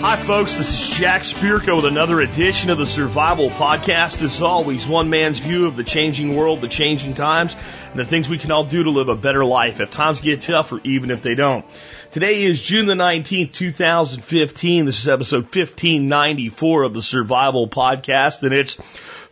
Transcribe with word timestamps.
Hi, 0.00 0.14
folks. 0.14 0.54
This 0.54 0.90
is 0.90 0.96
Jack 0.96 1.22
Spirko 1.22 1.74
with 1.74 1.84
another 1.84 2.20
edition 2.20 2.70
of 2.70 2.78
the 2.78 2.86
Survival 2.86 3.50
Podcast. 3.50 4.22
As 4.22 4.40
always, 4.40 4.86
one 4.86 5.10
man's 5.10 5.40
view 5.40 5.66
of 5.66 5.74
the 5.74 5.82
changing 5.82 6.36
world, 6.36 6.60
the 6.60 6.68
changing 6.68 7.14
times, 7.14 7.56
and 7.90 7.98
the 7.98 8.04
things 8.04 8.28
we 8.28 8.38
can 8.38 8.52
all 8.52 8.64
do 8.64 8.84
to 8.84 8.90
live 8.90 9.08
a 9.08 9.16
better 9.16 9.44
life 9.44 9.80
if 9.80 9.90
times 9.90 10.20
get 10.20 10.40
tough 10.40 10.70
or 10.72 10.80
even 10.84 11.10
if 11.10 11.22
they 11.22 11.34
don't. 11.34 11.64
Today 12.12 12.42
is 12.42 12.62
June 12.62 12.86
the 12.86 12.94
19th, 12.94 13.52
2015. 13.52 14.84
This 14.86 15.00
is 15.00 15.08
episode 15.08 15.46
1594 15.46 16.84
of 16.84 16.94
the 16.94 17.02
Survival 17.02 17.66
Podcast, 17.66 18.44
and 18.44 18.54
it's 18.54 18.74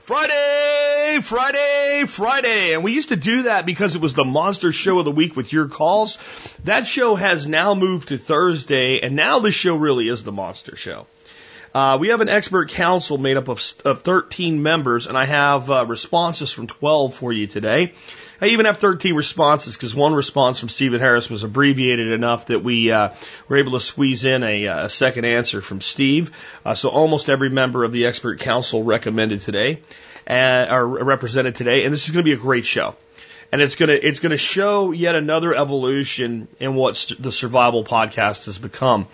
Friday, 0.00 0.85
Friday, 1.20 2.04
Friday. 2.06 2.74
And 2.74 2.84
we 2.84 2.92
used 2.92 3.08
to 3.08 3.16
do 3.16 3.42
that 3.42 3.66
because 3.66 3.94
it 3.94 4.02
was 4.02 4.14
the 4.14 4.24
monster 4.24 4.72
show 4.72 4.98
of 4.98 5.04
the 5.04 5.10
week 5.10 5.36
with 5.36 5.52
your 5.52 5.68
calls. 5.68 6.18
That 6.64 6.86
show 6.86 7.14
has 7.14 7.48
now 7.48 7.74
moved 7.74 8.08
to 8.08 8.18
Thursday, 8.18 9.00
and 9.02 9.16
now 9.16 9.38
the 9.38 9.50
show 9.50 9.76
really 9.76 10.08
is 10.08 10.24
the 10.24 10.32
monster 10.32 10.76
show. 10.76 11.06
Uh, 11.74 11.98
we 11.98 12.08
have 12.08 12.22
an 12.22 12.28
expert 12.30 12.70
council 12.70 13.18
made 13.18 13.36
up 13.36 13.48
of, 13.48 13.60
of 13.84 14.02
13 14.02 14.62
members, 14.62 15.06
and 15.06 15.18
I 15.18 15.26
have 15.26 15.70
uh, 15.70 15.84
responses 15.84 16.50
from 16.50 16.66
12 16.66 17.14
for 17.14 17.32
you 17.32 17.46
today. 17.46 17.92
I 18.40 18.46
even 18.46 18.66
have 18.66 18.78
13 18.78 19.14
responses 19.14 19.76
because 19.76 19.94
one 19.94 20.14
response 20.14 20.60
from 20.60 20.68
Stephen 20.68 21.00
Harris 21.00 21.28
was 21.28 21.44
abbreviated 21.44 22.12
enough 22.12 22.46
that 22.46 22.60
we 22.60 22.90
uh, 22.92 23.10
were 23.48 23.58
able 23.58 23.72
to 23.72 23.80
squeeze 23.80 24.24
in 24.24 24.42
a, 24.42 24.68
uh, 24.68 24.84
a 24.86 24.88
second 24.88 25.24
answer 25.24 25.60
from 25.60 25.80
Steve. 25.80 26.30
Uh, 26.64 26.74
so 26.74 26.88
almost 26.88 27.28
every 27.28 27.50
member 27.50 27.84
of 27.84 27.92
the 27.92 28.06
expert 28.06 28.40
council 28.40 28.82
recommended 28.82 29.40
today, 29.40 29.82
uh, 30.28 30.66
are 30.68 30.86
represented 30.86 31.54
today, 31.54 31.84
and 31.84 31.92
this 31.92 32.06
is 32.06 32.12
going 32.12 32.24
to 32.24 32.28
be 32.28 32.32
a 32.32 32.42
great 32.42 32.64
show. 32.64 32.94
And 33.52 33.62
it's 33.62 33.76
gonna 33.76 33.92
it's 33.92 34.18
gonna 34.18 34.36
show 34.36 34.90
yet 34.90 35.14
another 35.14 35.54
evolution 35.54 36.48
in 36.58 36.74
what 36.74 37.12
the 37.18 37.30
survival 37.30 37.84
podcast 37.84 38.46
has 38.46 38.58
become. 38.58 39.06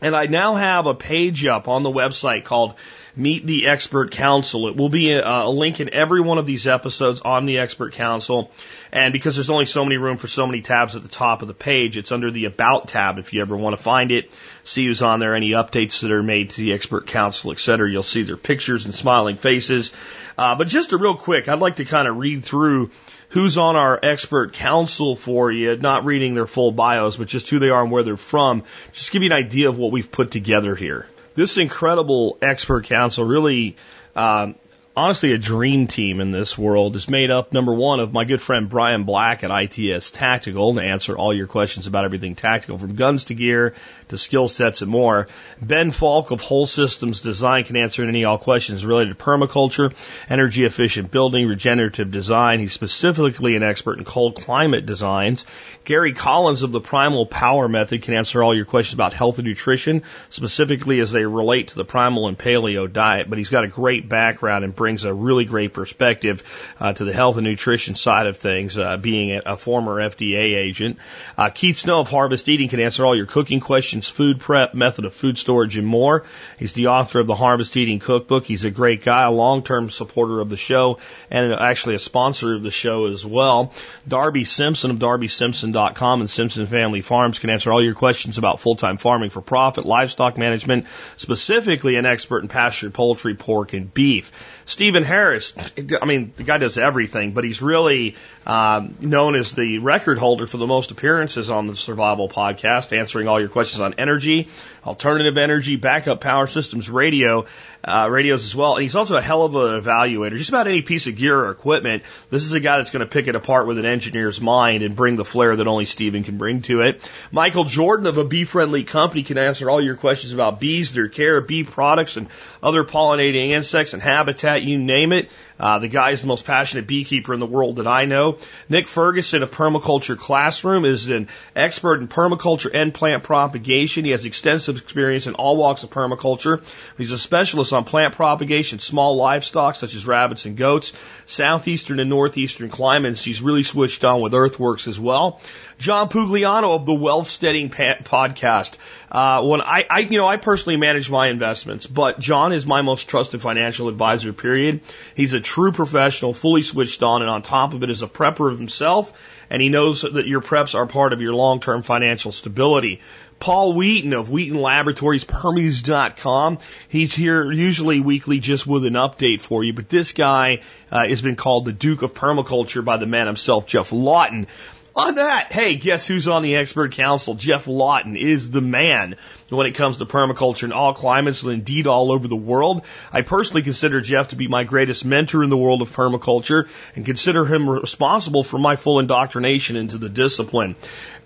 And 0.00 0.16
I 0.16 0.24
now 0.26 0.54
have 0.54 0.86
a 0.86 0.94
page 0.94 1.44
up 1.44 1.68
on 1.68 1.82
the 1.82 1.90
website 1.90 2.44
called 2.44 2.74
Meet 3.14 3.46
the 3.46 3.66
Expert 3.66 4.10
Council. 4.12 4.68
It 4.68 4.76
will 4.76 4.88
be 4.88 5.12
a, 5.12 5.22
a, 5.22 5.50
link 5.50 5.80
in 5.80 5.92
every 5.92 6.22
one 6.22 6.38
of 6.38 6.46
these 6.46 6.66
episodes 6.66 7.20
on 7.20 7.44
the 7.44 7.58
Expert 7.58 7.92
Council. 7.92 8.50
And 8.90 9.12
because 9.12 9.34
there's 9.34 9.50
only 9.50 9.66
so 9.66 9.84
many 9.84 9.98
room 9.98 10.16
for 10.16 10.28
so 10.28 10.46
many 10.46 10.62
tabs 10.62 10.96
at 10.96 11.02
the 11.02 11.10
top 11.10 11.42
of 11.42 11.48
the 11.48 11.54
page, 11.54 11.98
it's 11.98 12.10
under 12.10 12.30
the 12.30 12.46
About 12.46 12.88
tab 12.88 13.18
if 13.18 13.34
you 13.34 13.42
ever 13.42 13.54
want 13.54 13.76
to 13.76 13.82
find 13.82 14.10
it, 14.12 14.32
see 14.64 14.86
who's 14.86 15.02
on 15.02 15.20
there, 15.20 15.34
any 15.34 15.50
updates 15.50 16.00
that 16.00 16.10
are 16.10 16.22
made 16.22 16.50
to 16.50 16.62
the 16.62 16.72
Expert 16.72 17.06
Council, 17.06 17.52
et 17.52 17.58
cetera. 17.58 17.90
You'll 17.90 18.02
see 18.02 18.22
their 18.22 18.38
pictures 18.38 18.86
and 18.86 18.94
smiling 18.94 19.36
faces. 19.36 19.92
Uh, 20.38 20.56
but 20.56 20.68
just 20.68 20.92
a 20.92 20.96
real 20.96 21.14
quick, 21.14 21.48
I'd 21.48 21.58
like 21.58 21.76
to 21.76 21.84
kind 21.84 22.08
of 22.08 22.16
read 22.16 22.44
through 22.44 22.90
who's 23.28 23.58
on 23.58 23.76
our 23.76 23.98
expert 24.02 24.54
council 24.54 25.16
for 25.16 25.50
you, 25.50 25.76
not 25.76 26.06
reading 26.06 26.34
their 26.34 26.46
full 26.46 26.72
bios, 26.72 27.16
but 27.16 27.28
just 27.28 27.50
who 27.50 27.58
they 27.58 27.70
are 27.70 27.82
and 27.82 27.90
where 27.90 28.02
they're 28.02 28.16
from. 28.16 28.62
Just 28.92 29.10
give 29.10 29.22
you 29.22 29.28
an 29.28 29.32
idea 29.32 29.68
of 29.68 29.76
what 29.76 29.92
we've 29.92 30.10
put 30.10 30.30
together 30.30 30.74
here 30.74 31.06
this 31.34 31.56
incredible 31.58 32.38
expert 32.42 32.84
council 32.84 33.24
really 33.24 33.76
um, 34.14 34.54
honestly 34.94 35.32
a 35.32 35.38
dream 35.38 35.86
team 35.86 36.20
in 36.20 36.32
this 36.32 36.58
world 36.58 36.96
is 36.96 37.08
made 37.08 37.30
up, 37.30 37.52
number 37.52 37.72
one, 37.72 38.00
of 38.00 38.12
my 38.12 38.24
good 38.24 38.42
friend 38.42 38.68
Brian 38.68 39.04
Black 39.04 39.42
at 39.42 39.50
ITS 39.50 40.10
Tactical 40.10 40.74
to 40.74 40.80
answer 40.80 41.16
all 41.16 41.34
your 41.34 41.46
questions 41.46 41.86
about 41.86 42.04
everything 42.04 42.34
tactical, 42.34 42.76
from 42.76 42.94
guns 42.94 43.24
to 43.24 43.34
gear 43.34 43.74
to 44.08 44.18
skill 44.18 44.48
sets 44.48 44.82
and 44.82 44.90
more. 44.90 45.28
Ben 45.60 45.90
Falk 45.90 46.30
of 46.30 46.40
Whole 46.40 46.66
Systems 46.66 47.22
Design 47.22 47.64
can 47.64 47.76
answer 47.76 48.02
any 48.04 48.24
all 48.24 48.38
questions 48.38 48.84
related 48.84 49.16
to 49.16 49.24
permaculture, 49.24 49.94
energy 50.28 50.64
efficient 50.64 51.10
building, 51.10 51.48
regenerative 51.48 52.10
design. 52.10 52.60
He's 52.60 52.72
specifically 52.72 53.56
an 53.56 53.62
expert 53.62 53.98
in 53.98 54.04
cold 54.04 54.36
climate 54.36 54.84
designs. 54.84 55.46
Gary 55.84 56.12
Collins 56.12 56.62
of 56.62 56.70
the 56.70 56.80
Primal 56.80 57.26
Power 57.26 57.68
Method 57.68 58.02
can 58.02 58.14
answer 58.14 58.42
all 58.42 58.54
your 58.54 58.66
questions 58.66 58.94
about 58.94 59.14
health 59.14 59.38
and 59.38 59.48
nutrition, 59.48 60.02
specifically 60.28 61.00
as 61.00 61.10
they 61.10 61.24
relate 61.24 61.68
to 61.68 61.76
the 61.76 61.84
primal 61.84 62.28
and 62.28 62.38
paleo 62.38 62.92
diet, 62.92 63.28
but 63.28 63.38
he's 63.38 63.48
got 63.48 63.64
a 63.64 63.68
great 63.68 64.08
background 64.08 64.64
in 64.64 64.72
brings 64.82 65.04
a 65.04 65.14
really 65.14 65.44
great 65.44 65.72
perspective 65.72 66.42
uh, 66.80 66.92
to 66.92 67.04
the 67.04 67.12
health 67.12 67.36
and 67.36 67.46
nutrition 67.46 67.94
side 67.94 68.26
of 68.26 68.36
things, 68.36 68.76
uh, 68.76 68.96
being 68.96 69.40
a, 69.46 69.56
former 69.56 70.00
FDA 70.00 70.56
agent. 70.56 70.98
Uh, 71.38 71.50
Keith 71.50 71.78
Snow 71.78 72.00
of 72.00 72.08
Harvest 72.08 72.48
Eating 72.48 72.68
can 72.68 72.80
answer 72.80 73.06
all 73.06 73.14
your 73.14 73.26
cooking 73.26 73.60
questions, 73.60 74.08
food 74.08 74.40
prep, 74.40 74.74
method 74.74 75.04
of 75.04 75.14
food 75.14 75.38
storage, 75.38 75.76
and 75.76 75.86
more. 75.86 76.24
He's 76.58 76.72
the 76.72 76.88
author 76.88 77.20
of 77.20 77.28
the 77.28 77.36
Harvest 77.36 77.76
Eating 77.76 78.00
Cookbook. 78.00 78.44
He's 78.44 78.64
a 78.64 78.72
great 78.72 79.04
guy, 79.04 79.22
a 79.22 79.30
long-term 79.30 79.90
supporter 79.90 80.40
of 80.40 80.48
the 80.48 80.56
show, 80.56 80.98
and 81.30 81.52
actually 81.52 81.94
a 81.94 82.00
sponsor 82.00 82.56
of 82.56 82.64
the 82.64 82.72
show 82.72 83.06
as 83.06 83.24
well. 83.24 83.72
Darby 84.08 84.42
Simpson 84.42 84.90
of 84.90 84.98
DarbySimpson.com 84.98 86.20
and 86.22 86.28
Simpson 86.28 86.66
Family 86.66 87.02
Farms 87.02 87.38
can 87.38 87.50
answer 87.50 87.70
all 87.70 87.84
your 87.84 87.94
questions 87.94 88.36
about 88.36 88.58
full-time 88.58 88.96
farming 88.96 89.30
for 89.30 89.42
profit, 89.42 89.86
livestock 89.86 90.36
management, 90.36 90.86
specifically 91.18 91.94
an 91.94 92.04
expert 92.04 92.42
in 92.42 92.48
pastured 92.48 92.94
poultry, 92.94 93.36
pork, 93.36 93.74
and 93.74 93.94
beef. 93.94 94.32
Stephen 94.66 95.04
Harris, 95.04 95.54
I 96.00 96.04
mean, 96.04 96.32
the 96.36 96.44
guy 96.44 96.58
does 96.58 96.78
everything, 96.78 97.32
but 97.32 97.44
he's 97.44 97.60
really 97.60 98.16
um, 98.46 98.94
known 99.00 99.34
as 99.34 99.52
the 99.52 99.78
record 99.78 100.18
holder 100.18 100.46
for 100.46 100.56
the 100.56 100.66
most 100.66 100.90
appearances 100.90 101.50
on 101.50 101.66
the 101.66 101.76
Survival 101.76 102.28
Podcast, 102.28 102.96
answering 102.96 103.28
all 103.28 103.40
your 103.40 103.48
questions 103.48 103.80
on 103.80 103.94
energy, 103.98 104.48
alternative 104.84 105.38
energy, 105.38 105.76
backup 105.76 106.20
power 106.20 106.46
systems, 106.46 106.90
radio, 106.90 107.46
uh, 107.84 108.08
radios 108.10 108.44
as 108.44 108.54
well. 108.54 108.74
And 108.74 108.82
he's 108.82 108.94
also 108.94 109.16
a 109.16 109.22
hell 109.22 109.44
of 109.44 109.54
an 109.54 109.80
evaluator. 109.80 110.36
Just 110.36 110.50
about 110.50 110.66
any 110.66 110.82
piece 110.82 111.06
of 111.06 111.16
gear 111.16 111.38
or 111.38 111.50
equipment, 111.50 112.02
this 112.30 112.42
is 112.42 112.52
a 112.52 112.60
guy 112.60 112.78
that's 112.78 112.90
going 112.90 113.04
to 113.04 113.10
pick 113.10 113.28
it 113.28 113.36
apart 113.36 113.66
with 113.66 113.78
an 113.78 113.84
engineer's 113.84 114.40
mind 114.40 114.82
and 114.82 114.96
bring 114.96 115.16
the 115.16 115.24
flair 115.24 115.54
that 115.56 115.66
only 115.66 115.86
Stephen 115.86 116.24
can 116.24 116.36
bring 116.36 116.62
to 116.62 116.82
it. 116.82 117.08
Michael 117.30 117.64
Jordan 117.64 118.06
of 118.06 118.18
a 118.18 118.24
bee-friendly 118.24 118.84
company 118.84 119.22
can 119.22 119.38
answer 119.38 119.70
all 119.70 119.80
your 119.80 119.96
questions 119.96 120.32
about 120.32 120.60
bees, 120.60 120.92
their 120.92 121.08
care, 121.08 121.40
bee 121.40 121.64
products, 121.64 122.16
and 122.16 122.28
other 122.62 122.84
pollinating 122.84 123.50
insects 123.50 123.94
and 123.94 124.02
habitat, 124.02 124.62
you 124.62 124.78
name 124.78 125.12
it. 125.12 125.30
Uh, 125.58 125.78
the 125.78 125.88
guy 125.88 126.10
is 126.10 126.20
the 126.20 126.26
most 126.26 126.44
passionate 126.44 126.86
beekeeper 126.86 127.34
in 127.34 127.40
the 127.40 127.46
world 127.46 127.76
that 127.76 127.86
I 127.86 128.04
know. 128.04 128.38
Nick 128.68 128.88
Ferguson 128.88 129.42
of 129.42 129.50
Permaculture 129.50 130.18
Classroom 130.18 130.84
is 130.84 131.08
an 131.08 131.28
expert 131.54 132.00
in 132.00 132.08
permaculture 132.08 132.70
and 132.72 132.92
plant 132.92 133.22
propagation. 133.22 134.04
He 134.04 134.10
has 134.10 134.24
extensive 134.24 134.78
experience 134.78 135.26
in 135.26 135.34
all 135.34 135.56
walks 135.56 135.82
of 135.82 135.90
permaculture. 135.90 136.62
He's 136.98 137.12
a 137.12 137.18
specialist 137.18 137.72
on 137.72 137.84
plant 137.84 138.14
propagation, 138.14 138.78
small 138.78 139.16
livestock 139.16 139.76
such 139.76 139.94
as 139.94 140.06
rabbits 140.06 140.46
and 140.46 140.56
goats, 140.56 140.92
southeastern 141.26 142.00
and 142.00 142.10
northeastern 142.10 142.68
climates. 142.68 143.24
He's 143.24 143.42
really 143.42 143.62
switched 143.62 144.04
on 144.04 144.20
with 144.20 144.34
earthworks 144.34 144.88
as 144.88 144.98
well. 144.98 145.40
John 145.78 146.08
Pugliano 146.08 146.76
of 146.76 146.86
the 146.86 146.94
Wealthsteading 146.94 147.70
podcast. 147.70 148.76
Uh, 149.10 149.42
when 149.42 149.60
I, 149.60 149.84
I, 149.90 149.98
you 150.00 150.18
know, 150.18 150.26
I 150.26 150.36
personally 150.36 150.76
manage 150.76 151.10
my 151.10 151.28
investments, 151.28 151.86
but 151.86 152.18
John 152.18 152.52
is 152.52 152.66
my 152.66 152.82
most 152.82 153.08
trusted 153.08 153.42
financial 153.42 153.88
advisor, 153.88 154.32
period. 154.32 154.80
He's 155.16 155.32
a 155.32 155.40
true 155.52 155.70
professional, 155.70 156.32
fully 156.32 156.62
switched 156.62 157.02
on, 157.02 157.20
and 157.20 157.30
on 157.30 157.42
top 157.42 157.74
of 157.74 157.82
it 157.82 157.90
is 157.90 158.00
a 158.00 158.06
prepper 158.06 158.50
of 158.50 158.56
himself, 158.56 159.12
and 159.50 159.60
he 159.60 159.68
knows 159.68 160.00
that 160.00 160.26
your 160.26 160.40
preps 160.40 160.74
are 160.74 160.86
part 160.86 161.12
of 161.12 161.20
your 161.20 161.34
long-term 161.34 161.82
financial 161.82 162.32
stability. 162.32 163.00
Paul 163.38 163.74
Wheaton 163.74 164.14
of 164.14 164.30
Wheaton 164.30 164.62
Laboratories, 164.62 165.24
Permies.com. 165.24 166.56
He's 166.88 167.14
here 167.14 167.52
usually 167.52 168.00
weekly 168.00 168.40
just 168.40 168.66
with 168.66 168.86
an 168.86 168.94
update 168.94 169.42
for 169.42 169.62
you, 169.62 169.74
but 169.74 169.90
this 169.90 170.12
guy 170.12 170.60
uh, 170.90 171.06
has 171.06 171.20
been 171.20 171.36
called 171.36 171.66
the 171.66 171.72
Duke 171.74 172.00
of 172.00 172.14
Permaculture 172.14 172.82
by 172.82 172.96
the 172.96 173.04
man 173.04 173.26
himself, 173.26 173.66
Geoff 173.66 173.92
Lawton. 173.92 174.46
On 174.94 175.14
that, 175.14 175.54
hey, 175.54 175.76
guess 175.76 176.06
who's 176.06 176.28
on 176.28 176.42
the 176.42 176.56
expert 176.56 176.92
council? 176.92 177.34
Geoff 177.34 177.66
Lawton 177.66 178.14
is 178.14 178.50
the 178.50 178.60
man 178.60 179.16
when 179.48 179.66
it 179.66 179.74
comes 179.74 179.96
to 179.98 180.06
permaculture 180.06 180.64
in 180.64 180.72
all 180.72 180.92
climates 180.92 181.42
and 181.42 181.52
indeed 181.52 181.86
all 181.86 182.12
over 182.12 182.28
the 182.28 182.36
world. 182.36 182.82
I 183.10 183.22
personally 183.22 183.62
consider 183.62 184.02
Geoff 184.02 184.28
to 184.28 184.36
be 184.36 184.48
my 184.48 184.64
greatest 184.64 185.06
mentor 185.06 185.42
in 185.42 185.48
the 185.48 185.56
world 185.56 185.80
of 185.80 185.90
permaculture 185.96 186.68
and 186.94 187.06
consider 187.06 187.46
him 187.46 187.70
responsible 187.70 188.44
for 188.44 188.58
my 188.58 188.76
full 188.76 188.98
indoctrination 188.98 189.76
into 189.76 189.96
the 189.96 190.10
discipline. 190.10 190.76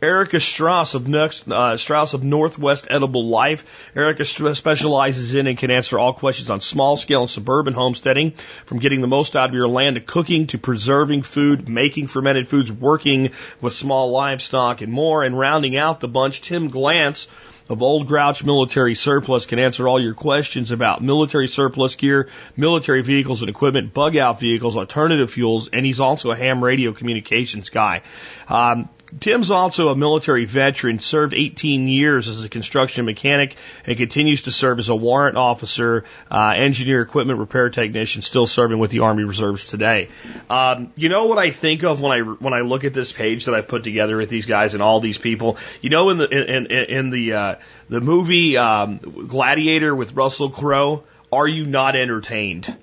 Erica 0.02 0.40
Strauss 0.40 0.94
of 0.94 1.08
Next, 1.08 1.48
uh, 1.48 1.76
Strauss 1.76 2.14
of 2.14 2.22
Northwest 2.22 2.86
Edible 2.90 3.26
Life. 3.26 3.64
Erica 3.94 4.24
specializes 4.24 5.34
in 5.34 5.46
and 5.46 5.56
can 5.56 5.70
answer 5.70 5.98
all 5.98 6.12
questions 6.12 6.50
on 6.50 6.60
small 6.60 6.96
scale 6.96 7.22
and 7.22 7.30
suburban 7.30 7.74
homesteading, 7.74 8.32
from 8.66 8.78
getting 8.78 9.00
the 9.00 9.06
most 9.06 9.36
out 9.36 9.48
of 9.48 9.54
your 9.54 9.68
land 9.68 9.96
to 9.96 10.00
cooking 10.00 10.46
to 10.48 10.58
preserving 10.58 11.22
food, 11.22 11.68
making 11.68 12.08
fermented 12.08 12.48
foods, 12.48 12.70
working 12.70 13.30
with 13.60 13.74
small 13.74 14.10
livestock 14.10 14.80
and 14.80 14.92
more. 14.92 15.22
And 15.22 15.38
rounding 15.38 15.76
out 15.76 16.00
the 16.00 16.08
bunch, 16.08 16.40
Tim 16.40 16.70
Glantz 16.70 17.26
of 17.68 17.82
Old 17.82 18.06
Grouch 18.06 18.44
Military 18.44 18.94
Surplus 18.94 19.46
can 19.46 19.58
answer 19.58 19.88
all 19.88 20.00
your 20.00 20.14
questions 20.14 20.70
about 20.70 21.02
military 21.02 21.48
surplus 21.48 21.96
gear, 21.96 22.28
military 22.56 23.02
vehicles 23.02 23.42
and 23.42 23.50
equipment, 23.50 23.92
bug 23.92 24.16
out 24.16 24.38
vehicles, 24.38 24.76
alternative 24.76 25.30
fuels, 25.30 25.68
and 25.68 25.84
he's 25.84 25.98
also 25.98 26.30
a 26.30 26.36
ham 26.36 26.62
radio 26.62 26.92
communications 26.92 27.70
guy. 27.70 28.02
Um, 28.48 28.88
Tim's 29.20 29.50
also 29.50 29.88
a 29.88 29.96
military 29.96 30.44
veteran, 30.44 30.98
served 30.98 31.34
18 31.34 31.88
years 31.88 32.28
as 32.28 32.42
a 32.42 32.48
construction 32.48 33.04
mechanic, 33.04 33.56
and 33.86 33.96
continues 33.96 34.42
to 34.42 34.50
serve 34.50 34.78
as 34.78 34.88
a 34.88 34.94
warrant 34.94 35.36
officer, 35.36 36.04
uh, 36.30 36.54
engineer, 36.56 37.02
equipment 37.02 37.38
repair 37.38 37.70
technician, 37.70 38.22
still 38.22 38.46
serving 38.46 38.78
with 38.78 38.90
the 38.90 39.00
Army 39.00 39.24
Reserves 39.24 39.68
today. 39.68 40.08
Um, 40.50 40.92
you 40.96 41.08
know 41.08 41.26
what 41.26 41.38
I 41.38 41.50
think 41.50 41.84
of 41.84 42.00
when 42.00 42.12
I 42.12 42.20
when 42.20 42.54
I 42.54 42.60
look 42.60 42.84
at 42.84 42.94
this 42.94 43.12
page 43.12 43.46
that 43.46 43.54
I've 43.54 43.68
put 43.68 43.84
together 43.84 44.16
with 44.16 44.28
these 44.28 44.46
guys 44.46 44.74
and 44.74 44.82
all 44.82 45.00
these 45.00 45.18
people. 45.18 45.58
You 45.80 45.90
know, 45.90 46.10
in 46.10 46.18
the 46.18 46.28
in 46.28 46.66
in, 46.66 46.84
in 46.90 47.10
the 47.10 47.32
uh, 47.32 47.54
the 47.88 48.00
movie 48.00 48.56
um, 48.56 48.98
Gladiator 48.98 49.94
with 49.94 50.12
Russell 50.14 50.50
Crowe, 50.50 51.04
are 51.32 51.46
you 51.46 51.66
not 51.66 51.96
entertained? 51.96 52.76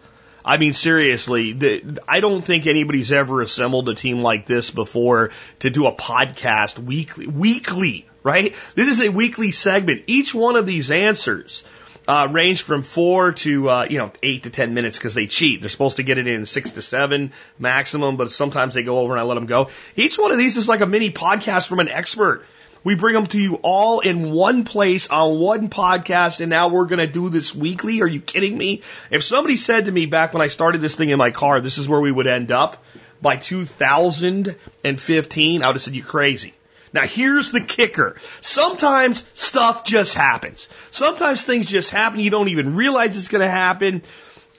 I 0.45 0.57
mean, 0.57 0.73
seriously, 0.73 1.53
the, 1.53 1.99
I 2.07 2.19
don't 2.19 2.41
think 2.41 2.67
anybody's 2.67 3.11
ever 3.11 3.41
assembled 3.41 3.87
a 3.89 3.95
team 3.95 4.21
like 4.21 4.45
this 4.45 4.71
before 4.71 5.31
to 5.59 5.69
do 5.69 5.87
a 5.87 5.93
podcast 5.93 6.77
weekly. 6.77 7.27
Weekly, 7.27 8.07
right? 8.23 8.53
This 8.75 8.89
is 8.89 9.01
a 9.01 9.09
weekly 9.09 9.51
segment. 9.51 10.03
Each 10.07 10.33
one 10.33 10.55
of 10.55 10.65
these 10.65 10.91
answers 10.91 11.63
uh, 12.07 12.27
range 12.31 12.63
from 12.63 12.83
four 12.83 13.31
to 13.31 13.69
uh, 13.69 13.87
you 13.89 13.97
know 13.97 14.11
eight 14.21 14.43
to 14.43 14.49
ten 14.49 14.73
minutes 14.73 14.97
because 14.97 15.13
they 15.13 15.27
cheat. 15.27 15.61
They're 15.61 15.69
supposed 15.69 15.97
to 15.97 16.03
get 16.03 16.17
it 16.17 16.27
in 16.27 16.45
six 16.45 16.71
to 16.71 16.81
seven 16.81 17.31
maximum, 17.57 18.17
but 18.17 18.31
sometimes 18.31 18.73
they 18.73 18.83
go 18.83 18.99
over 18.99 19.13
and 19.13 19.19
I 19.19 19.23
let 19.23 19.35
them 19.35 19.45
go. 19.45 19.69
Each 19.95 20.17
one 20.17 20.31
of 20.31 20.37
these 20.37 20.57
is 20.57 20.67
like 20.67 20.81
a 20.81 20.85
mini 20.85 21.11
podcast 21.11 21.67
from 21.67 21.79
an 21.79 21.89
expert. 21.89 22.45
We 22.83 22.95
bring 22.95 23.13
them 23.13 23.27
to 23.27 23.39
you 23.39 23.59
all 23.61 24.01
in 24.01 24.31
one 24.31 24.65
place 24.65 25.09
on 25.09 25.39
one 25.39 25.69
podcast, 25.69 26.41
and 26.41 26.49
now 26.49 26.67
we're 26.67 26.85
going 26.85 26.99
to 26.99 27.07
do 27.07 27.29
this 27.29 27.55
weekly. 27.55 28.01
Are 28.01 28.07
you 28.07 28.19
kidding 28.19 28.57
me? 28.57 28.81
If 29.09 29.23
somebody 29.23 29.55
said 29.57 29.85
to 29.85 29.91
me 29.91 30.05
back 30.05 30.33
when 30.33 30.41
I 30.41 30.47
started 30.47 30.81
this 30.81 30.95
thing 30.95 31.09
in 31.09 31.17
my 31.17 31.31
car, 31.31 31.61
this 31.61 31.77
is 31.77 31.87
where 31.87 32.01
we 32.01 32.11
would 32.11 32.27
end 32.27 32.51
up 32.51 32.83
by 33.21 33.37
2015, 33.37 35.63
I 35.63 35.67
would 35.67 35.75
have 35.75 35.81
said, 35.81 35.95
you're 35.95 36.05
crazy. 36.05 36.53
Now 36.91 37.01
here's 37.01 37.51
the 37.51 37.61
kicker. 37.61 38.17
Sometimes 38.41 39.25
stuff 39.33 39.83
just 39.83 40.13
happens. 40.13 40.69
Sometimes 40.91 41.43
things 41.43 41.69
just 41.69 41.89
happen. 41.89 42.19
You 42.19 42.29
don't 42.29 42.49
even 42.49 42.75
realize 42.75 43.17
it's 43.17 43.29
going 43.29 43.41
to 43.41 43.49
happen. 43.49 44.03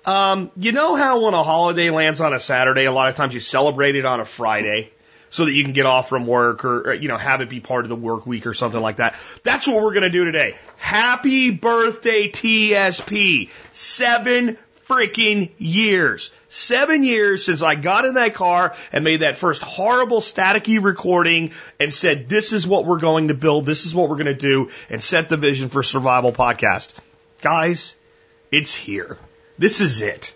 Um, 0.04 0.50
you 0.56 0.72
know 0.72 0.96
how 0.96 1.20
when 1.20 1.34
a 1.34 1.44
holiday 1.44 1.90
lands 1.90 2.20
on 2.20 2.34
a 2.34 2.40
Saturday, 2.40 2.84
a 2.84 2.92
lot 2.92 3.08
of 3.08 3.16
times 3.16 3.34
you 3.34 3.40
celebrate 3.40 3.96
it 3.96 4.04
on 4.04 4.20
a 4.20 4.24
Friday? 4.24 4.90
So 5.34 5.46
that 5.46 5.52
you 5.52 5.64
can 5.64 5.72
get 5.72 5.84
off 5.84 6.08
from 6.08 6.28
work 6.28 6.64
or, 6.64 6.90
or, 6.90 6.94
you 6.94 7.08
know, 7.08 7.16
have 7.16 7.40
it 7.40 7.48
be 7.48 7.58
part 7.58 7.84
of 7.84 7.88
the 7.88 7.96
work 7.96 8.24
week 8.24 8.46
or 8.46 8.54
something 8.54 8.80
like 8.80 8.96
that. 8.98 9.16
That's 9.42 9.66
what 9.66 9.82
we're 9.82 9.92
going 9.92 10.04
to 10.04 10.10
do 10.10 10.24
today. 10.24 10.56
Happy 10.76 11.50
birthday, 11.50 12.30
TSP. 12.30 13.50
Seven 13.72 14.56
freaking 14.86 15.50
years. 15.58 16.30
Seven 16.48 17.02
years 17.02 17.44
since 17.44 17.62
I 17.62 17.74
got 17.74 18.04
in 18.04 18.14
that 18.14 18.34
car 18.34 18.76
and 18.92 19.02
made 19.02 19.22
that 19.22 19.36
first 19.36 19.60
horrible 19.60 20.20
staticky 20.20 20.80
recording 20.80 21.50
and 21.80 21.92
said, 21.92 22.28
this 22.28 22.52
is 22.52 22.64
what 22.64 22.84
we're 22.84 23.00
going 23.00 23.26
to 23.26 23.34
build. 23.34 23.66
This 23.66 23.86
is 23.86 23.94
what 23.94 24.08
we're 24.08 24.22
going 24.22 24.26
to 24.26 24.34
do 24.34 24.70
and 24.88 25.02
set 25.02 25.28
the 25.28 25.36
vision 25.36 25.68
for 25.68 25.82
survival 25.82 26.30
podcast. 26.30 26.94
Guys, 27.42 27.96
it's 28.52 28.72
here. 28.72 29.18
This 29.58 29.80
is 29.80 30.00
it. 30.00 30.32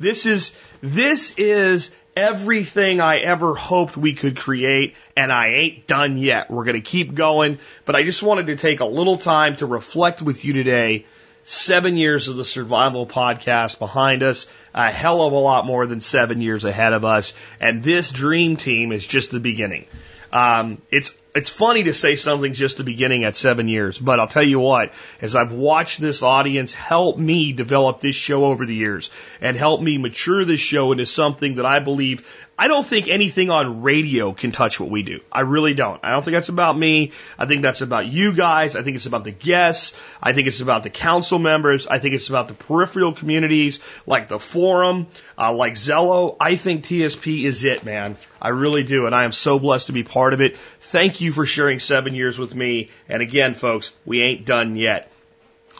This 0.00 0.26
is, 0.26 0.54
this 0.80 1.34
is 1.36 1.92
everything 2.16 3.00
I 3.00 3.18
ever 3.18 3.54
hoped 3.54 3.96
we 3.96 4.14
could 4.14 4.36
create, 4.36 4.94
and 5.16 5.32
I 5.32 5.48
ain't 5.48 5.86
done 5.86 6.18
yet. 6.18 6.50
We're 6.50 6.64
going 6.64 6.76
to 6.76 6.80
keep 6.80 7.14
going, 7.14 7.58
but 7.84 7.96
I 7.96 8.02
just 8.02 8.22
wanted 8.22 8.48
to 8.48 8.56
take 8.56 8.80
a 8.80 8.84
little 8.84 9.16
time 9.16 9.56
to 9.56 9.66
reflect 9.66 10.22
with 10.22 10.44
you 10.44 10.52
today. 10.52 11.06
Seven 11.44 11.96
years 11.96 12.28
of 12.28 12.36
the 12.36 12.44
survival 12.44 13.06
podcast 13.06 13.78
behind 13.78 14.22
us, 14.22 14.46
a 14.74 14.90
hell 14.90 15.22
of 15.22 15.32
a 15.32 15.36
lot 15.36 15.66
more 15.66 15.86
than 15.86 16.00
seven 16.00 16.40
years 16.40 16.64
ahead 16.64 16.92
of 16.92 17.04
us, 17.04 17.32
and 17.60 17.82
this 17.82 18.10
dream 18.10 18.56
team 18.56 18.92
is 18.92 19.06
just 19.06 19.30
the 19.30 19.40
beginning. 19.40 19.86
Um, 20.32 20.80
it's 20.90 21.12
it's 21.34 21.50
funny 21.50 21.84
to 21.84 21.94
say 21.94 22.16
something 22.16 22.52
just 22.52 22.76
the 22.76 22.84
beginning 22.84 23.24
at 23.24 23.36
seven 23.36 23.68
years, 23.68 23.98
but 23.98 24.18
I'll 24.18 24.28
tell 24.28 24.42
you 24.42 24.58
what, 24.58 24.92
as 25.20 25.36
I've 25.36 25.52
watched 25.52 26.00
this 26.00 26.22
audience 26.22 26.74
help 26.74 27.18
me 27.18 27.52
develop 27.52 28.00
this 28.00 28.16
show 28.16 28.44
over 28.44 28.66
the 28.66 28.74
years 28.74 29.10
and 29.40 29.56
help 29.56 29.80
me 29.80 29.98
mature 29.98 30.44
this 30.44 30.60
show 30.60 30.92
into 30.92 31.06
something 31.06 31.56
that 31.56 31.66
I 31.66 31.78
believe 31.78 32.26
I 32.60 32.68
don't 32.68 32.86
think 32.86 33.08
anything 33.08 33.48
on 33.48 33.80
radio 33.80 34.34
can 34.34 34.52
touch 34.52 34.78
what 34.78 34.90
we 34.90 35.02
do. 35.02 35.20
I 35.32 35.40
really 35.40 35.72
don't. 35.72 35.98
I 36.04 36.10
don't 36.10 36.22
think 36.22 36.34
that's 36.34 36.50
about 36.50 36.76
me. 36.76 37.12
I 37.38 37.46
think 37.46 37.62
that's 37.62 37.80
about 37.80 38.06
you 38.06 38.34
guys. 38.34 38.76
I 38.76 38.82
think 38.82 38.96
it's 38.96 39.06
about 39.06 39.24
the 39.24 39.30
guests. 39.30 39.94
I 40.22 40.34
think 40.34 40.46
it's 40.46 40.60
about 40.60 40.82
the 40.82 40.90
council 40.90 41.38
members. 41.38 41.86
I 41.86 41.98
think 42.00 42.14
it's 42.14 42.28
about 42.28 42.48
the 42.48 42.54
peripheral 42.54 43.14
communities 43.14 43.80
like 44.04 44.28
the 44.28 44.38
forum, 44.38 45.06
uh, 45.38 45.54
like 45.54 45.72
Zello. 45.72 46.36
I 46.38 46.56
think 46.56 46.84
TSP 46.84 47.44
is 47.44 47.64
it, 47.64 47.82
man. 47.82 48.18
I 48.42 48.50
really 48.50 48.82
do. 48.82 49.06
And 49.06 49.14
I 49.14 49.24
am 49.24 49.32
so 49.32 49.58
blessed 49.58 49.86
to 49.86 49.94
be 49.94 50.02
part 50.02 50.34
of 50.34 50.42
it. 50.42 50.58
Thank 50.80 51.19
you 51.20 51.32
for 51.32 51.46
sharing 51.46 51.80
seven 51.80 52.14
years 52.14 52.38
with 52.38 52.54
me. 52.54 52.90
And 53.08 53.22
again, 53.22 53.54
folks, 53.54 53.92
we 54.04 54.22
ain't 54.22 54.44
done 54.44 54.76
yet. 54.76 55.10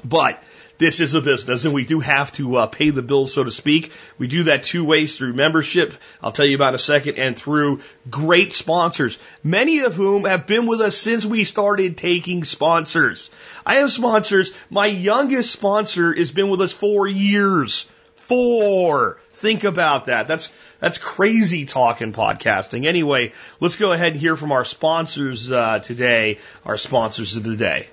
But 0.04 0.42
this 0.81 1.00
is 1.00 1.14
a 1.14 1.20
business 1.20 1.66
and 1.66 1.75
we 1.75 1.84
do 1.84 2.00
have 2.00 2.32
to 2.32 2.56
uh, 2.56 2.66
pay 2.66 2.88
the 2.88 3.02
bills, 3.02 3.34
so 3.34 3.44
to 3.44 3.50
speak. 3.50 3.92
We 4.19 4.28
do 4.28 4.44
that 4.44 4.62
two 4.62 4.82
ways 4.82 5.16
through 5.16 5.34
membership. 5.34 5.94
I'll 6.22 6.32
tell 6.32 6.46
you 6.46 6.56
about 6.56 6.70
in 6.70 6.76
a 6.76 6.78
second 6.78 7.19
and 7.19 7.37
through 7.37 7.82
great 8.08 8.54
sponsors, 8.54 9.19
many 9.44 9.81
of 9.81 9.94
whom 9.94 10.25
have 10.25 10.46
been 10.46 10.66
with 10.66 10.81
us 10.81 10.96
since 10.96 11.26
we 11.26 11.44
started 11.44 11.98
taking 11.98 12.44
sponsors. 12.44 13.31
I 13.64 13.76
have 13.76 13.92
sponsors. 13.92 14.52
My 14.70 14.87
youngest 14.87 15.52
sponsor 15.52 16.14
has 16.14 16.31
been 16.31 16.48
with 16.48 16.62
us 16.62 16.72
four 16.72 17.06
years. 17.06 17.87
Four. 18.16 19.19
Think 19.40 19.64
about 19.64 20.04
that. 20.04 20.28
That's, 20.28 20.52
that's 20.81 20.98
crazy 20.98 21.64
talk 21.64 22.02
in 22.02 22.12
podcasting. 22.12 22.87
Anyway, 22.87 23.32
let's 23.58 23.76
go 23.76 23.92
ahead 23.92 24.12
and 24.12 24.20
hear 24.20 24.37
from 24.37 24.52
our 24.52 24.66
sponsors 24.66 25.50
uh, 25.50 25.78
today, 25.78 26.38
our 26.66 26.76
sponsors 26.76 27.37
of 27.37 27.44
the 27.44 27.56
day. 27.56 27.88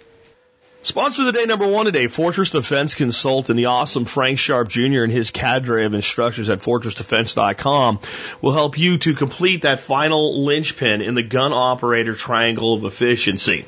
Sponsor 0.84 1.24
of 1.24 1.26
the 1.26 1.32
day 1.34 1.46
number 1.46 1.68
one 1.68 1.86
today, 1.86 2.08
Fortress 2.08 2.52
Defense 2.52 2.94
Consultant, 2.96 3.58
the 3.58 3.66
awesome 3.66 4.06
Frank 4.06 4.40
Sharp 4.40 4.70
Jr. 4.70 5.04
and 5.04 5.12
his 5.12 5.32
cadre 5.32 5.86
of 5.86 5.94
instructors 5.94 6.50
at 6.50 6.60
fortressdefense.com 6.60 8.00
will 8.42 8.54
help 8.54 8.78
you 8.78 8.98
to 9.00 9.16
complete 9.16 9.64
that 9.64 9.80
final 9.80 10.46
linchpin 10.46 11.02
in 11.02 11.16
the 11.16 11.24
gun 11.24 11.52
operator 11.52 12.14
triangle 12.14 12.76
of 12.76 12.86
efficiency. 12.86 13.66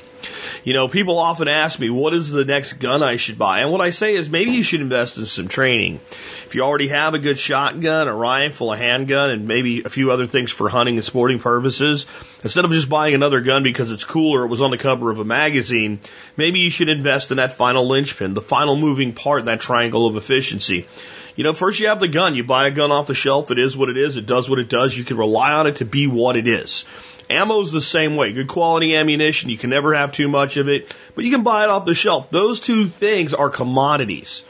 You 0.64 0.74
know, 0.74 0.88
people 0.88 1.18
often 1.18 1.48
ask 1.48 1.80
me, 1.80 1.88
what 1.88 2.12
is 2.12 2.30
the 2.30 2.44
next 2.44 2.74
gun 2.74 3.02
I 3.02 3.16
should 3.16 3.38
buy? 3.38 3.60
And 3.60 3.72
what 3.72 3.80
I 3.80 3.90
say 3.90 4.14
is 4.14 4.28
maybe 4.28 4.50
you 4.52 4.62
should 4.62 4.82
invest 4.82 5.16
in 5.16 5.24
some 5.24 5.48
training. 5.48 6.00
If 6.46 6.54
you 6.54 6.62
already 6.62 6.88
have 6.88 7.14
a 7.14 7.18
good 7.18 7.38
shotgun, 7.38 8.08
a 8.08 8.14
rifle, 8.14 8.72
a 8.72 8.76
handgun, 8.76 9.30
and 9.30 9.48
maybe 9.48 9.82
a 9.82 9.88
few 9.88 10.10
other 10.10 10.26
things 10.26 10.50
for 10.50 10.68
hunting 10.68 10.96
and 10.96 11.04
sporting 11.04 11.38
purposes, 11.38 12.06
instead 12.42 12.64
of 12.64 12.70
just 12.70 12.90
buying 12.90 13.14
another 13.14 13.40
gun 13.40 13.62
because 13.62 13.90
it's 13.90 14.04
cool 14.04 14.34
or 14.34 14.44
it 14.44 14.48
was 14.48 14.60
on 14.60 14.70
the 14.70 14.78
cover 14.78 15.10
of 15.10 15.18
a 15.18 15.24
magazine, 15.24 16.00
maybe 16.36 16.60
you 16.60 16.70
should 16.70 16.90
invest 17.00 17.30
in 17.30 17.38
that 17.38 17.54
final 17.54 17.88
linchpin, 17.88 18.34
the 18.34 18.42
final 18.42 18.76
moving 18.76 19.14
part 19.14 19.40
in 19.40 19.46
that 19.46 19.60
triangle 19.60 20.06
of 20.06 20.16
efficiency. 20.16 20.86
You 21.34 21.44
know, 21.44 21.54
first 21.54 21.80
you 21.80 21.88
have 21.88 22.00
the 22.00 22.08
gun. 22.08 22.34
You 22.34 22.44
buy 22.44 22.66
a 22.66 22.70
gun 22.70 22.92
off 22.92 23.06
the 23.06 23.14
shelf. 23.14 23.50
It 23.50 23.58
is 23.58 23.74
what 23.74 23.88
it 23.88 23.96
is. 23.96 24.16
It 24.16 24.26
does 24.26 24.50
what 24.50 24.58
it 24.58 24.68
does. 24.68 24.96
You 24.96 25.04
can 25.04 25.16
rely 25.16 25.52
on 25.52 25.66
it 25.66 25.76
to 25.76 25.86
be 25.86 26.06
what 26.06 26.36
it 26.36 26.46
is. 26.46 26.84
Ammo's 27.30 27.72
the 27.72 27.80
same 27.80 28.16
way. 28.16 28.32
Good 28.32 28.48
quality 28.48 28.94
ammunition. 28.96 29.48
You 29.48 29.56
can 29.56 29.70
never 29.70 29.94
have 29.94 30.12
too 30.12 30.28
much 30.28 30.58
of 30.58 30.68
it, 30.68 30.94
but 31.14 31.24
you 31.24 31.30
can 31.30 31.42
buy 31.42 31.64
it 31.64 31.70
off 31.70 31.86
the 31.86 31.94
shelf. 31.94 32.30
Those 32.30 32.60
two 32.60 32.84
things 32.86 33.32
are 33.32 33.48
commodities. 33.48 34.42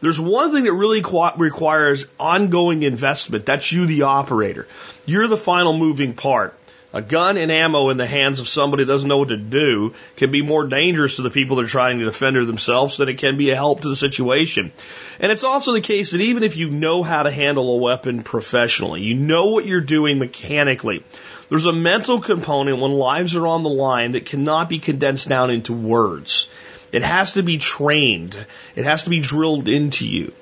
There's 0.00 0.20
one 0.20 0.52
thing 0.52 0.64
that 0.64 0.72
really 0.72 1.02
requires 1.36 2.06
ongoing 2.18 2.84
investment. 2.84 3.44
That's 3.44 3.70
you, 3.70 3.84
the 3.86 4.02
operator. 4.02 4.66
You're 5.04 5.28
the 5.28 5.36
final 5.36 5.76
moving 5.76 6.14
part. 6.14 6.54
A 6.92 7.00
gun 7.00 7.36
and 7.36 7.52
ammo 7.52 7.90
in 7.90 7.98
the 7.98 8.06
hands 8.06 8.40
of 8.40 8.48
somebody 8.48 8.82
that 8.82 8.92
doesn't 8.92 9.08
know 9.08 9.18
what 9.18 9.28
to 9.28 9.36
do 9.36 9.94
can 10.16 10.32
be 10.32 10.42
more 10.42 10.66
dangerous 10.66 11.16
to 11.16 11.22
the 11.22 11.30
people 11.30 11.56
that 11.56 11.66
are 11.66 11.68
trying 11.68 12.00
to 12.00 12.04
defend 12.04 12.34
themselves 12.34 12.96
than 12.96 13.08
it 13.08 13.18
can 13.18 13.36
be 13.36 13.50
a 13.50 13.54
help 13.54 13.82
to 13.82 13.88
the 13.88 13.94
situation. 13.94 14.72
And 15.20 15.30
it's 15.30 15.44
also 15.44 15.72
the 15.72 15.80
case 15.80 16.10
that 16.10 16.20
even 16.20 16.42
if 16.42 16.56
you 16.56 16.68
know 16.68 17.04
how 17.04 17.22
to 17.22 17.30
handle 17.30 17.72
a 17.72 17.76
weapon 17.76 18.24
professionally, 18.24 19.02
you 19.02 19.14
know 19.14 19.46
what 19.46 19.66
you're 19.66 19.80
doing 19.80 20.18
mechanically, 20.18 21.04
there's 21.48 21.66
a 21.66 21.72
mental 21.72 22.20
component 22.20 22.80
when 22.80 22.90
lives 22.90 23.36
are 23.36 23.46
on 23.46 23.62
the 23.62 23.70
line 23.70 24.12
that 24.12 24.26
cannot 24.26 24.68
be 24.68 24.80
condensed 24.80 25.28
down 25.28 25.50
into 25.50 25.72
words. 25.72 26.48
It 26.90 27.02
has 27.02 27.34
to 27.34 27.44
be 27.44 27.58
trained. 27.58 28.36
It 28.74 28.84
has 28.84 29.04
to 29.04 29.10
be 29.10 29.20
drilled 29.20 29.68
into 29.68 30.08
you. 30.08 30.32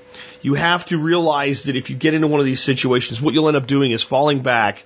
You 0.40 0.55
have 0.55 0.87
to 0.87 0.99
realize 0.99 1.64
that 1.64 1.76
if 1.76 1.90
you 1.90 1.97
get 1.97 2.14
into 2.14 2.28
one 2.28 2.40
of 2.40 2.47
these 2.47 2.62
situations, 2.62 3.21
what 3.21 3.35
you'll 3.35 3.49
end 3.49 3.57
up 3.59 3.67
doing 3.67 3.93
is 3.93 4.02
falling 4.02 4.40
back 4.40 4.85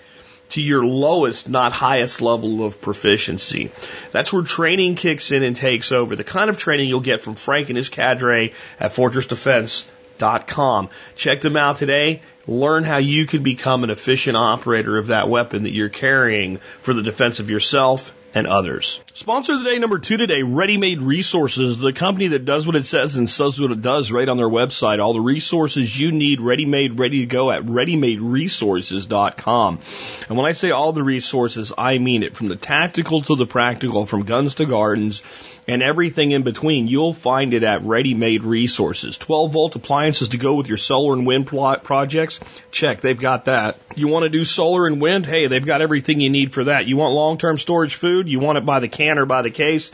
to 0.52 0.62
your 0.62 0.85
lowest, 0.85 1.49
not 1.49 1.73
highest 1.73 2.21
level 2.21 2.64
of 2.64 2.80
proficiency. 2.80 3.71
That's 4.11 4.32
where 4.32 4.42
training 4.42 4.97
kicks 4.97 5.32
in 5.32 5.42
and 5.42 5.56
takes 5.56 5.92
over. 5.92 6.14
The 6.14 6.25
kind 6.25 6.50
of 6.50 6.59
training 6.59 6.88
you'll 6.88 7.00
get 7.00 7.23
from 7.23 7.35
Frank 7.35 7.68
and 7.68 7.76
his 7.76 7.88
cadre 7.88 8.52
at 8.78 8.90
fortressdefense.com. 8.90 10.90
Check 11.16 11.40
them 11.40 11.56
out 11.56 11.78
today. 11.78 12.21
Learn 12.47 12.85
how 12.85 12.99
you 12.99 13.26
can 13.26 13.42
become 13.42 13.85
an 13.85 13.90
efficient 13.90 14.37
operator 14.37 14.99
of 14.99 15.06
that 15.06 15.28
weapon 15.28 15.62
that 15.62 15.73
you're 15.73 15.88
carrying 15.88 16.59
for 16.80 16.92
the 16.92 17.02
defense 17.02 17.40
of 17.40 17.50
yourself 17.50 18.14
and 18.35 18.47
others. 18.47 19.01
Sponsor 19.15 19.55
of 19.55 19.62
the 19.62 19.71
day 19.71 19.79
number 19.79 19.99
two 19.99 20.17
today, 20.17 20.43
Ready 20.43 20.79
Made 20.79 21.03
Resources, 21.03 21.79
the 21.79 21.93
company 21.93 22.29
that 22.29 22.45
does 22.45 22.65
what 22.67 22.77
it 22.77 22.87
says 22.87 23.17
and 23.17 23.29
says 23.29 23.61
what 23.61 23.73
it 23.73 23.83
does 23.83 24.11
right 24.11 24.29
on 24.29 24.37
their 24.37 24.49
website. 24.49 25.01
All 25.01 25.12
the 25.12 25.21
resources 25.21 25.99
you 25.99 26.12
need 26.12 26.41
ready 26.41 26.65
made, 26.65 26.99
ready 26.99 27.21
to 27.21 27.27
go 27.27 27.51
at 27.51 27.65
readymaderesources.com. 27.65 29.81
And 30.29 30.37
when 30.37 30.47
I 30.47 30.53
say 30.53 30.71
all 30.71 30.93
the 30.93 31.03
resources, 31.03 31.73
I 31.77 31.99
mean 31.99 32.23
it 32.23 32.37
from 32.37 32.49
the 32.49 32.57
tactical 32.57 33.23
to 33.23 33.37
the 33.37 33.47
practical, 33.47 34.07
from 34.07 34.25
guns 34.25 34.57
to 34.57 34.67
gardens 34.67 35.23
and 35.69 35.83
everything 35.83 36.33
in 36.33 36.43
between. 36.43 36.89
You'll 36.89 37.12
find 37.12 37.55
it 37.55 37.62
at 37.62 37.83
Ready 37.83 38.15
Made 38.15 38.45
Resources. 38.45 39.19
12 39.19 39.53
volt 39.53 39.77
appliances 39.77 40.31
to 40.31 40.39
go 40.39 40.55
with 40.55 40.69
your 40.69 40.79
solar 40.79 41.15
and 41.15 41.27
wind 41.27 41.47
projects? 41.47 42.41
Check, 42.71 43.01
they've 43.01 43.19
got 43.19 43.47
that. 43.47 43.79
You 43.95 44.09
want 44.09 44.25
to 44.25 44.29
do 44.29 44.45
solar 44.45 44.87
and 44.87 45.01
wind? 45.01 45.27
Hey, 45.27 45.47
they've 45.47 45.65
got 45.65 45.83
everything 45.83 46.21
you 46.21 46.31
need 46.31 46.53
for 46.53 46.65
that. 46.65 46.87
You 46.87 46.97
want 46.97 47.15
long 47.15 47.39
term 47.39 47.59
storage 47.59 47.95
food? 47.95 48.22
You 48.29 48.41
want 48.41 48.59
it 48.59 48.67
by 48.67 48.81
the 48.81 48.88
can 48.88 49.19
or 49.19 49.26
by 49.26 49.43
the 49.43 49.50
case? 49.50 49.91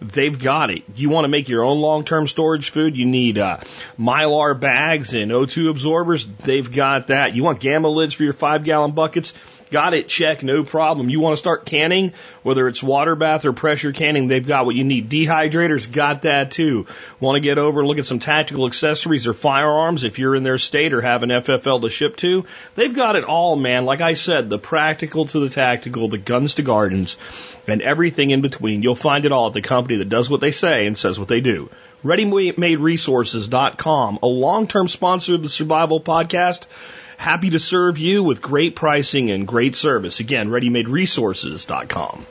They've 0.00 0.38
got 0.38 0.70
it. 0.70 0.84
You 0.94 1.10
want 1.10 1.24
to 1.24 1.28
make 1.28 1.48
your 1.48 1.64
own 1.64 1.80
long-term 1.80 2.28
storage 2.28 2.70
food? 2.70 2.96
You 2.96 3.04
need 3.04 3.36
uh, 3.36 3.58
mylar 3.98 4.58
bags 4.58 5.12
and 5.12 5.32
O2 5.32 5.70
absorbers. 5.70 6.26
They've 6.26 6.70
got 6.70 7.08
that. 7.08 7.34
You 7.34 7.42
want 7.42 7.58
gamma 7.58 7.88
lids 7.88 8.14
for 8.14 8.22
your 8.22 8.32
five-gallon 8.32 8.92
buckets? 8.92 9.32
Got 9.70 9.92
it, 9.92 10.08
check, 10.08 10.42
no 10.42 10.64
problem. 10.64 11.10
You 11.10 11.20
want 11.20 11.34
to 11.34 11.38
start 11.38 11.66
canning, 11.66 12.14
whether 12.42 12.66
it's 12.68 12.82
water 12.82 13.14
bath 13.14 13.44
or 13.44 13.52
pressure 13.52 13.92
canning, 13.92 14.26
they've 14.26 14.46
got 14.46 14.64
what 14.64 14.74
you 14.74 14.84
need. 14.84 15.10
Dehydrators, 15.10 15.92
got 15.92 16.22
that 16.22 16.50
too. 16.50 16.86
Want 17.20 17.36
to 17.36 17.40
get 17.40 17.58
over 17.58 17.80
and 17.80 17.88
look 17.88 17.98
at 17.98 18.06
some 18.06 18.18
tactical 18.18 18.66
accessories 18.66 19.26
or 19.26 19.34
firearms 19.34 20.04
if 20.04 20.18
you're 20.18 20.34
in 20.34 20.42
their 20.42 20.56
state 20.56 20.94
or 20.94 21.02
have 21.02 21.22
an 21.22 21.28
FFL 21.28 21.82
to 21.82 21.90
ship 21.90 22.16
to? 22.16 22.46
They've 22.76 22.94
got 22.94 23.16
it 23.16 23.24
all, 23.24 23.56
man. 23.56 23.84
Like 23.84 24.00
I 24.00 24.14
said, 24.14 24.48
the 24.48 24.58
practical 24.58 25.26
to 25.26 25.40
the 25.40 25.50
tactical, 25.50 26.08
the 26.08 26.18
guns 26.18 26.54
to 26.54 26.62
gardens, 26.62 27.18
and 27.66 27.82
everything 27.82 28.30
in 28.30 28.40
between. 28.40 28.82
You'll 28.82 28.94
find 28.94 29.26
it 29.26 29.32
all 29.32 29.48
at 29.48 29.52
the 29.52 29.60
company 29.60 29.98
that 29.98 30.08
does 30.08 30.30
what 30.30 30.40
they 30.40 30.52
say 30.52 30.86
and 30.86 30.96
says 30.96 31.18
what 31.18 31.28
they 31.28 31.40
do. 31.40 31.68
ReadyMadeResources.com, 32.04 34.18
a 34.22 34.26
long-term 34.26 34.86
sponsor 34.88 35.34
of 35.34 35.42
the 35.42 35.48
Survival 35.48 36.00
Podcast. 36.00 36.66
Happy 37.18 37.50
to 37.50 37.58
serve 37.58 37.98
you 37.98 38.22
with 38.22 38.40
great 38.40 38.76
pricing 38.76 39.30
and 39.32 39.46
great 39.46 39.74
service. 39.74 40.20
Again, 40.20 40.48
readymaderesources.com. 40.48 42.26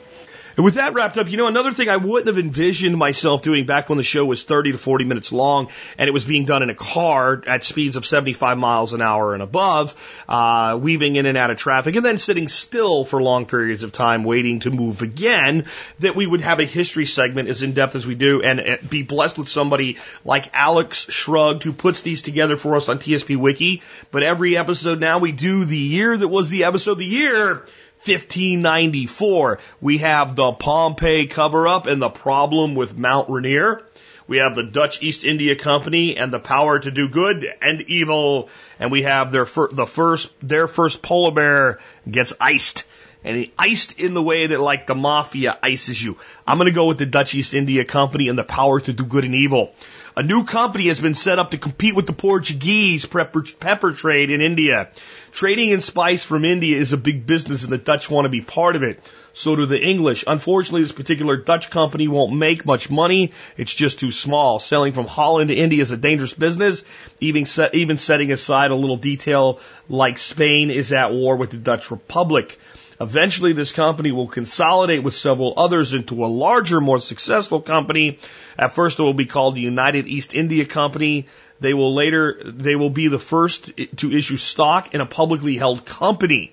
And 0.58 0.64
with 0.64 0.74
that 0.74 0.92
wrapped 0.92 1.16
up, 1.18 1.30
you 1.30 1.36
know, 1.36 1.46
another 1.46 1.70
thing 1.70 1.88
I 1.88 1.98
wouldn't 1.98 2.26
have 2.26 2.36
envisioned 2.36 2.96
myself 2.96 3.42
doing 3.42 3.64
back 3.64 3.88
when 3.88 3.96
the 3.96 4.02
show 4.02 4.26
was 4.26 4.42
30 4.42 4.72
to 4.72 4.78
40 4.78 5.04
minutes 5.04 5.30
long 5.30 5.68
and 5.96 6.08
it 6.08 6.10
was 6.10 6.24
being 6.24 6.46
done 6.46 6.64
in 6.64 6.68
a 6.68 6.74
car 6.74 7.40
at 7.46 7.64
speeds 7.64 7.94
of 7.94 8.04
75 8.04 8.58
miles 8.58 8.92
an 8.92 9.00
hour 9.00 9.34
and 9.34 9.42
above, 9.44 9.94
uh, 10.28 10.76
weaving 10.82 11.14
in 11.14 11.26
and 11.26 11.38
out 11.38 11.52
of 11.52 11.58
traffic 11.58 11.94
and 11.94 12.04
then 12.04 12.18
sitting 12.18 12.48
still 12.48 13.04
for 13.04 13.22
long 13.22 13.46
periods 13.46 13.84
of 13.84 13.92
time 13.92 14.24
waiting 14.24 14.58
to 14.58 14.72
move 14.72 15.00
again, 15.00 15.66
that 16.00 16.16
we 16.16 16.26
would 16.26 16.40
have 16.40 16.58
a 16.58 16.64
history 16.64 17.06
segment 17.06 17.48
as 17.48 17.62
in 17.62 17.72
depth 17.72 17.94
as 17.94 18.04
we 18.04 18.16
do 18.16 18.42
and 18.42 18.58
uh, 18.58 18.78
be 18.90 19.04
blessed 19.04 19.38
with 19.38 19.48
somebody 19.48 19.96
like 20.24 20.50
Alex 20.52 21.08
Shrugged 21.08 21.62
who 21.62 21.72
puts 21.72 22.02
these 22.02 22.22
together 22.22 22.56
for 22.56 22.74
us 22.74 22.88
on 22.88 22.98
TSP 22.98 23.36
Wiki. 23.36 23.80
But 24.10 24.24
every 24.24 24.56
episode 24.56 24.98
now 24.98 25.20
we 25.20 25.30
do 25.30 25.64
the 25.64 25.78
year 25.78 26.16
that 26.16 26.26
was 26.26 26.50
the 26.50 26.64
episode 26.64 26.92
of 26.92 26.98
the 26.98 27.04
year 27.04 27.64
1594, 28.04 29.58
we 29.80 29.98
have 29.98 30.36
the 30.36 30.52
Pompeii 30.52 31.26
cover 31.26 31.66
up 31.66 31.86
and 31.86 32.00
the 32.00 32.08
problem 32.08 32.74
with 32.74 32.96
Mount 32.96 33.28
Rainier. 33.28 33.82
We 34.28 34.38
have 34.38 34.54
the 34.54 34.62
Dutch 34.62 35.02
East 35.02 35.24
India 35.24 35.56
Company 35.56 36.16
and 36.16 36.32
the 36.32 36.38
power 36.38 36.78
to 36.78 36.90
do 36.90 37.08
good 37.08 37.46
and 37.62 37.80
evil. 37.80 38.50
And 38.78 38.92
we 38.92 39.02
have 39.02 39.32
their 39.32 39.46
fir- 39.46 39.68
the 39.72 39.86
first, 39.86 40.30
their 40.42 40.68
first 40.68 41.02
polar 41.02 41.32
bear 41.32 41.78
gets 42.08 42.34
iced. 42.40 42.84
And 43.24 43.36
he 43.36 43.52
iced 43.58 43.98
in 43.98 44.14
the 44.14 44.22
way 44.22 44.46
that 44.46 44.60
like 44.60 44.86
the 44.86 44.94
mafia 44.94 45.58
ices 45.62 46.00
you. 46.02 46.18
I'm 46.46 46.58
going 46.58 46.68
to 46.68 46.74
go 46.74 46.86
with 46.86 46.98
the 46.98 47.06
Dutch 47.06 47.34
East 47.34 47.54
India 47.54 47.84
Company 47.84 48.28
and 48.28 48.38
the 48.38 48.44
power 48.44 48.78
to 48.80 48.92
do 48.92 49.04
good 49.04 49.24
and 49.24 49.34
evil. 49.34 49.72
A 50.14 50.22
new 50.22 50.44
company 50.44 50.88
has 50.88 51.00
been 51.00 51.14
set 51.14 51.38
up 51.38 51.52
to 51.52 51.58
compete 51.58 51.94
with 51.94 52.06
the 52.06 52.12
Portuguese 52.12 53.06
pepper, 53.06 53.44
pepper 53.58 53.92
trade 53.92 54.30
in 54.30 54.40
India. 54.40 54.88
Trading 55.32 55.70
in 55.70 55.80
spice 55.80 56.24
from 56.24 56.44
India 56.44 56.76
is 56.76 56.92
a 56.92 56.96
big 56.96 57.26
business 57.26 57.64
and 57.64 57.72
the 57.72 57.78
Dutch 57.78 58.10
want 58.10 58.24
to 58.24 58.30
be 58.30 58.40
part 58.40 58.76
of 58.76 58.82
it. 58.82 59.00
So 59.34 59.54
do 59.54 59.66
the 59.66 59.80
English. 59.80 60.24
Unfortunately, 60.26 60.82
this 60.82 60.92
particular 60.92 61.36
Dutch 61.36 61.70
company 61.70 62.08
won't 62.08 62.34
make 62.34 62.66
much 62.66 62.90
money. 62.90 63.32
It's 63.56 63.72
just 63.72 64.00
too 64.00 64.10
small. 64.10 64.58
Selling 64.58 64.92
from 64.92 65.06
Holland 65.06 65.50
to 65.50 65.54
India 65.54 65.80
is 65.80 65.92
a 65.92 65.96
dangerous 65.96 66.34
business. 66.34 66.82
Even, 67.20 67.46
set, 67.46 67.74
even 67.74 67.98
setting 67.98 68.32
aside 68.32 68.72
a 68.72 68.74
little 68.74 68.96
detail 68.96 69.60
like 69.88 70.18
Spain 70.18 70.70
is 70.70 70.92
at 70.92 71.12
war 71.12 71.36
with 71.36 71.50
the 71.50 71.56
Dutch 71.56 71.90
Republic. 71.92 72.58
Eventually, 73.00 73.52
this 73.52 73.70
company 73.70 74.10
will 74.10 74.26
consolidate 74.26 75.04
with 75.04 75.14
several 75.14 75.54
others 75.56 75.94
into 75.94 76.24
a 76.24 76.26
larger, 76.26 76.80
more 76.80 77.00
successful 77.00 77.60
company. 77.60 78.18
At 78.58 78.72
first, 78.72 78.98
it 78.98 79.02
will 79.02 79.14
be 79.14 79.26
called 79.26 79.54
the 79.54 79.60
United 79.60 80.08
East 80.08 80.34
India 80.34 80.64
Company. 80.64 81.28
They 81.60 81.74
will 81.74 81.94
later, 81.94 82.40
they 82.44 82.74
will 82.74 82.90
be 82.90 83.06
the 83.06 83.18
first 83.20 83.70
to 83.98 84.12
issue 84.12 84.36
stock 84.36 84.94
in 84.94 85.00
a 85.00 85.06
publicly 85.06 85.56
held 85.56 85.84
company. 85.84 86.52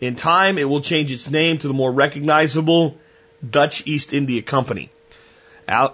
In 0.00 0.14
time, 0.14 0.58
it 0.58 0.68
will 0.68 0.80
change 0.80 1.10
its 1.10 1.28
name 1.28 1.58
to 1.58 1.68
the 1.68 1.74
more 1.74 1.90
recognizable 1.90 2.96
Dutch 3.48 3.84
East 3.84 4.12
India 4.12 4.42
Company. 4.42 4.90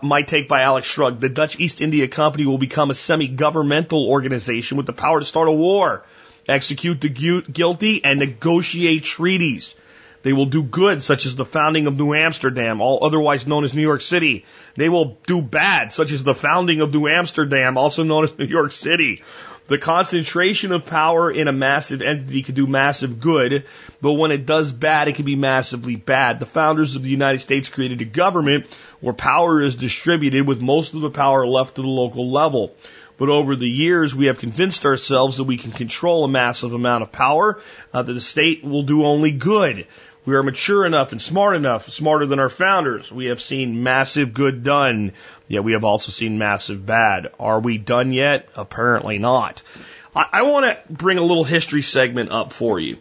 my 0.03 0.23
take 0.23 0.47
by 0.47 0.61
Alex 0.63 0.87
Shrugged. 0.87 1.23
The 1.23 1.29
Dutch 1.31 1.59
East 1.59 1.81
India 1.81 2.07
Company 2.07 2.45
will 2.45 2.59
become 2.59 2.91
a 2.91 2.95
semi-governmental 2.95 4.07
organization 4.09 4.77
with 4.77 4.87
the 4.87 4.93
power 4.93 5.21
to 5.21 5.25
start 5.25 5.49
a 5.49 5.53
war 5.53 6.03
execute 6.51 7.01
the 7.01 7.09
guilty, 7.09 8.05
and 8.05 8.19
negotiate 8.19 9.05
treaties. 9.05 9.75
They 10.23 10.35
will 10.35 10.47
do 10.47 10.63
good, 10.63 11.03
such 11.03 11.25
as 11.25 11.35
the 11.35 11.47
founding 11.47 11.87
of 11.87 11.97
New 11.97 12.13
Amsterdam, 12.13 12.83
all 12.83 13.03
otherwise 13.03 13.47
known 13.47 13.65
as 13.65 13.73
New 13.73 13.83
York 13.83 14.03
City. 14.03 14.45
They 14.75 14.91
will 14.91 15.17
do 15.27 15.41
bad, 15.41 15.93
such 15.93 16.13
as 16.13 16.23
the 16.23 16.35
founding 16.35 16.83
of 16.83 16.93
New 16.93 17.09
Amsterdam, 17.09 17.79
also 17.79 18.03
known 18.03 18.25
as 18.25 18.39
New 18.39 18.45
York 18.45 18.73
City. 18.73 19.23
The 19.69 19.79
concentration 19.79 20.73
of 20.73 20.85
power 20.85 21.31
in 21.31 21.47
a 21.47 21.53
massive 21.53 22.03
entity 22.03 22.43
can 22.43 22.57
do 22.57 22.67
massive 22.67 23.21
good, 23.21 23.65
but 24.03 24.15
when 24.15 24.33
it 24.33 24.45
does 24.45 24.73
bad, 24.73 25.07
it 25.07 25.15
can 25.15 25.25
be 25.25 25.37
massively 25.37 25.95
bad. 25.95 26.41
The 26.41 26.47
founders 26.47 26.97
of 26.97 27.05
the 27.05 27.09
United 27.09 27.39
States 27.39 27.69
created 27.69 28.01
a 28.01 28.05
government 28.05 28.67
where 28.99 29.15
power 29.15 29.63
is 29.63 29.77
distributed 29.77 30.47
with 30.47 30.61
most 30.61 30.95
of 30.95 31.03
the 31.03 31.11
power 31.11 31.47
left 31.47 31.77
to 31.77 31.83
the 31.83 31.89
local 31.89 32.29
level. 32.29 32.75
But 33.21 33.29
over 33.29 33.55
the 33.55 33.69
years, 33.69 34.17
we 34.17 34.29
have 34.29 34.39
convinced 34.39 34.87
ourselves 34.87 35.37
that 35.37 35.45
we 35.45 35.59
can 35.59 35.73
control 35.73 36.25
a 36.25 36.29
massive 36.29 36.73
amount 36.73 37.03
of 37.03 37.13
power, 37.13 37.61
uh, 37.93 38.01
that 38.01 38.11
the 38.11 38.19
state 38.19 38.65
will 38.65 38.83
do 38.83 39.05
only 39.05 39.31
good. 39.31 39.87
We 40.25 40.35
are 40.37 40.43
mature 40.43 40.87
enough 40.87 41.13
and 41.13 41.21
smart 41.21 41.55
enough, 41.55 41.91
smarter 41.91 42.25
than 42.25 42.39
our 42.39 42.49
founders. 42.49 43.13
We 43.13 43.27
have 43.27 43.43
seen 43.43 43.83
massive 43.83 44.33
good 44.33 44.65
done, 44.65 45.13
yet 45.49 45.65
we 45.65 45.73
have 45.73 45.85
also 45.85 46.11
seen 46.13 46.39
massive 46.39 46.87
bad. 46.87 47.31
Are 47.39 47.61
we 47.61 47.77
done 47.77 48.15
yet? 48.15 48.49
Apparently 48.57 49.19
not. 49.19 49.63
I, 50.17 50.25
I 50.33 50.43
want 50.43 50.65
to 50.65 50.91
bring 50.91 51.19
a 51.19 51.23
little 51.23 51.45
history 51.45 51.83
segment 51.83 52.31
up 52.31 52.55
for 52.55 52.81
you 52.81 52.97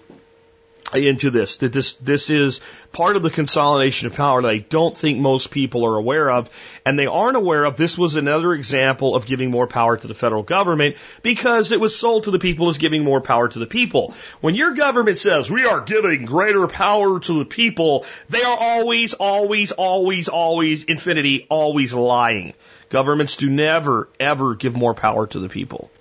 into 0.93 1.29
this 1.29 1.57
that 1.57 1.71
this 1.71 1.93
this 1.95 2.29
is 2.29 2.61
part 2.91 3.15
of 3.15 3.23
the 3.23 3.29
consolidation 3.29 4.07
of 4.07 4.15
power 4.15 4.41
that 4.41 4.49
I 4.49 4.57
don't 4.57 4.95
think 4.97 5.19
most 5.19 5.51
people 5.51 5.85
are 5.85 5.95
aware 5.95 6.29
of. 6.29 6.49
And 6.85 6.97
they 6.97 7.05
aren't 7.05 7.37
aware 7.37 7.65
of 7.65 7.77
this 7.77 7.97
was 7.97 8.15
another 8.15 8.53
example 8.53 9.15
of 9.15 9.25
giving 9.25 9.51
more 9.51 9.67
power 9.67 9.97
to 9.97 10.07
the 10.07 10.15
federal 10.15 10.43
government 10.43 10.95
because 11.21 11.71
it 11.71 11.79
was 11.79 11.95
sold 11.95 12.23
to 12.23 12.31
the 12.31 12.39
people 12.39 12.69
as 12.69 12.77
giving 12.77 13.03
more 13.03 13.21
power 13.21 13.47
to 13.47 13.59
the 13.59 13.67
people. 13.67 14.13
When 14.41 14.55
your 14.55 14.73
government 14.73 15.19
says 15.19 15.49
we 15.49 15.65
are 15.65 15.81
giving 15.81 16.25
greater 16.25 16.67
power 16.67 17.19
to 17.19 17.39
the 17.39 17.45
people 17.45 18.05
they 18.29 18.43
are 18.43 18.57
always 18.59 19.13
always 19.13 19.71
always 19.71 20.27
always 20.27 20.83
infinity 20.83 21.45
always 21.49 21.93
lying. 21.93 22.53
Governments 22.89 23.35
do 23.35 23.49
never 23.49 24.09
ever 24.19 24.55
give 24.55 24.75
more 24.75 24.95
power 24.95 25.27
to 25.27 25.39
the 25.39 25.49
people 25.49 25.91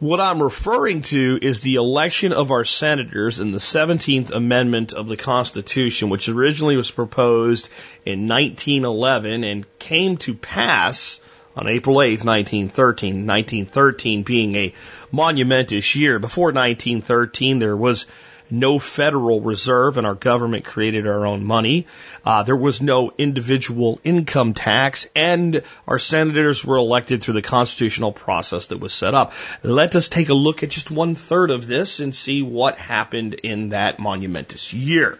what 0.00 0.18
I'm 0.18 0.42
referring 0.42 1.02
to 1.02 1.38
is 1.40 1.60
the 1.60 1.74
election 1.74 2.32
of 2.32 2.50
our 2.50 2.64
senators 2.64 3.38
in 3.38 3.52
the 3.52 3.58
17th 3.58 4.30
Amendment 4.30 4.94
of 4.94 5.08
the 5.08 5.16
Constitution, 5.18 6.08
which 6.08 6.30
originally 6.30 6.76
was 6.76 6.90
proposed 6.90 7.68
in 8.06 8.26
1911 8.26 9.44
and 9.44 9.78
came 9.78 10.16
to 10.16 10.34
pass 10.34 11.20
on 11.54 11.68
April 11.68 11.96
8th, 11.96 12.24
1913. 12.24 13.26
1913 13.26 14.22
being 14.22 14.56
a 14.56 14.74
monumentous 15.12 15.94
year. 15.94 16.18
Before 16.18 16.46
1913, 16.46 17.58
there 17.58 17.76
was 17.76 18.06
no 18.50 18.78
Federal 18.78 19.40
Reserve, 19.40 19.98
and 19.98 20.06
our 20.06 20.14
government 20.14 20.64
created 20.64 21.06
our 21.06 21.26
own 21.26 21.44
money. 21.44 21.86
Uh, 22.24 22.42
there 22.42 22.56
was 22.56 22.80
no 22.80 23.12
individual 23.16 24.00
income 24.04 24.54
tax, 24.54 25.06
and 25.14 25.62
our 25.86 25.98
senators 25.98 26.64
were 26.64 26.76
elected 26.76 27.22
through 27.22 27.34
the 27.34 27.42
constitutional 27.42 28.12
process 28.12 28.66
that 28.66 28.78
was 28.78 28.92
set 28.92 29.14
up. 29.14 29.32
Let 29.62 29.94
us 29.94 30.08
take 30.08 30.28
a 30.28 30.34
look 30.34 30.62
at 30.62 30.70
just 30.70 30.90
one 30.90 31.14
third 31.14 31.50
of 31.50 31.66
this 31.66 32.00
and 32.00 32.14
see 32.14 32.42
what 32.42 32.78
happened 32.78 33.34
in 33.34 33.70
that 33.70 33.98
monumentous 33.98 34.72
year. 34.72 35.18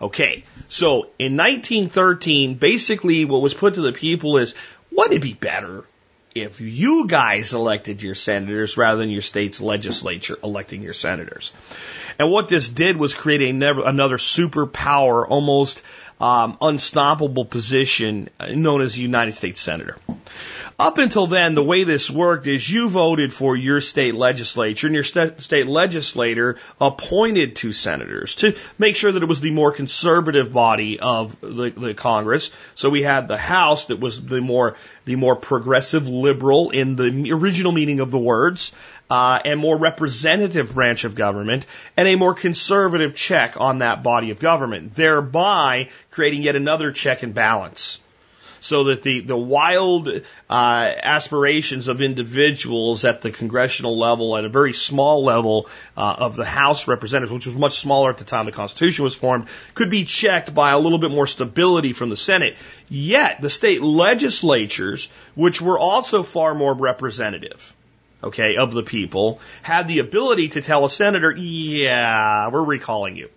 Okay, 0.00 0.44
so 0.68 1.08
in 1.18 1.36
1913, 1.36 2.54
basically 2.54 3.24
what 3.24 3.40
was 3.40 3.54
put 3.54 3.74
to 3.74 3.80
the 3.80 3.92
people 3.92 4.36
is, 4.36 4.54
wouldn't 4.90 5.14
it 5.14 5.22
be 5.22 5.32
better 5.32 5.84
if 6.36 6.60
you 6.60 7.06
guys 7.06 7.54
elected 7.54 8.02
your 8.02 8.14
senators 8.14 8.76
rather 8.76 8.98
than 9.00 9.10
your 9.10 9.22
state's 9.22 9.60
legislature 9.60 10.38
electing 10.42 10.82
your 10.82 10.92
senators. 10.92 11.52
And 12.18 12.30
what 12.30 12.48
this 12.48 12.68
did 12.68 12.96
was 12.96 13.14
create 13.14 13.42
a 13.42 13.52
never, 13.52 13.84
another 13.84 14.18
superpower, 14.18 15.26
almost 15.26 15.82
um, 16.20 16.56
unstoppable 16.60 17.44
position 17.44 18.28
known 18.48 18.82
as 18.82 18.94
the 18.94 19.02
United 19.02 19.32
States 19.32 19.60
Senator. 19.60 19.96
Up 20.78 20.98
until 20.98 21.26
then, 21.26 21.54
the 21.54 21.64
way 21.64 21.84
this 21.84 22.10
worked 22.10 22.46
is 22.46 22.70
you 22.70 22.90
voted 22.90 23.32
for 23.32 23.56
your 23.56 23.80
state 23.80 24.14
legislature 24.14 24.86
and 24.86 24.92
your 24.92 25.04
st- 25.04 25.40
state 25.40 25.66
legislator 25.66 26.58
appointed 26.78 27.56
two 27.56 27.72
senators 27.72 28.34
to 28.36 28.54
make 28.78 28.94
sure 28.94 29.10
that 29.10 29.22
it 29.22 29.26
was 29.26 29.40
the 29.40 29.52
more 29.52 29.72
conservative 29.72 30.52
body 30.52 31.00
of 31.00 31.40
the, 31.40 31.70
the 31.70 31.94
Congress. 31.94 32.50
So 32.74 32.90
we 32.90 33.02
had 33.02 33.26
the 33.26 33.38
House 33.38 33.86
that 33.86 34.00
was 34.00 34.22
the 34.22 34.42
more, 34.42 34.76
the 35.06 35.16
more 35.16 35.34
progressive 35.34 36.08
liberal 36.08 36.68
in 36.68 36.96
the 36.96 37.32
original 37.32 37.72
meaning 37.72 38.00
of 38.00 38.10
the 38.10 38.18
words. 38.18 38.72
Uh, 39.08 39.38
and 39.44 39.60
more 39.60 39.78
representative 39.78 40.74
branch 40.74 41.04
of 41.04 41.14
government 41.14 41.64
and 41.96 42.08
a 42.08 42.16
more 42.16 42.34
conservative 42.34 43.14
check 43.14 43.58
on 43.60 43.78
that 43.78 44.02
body 44.02 44.32
of 44.32 44.40
government, 44.40 44.94
thereby 44.94 45.88
creating 46.10 46.42
yet 46.42 46.56
another 46.56 46.90
check 46.90 47.22
and 47.22 47.32
balance 47.32 48.00
so 48.66 48.84
that 48.84 49.02
the, 49.02 49.20
the 49.20 49.36
wild 49.36 50.08
uh, 50.08 50.22
aspirations 50.50 51.86
of 51.86 52.02
individuals 52.02 53.04
at 53.04 53.22
the 53.22 53.30
congressional 53.30 53.96
level, 53.96 54.36
at 54.36 54.44
a 54.44 54.48
very 54.48 54.72
small 54.72 55.24
level 55.24 55.68
uh, 55.96 56.16
of 56.18 56.34
the 56.34 56.44
House 56.44 56.88
representatives, 56.88 57.32
which 57.32 57.46
was 57.46 57.54
much 57.54 57.78
smaller 57.78 58.10
at 58.10 58.18
the 58.18 58.24
time 58.24 58.46
the 58.46 58.52
Constitution 58.52 59.04
was 59.04 59.14
formed, 59.14 59.46
could 59.74 59.88
be 59.88 60.04
checked 60.04 60.52
by 60.52 60.72
a 60.72 60.78
little 60.78 60.98
bit 60.98 61.12
more 61.12 61.28
stability 61.28 61.92
from 61.92 62.10
the 62.10 62.16
Senate. 62.16 62.56
Yet 62.88 63.40
the 63.40 63.50
state 63.50 63.82
legislatures, 63.82 65.08
which 65.34 65.62
were 65.62 65.78
also 65.78 66.24
far 66.24 66.54
more 66.54 66.74
representative, 66.74 67.72
okay, 68.22 68.56
of 68.56 68.72
the 68.72 68.82
people, 68.82 69.40
had 69.62 69.86
the 69.86 70.00
ability 70.00 70.48
to 70.50 70.62
tell 70.62 70.84
a 70.84 70.90
senator, 70.90 71.30
yeah, 71.30 72.48
we're 72.48 72.64
recalling 72.64 73.16
you. 73.16 73.30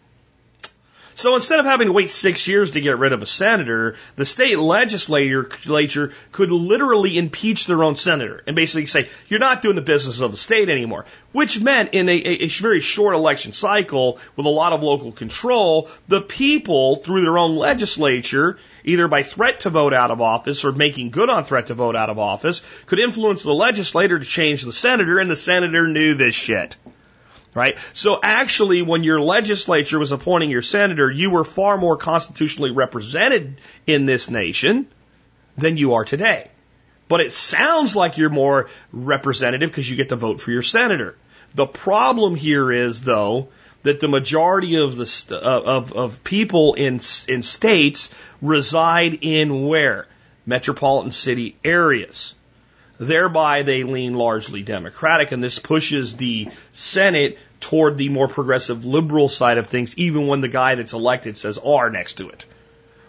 So 1.20 1.36
instead 1.36 1.60
of 1.60 1.66
having 1.66 1.88
to 1.88 1.92
wait 1.92 2.10
six 2.10 2.48
years 2.48 2.72
to 2.72 2.80
get 2.80 2.98
rid 2.98 3.12
of 3.12 3.22
a 3.22 3.26
senator, 3.26 3.98
the 4.16 4.24
state 4.24 4.58
legislature 4.58 6.14
could 6.32 6.50
literally 6.50 7.18
impeach 7.18 7.66
their 7.66 7.84
own 7.84 7.98
senator 7.98 8.42
and 8.48 8.56
basically 8.56 8.86
say, 8.86 9.10
you're 9.28 9.42
not 9.42 9.62
doing 9.62 9.76
the 9.76 9.82
business 9.82 10.22
of 10.22 10.32
the 10.32 10.38
state 10.38 10.70
anymore. 10.70 11.04
Which 11.34 11.60
meant 11.60 11.90
in 11.92 12.08
a, 12.08 12.14
a, 12.14 12.48
very 12.48 12.80
short 12.80 13.16
election 13.16 13.52
cycle 13.52 14.18
with 14.38 14.46
a 14.46 14.50
lot 14.50 14.72
of 14.72 14.82
local 14.82 15.12
control, 15.12 15.90
the 16.08 16.22
people 16.22 16.96
through 17.04 17.24
their 17.24 17.38
own 17.38 17.58
legislature 17.58 18.58
either 18.86 19.10
by 19.10 19.24
threat 19.24 19.60
to 19.60 19.70
vote 19.70 19.94
out 19.94 20.12
of 20.12 20.22
office 20.22 20.64
or 20.64 20.72
making 20.72 21.10
good 21.10 21.30
on 21.30 21.44
threat 21.44 21.68
to 21.68 21.74
vote 21.74 21.98
out 21.98 22.10
of 22.10 22.18
office, 22.18 22.62
could 22.86 22.98
influence 22.98 23.44
the 23.44 23.54
legislator 23.54 24.20
to 24.20 24.26
change 24.26 24.64
the 24.64 24.72
senator, 24.72 25.20
and 25.20 25.30
the 25.30 25.36
senator 25.36 25.86
knew 25.86 26.14
this 26.14 26.34
shit 26.34 26.78
right? 27.60 27.78
So 27.94 28.20
actually, 28.24 28.82
when 28.82 29.04
your 29.04 29.20
legislature 29.20 30.00
was 30.00 30.14
appointing 30.14 30.50
your 30.50 30.62
senator, 30.62 31.12
you 31.12 31.30
were 31.30 31.44
far 31.44 31.78
more 31.78 31.98
constitutionally 31.98 32.72
represented 32.72 33.60
in 33.86 34.06
this 34.06 34.30
nation 34.30 34.88
than 35.58 35.76
you 35.76 35.96
are 35.96 36.06
today. 36.06 36.50
But 37.10 37.20
it 37.20 37.34
sounds 37.34 37.98
like 37.98 38.18
you're 38.18 38.30
more 38.30 38.70
representative 38.94 39.70
because 39.70 39.90
you 39.90 39.98
get 39.98 40.10
to 40.10 40.16
vote 40.16 40.40
for 40.40 40.52
your 40.52 40.64
senator. 40.64 41.18
The 41.54 41.66
problem 41.66 42.36
here 42.36 42.72
is, 42.72 43.02
though, 43.02 43.50
that 43.84 44.00
the 44.00 44.08
majority 44.08 44.76
of 44.82 44.96
the 44.96 45.40
of 45.42 45.92
of 45.94 46.24
people 46.24 46.76
in 46.76 47.02
in 47.28 47.44
states 47.44 48.10
reside 48.42 49.20
in 49.22 49.68
where 49.68 50.08
metropolitan 50.46 51.12
city 51.12 51.58
areas. 51.64 52.36
Thereby, 53.00 53.64
they 53.64 53.84
lean 53.84 54.14
largely 54.14 54.62
Democratic, 54.62 55.32
and 55.32 55.42
this 55.42 55.58
pushes 55.58 56.18
the 56.18 56.50
Senate 56.74 57.40
toward 57.62 57.98
the 57.98 58.10
more 58.10 58.28
progressive 58.28 58.86
liberal 58.86 59.30
side 59.30 59.58
of 59.58 59.68
things, 59.68 59.98
even 59.98 60.28
when 60.28 60.42
the 60.42 60.50
guy 60.50 60.76
that's 60.76 60.94
elected 60.94 61.38
says 61.38 61.58
R 61.58 61.90
next 61.90 62.16
to 62.16 62.30
it. 62.30 62.46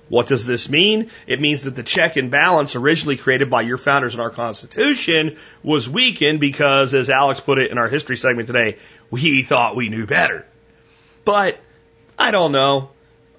What 0.09 0.26
does 0.26 0.44
this 0.47 0.68
mean? 0.68 1.11
It 1.26 1.40
means 1.40 1.64
that 1.64 1.76
the 1.76 1.85
check 1.85 2.16
and 2.16 2.30
balance 2.30 2.75
originally 2.75 3.16
created 3.16 3.49
by 3.49 3.62
your 3.62 3.78
founders 3.78 4.14
in 4.14 4.20
our 4.20 4.30
Constitution 4.30 5.37
was 5.62 5.88
weakened 5.88 6.40
because, 6.40 6.94
as 6.94 7.11
Alex 7.11 7.40
put 7.40 7.59
it 7.59 7.70
in 7.70 7.78
our 7.78 7.88
history 7.88 8.16
segment 8.16 8.49
today, 8.49 8.76
we 9.11 9.42
thought 9.42 9.76
we 9.76 9.88
knew 9.88 10.06
better. 10.06 10.47
But 11.25 11.59
I 12.18 12.32
don't 12.32 12.52
know. 12.52 12.90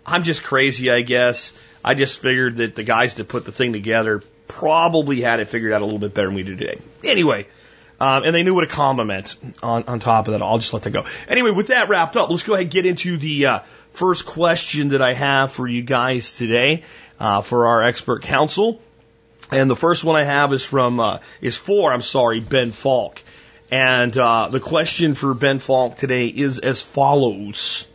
I'm 0.06 0.24
just 0.24 0.44
crazy, 0.44 0.90
I 0.90 1.02
guess. 1.02 1.52
I 1.84 1.94
just 1.94 2.22
figured 2.22 2.58
that 2.58 2.76
the 2.76 2.84
guys 2.84 3.16
that 3.16 3.28
put 3.28 3.46
the 3.46 3.52
thing 3.52 3.74
together 3.74 4.22
probably 4.52 5.22
had 5.22 5.40
it 5.40 5.48
figured 5.48 5.74
out 5.74 5.82
a 5.82 5.86
little 5.86 6.00
bit 6.00 6.14
better 6.14 6.28
than 6.28 6.36
we 6.36 6.44
do 6.44 6.56
today. 6.56 6.80
Anyway, 7.04 7.48
um, 8.00 8.24
and 8.24 8.34
they 8.34 8.44
knew 8.44 8.56
what 8.56 8.64
a 8.64 8.68
comma 8.68 9.06
meant 9.06 9.36
on, 9.62 9.84
on 9.84 10.00
top 10.00 10.28
of 10.28 10.34
that. 10.34 10.42
I'll 10.42 10.58
just 10.58 10.74
let 10.74 10.84
that 10.84 10.92
go. 10.92 11.06
Anyway, 11.28 11.52
with 11.52 11.68
that 11.68 11.88
wrapped 11.88 12.16
up, 12.16 12.30
let's 12.30 12.44
go 12.44 12.54
ahead 12.54 12.64
and 12.64 12.72
get 12.72 12.86
into 12.86 13.18
the 13.18 13.46
uh, 13.46 13.60
first 13.92 14.26
question 14.26 14.90
that 14.90 15.02
I 15.02 15.14
have 15.14 15.52
for 15.52 15.68
you 15.68 15.84
guys 15.84 16.34
today 16.34 16.84
uh, 17.20 17.42
for 17.42 17.68
our 17.68 17.84
expert 17.84 18.24
council. 18.24 18.82
And 19.52 19.70
the 19.70 19.76
first 19.76 20.04
one 20.04 20.16
I 20.16 20.24
have 20.24 20.54
is 20.54 20.64
from, 20.64 21.00
uh, 21.00 21.20
is 21.42 21.58
for, 21.58 21.94
I'm 21.94 22.02
sorry, 22.02 22.40
Ben 22.40 22.72
Falk. 22.72 23.22
And 23.70 24.18
uh, 24.18 24.48
the 24.50 24.60
question 24.60 25.14
for 25.14 25.34
Ben 25.34 25.60
Falk 25.60 25.98
today 25.98 26.28
is 26.28 26.60
as 26.60 26.82
follows. 26.82 27.88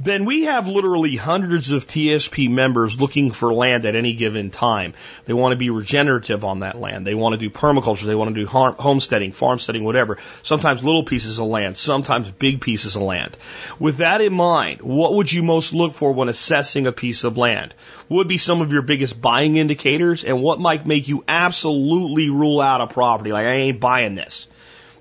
Ben, 0.00 0.24
we 0.24 0.42
have 0.42 0.66
literally 0.66 1.14
hundreds 1.14 1.70
of 1.70 1.86
TSP 1.86 2.50
members 2.50 3.00
looking 3.00 3.30
for 3.30 3.54
land 3.54 3.84
at 3.84 3.94
any 3.94 4.14
given 4.14 4.50
time. 4.50 4.94
They 5.24 5.32
want 5.32 5.52
to 5.52 5.56
be 5.56 5.70
regenerative 5.70 6.44
on 6.44 6.60
that 6.60 6.78
land. 6.78 7.06
They 7.06 7.14
want 7.14 7.34
to 7.34 7.38
do 7.38 7.48
permaculture. 7.48 8.04
They 8.04 8.14
want 8.14 8.34
to 8.34 8.40
do 8.40 8.46
homesteading, 8.46 9.32
farmsteading, 9.32 9.84
whatever. 9.84 10.18
Sometimes 10.42 10.84
little 10.84 11.04
pieces 11.04 11.38
of 11.38 11.46
land, 11.46 11.76
sometimes 11.76 12.30
big 12.30 12.60
pieces 12.60 12.96
of 12.96 13.02
land. 13.02 13.36
With 13.78 13.98
that 13.98 14.20
in 14.20 14.32
mind, 14.32 14.82
what 14.82 15.14
would 15.14 15.30
you 15.32 15.42
most 15.42 15.72
look 15.72 15.94
for 15.94 16.12
when 16.12 16.28
assessing 16.28 16.86
a 16.86 16.92
piece 16.92 17.22
of 17.24 17.38
land? 17.38 17.74
What 18.08 18.18
would 18.18 18.28
be 18.28 18.38
some 18.38 18.60
of 18.60 18.72
your 18.72 18.82
biggest 18.82 19.20
buying 19.20 19.56
indicators 19.56 20.24
and 20.24 20.42
what 20.42 20.60
might 20.60 20.86
make 20.86 21.08
you 21.08 21.24
absolutely 21.28 22.30
rule 22.30 22.60
out 22.60 22.80
a 22.80 22.86
property? 22.86 23.32
Like, 23.32 23.46
I 23.46 23.54
ain't 23.54 23.80
buying 23.80 24.14
this. 24.16 24.48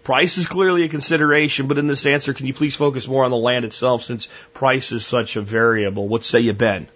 Price 0.03 0.37
is 0.37 0.47
clearly 0.47 0.83
a 0.83 0.89
consideration, 0.89 1.67
but 1.67 1.77
in 1.77 1.87
this 1.87 2.05
answer, 2.05 2.33
can 2.33 2.45
you 2.45 2.53
please 2.53 2.75
focus 2.75 3.07
more 3.07 3.23
on 3.23 3.31
the 3.31 3.37
land 3.37 3.63
itself 3.63 4.03
since 4.03 4.27
price 4.53 4.91
is 4.91 5.05
such 5.05 5.37
a 5.37 5.41
variable? 5.41 6.09
What 6.09 6.25
say 6.25 6.41
you, 6.41 6.51
Ben? 6.53 6.89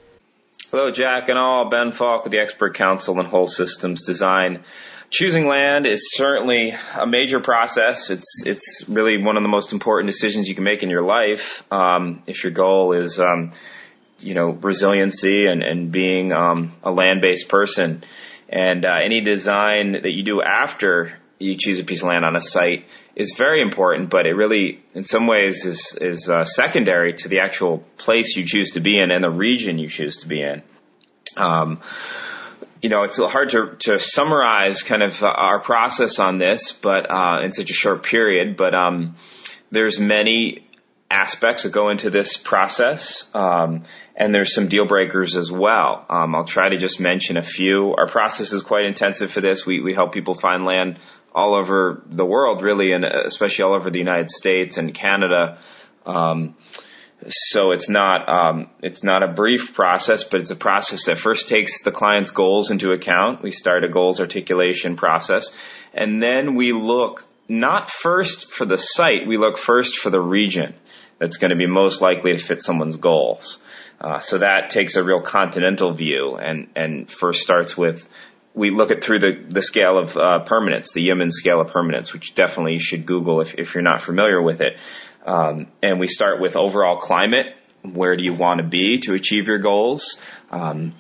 Hello, 0.72 0.92
Jack 0.92 1.30
and 1.30 1.40
all. 1.40 1.70
Ben 1.70 1.94
Falk 1.94 2.26
with 2.26 2.34
the 2.34 2.40
Expert 2.40 2.76
Council 2.76 3.18
in 3.22 3.26
Whole 3.26 3.48
Systems 3.48 4.04
Design. 4.04 4.66
Choosing 5.10 5.48
land 5.48 5.86
is 5.86 6.12
certainly 6.12 6.72
a 6.72 7.08
major 7.08 7.40
process. 7.40 8.10
It's 8.10 8.46
it's 8.46 8.84
really 8.90 9.24
one 9.24 9.38
of 9.38 9.44
the 9.44 9.48
most 9.48 9.72
important 9.72 10.12
decisions 10.12 10.50
you 10.50 10.56
can 10.56 10.66
make 10.66 10.84
in 10.84 10.90
your 10.90 11.04
life. 11.04 11.64
Um, 11.72 12.24
if 12.28 12.44
your 12.44 12.52
goal 12.52 12.92
is, 12.92 13.18
um, 13.18 13.54
you 14.20 14.34
know, 14.34 14.50
resiliency 14.50 15.46
and 15.46 15.64
and 15.64 15.94
being 15.94 16.34
um, 16.34 16.74
a 16.84 16.92
land 16.92 17.22
based 17.22 17.48
person, 17.48 18.04
and 18.50 18.84
uh, 18.84 18.98
any 19.02 19.22
design 19.22 19.94
that 19.94 20.12
you 20.12 20.24
do 20.24 20.42
after 20.42 21.18
you 21.40 21.56
choose 21.58 21.80
a 21.80 21.84
piece 21.84 22.02
of 22.02 22.10
land 22.10 22.26
on 22.26 22.36
a 22.36 22.42
site 22.42 22.86
is 23.16 23.36
very 23.38 23.62
important, 23.62 24.10
but 24.10 24.26
it 24.26 24.34
really, 24.34 24.84
in 24.94 25.04
some 25.04 25.28
ways, 25.28 25.66
is 25.66 25.98
is 26.00 26.30
uh, 26.30 26.46
secondary 26.46 27.14
to 27.14 27.30
the 27.30 27.40
actual 27.40 27.80
place 27.98 28.36
you 28.36 28.46
choose 28.46 28.72
to 28.72 28.80
be 28.80 29.00
in 29.00 29.12
and 29.12 29.24
the 29.24 29.30
region 29.30 29.78
you 29.78 29.90
choose 29.90 30.18
to 30.18 30.28
be 30.28 30.42
in. 30.42 30.62
Um, 31.36 31.82
you 32.82 32.90
know, 32.90 33.04
it's 33.04 33.18
hard 33.18 33.50
to 33.50 33.76
to 33.80 34.00
summarize 34.00 34.84
kind 34.84 35.04
of 35.04 35.22
uh, 35.22 35.28
our 35.28 35.60
process 35.60 36.20
on 36.20 36.38
this, 36.40 36.72
but 36.72 37.10
uh, 37.10 37.44
in 37.44 37.52
such 37.52 37.70
a 37.70 37.74
short 37.74 38.04
period. 38.04 38.58
But 38.58 38.74
um, 38.74 39.16
there's 39.72 40.00
many 40.00 40.68
aspects 41.10 41.64
that 41.64 41.72
go 41.72 41.90
into 41.90 42.10
this 42.10 42.38
process. 42.38 43.26
Um, 43.34 43.84
and 44.16 44.34
there's 44.34 44.54
some 44.54 44.68
deal 44.68 44.88
breakers 44.88 45.36
as 45.36 45.52
well. 45.52 46.06
Um, 46.10 46.36
I'll 46.36 46.44
try 46.44 46.70
to 46.70 46.78
just 46.78 47.00
mention 47.00 47.38
a 47.38 47.44
few. 47.44 47.94
Our 47.96 48.08
process 48.08 48.52
is 48.52 48.64
quite 48.64 48.86
intensive 48.86 49.32
for 49.32 49.42
this. 49.42 49.66
We, 49.66 49.80
we 49.80 49.94
help 49.94 50.12
people 50.12 50.34
find 50.34 50.66
land 50.66 51.00
all 51.38 51.54
over 51.56 52.02
the 52.08 52.26
world, 52.26 52.64
really, 52.64 52.92
and 52.94 53.06
especially 53.06 53.64
all 53.64 53.76
over 53.76 53.92
the 53.92 54.00
United 54.00 54.30
States 54.30 54.78
and 54.78 54.92
Canada. 54.92 55.60
Um, 56.04 56.56
so 57.28 57.72
it's 57.72 57.90
not 57.90 58.28
um, 58.28 58.70
it's 58.82 59.04
not 59.04 59.22
a 59.22 59.28
brief 59.28 59.76
process, 59.76 60.24
but 60.24 60.42
it's 60.42 60.52
a 60.52 60.56
process 60.56 61.06
that 61.06 61.20
first 61.20 61.48
takes 61.48 61.84
the 61.84 61.92
client's 61.92 62.32
goals 62.32 62.72
into 62.72 62.92
account. 62.92 63.44
We 63.44 63.52
start 63.52 63.84
a 63.84 63.90
goals 63.90 64.20
articulation 64.20 64.96
process, 64.96 65.56
and 65.94 66.22
then 66.22 66.56
we 66.56 66.74
look 66.74 67.24
not 67.48 67.90
first 67.90 68.52
for 68.52 68.66
the 68.66 68.78
site, 68.78 69.28
we 69.28 69.38
look 69.38 69.60
first 69.60 69.98
for 70.00 70.10
the 70.10 70.20
region 70.20 70.74
that's 71.20 71.38
going 71.38 71.52
to 71.52 71.56
be 71.56 71.68
most 71.68 72.02
likely 72.02 72.34
to 72.34 72.40
fit 72.40 72.62
someone's 72.62 72.98
goals. 72.98 73.60
Uh, 74.00 74.20
so 74.20 74.40
that 74.40 74.70
takes 74.70 74.96
a 74.96 75.04
real 75.04 75.22
continental 75.22 75.94
view 75.94 76.36
and, 76.36 76.68
and 76.76 77.10
first 77.10 77.42
starts 77.42 77.76
with 77.76 78.08
we 78.58 78.72
look 78.72 78.90
at 78.90 79.04
through 79.04 79.20
the, 79.20 79.46
the 79.48 79.62
scale 79.62 80.00
of 80.00 80.18
uh, 80.18 80.40
permanence, 80.40 80.92
the 80.92 81.06
Yeomans 81.08 81.34
scale 81.34 81.62
of 81.62 81.68
permanence, 81.68 82.12
which 82.12 82.34
definitely 82.34 82.74
you 82.74 82.80
should 82.80 83.06
Google 83.06 83.40
if, 83.40 83.54
if 83.54 83.76
you're 83.76 83.84
not 83.84 84.02
familiar 84.02 84.42
with 84.42 84.62
it. 84.62 84.78
Um, 85.26 85.68
and 85.84 86.00
we 86.00 86.08
start 86.08 86.42
with 86.42 86.56
overall 86.56 86.98
climate. 86.98 87.56
Where 87.84 88.18
do 88.18 88.24
you 88.24 88.34
want 88.34 88.60
to 88.60 88.68
be 88.68 89.00
to 89.02 89.14
achieve 89.14 89.48
your 89.48 89.60
goals? 89.60 90.20
Um, 90.50 90.94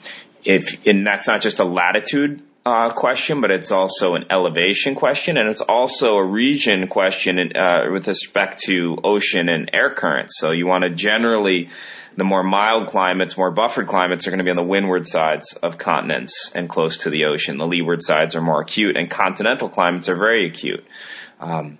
if, 0.45 0.85
and 0.85 1.05
that's 1.05 1.27
not 1.27 1.41
just 1.41 1.59
a 1.59 1.63
latitude 1.63 2.43
uh, 2.63 2.93
question, 2.93 3.41
but 3.41 3.49
it's 3.49 3.71
also 3.71 4.15
an 4.15 4.25
elevation 4.29 4.93
question, 4.93 5.37
and 5.37 5.49
it's 5.49 5.61
also 5.61 6.15
a 6.15 6.23
region 6.23 6.87
question 6.87 7.39
uh, 7.39 7.91
with 7.91 8.07
respect 8.07 8.59
to 8.65 8.97
ocean 9.03 9.49
and 9.49 9.71
air 9.73 9.93
currents. 9.93 10.37
So 10.37 10.51
you 10.51 10.67
want 10.67 10.83
to 10.83 10.89
generally, 10.89 11.69
the 12.17 12.23
more 12.23 12.43
mild 12.43 12.87
climates, 12.87 13.37
more 13.37 13.51
buffered 13.51 13.87
climates 13.87 14.25
are 14.25 14.31
going 14.31 14.39
to 14.39 14.43
be 14.43 14.49
on 14.49 14.57
the 14.57 14.63
windward 14.63 15.07
sides 15.07 15.53
of 15.53 15.77
continents 15.77 16.51
and 16.55 16.67
close 16.67 16.99
to 16.99 17.11
the 17.11 17.25
ocean. 17.25 17.57
The 17.57 17.67
leeward 17.67 18.03
sides 18.03 18.35
are 18.35 18.41
more 18.41 18.61
acute, 18.61 18.97
and 18.97 19.09
continental 19.09 19.69
climates 19.69 20.09
are 20.09 20.15
very 20.15 20.47
acute. 20.47 20.83
Um, 21.39 21.77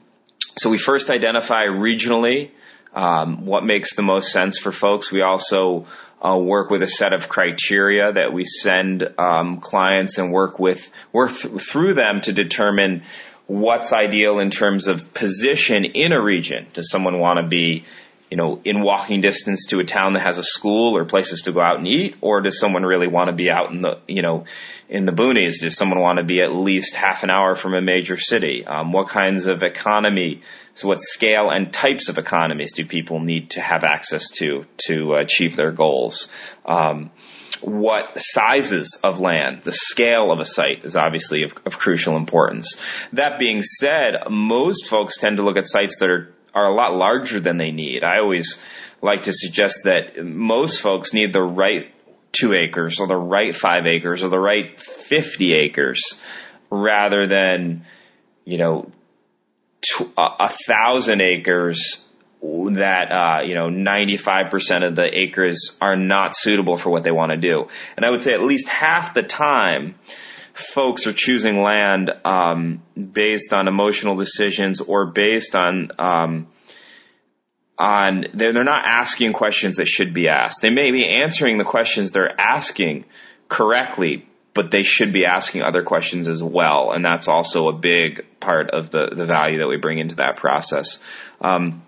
so 0.58 0.70
we 0.70 0.78
first 0.78 1.10
identify 1.10 1.66
regionally 1.66 2.52
um, 2.94 3.46
what 3.46 3.66
makes 3.66 3.96
the 3.96 4.04
most 4.04 4.32
sense 4.32 4.60
for 4.60 4.72
folks. 4.72 5.12
We 5.12 5.24
also 5.24 5.88
uh, 6.24 6.38
work 6.38 6.70
with 6.70 6.84
a 6.84 6.88
set 6.88 7.14
of 7.14 7.30
criteria 7.30 8.14
that 8.14 8.32
we 8.32 8.46
send 8.46 9.08
um, 9.18 9.60
clients 9.60 10.20
and 10.20 10.32
work 10.32 10.60
with 10.60 10.90
work 11.12 11.36
th- 11.36 11.62
through 11.62 11.96
them 11.96 12.22
to 12.22 12.32
determine 12.32 13.04
what's 13.48 13.94
ideal 13.94 14.40
in 14.40 14.52
terms 14.52 14.88
of 14.88 15.14
position 15.14 15.86
in 15.86 16.12
a 16.12 16.22
region. 16.22 16.68
Does 16.74 16.92
someone 16.92 17.20
want 17.20 17.40
to 17.40 17.48
be 17.48 17.86
you 18.30 18.36
know, 18.36 18.60
in 18.66 18.82
walking 18.82 19.22
distance 19.22 19.68
to 19.68 19.80
a 19.80 19.86
town 19.86 20.14
that 20.14 20.24
has 20.24 20.38
a 20.38 20.44
school 20.44 20.98
or 20.98 21.06
places 21.06 21.44
to 21.44 21.54
go 21.54 21.62
out 21.62 21.78
and 21.78 21.88
eat, 21.88 22.16
or 22.20 22.42
does 22.42 22.60
someone 22.60 22.84
really 22.84 23.08
want 23.08 23.30
to 23.30 23.34
be 23.34 23.50
out 23.50 23.72
in 23.72 23.82
the, 23.82 24.00
you 24.08 24.22
know, 24.22 24.46
in 24.90 25.06
the 25.06 25.14
boonies? 25.14 25.62
Does 25.62 25.78
someone 25.78 26.00
want 26.00 26.20
to 26.20 26.26
be 26.26 26.42
at 26.42 26.54
least 26.54 26.96
half 26.96 27.24
an 27.24 27.30
hour 27.30 27.56
from 27.56 27.74
a 27.74 27.82
major 27.82 28.18
city? 28.18 28.66
Um, 28.66 28.92
what 28.92 29.08
kinds 29.08 29.48
of 29.48 29.64
economy, 29.64 30.42
so 30.76 30.90
what 30.90 31.02
scale 31.02 31.50
and 31.50 31.72
types 31.72 32.10
of 32.10 32.18
economies 32.18 32.74
do 32.74 32.86
people 32.86 33.22
need 33.22 33.52
to 33.52 33.62
have 33.62 33.84
access 33.86 34.30
to 34.32 34.66
to 34.88 35.14
achieve 35.14 35.56
their 35.56 35.72
goals? 35.72 36.28
Um, 36.66 37.12
what 37.62 38.18
sizes 38.18 39.00
of 39.04 39.20
land, 39.20 39.62
the 39.64 39.72
scale 39.72 40.32
of 40.32 40.40
a 40.40 40.46
site 40.46 40.84
is 40.84 40.96
obviously 40.96 41.44
of, 41.44 41.54
of, 41.66 41.78
crucial 41.78 42.18
importance. 42.18 42.80
That 43.14 43.40
being 43.40 43.64
said, 43.64 44.16
most 44.30 44.88
folks 44.88 45.18
tend 45.18 45.38
to 45.38 45.44
look 45.44 45.58
at 45.58 45.66
sites 45.66 45.98
that 46.00 46.10
are 46.10 46.34
are 46.58 46.72
a 46.72 46.76
lot 46.76 46.96
larger 46.96 47.40
than 47.40 47.58
they 47.58 47.72
need. 47.72 48.04
I 48.04 48.20
always 48.20 48.60
like 49.02 49.24
to 49.24 49.34
suggest 49.34 49.84
that 49.84 50.24
most 50.24 50.82
folks 50.82 51.14
need 51.14 51.32
the 51.32 51.42
right 51.42 51.94
two 52.32 52.54
acres 52.54 53.00
or 53.00 53.08
the 53.08 53.16
right 53.16 53.56
five 53.56 53.86
acres 53.86 54.24
or 54.24 54.30
the 54.30 54.40
right 54.40 54.80
50 54.80 55.54
acres 55.54 56.02
rather 56.72 57.28
than, 57.28 57.86
you 58.44 58.58
know, 58.58 58.92
a 60.18 60.50
thousand 60.68 61.22
acres 61.22 62.04
that, 62.42 63.12
uh, 63.12 63.44
you 63.46 63.54
know, 63.54 63.70
95% 63.70 64.88
of 64.88 64.96
the 64.96 65.06
acres 65.06 65.78
are 65.80 65.96
not 65.96 66.36
suitable 66.36 66.78
for 66.78 66.90
what 66.90 67.04
they 67.04 67.12
want 67.12 67.32
to 67.32 67.38
do. 67.38 67.68
And 67.96 68.06
I 68.06 68.10
would 68.10 68.24
say 68.24 68.34
at 68.34 68.42
least 68.42 68.68
half 68.68 69.14
the 69.14 69.24
time, 69.24 69.96
folks 70.58 71.08
are 71.08 71.14
choosing 71.14 71.62
land 71.62 72.12
um, 72.26 72.82
based 72.96 73.54
on 73.54 73.68
emotional 73.68 74.16
decisions 74.16 74.82
or 74.82 75.08
based 75.08 75.56
on 75.56 75.92
um, 76.00 76.48
on 77.78 78.26
they're, 78.34 78.54
they're 78.54 78.64
not 78.64 78.84
asking 78.86 79.34
questions 79.34 79.78
that 79.78 79.88
should 79.88 80.14
be 80.14 80.28
asked. 80.28 80.62
They 80.62 80.72
may 80.72 80.92
be 80.92 81.08
answering 81.08 81.58
the 81.58 81.64
questions 81.64 82.12
they're 82.12 82.40
asking 82.40 83.06
correctly, 83.50 84.28
but 84.54 84.72
they 84.72 84.84
should 84.84 85.14
be 85.14 85.26
asking 85.26 85.62
other 85.62 85.84
questions 85.84 86.28
as 86.28 86.42
well, 86.42 86.92
and 86.92 87.06
that's 87.06 87.28
also 87.28 87.70
a 87.70 87.74
big 87.74 88.26
part 88.40 88.72
of 88.72 88.90
the 88.90 89.12
the 89.16 89.26
value 89.26 89.60
that 89.60 89.68
we 89.68 89.78
bring 89.78 90.00
into 90.00 90.16
that 90.16 90.38
process. 90.38 91.00
Um, 91.40 91.84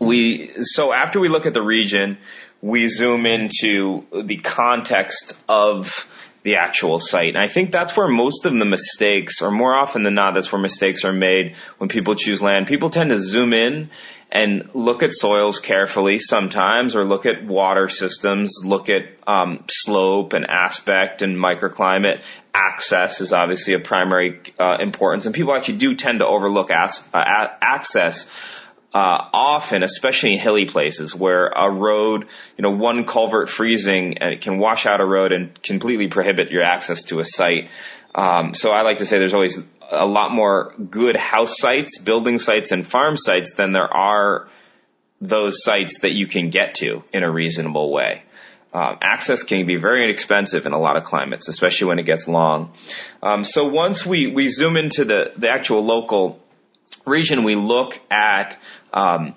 we 0.00 0.52
so 0.62 0.92
after 0.92 1.20
we 1.20 1.28
look 1.28 1.46
at 1.46 1.54
the 1.54 1.62
region, 1.62 2.18
we 2.60 2.88
zoom 2.88 3.26
into 3.26 4.04
the 4.24 4.38
context 4.38 5.36
of 5.48 6.08
the 6.42 6.56
actual 6.56 6.98
site. 6.98 7.34
And 7.34 7.38
I 7.38 7.48
think 7.48 7.70
that's 7.70 7.96
where 7.96 8.08
most 8.08 8.46
of 8.46 8.52
the 8.52 8.64
mistakes, 8.64 9.42
or 9.42 9.50
more 9.50 9.74
often 9.74 10.02
than 10.02 10.14
not, 10.14 10.34
that's 10.34 10.50
where 10.50 10.60
mistakes 10.60 11.04
are 11.04 11.12
made 11.12 11.56
when 11.78 11.88
people 11.88 12.14
choose 12.14 12.40
land. 12.40 12.66
People 12.66 12.90
tend 12.90 13.10
to 13.10 13.20
zoom 13.20 13.52
in 13.52 13.90
and 14.32 14.70
look 14.74 15.02
at 15.02 15.12
soils 15.12 15.58
carefully 15.58 16.20
sometimes, 16.20 16.94
or 16.94 17.04
look 17.04 17.26
at 17.26 17.44
water 17.44 17.88
systems, 17.88 18.60
look 18.64 18.88
at 18.88 19.02
um, 19.26 19.64
slope 19.68 20.32
and 20.32 20.46
aspect 20.48 21.22
and 21.22 21.36
microclimate. 21.36 22.22
Access 22.54 23.20
is 23.20 23.32
obviously 23.32 23.74
a 23.74 23.80
primary 23.80 24.40
uh, 24.58 24.76
importance, 24.80 25.26
and 25.26 25.34
people 25.34 25.54
actually 25.54 25.78
do 25.78 25.94
tend 25.96 26.20
to 26.20 26.26
overlook 26.26 26.70
as, 26.70 27.06
uh, 27.12 27.48
access 27.60 28.30
uh, 28.92 29.28
often, 29.32 29.82
especially 29.82 30.34
in 30.34 30.40
hilly 30.40 30.66
places 30.66 31.14
where 31.14 31.46
a 31.46 31.70
road, 31.70 32.26
you 32.56 32.62
know, 32.62 32.70
one 32.70 33.06
culvert 33.06 33.48
freezing 33.48 34.18
and 34.18 34.32
it 34.34 34.40
can 34.40 34.58
wash 34.58 34.84
out 34.84 35.00
a 35.00 35.04
road 35.04 35.32
and 35.32 35.62
completely 35.62 36.08
prohibit 36.08 36.50
your 36.50 36.64
access 36.64 37.04
to 37.04 37.20
a 37.20 37.24
site. 37.24 37.70
Um, 38.14 38.54
so 38.54 38.72
I 38.72 38.82
like 38.82 38.98
to 38.98 39.06
say 39.06 39.18
there's 39.18 39.34
always 39.34 39.64
a 39.92 40.06
lot 40.06 40.32
more 40.32 40.74
good 40.90 41.16
house 41.16 41.56
sites, 41.58 41.98
building 41.98 42.38
sites, 42.38 42.72
and 42.72 42.90
farm 42.90 43.16
sites 43.16 43.54
than 43.54 43.72
there 43.72 43.92
are 43.92 44.48
those 45.20 45.62
sites 45.62 46.00
that 46.00 46.12
you 46.12 46.26
can 46.26 46.50
get 46.50 46.74
to 46.76 47.04
in 47.12 47.22
a 47.22 47.30
reasonable 47.30 47.92
way. 47.92 48.22
Um, 48.72 48.98
access 49.02 49.42
can 49.42 49.66
be 49.66 49.76
very 49.76 50.04
inexpensive 50.04 50.64
in 50.64 50.72
a 50.72 50.78
lot 50.78 50.96
of 50.96 51.04
climates, 51.04 51.48
especially 51.48 51.88
when 51.88 51.98
it 51.98 52.04
gets 52.04 52.28
long. 52.28 52.72
Um, 53.22 53.42
so 53.42 53.68
once 53.68 54.06
we, 54.06 54.28
we 54.28 54.48
zoom 54.48 54.76
into 54.76 55.04
the, 55.04 55.32
the 55.36 55.48
actual 55.48 55.84
local 55.84 56.40
region, 57.06 57.44
we 57.44 57.56
look 57.56 57.98
at 58.10 58.58
um, 58.92 59.34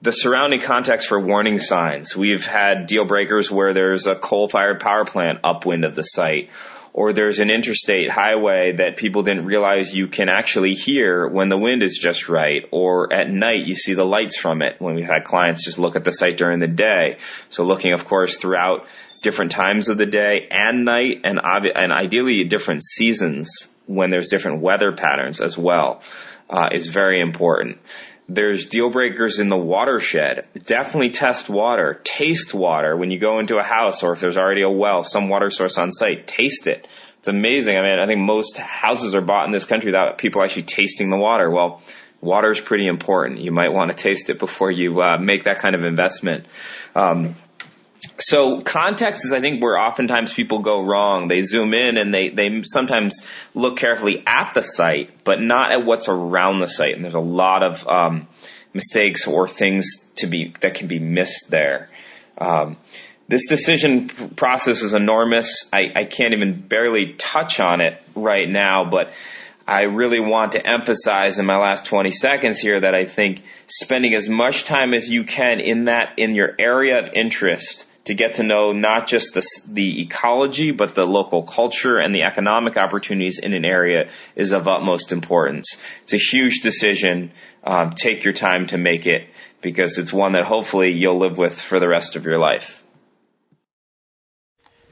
the 0.00 0.12
surrounding 0.12 0.60
context 0.60 1.06
for 1.06 1.20
warning 1.20 1.58
signs. 1.58 2.16
We've 2.16 2.44
had 2.44 2.86
deal 2.86 3.04
breakers 3.04 3.50
where 3.50 3.72
there's 3.72 4.06
a 4.06 4.14
coal-fired 4.14 4.80
power 4.80 5.04
plant 5.04 5.38
upwind 5.44 5.84
of 5.84 5.94
the 5.94 6.02
site, 6.02 6.50
or 6.92 7.12
there's 7.12 7.38
an 7.38 7.50
interstate 7.50 8.10
highway 8.10 8.74
that 8.78 8.96
people 8.96 9.22
didn't 9.22 9.46
realize 9.46 9.94
you 9.94 10.08
can 10.08 10.28
actually 10.28 10.74
hear 10.74 11.26
when 11.26 11.48
the 11.48 11.56
wind 11.56 11.82
is 11.82 11.98
just 11.98 12.28
right, 12.28 12.64
or 12.70 13.12
at 13.12 13.30
night 13.30 13.64
you 13.64 13.74
see 13.74 13.94
the 13.94 14.04
lights 14.04 14.36
from 14.36 14.60
it 14.60 14.80
when 14.80 14.94
we've 14.94 15.06
had 15.06 15.24
clients 15.24 15.64
just 15.64 15.78
look 15.78 15.96
at 15.96 16.04
the 16.04 16.12
site 16.12 16.36
during 16.36 16.58
the 16.58 16.66
day. 16.66 17.18
So 17.48 17.64
looking, 17.64 17.92
of 17.92 18.04
course, 18.04 18.36
throughout 18.36 18.86
different 19.22 19.52
times 19.52 19.88
of 19.88 19.98
the 19.98 20.06
day 20.06 20.48
and 20.50 20.84
night, 20.84 21.20
and, 21.24 21.40
and 21.42 21.92
ideally 21.92 22.44
different 22.44 22.82
seasons 22.82 23.68
when 23.86 24.10
there's 24.10 24.28
different 24.28 24.60
weather 24.60 24.92
patterns 24.92 25.40
as 25.40 25.56
well, 25.56 26.02
uh, 26.50 26.68
is 26.72 26.88
very 26.88 27.20
important. 27.20 27.78
There's 28.28 28.66
deal 28.66 28.90
breakers 28.90 29.40
in 29.40 29.48
the 29.48 29.56
watershed. 29.56 30.46
Definitely 30.64 31.10
test 31.10 31.50
water. 31.50 32.00
Taste 32.04 32.54
water 32.54 32.96
when 32.96 33.10
you 33.10 33.18
go 33.18 33.40
into 33.40 33.56
a 33.56 33.62
house 33.62 34.02
or 34.02 34.12
if 34.12 34.20
there's 34.20 34.36
already 34.38 34.62
a 34.62 34.70
well, 34.70 35.02
some 35.02 35.28
water 35.28 35.50
source 35.50 35.76
on 35.76 35.92
site. 35.92 36.26
Taste 36.26 36.66
it. 36.66 36.86
It's 37.18 37.28
amazing. 37.28 37.76
I 37.76 37.82
mean, 37.82 37.98
I 37.98 38.06
think 38.06 38.20
most 38.20 38.58
houses 38.58 39.14
are 39.14 39.20
bought 39.20 39.46
in 39.46 39.52
this 39.52 39.64
country 39.64 39.90
without 39.90 40.18
people 40.18 40.42
actually 40.42 40.64
tasting 40.64 41.10
the 41.10 41.16
water. 41.16 41.50
Well, 41.50 41.82
water 42.20 42.50
is 42.50 42.60
pretty 42.60 42.86
important. 42.86 43.40
You 43.40 43.52
might 43.52 43.72
want 43.72 43.90
to 43.90 43.96
taste 43.96 44.30
it 44.30 44.38
before 44.38 44.70
you 44.70 45.00
uh, 45.02 45.18
make 45.18 45.44
that 45.44 45.58
kind 45.58 45.74
of 45.74 45.84
investment. 45.84 46.46
Um, 46.94 47.36
so 48.18 48.60
context 48.60 49.24
is, 49.24 49.32
I 49.32 49.40
think, 49.40 49.62
where 49.62 49.78
oftentimes 49.78 50.32
people 50.32 50.60
go 50.60 50.84
wrong. 50.84 51.28
They 51.28 51.42
zoom 51.42 51.72
in 51.72 51.96
and 51.96 52.12
they, 52.12 52.30
they 52.30 52.62
sometimes 52.64 53.22
look 53.54 53.78
carefully 53.78 54.22
at 54.26 54.52
the 54.54 54.62
site, 54.62 55.24
but 55.24 55.40
not 55.40 55.70
at 55.70 55.84
what's 55.84 56.08
around 56.08 56.58
the 56.58 56.66
site. 56.66 56.94
And 56.94 57.04
there's 57.04 57.14
a 57.14 57.20
lot 57.20 57.62
of 57.62 57.86
um, 57.86 58.28
mistakes 58.74 59.26
or 59.26 59.46
things 59.46 60.04
to 60.16 60.26
be 60.26 60.54
that 60.60 60.74
can 60.74 60.88
be 60.88 60.98
missed 60.98 61.50
there. 61.50 61.90
Um, 62.38 62.76
this 63.28 63.48
decision 63.48 64.34
process 64.36 64.82
is 64.82 64.94
enormous. 64.94 65.68
I, 65.72 65.92
I 65.94 66.04
can't 66.04 66.34
even 66.34 66.60
barely 66.60 67.14
touch 67.14 67.60
on 67.60 67.80
it 67.80 68.02
right 68.16 68.48
now, 68.48 68.90
but 68.90 69.12
I 69.66 69.82
really 69.82 70.18
want 70.18 70.52
to 70.52 70.66
emphasize 70.66 71.38
in 71.38 71.46
my 71.46 71.56
last 71.56 71.86
20 71.86 72.10
seconds 72.10 72.58
here 72.58 72.80
that 72.80 72.96
I 72.96 73.04
think 73.04 73.42
spending 73.68 74.14
as 74.14 74.28
much 74.28 74.64
time 74.64 74.92
as 74.92 75.08
you 75.08 75.22
can 75.22 75.60
in 75.60 75.84
that, 75.84 76.14
in 76.18 76.34
your 76.34 76.52
area 76.58 76.98
of 76.98 77.12
interest 77.14 77.86
to 78.04 78.14
get 78.14 78.34
to 78.34 78.42
know 78.42 78.72
not 78.72 79.06
just 79.06 79.34
the, 79.34 79.46
the 79.70 80.02
ecology, 80.02 80.72
but 80.72 80.94
the 80.94 81.04
local 81.04 81.44
culture 81.44 81.98
and 81.98 82.14
the 82.14 82.22
economic 82.22 82.76
opportunities 82.76 83.38
in 83.38 83.54
an 83.54 83.64
area 83.64 84.10
is 84.34 84.52
of 84.52 84.66
utmost 84.66 85.12
importance. 85.12 85.78
It's 86.02 86.14
a 86.14 86.18
huge 86.18 86.62
decision. 86.62 87.32
Um, 87.62 87.92
take 87.92 88.24
your 88.24 88.32
time 88.34 88.66
to 88.68 88.78
make 88.78 89.06
it 89.06 89.28
because 89.60 89.98
it's 89.98 90.12
one 90.12 90.32
that 90.32 90.44
hopefully 90.44 90.90
you'll 90.92 91.20
live 91.20 91.38
with 91.38 91.60
for 91.60 91.78
the 91.78 91.88
rest 91.88 92.16
of 92.16 92.24
your 92.24 92.38
life. 92.38 92.82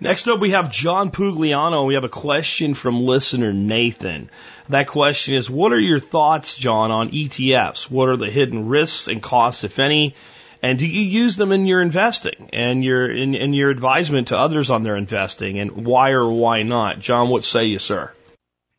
Next 0.02 0.28
up, 0.28 0.40
we 0.40 0.52
have 0.52 0.70
John 0.70 1.10
Pugliano. 1.10 1.86
We 1.86 1.94
have 1.94 2.04
a 2.04 2.08
question 2.08 2.72
from 2.72 3.04
listener 3.04 3.52
Nathan. 3.52 4.30
That 4.70 4.86
question 4.86 5.34
is, 5.34 5.50
what 5.50 5.74
are 5.74 5.78
your 5.78 5.98
thoughts, 5.98 6.56
John, 6.56 6.90
on 6.90 7.10
ETFs? 7.10 7.90
What 7.90 8.08
are 8.08 8.16
the 8.16 8.30
hidden 8.30 8.68
risks 8.68 9.08
and 9.08 9.22
costs, 9.22 9.64
if 9.64 9.78
any? 9.78 10.14
And 10.62 10.78
do 10.78 10.86
you 10.86 11.02
use 11.02 11.36
them 11.36 11.52
in 11.52 11.64
your 11.66 11.80
investing 11.80 12.50
and 12.52 12.84
your 12.84 13.10
in, 13.10 13.34
in 13.34 13.54
your 13.54 13.70
advisement 13.70 14.28
to 14.28 14.38
others 14.38 14.70
on 14.70 14.82
their 14.82 14.96
investing? 14.96 15.58
And 15.58 15.86
why 15.86 16.10
or 16.10 16.30
why 16.30 16.62
not? 16.62 16.98
John, 16.98 17.30
what 17.30 17.44
say 17.44 17.64
you, 17.64 17.78
sir? 17.78 18.12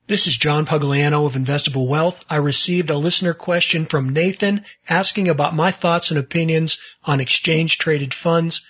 This 0.08 0.28
is 0.28 0.38
John 0.38 0.66
Pugliano 0.66 1.26
of 1.26 1.36
Investable 1.36 1.88
Wealth. 1.88 2.20
I 2.30 2.36
received 2.36 2.90
a 2.90 2.98
listener 2.98 3.34
question 3.34 3.86
from 3.86 4.14
Nathan 4.14 4.66
asking 4.90 5.30
about 5.30 5.56
my 5.56 5.72
thoughts 5.72 6.12
and 6.12 6.20
opinions 6.20 6.78
on 7.04 7.20
exchange 7.20 7.78
traded 7.78 8.14
funds. 8.14 8.62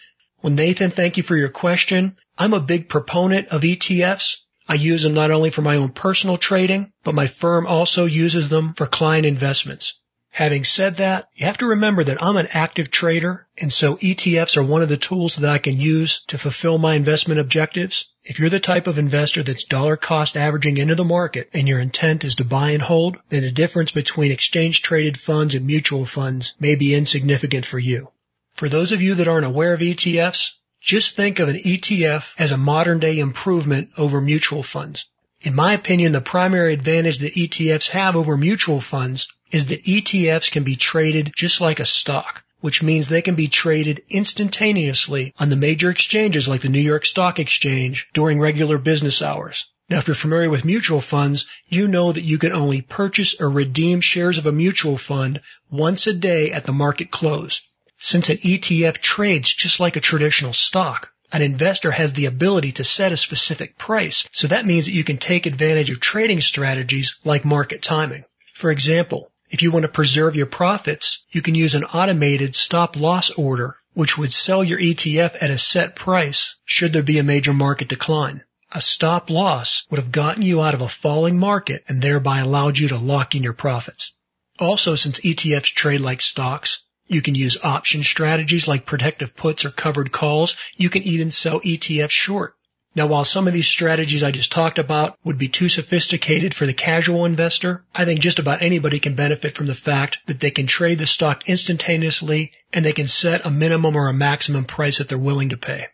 Well, 0.41 0.53
Nathan, 0.53 0.91
thank 0.91 1.17
you 1.17 1.23
for 1.23 1.35
your 1.35 1.49
question. 1.49 2.17
I'm 2.37 2.53
a 2.53 2.59
big 2.59 2.89
proponent 2.89 3.47
of 3.47 3.61
ETFs. 3.61 4.37
I 4.67 4.75
use 4.75 5.03
them 5.03 5.13
not 5.13 5.31
only 5.31 5.49
for 5.49 5.61
my 5.61 5.77
own 5.77 5.89
personal 5.89 6.37
trading, 6.37 6.91
but 7.03 7.15
my 7.15 7.27
firm 7.27 7.67
also 7.67 8.05
uses 8.05 8.49
them 8.49 8.73
for 8.73 8.85
client 8.85 9.25
investments. 9.25 9.95
Having 10.33 10.63
said 10.63 10.95
that, 10.95 11.27
you 11.35 11.45
have 11.45 11.57
to 11.57 11.65
remember 11.65 12.05
that 12.05 12.23
I'm 12.23 12.37
an 12.37 12.47
active 12.51 12.89
trader, 12.89 13.47
and 13.57 13.71
so 13.71 13.97
ETFs 13.97 14.55
are 14.55 14.63
one 14.63 14.81
of 14.81 14.87
the 14.87 14.95
tools 14.95 15.35
that 15.35 15.51
I 15.51 15.57
can 15.57 15.77
use 15.77 16.21
to 16.27 16.37
fulfill 16.37 16.77
my 16.77 16.95
investment 16.95 17.41
objectives. 17.41 18.07
If 18.23 18.39
you're 18.39 18.49
the 18.49 18.61
type 18.61 18.87
of 18.87 18.97
investor 18.97 19.43
that's 19.43 19.65
dollar 19.65 19.97
cost 19.97 20.37
averaging 20.37 20.77
into 20.77 20.95
the 20.95 21.03
market 21.03 21.49
and 21.53 21.67
your 21.67 21.81
intent 21.81 22.23
is 22.23 22.35
to 22.35 22.45
buy 22.45 22.71
and 22.71 22.81
hold, 22.81 23.17
then 23.27 23.41
the 23.41 23.51
difference 23.51 23.91
between 23.91 24.31
exchange 24.31 24.81
traded 24.81 25.19
funds 25.19 25.53
and 25.53 25.67
mutual 25.67 26.05
funds 26.05 26.53
may 26.61 26.75
be 26.75 26.95
insignificant 26.95 27.65
for 27.65 27.77
you. 27.77 28.09
For 28.53 28.69
those 28.69 28.93
of 28.93 29.01
you 29.01 29.15
that 29.15 29.27
aren't 29.27 29.45
aware 29.45 29.73
of 29.73 29.81
ETFs, 29.81 30.51
just 30.79 31.17
think 31.17 31.39
of 31.39 31.49
an 31.49 31.57
ETF 31.57 32.35
as 32.37 32.53
a 32.53 32.57
modern 32.57 32.99
day 32.99 33.19
improvement 33.19 33.89
over 33.97 34.21
mutual 34.21 34.63
funds. 34.63 35.07
In 35.41 35.55
my 35.55 35.73
opinion, 35.73 36.13
the 36.13 36.21
primary 36.21 36.71
advantage 36.71 37.19
that 37.19 37.33
ETFs 37.33 37.89
have 37.89 38.15
over 38.15 38.37
mutual 38.37 38.79
funds 38.79 39.27
is 39.51 39.67
that 39.67 39.83
ETFs 39.83 40.51
can 40.51 40.63
be 40.63 40.75
traded 40.75 41.33
just 41.35 41.61
like 41.61 41.79
a 41.79 41.85
stock, 41.85 42.43
which 42.61 42.81
means 42.81 43.07
they 43.07 43.21
can 43.21 43.35
be 43.35 43.47
traded 43.47 44.03
instantaneously 44.09 45.33
on 45.37 45.49
the 45.49 45.55
major 45.55 45.89
exchanges 45.89 46.47
like 46.47 46.61
the 46.61 46.69
New 46.69 46.79
York 46.79 47.05
Stock 47.05 47.39
Exchange 47.39 48.07
during 48.13 48.39
regular 48.39 48.77
business 48.77 49.21
hours. 49.21 49.65
Now, 49.89 49.97
if 49.97 50.07
you're 50.07 50.15
familiar 50.15 50.49
with 50.49 50.63
mutual 50.63 51.01
funds, 51.01 51.47
you 51.67 51.87
know 51.87 52.13
that 52.13 52.23
you 52.23 52.37
can 52.37 52.53
only 52.53 52.81
purchase 52.81 53.35
or 53.41 53.49
redeem 53.49 53.99
shares 53.99 54.37
of 54.37 54.47
a 54.47 54.51
mutual 54.51 54.95
fund 54.97 55.41
once 55.69 56.07
a 56.07 56.13
day 56.13 56.53
at 56.53 56.63
the 56.63 56.71
market 56.71 57.11
close. 57.11 57.61
Since 57.99 58.29
an 58.29 58.37
ETF 58.37 58.99
trades 58.99 59.53
just 59.53 59.81
like 59.81 59.97
a 59.97 59.99
traditional 59.99 60.53
stock, 60.53 61.11
an 61.33 61.41
investor 61.41 61.91
has 61.91 62.13
the 62.13 62.25
ability 62.25 62.71
to 62.73 62.83
set 62.83 63.11
a 63.11 63.17
specific 63.17 63.77
price. 63.77 64.27
So 64.31 64.47
that 64.47 64.65
means 64.65 64.85
that 64.85 64.93
you 64.93 65.03
can 65.03 65.17
take 65.17 65.45
advantage 65.45 65.89
of 65.89 65.99
trading 65.99 66.41
strategies 66.41 67.17
like 67.25 67.43
market 67.43 67.81
timing. 67.81 68.23
For 68.53 68.71
example, 68.71 69.31
if 69.51 69.61
you 69.61 69.69
want 69.69 69.83
to 69.83 69.89
preserve 69.89 70.37
your 70.37 70.45
profits, 70.45 71.19
you 71.29 71.41
can 71.41 71.55
use 71.55 71.75
an 71.75 71.83
automated 71.83 72.55
stop 72.55 72.95
loss 72.95 73.29
order, 73.31 73.75
which 73.93 74.17
would 74.17 74.31
sell 74.31 74.63
your 74.63 74.79
ETF 74.79 75.35
at 75.41 75.49
a 75.49 75.57
set 75.57 75.93
price 75.93 76.55
should 76.63 76.93
there 76.93 77.03
be 77.03 77.19
a 77.19 77.23
major 77.23 77.53
market 77.53 77.89
decline. 77.89 78.41
A 78.71 78.81
stop 78.81 79.29
loss 79.29 79.83
would 79.89 79.99
have 79.99 80.13
gotten 80.13 80.41
you 80.41 80.61
out 80.61 80.73
of 80.73 80.81
a 80.81 80.87
falling 80.87 81.37
market 81.37 81.83
and 81.89 82.01
thereby 82.01 82.39
allowed 82.39 82.77
you 82.77 82.87
to 82.87 82.97
lock 82.97 83.35
in 83.35 83.43
your 83.43 83.51
profits. 83.51 84.13
Also, 84.57 84.95
since 84.95 85.19
ETFs 85.19 85.73
trade 85.73 85.99
like 85.99 86.21
stocks, 86.21 86.79
you 87.07 87.21
can 87.21 87.35
use 87.35 87.57
option 87.61 88.03
strategies 88.03 88.69
like 88.69 88.85
protective 88.85 89.35
puts 89.35 89.65
or 89.65 89.71
covered 89.71 90.13
calls. 90.13 90.55
You 90.77 90.89
can 90.89 91.03
even 91.03 91.29
sell 91.29 91.59
ETFs 91.59 92.11
short. 92.11 92.55
Now, 92.93 93.07
while 93.07 93.23
some 93.23 93.47
of 93.47 93.53
these 93.53 93.67
strategies 93.67 94.21
I 94.21 94.31
just 94.31 94.51
talked 94.51 94.77
about 94.77 95.17
would 95.23 95.37
be 95.37 95.47
too 95.47 95.69
sophisticated 95.69 96.53
for 96.53 96.65
the 96.65 96.73
casual 96.73 97.23
investor, 97.23 97.85
I 97.95 98.03
think 98.03 98.19
just 98.19 98.39
about 98.39 98.61
anybody 98.61 98.99
can 98.99 99.15
benefit 99.15 99.53
from 99.53 99.67
the 99.67 99.73
fact 99.73 100.19
that 100.25 100.41
they 100.41 100.51
can 100.51 100.67
trade 100.67 100.97
the 100.97 101.07
stock 101.07 101.47
instantaneously 101.47 102.51
and 102.73 102.83
they 102.83 102.91
can 102.91 103.07
set 103.07 103.45
a 103.45 103.49
minimum 103.49 103.95
or 103.95 104.09
a 104.09 104.13
maximum 104.13 104.65
price 104.65 104.97
that 104.97 105.07
they're 105.07 105.17
willing 105.17 105.49
to 105.49 105.57
pay. 105.57 105.87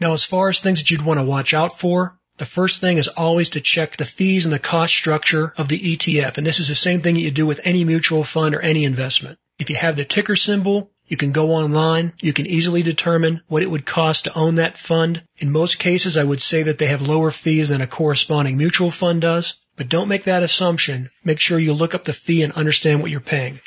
Now, 0.00 0.12
as 0.12 0.24
far 0.24 0.48
as 0.48 0.58
things 0.58 0.80
that 0.80 0.90
you'd 0.90 1.04
want 1.04 1.18
to 1.20 1.24
watch 1.24 1.54
out 1.54 1.78
for, 1.78 2.18
the 2.38 2.46
first 2.46 2.80
thing 2.80 2.98
is 2.98 3.06
always 3.06 3.50
to 3.50 3.60
check 3.60 3.96
the 3.96 4.04
fees 4.04 4.46
and 4.46 4.52
the 4.52 4.58
cost 4.58 4.94
structure 4.94 5.52
of 5.58 5.68
the 5.68 5.78
ETF. 5.78 6.38
And 6.38 6.46
this 6.46 6.58
is 6.58 6.68
the 6.68 6.74
same 6.74 7.02
thing 7.02 7.14
that 7.14 7.20
you 7.20 7.30
do 7.30 7.46
with 7.46 7.60
any 7.64 7.84
mutual 7.84 8.24
fund 8.24 8.54
or 8.54 8.60
any 8.60 8.84
investment. 8.84 9.38
If 9.58 9.68
you 9.68 9.76
have 9.76 9.94
the 9.94 10.06
ticker 10.06 10.36
symbol, 10.36 10.90
you 11.10 11.16
can 11.16 11.32
go 11.32 11.50
online. 11.50 12.12
You 12.20 12.32
can 12.32 12.46
easily 12.46 12.84
determine 12.84 13.42
what 13.48 13.64
it 13.64 13.70
would 13.70 13.84
cost 13.84 14.24
to 14.24 14.38
own 14.38 14.54
that 14.54 14.78
fund. 14.78 15.24
In 15.38 15.50
most 15.50 15.80
cases, 15.80 16.16
I 16.16 16.22
would 16.22 16.40
say 16.40 16.62
that 16.62 16.78
they 16.78 16.86
have 16.86 17.02
lower 17.02 17.32
fees 17.32 17.68
than 17.68 17.80
a 17.80 17.88
corresponding 17.88 18.56
mutual 18.56 18.92
fund 18.92 19.20
does. 19.20 19.56
But 19.74 19.88
don't 19.88 20.06
make 20.06 20.24
that 20.24 20.44
assumption. 20.44 21.10
Make 21.24 21.40
sure 21.40 21.58
you 21.58 21.72
look 21.72 21.96
up 21.96 22.04
the 22.04 22.12
fee 22.12 22.44
and 22.44 22.52
understand 22.52 23.02
what 23.02 23.10
you're 23.10 23.18
paying. 23.18 23.58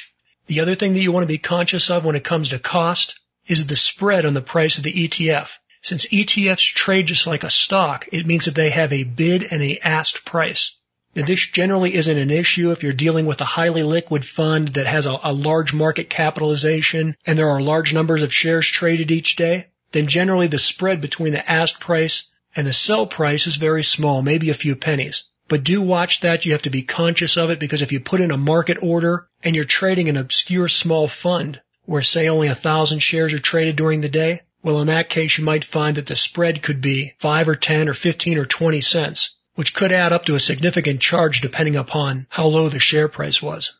The 0.47 0.61
other 0.61 0.75
thing 0.75 0.93
that 0.93 1.01
you 1.01 1.11
want 1.11 1.23
to 1.23 1.27
be 1.27 1.37
conscious 1.37 1.89
of 1.89 2.05
when 2.05 2.15
it 2.15 2.23
comes 2.23 2.49
to 2.49 2.59
cost 2.59 3.19
is 3.45 3.65
the 3.67 3.75
spread 3.75 4.25
on 4.25 4.33
the 4.33 4.41
price 4.41 4.77
of 4.77 4.85
the 4.85 4.93
ETF. 4.93 5.49
Since 5.81 6.05
ETFs 6.05 6.73
trade 6.73 7.07
just 7.07 7.27
like 7.27 7.43
a 7.43 7.49
stock, 7.49 8.07
it 8.13 8.25
means 8.25 8.45
that 8.45 8.55
they 8.55 8.69
have 8.69 8.93
a 8.93 9.03
bid 9.03 9.43
and 9.43 9.61
a 9.61 9.79
asked 9.79 10.23
price. 10.23 10.77
This 11.15 11.45
generally 11.45 11.93
isn't 11.93 12.17
an 12.17 12.31
issue 12.31 12.71
if 12.71 12.81
you're 12.81 12.91
dealing 12.91 13.27
with 13.27 13.39
a 13.39 13.45
highly 13.45 13.83
liquid 13.83 14.25
fund 14.25 14.69
that 14.69 14.87
has 14.87 15.05
a, 15.05 15.19
a, 15.23 15.31
large 15.31 15.71
market 15.71 16.09
capitalization 16.09 17.15
and 17.23 17.37
there 17.37 17.51
are 17.51 17.61
large 17.61 17.93
numbers 17.93 18.23
of 18.23 18.33
shares 18.33 18.67
traded 18.67 19.11
each 19.11 19.35
day. 19.35 19.67
Then 19.91 20.07
generally 20.07 20.47
the 20.47 20.57
spread 20.57 21.01
between 21.01 21.33
the 21.33 21.51
ask 21.51 21.79
price 21.79 22.23
and 22.55 22.65
the 22.65 22.73
sell 22.73 23.05
price 23.05 23.45
is 23.45 23.57
very 23.57 23.83
small, 23.83 24.23
maybe 24.23 24.49
a 24.49 24.55
few 24.55 24.75
pennies. 24.75 25.25
But 25.47 25.63
do 25.63 25.83
watch 25.83 26.21
that. 26.21 26.47
You 26.47 26.53
have 26.53 26.63
to 26.63 26.71
be 26.71 26.81
conscious 26.81 27.37
of 27.37 27.51
it 27.51 27.59
because 27.59 27.83
if 27.83 27.91
you 27.91 27.99
put 27.99 28.19
in 28.19 28.31
a 28.31 28.37
market 28.37 28.79
order 28.81 29.27
and 29.43 29.55
you're 29.55 29.65
trading 29.65 30.09
an 30.09 30.17
obscure 30.17 30.67
small 30.67 31.07
fund 31.07 31.61
where 31.85 32.01
say 32.01 32.27
only 32.27 32.47
a 32.47 32.55
thousand 32.55 33.01
shares 33.01 33.33
are 33.33 33.39
traded 33.39 33.75
during 33.75 34.01
the 34.01 34.09
day, 34.09 34.41
well 34.63 34.81
in 34.81 34.87
that 34.87 35.11
case 35.11 35.37
you 35.37 35.43
might 35.43 35.63
find 35.63 35.97
that 35.97 36.07
the 36.07 36.15
spread 36.15 36.63
could 36.63 36.81
be 36.81 37.13
5 37.19 37.49
or 37.49 37.55
10 37.55 37.87
or 37.87 37.93
15 37.93 38.39
or 38.39 38.45
20 38.45 38.81
cents 38.81 39.35
which 39.55 39.73
could 39.73 39.91
add 39.91 40.13
up 40.13 40.25
to 40.25 40.35
a 40.35 40.39
significant 40.39 40.99
charge 40.99 41.41
depending 41.41 41.75
upon 41.75 42.25
how 42.29 42.47
low 42.47 42.69
the 42.69 42.79
share 42.79 43.07
price 43.07 43.41
was. 43.41 43.73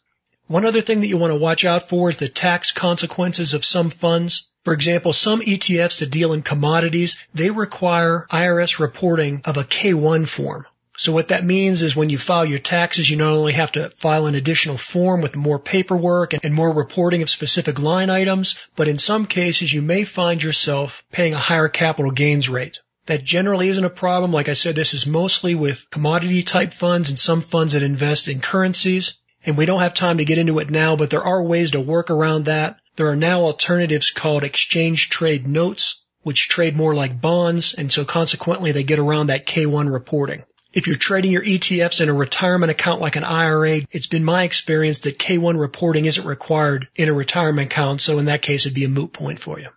One 0.48 0.66
other 0.66 0.82
thing 0.82 1.02
that 1.02 1.08
you 1.08 1.18
want 1.18 1.32
to 1.32 1.40
watch 1.40 1.64
out 1.64 1.90
for 1.90 2.10
is 2.10 2.18
the 2.18 2.28
tax 2.28 2.72
consequences 2.72 3.54
of 3.54 3.64
some 3.64 3.90
funds. 3.90 4.50
For 4.64 4.74
example, 4.74 5.14
some 5.14 5.42
ETFs 5.42 6.00
that 6.00 6.12
deal 6.12 6.34
in 6.34 6.42
commodities, 6.42 7.18
they 7.34 7.50
require 7.50 8.28
IRS 8.30 8.78
reporting 8.78 9.42
of 9.46 9.58
a 9.58 9.64
K1 9.64 10.28
form. 10.28 10.66
So 10.96 11.12
what 11.12 11.30
that 11.30 11.44
means 11.44 11.82
is 11.82 11.96
when 11.96 12.12
you 12.12 12.20
file 12.20 12.46
your 12.46 12.60
taxes, 12.60 13.10
you 13.10 13.18
not 13.18 13.34
only 13.34 13.54
have 13.54 13.72
to 13.72 13.90
file 13.90 14.28
an 14.28 14.36
additional 14.36 14.78
form 14.78 15.22
with 15.22 15.36
more 15.36 15.58
paperwork 15.58 16.34
and 16.34 16.54
more 16.54 16.72
reporting 16.72 17.24
of 17.24 17.32
specific 17.32 17.80
line 17.80 18.12
items, 18.12 18.56
but 18.76 18.88
in 18.88 19.00
some 19.00 19.26
cases 19.26 19.74
you 19.74 19.82
may 19.82 20.04
find 20.04 20.44
yourself 20.44 21.04
paying 21.12 21.34
a 21.34 21.40
higher 21.40 21.68
capital 21.68 22.12
gains 22.12 22.48
rate. 22.48 22.80
That 23.06 23.24
generally 23.24 23.68
isn't 23.68 23.84
a 23.84 23.89
problem. 23.89 24.32
Like 24.32 24.48
I 24.48 24.54
said, 24.54 24.76
this 24.76 24.94
is 24.94 25.06
mostly 25.06 25.56
with 25.56 25.89
commodity 25.89 26.42
type 26.42 26.74
funds 26.74 27.10
and 27.10 27.20
some 27.20 27.42
funds 27.42 27.74
that 27.74 27.84
invest 27.84 28.30
in 28.30 28.39
currencies. 28.39 29.16
And 29.46 29.58
we 29.58 29.66
don't 29.66 29.82
have 29.82 29.94
time 29.94 30.20
to 30.20 30.26
get 30.26 30.38
into 30.38 30.60
it 30.60 30.70
now, 30.70 30.96
but 30.96 31.10
there 31.10 31.24
are 31.24 31.44
ways 31.44 31.72
to 31.72 31.82
work 31.82 32.10
around 32.10 32.46
that. 32.46 32.78
There 32.96 33.10
are 33.10 33.16
now 33.16 33.42
alternatives 33.42 34.12
called 34.12 34.46
exchange 34.46 35.10
trade 35.10 35.48
notes, 35.48 36.02
which 36.22 36.48
trade 36.48 36.78
more 36.78 36.96
like 36.96 37.20
bonds. 37.20 37.74
And 37.74 37.92
so 37.92 38.06
consequently, 38.06 38.72
they 38.72 38.84
get 38.84 39.00
around 39.00 39.28
that 39.28 39.46
K1 39.46 39.92
reporting. 39.92 40.44
If 40.72 40.88
you're 40.88 40.96
trading 40.96 41.32
your 41.32 41.44
ETFs 41.44 42.02
in 42.02 42.10
a 42.10 42.13
retirement 42.13 42.72
account 42.72 43.02
like 43.02 43.18
an 43.18 43.26
IRA, 43.26 43.82
it's 43.92 44.08
been 44.08 44.24
my 44.24 44.44
experience 44.44 45.00
that 45.00 45.20
K1 45.20 45.60
reporting 45.60 46.06
isn't 46.06 46.26
required 46.26 46.88
in 46.96 47.10
a 47.10 47.13
retirement 47.13 47.72
account. 47.72 48.02
So 48.02 48.18
in 48.18 48.26
that 48.26 48.42
case, 48.42 48.66
it'd 48.66 48.74
be 48.74 48.86
a 48.86 48.89
moot 48.89 49.12
point 49.12 49.39
for 49.39 49.60
you. 49.60 49.70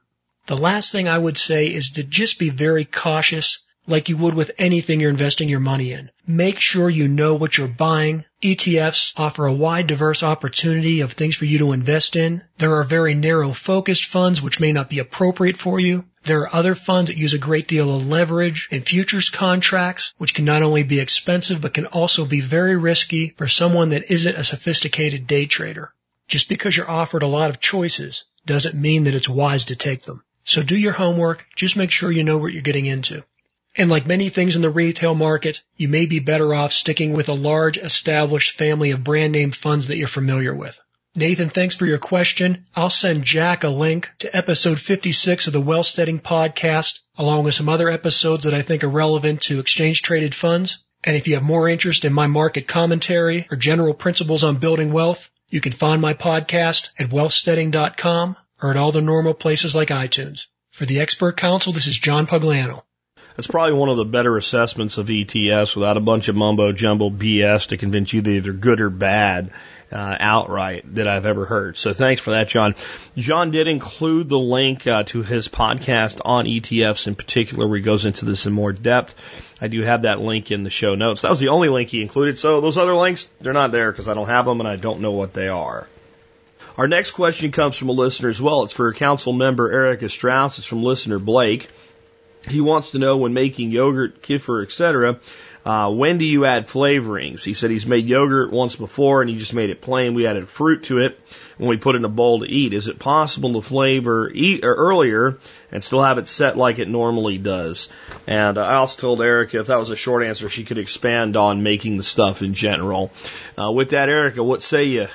The 0.47 0.57
last 0.57 0.93
thing 0.93 1.09
I 1.09 1.19
would 1.19 1.37
say 1.37 1.67
is 1.67 1.91
to 1.93 2.05
just 2.05 2.39
be 2.39 2.51
very 2.51 2.85
cautious 2.85 3.59
like 3.89 4.09
you 4.09 4.17
would 4.17 4.35
with 4.35 4.53
anything 4.59 5.01
you're 5.01 5.11
investing 5.11 5.49
your 5.49 5.59
money 5.59 5.93
in. 5.93 6.11
Make 6.27 6.61
sure 6.61 6.89
you 6.89 7.09
know 7.09 7.35
what 7.35 7.59
you're 7.59 7.67
buying. 7.67 8.25
ETFs 8.43 9.13
offer 9.17 9.47
a 9.47 9.53
wide 9.53 9.89
diverse 9.89 10.23
opportunity 10.23 11.01
of 11.01 11.13
things 11.13 11.35
for 11.35 11.47
you 11.47 11.59
to 11.59 11.73
invest 11.73 12.15
in. 12.15 12.45
There 12.59 12.77
are 12.77 12.85
very 12.85 13.15
narrow 13.15 13.53
focused 13.53 14.05
funds 14.07 14.41
which 14.41 14.61
may 14.61 14.71
not 14.71 14.89
be 14.89 15.01
appropriate 15.01 15.57
for 15.57 15.81
you. 15.81 16.05
There 16.23 16.43
are 16.43 16.55
other 16.55 16.77
funds 16.77 17.11
that 17.11 17.19
use 17.19 17.33
a 17.33 17.39
great 17.39 17.67
deal 17.67 17.95
of 17.95 18.07
leverage 18.07 18.69
and 18.71 18.85
futures 18.85 19.31
contracts, 19.31 20.13
which 20.17 20.35
can 20.35 20.45
not 20.45 20.63
only 20.63 20.85
be 20.85 21.01
expensive, 21.01 21.61
but 21.61 21.75
can 21.75 21.87
also 21.87 22.25
be 22.25 22.41
very 22.41 22.77
risky 22.77 23.35
for 23.37 23.49
someone 23.49 23.91
that 23.91 24.13
isn't 24.13 24.37
a 24.37 24.45
sophisticated 24.45 25.27
day 25.27 25.47
trader. 25.47 25.93
Just 26.29 26.49
because 26.49 26.77
you're 26.77 26.91
offered 26.91 27.23
a 27.23 27.29
lot 27.29 27.51
of 27.51 27.61
choices 27.61 28.25
doesn't 28.47 28.81
mean 28.81 29.05
that 29.05 29.15
it's 29.15 29.29
wise 29.29 29.67
to 29.67 29.77
take 29.77 30.03
them. 30.03 30.23
So 30.47 30.63
do 30.63 30.77
your 30.77 30.93
homework. 30.93 31.45
Just 31.57 31.77
make 31.77 31.91
sure 31.91 32.11
you 32.11 32.23
know 32.23 32.39
what 32.39 32.53
you're 32.53 32.63
getting 32.63 32.87
into. 32.87 33.25
And 33.75 33.91
like 33.91 34.07
many 34.07 34.29
things 34.29 34.55
in 34.55 34.63
the 34.63 34.71
retail 34.71 35.13
market, 35.13 35.61
you 35.77 35.89
may 35.89 36.07
be 36.07 36.21
better 36.21 36.55
off 36.55 36.73
sticking 36.73 37.15
with 37.15 37.29
a 37.29 37.35
large 37.35 37.77
established 37.77 38.57
family 38.57 38.93
of 38.93 39.03
brand 39.03 39.33
name 39.33 39.51
funds 39.51 39.89
that 39.89 39.97
you're 39.97 40.07
familiar 40.07 40.55
with. 40.55 40.79
Nathan, 41.17 41.51
thanks 41.51 41.75
for 41.75 41.85
your 41.85 41.99
question. 41.99 42.65
I'll 42.77 42.91
send 42.91 43.25
Jack 43.25 43.65
a 43.65 43.71
link 43.71 44.09
to 44.21 44.35
episode 44.37 44.79
56 44.79 45.49
of 45.49 45.53
the 45.53 45.61
Wealthsteading 45.61 46.21
podcast, 46.21 47.01
along 47.19 47.43
with 47.43 47.55
some 47.55 47.69
other 47.69 47.91
episodes 47.91 48.45
that 48.45 48.55
I 48.55 48.63
think 48.63 48.85
are 48.85 48.89
relevant 48.89 49.43
to 49.43 49.59
exchange 49.59 50.03
traded 50.03 50.33
funds. 50.33 50.79
And 51.03 51.17
if 51.17 51.27
you 51.27 51.35
have 51.35 51.43
more 51.43 51.69
interest 51.69 52.05
in 52.05 52.13
my 52.13 52.29
market 52.29 52.69
commentary 52.69 53.49
or 53.51 53.57
general 53.57 53.95
principles 53.95 54.45
on 54.45 54.57
building 54.57 54.93
wealth, 54.93 55.29
you 55.49 55.61
can 55.61 55.73
find 55.73 56.01
my 56.01 56.15
podcast 56.15 56.91
at 57.01 57.11
wealthsteading.com 57.11 58.37
or 58.63 58.71
at 58.71 58.77
all 58.77 58.93
the 58.93 59.01
normal 59.01 59.35
places 59.35 59.75
like 59.75 59.89
iTunes. 59.89 60.47
For 60.71 60.87
the 60.87 61.01
Expert 61.01 61.37
Council, 61.37 61.73
this 61.73 61.87
is 61.87 61.99
John 61.99 62.27
Pugliano. 62.27 62.83
That's 63.37 63.47
probably 63.47 63.75
one 63.75 63.91
of 63.91 63.99
the 63.99 64.05
better 64.05 64.37
assessments 64.37 64.99
of 64.99 65.09
ETFs 65.09 65.77
without 65.77 65.97
a 65.97 66.01
bunch 66.01 66.29
of 66.29 66.37
mumbo 66.37 66.73
jumbo 66.73 67.11
BS 67.11 67.69
to 67.69 67.77
convince 67.77 68.13
you 68.13 68.23
that 68.23 68.41
they're 68.43 68.53
good 68.53 68.81
or 68.81 68.91
bad. 68.91 69.51
uh, 69.93 70.17
outright 70.19 70.95
that 70.95 71.07
I've 71.07 71.27
ever 71.27 71.45
heard. 71.45 71.77
So 71.77 71.93
thanks 71.93 72.21
for 72.21 72.33
that, 72.33 72.49
John. 72.49 72.75
John 73.17 73.51
did 73.51 73.69
include 73.69 74.29
the 74.29 74.39
link 74.39 74.87
uh, 74.87 75.05
to 75.05 75.23
his 75.23 75.49
podcast 75.49 76.21
on 76.25 76.47
ETFs 76.47 77.07
in 77.07 77.15
particular, 77.15 77.67
where 77.69 77.77
he 77.77 77.83
goes 77.83 78.07
into 78.07 78.25
this 78.25 78.47
in 78.47 78.53
more 78.53 78.73
depth. 78.73 79.15
I 79.61 79.69
do 79.69 79.83
have 79.83 80.03
that 80.03 80.21
link 80.21 80.51
in 80.51 80.65
the 80.65 80.71
show 80.71 80.95
notes. 80.95 81.23
That 81.23 81.31
was 81.31 81.41
the 81.41 81.49
only 81.49 81.69
link 81.69 81.89
he 81.89 82.03
included. 82.03 82.39
So 82.39 82.61
those 82.61 82.79
other 82.79 82.95
links, 82.95 83.29
they're 83.41 83.53
not 83.53 83.73
there 83.73 83.93
because 83.93 84.09
I 84.09 84.15
don't 84.15 84.29
have 84.29 84.45
them 84.45 84.61
and 84.61 84.69
I 84.69 84.77
don't 84.77 85.01
know 85.01 85.13
what 85.13 85.33
they 85.33 85.49
are. 85.49 85.89
Our 86.77 86.89
next 86.89 87.13
question 87.13 87.53
comes 87.53 87.77
from 87.77 87.89
a 87.89 87.93
listener 87.93 88.29
as 88.29 88.41
well. 88.41 88.65
It's 88.65 88.75
for 88.75 88.93
council 88.93 89.33
member 89.33 89.73
Erica 89.73 90.11
Strauss. 90.11 90.59
It's 90.59 90.67
from 90.67 90.83
listener 90.83 91.19
Blake. 91.19 91.71
He 92.47 92.61
wants 92.61 92.91
to 92.91 92.99
know 92.99 93.17
when 93.17 93.33
making 93.33 93.71
yogurt, 93.71 94.23
kefir, 94.23 94.63
etc., 94.63 95.19
uh, 95.65 95.91
when 95.91 96.17
do 96.19 96.25
you 96.25 96.45
add 96.45 96.69
flavorings? 96.69 97.43
He 97.43 97.55
said 97.55 97.73
he's 97.73 97.89
made 97.89 98.07
yogurt 98.07 98.53
once 98.53 98.77
before 98.77 99.21
and 99.21 99.29
he 99.29 99.37
just 99.37 99.53
made 99.53 99.71
it 99.71 99.81
plain. 99.81 100.15
We 100.15 100.29
added 100.29 100.49
fruit 100.49 100.85
to 100.85 100.99
it 100.99 101.19
when 101.59 101.69
we 101.69 101.77
put 101.77 101.97
it 101.97 101.99
in 101.99 102.05
a 102.05 102.09
bowl 102.09 102.39
to 102.39 102.47
eat. 102.47 102.73
Is 102.73 102.87
it 102.87 103.01
possible 103.01 103.55
to 103.55 103.63
flavor 103.63 104.31
eat 104.33 104.61
earlier 104.63 105.39
and 105.73 105.83
still 105.83 106.05
have 106.05 106.19
it 106.19 106.29
set 106.29 106.57
like 106.57 106.79
it 106.79 106.89
normally 106.89 107.37
does? 107.37 107.89
And 108.29 108.59
I 108.59 108.77
also 108.77 109.01
told 109.01 109.23
Erica 109.23 109.59
if 109.59 109.67
that 109.67 109.81
was 109.81 109.91
a 109.91 109.97
short 109.97 110.23
answer, 110.23 110.49
she 110.49 110.63
could 110.63 110.79
expand 110.79 111.37
on 111.37 111.65
making 111.65 111.97
the 111.97 112.05
stuff 112.05 112.43
in 112.43 112.55
general. 112.55 113.11
Uh, 113.61 113.73
with 113.73 113.91
that, 113.91 114.09
Erica, 114.09 114.45
what 114.45 114.63
say 114.63 114.85
you? 114.85 115.09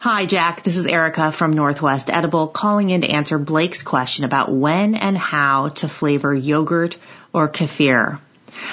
Hi, 0.00 0.26
Jack. 0.26 0.62
This 0.62 0.76
is 0.76 0.86
Erica 0.86 1.32
from 1.32 1.54
Northwest 1.54 2.08
Edible 2.08 2.46
calling 2.46 2.90
in 2.90 3.00
to 3.00 3.08
answer 3.08 3.36
Blake's 3.36 3.82
question 3.82 4.24
about 4.24 4.48
when 4.48 4.94
and 4.94 5.18
how 5.18 5.70
to 5.70 5.88
flavor 5.88 6.32
yogurt 6.32 6.96
or 7.32 7.48
kefir. 7.48 8.20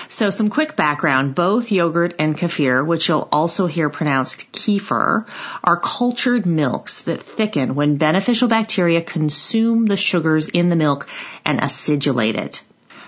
So 0.08 0.30
some 0.30 0.52
quick 0.52 0.76
background. 0.76 1.34
Both 1.34 1.72
yogurt 1.72 2.14
and 2.20 2.38
kefir, 2.38 2.86
which 2.86 3.10
you'll 3.10 3.28
also 3.32 3.66
hear 3.66 3.90
pronounced 3.90 4.52
kefir, 4.52 5.26
are 5.64 5.78
cultured 5.78 6.46
milks 6.46 7.02
that 7.02 7.24
thicken 7.24 7.74
when 7.74 7.98
beneficial 7.98 8.48
bacteria 8.48 9.02
consume 9.02 9.88
the 9.88 9.98
sugars 9.98 10.48
in 10.48 10.70
the 10.70 10.76
milk 10.76 11.10
and 11.44 11.60
acidulate 11.60 12.36
it. 12.36 12.62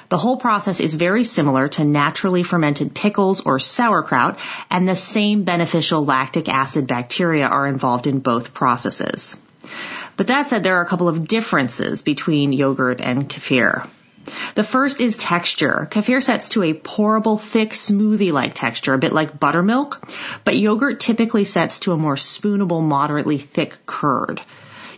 The 0.09 0.17
whole 0.17 0.37
process 0.37 0.79
is 0.79 0.95
very 0.95 1.23
similar 1.23 1.67
to 1.69 1.83
naturally 1.83 2.43
fermented 2.43 2.93
pickles 2.93 3.41
or 3.41 3.59
sauerkraut, 3.59 4.39
and 4.69 4.87
the 4.87 4.95
same 4.95 5.43
beneficial 5.43 6.05
lactic 6.05 6.47
acid 6.47 6.87
bacteria 6.87 7.47
are 7.47 7.67
involved 7.67 8.07
in 8.07 8.19
both 8.19 8.53
processes. 8.53 9.35
But 10.15 10.27
that 10.27 10.49
said, 10.49 10.63
there 10.63 10.77
are 10.77 10.83
a 10.83 10.87
couple 10.87 11.09
of 11.09 11.27
differences 11.27 12.01
between 12.01 12.53
yogurt 12.53 13.01
and 13.01 13.29
kefir. 13.29 13.87
The 14.55 14.63
first 14.63 14.99
is 14.99 15.15
texture. 15.15 15.87
Kefir 15.89 16.21
sets 16.21 16.49
to 16.49 16.63
a 16.63 16.73
pourable, 16.73 17.39
thick, 17.39 17.71
smoothie-like 17.71 18.53
texture, 18.55 18.93
a 18.93 18.97
bit 18.97 19.13
like 19.13 19.39
buttermilk, 19.39 20.09
but 20.43 20.57
yogurt 20.57 20.99
typically 20.99 21.43
sets 21.43 21.79
to 21.79 21.93
a 21.93 21.97
more 21.97 22.15
spoonable, 22.15 22.81
moderately 22.81 23.37
thick 23.37 23.85
curd. 23.85 24.41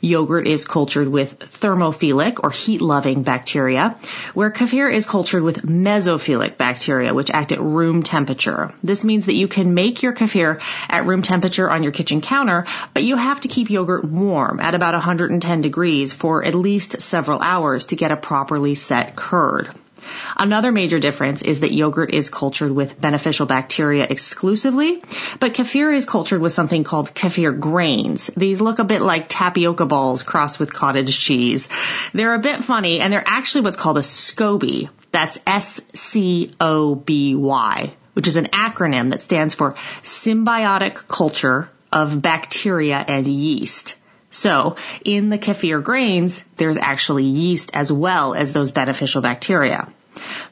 Yogurt 0.01 0.47
is 0.47 0.65
cultured 0.65 1.07
with 1.07 1.39
thermophilic 1.39 2.39
or 2.43 2.51
heat-loving 2.51 3.23
bacteria, 3.23 3.97
where 4.33 4.51
kefir 4.51 4.91
is 4.91 5.05
cultured 5.05 5.43
with 5.43 5.63
mesophilic 5.63 6.57
bacteria, 6.57 7.13
which 7.13 7.29
act 7.29 7.51
at 7.51 7.61
room 7.61 8.03
temperature. 8.03 8.73
This 8.83 9.03
means 9.03 9.25
that 9.25 9.35
you 9.35 9.47
can 9.47 9.73
make 9.73 10.01
your 10.01 10.13
kefir 10.13 10.61
at 10.89 11.05
room 11.05 11.21
temperature 11.21 11.69
on 11.69 11.83
your 11.83 11.91
kitchen 11.91 12.21
counter, 12.21 12.65
but 12.93 13.03
you 13.03 13.15
have 13.15 13.41
to 13.41 13.47
keep 13.47 13.69
yogurt 13.69 14.05
warm 14.05 14.59
at 14.59 14.75
about 14.75 14.93
110 14.93 15.61
degrees 15.61 16.13
for 16.13 16.43
at 16.43 16.55
least 16.55 17.01
several 17.01 17.41
hours 17.41 17.87
to 17.87 17.95
get 17.95 18.11
a 18.11 18.17
properly 18.17 18.75
set 18.75 19.15
curd. 19.15 19.69
Another 20.37 20.71
major 20.71 20.99
difference 20.99 21.41
is 21.41 21.61
that 21.61 21.73
yogurt 21.73 22.13
is 22.13 22.29
cultured 22.29 22.71
with 22.71 22.99
beneficial 22.99 23.45
bacteria 23.45 24.05
exclusively, 24.09 25.03
but 25.39 25.53
kefir 25.53 25.93
is 25.95 26.05
cultured 26.05 26.41
with 26.41 26.53
something 26.53 26.83
called 26.83 27.13
kefir 27.13 27.59
grains. 27.59 28.29
These 28.37 28.61
look 28.61 28.79
a 28.79 28.83
bit 28.83 29.01
like 29.01 29.27
tapioca 29.29 29.85
balls 29.85 30.23
crossed 30.23 30.59
with 30.59 30.73
cottage 30.73 31.19
cheese. 31.19 31.69
They're 32.13 32.33
a 32.33 32.39
bit 32.39 32.63
funny 32.63 32.99
and 32.99 33.11
they're 33.11 33.23
actually 33.25 33.61
what's 33.61 33.77
called 33.77 33.97
a 33.97 34.01
SCOBY. 34.01 34.89
That's 35.11 35.39
S-C-O-B-Y, 35.45 36.33
which 38.13 38.27
is 38.27 38.37
an 38.37 38.45
acronym 38.45 39.09
that 39.11 39.21
stands 39.21 39.55
for 39.55 39.75
symbiotic 40.03 41.07
culture 41.07 41.69
of 41.91 42.21
bacteria 42.21 42.97
and 42.97 43.25
yeast. 43.25 43.95
So 44.31 44.75
in 45.03 45.29
the 45.29 45.39
kefir 45.39 45.83
grains, 45.83 46.43
there's 46.57 46.77
actually 46.77 47.23
yeast 47.25 47.71
as 47.73 47.91
well 47.91 48.35
as 48.35 48.53
those 48.53 48.71
beneficial 48.71 49.21
bacteria. 49.21 49.91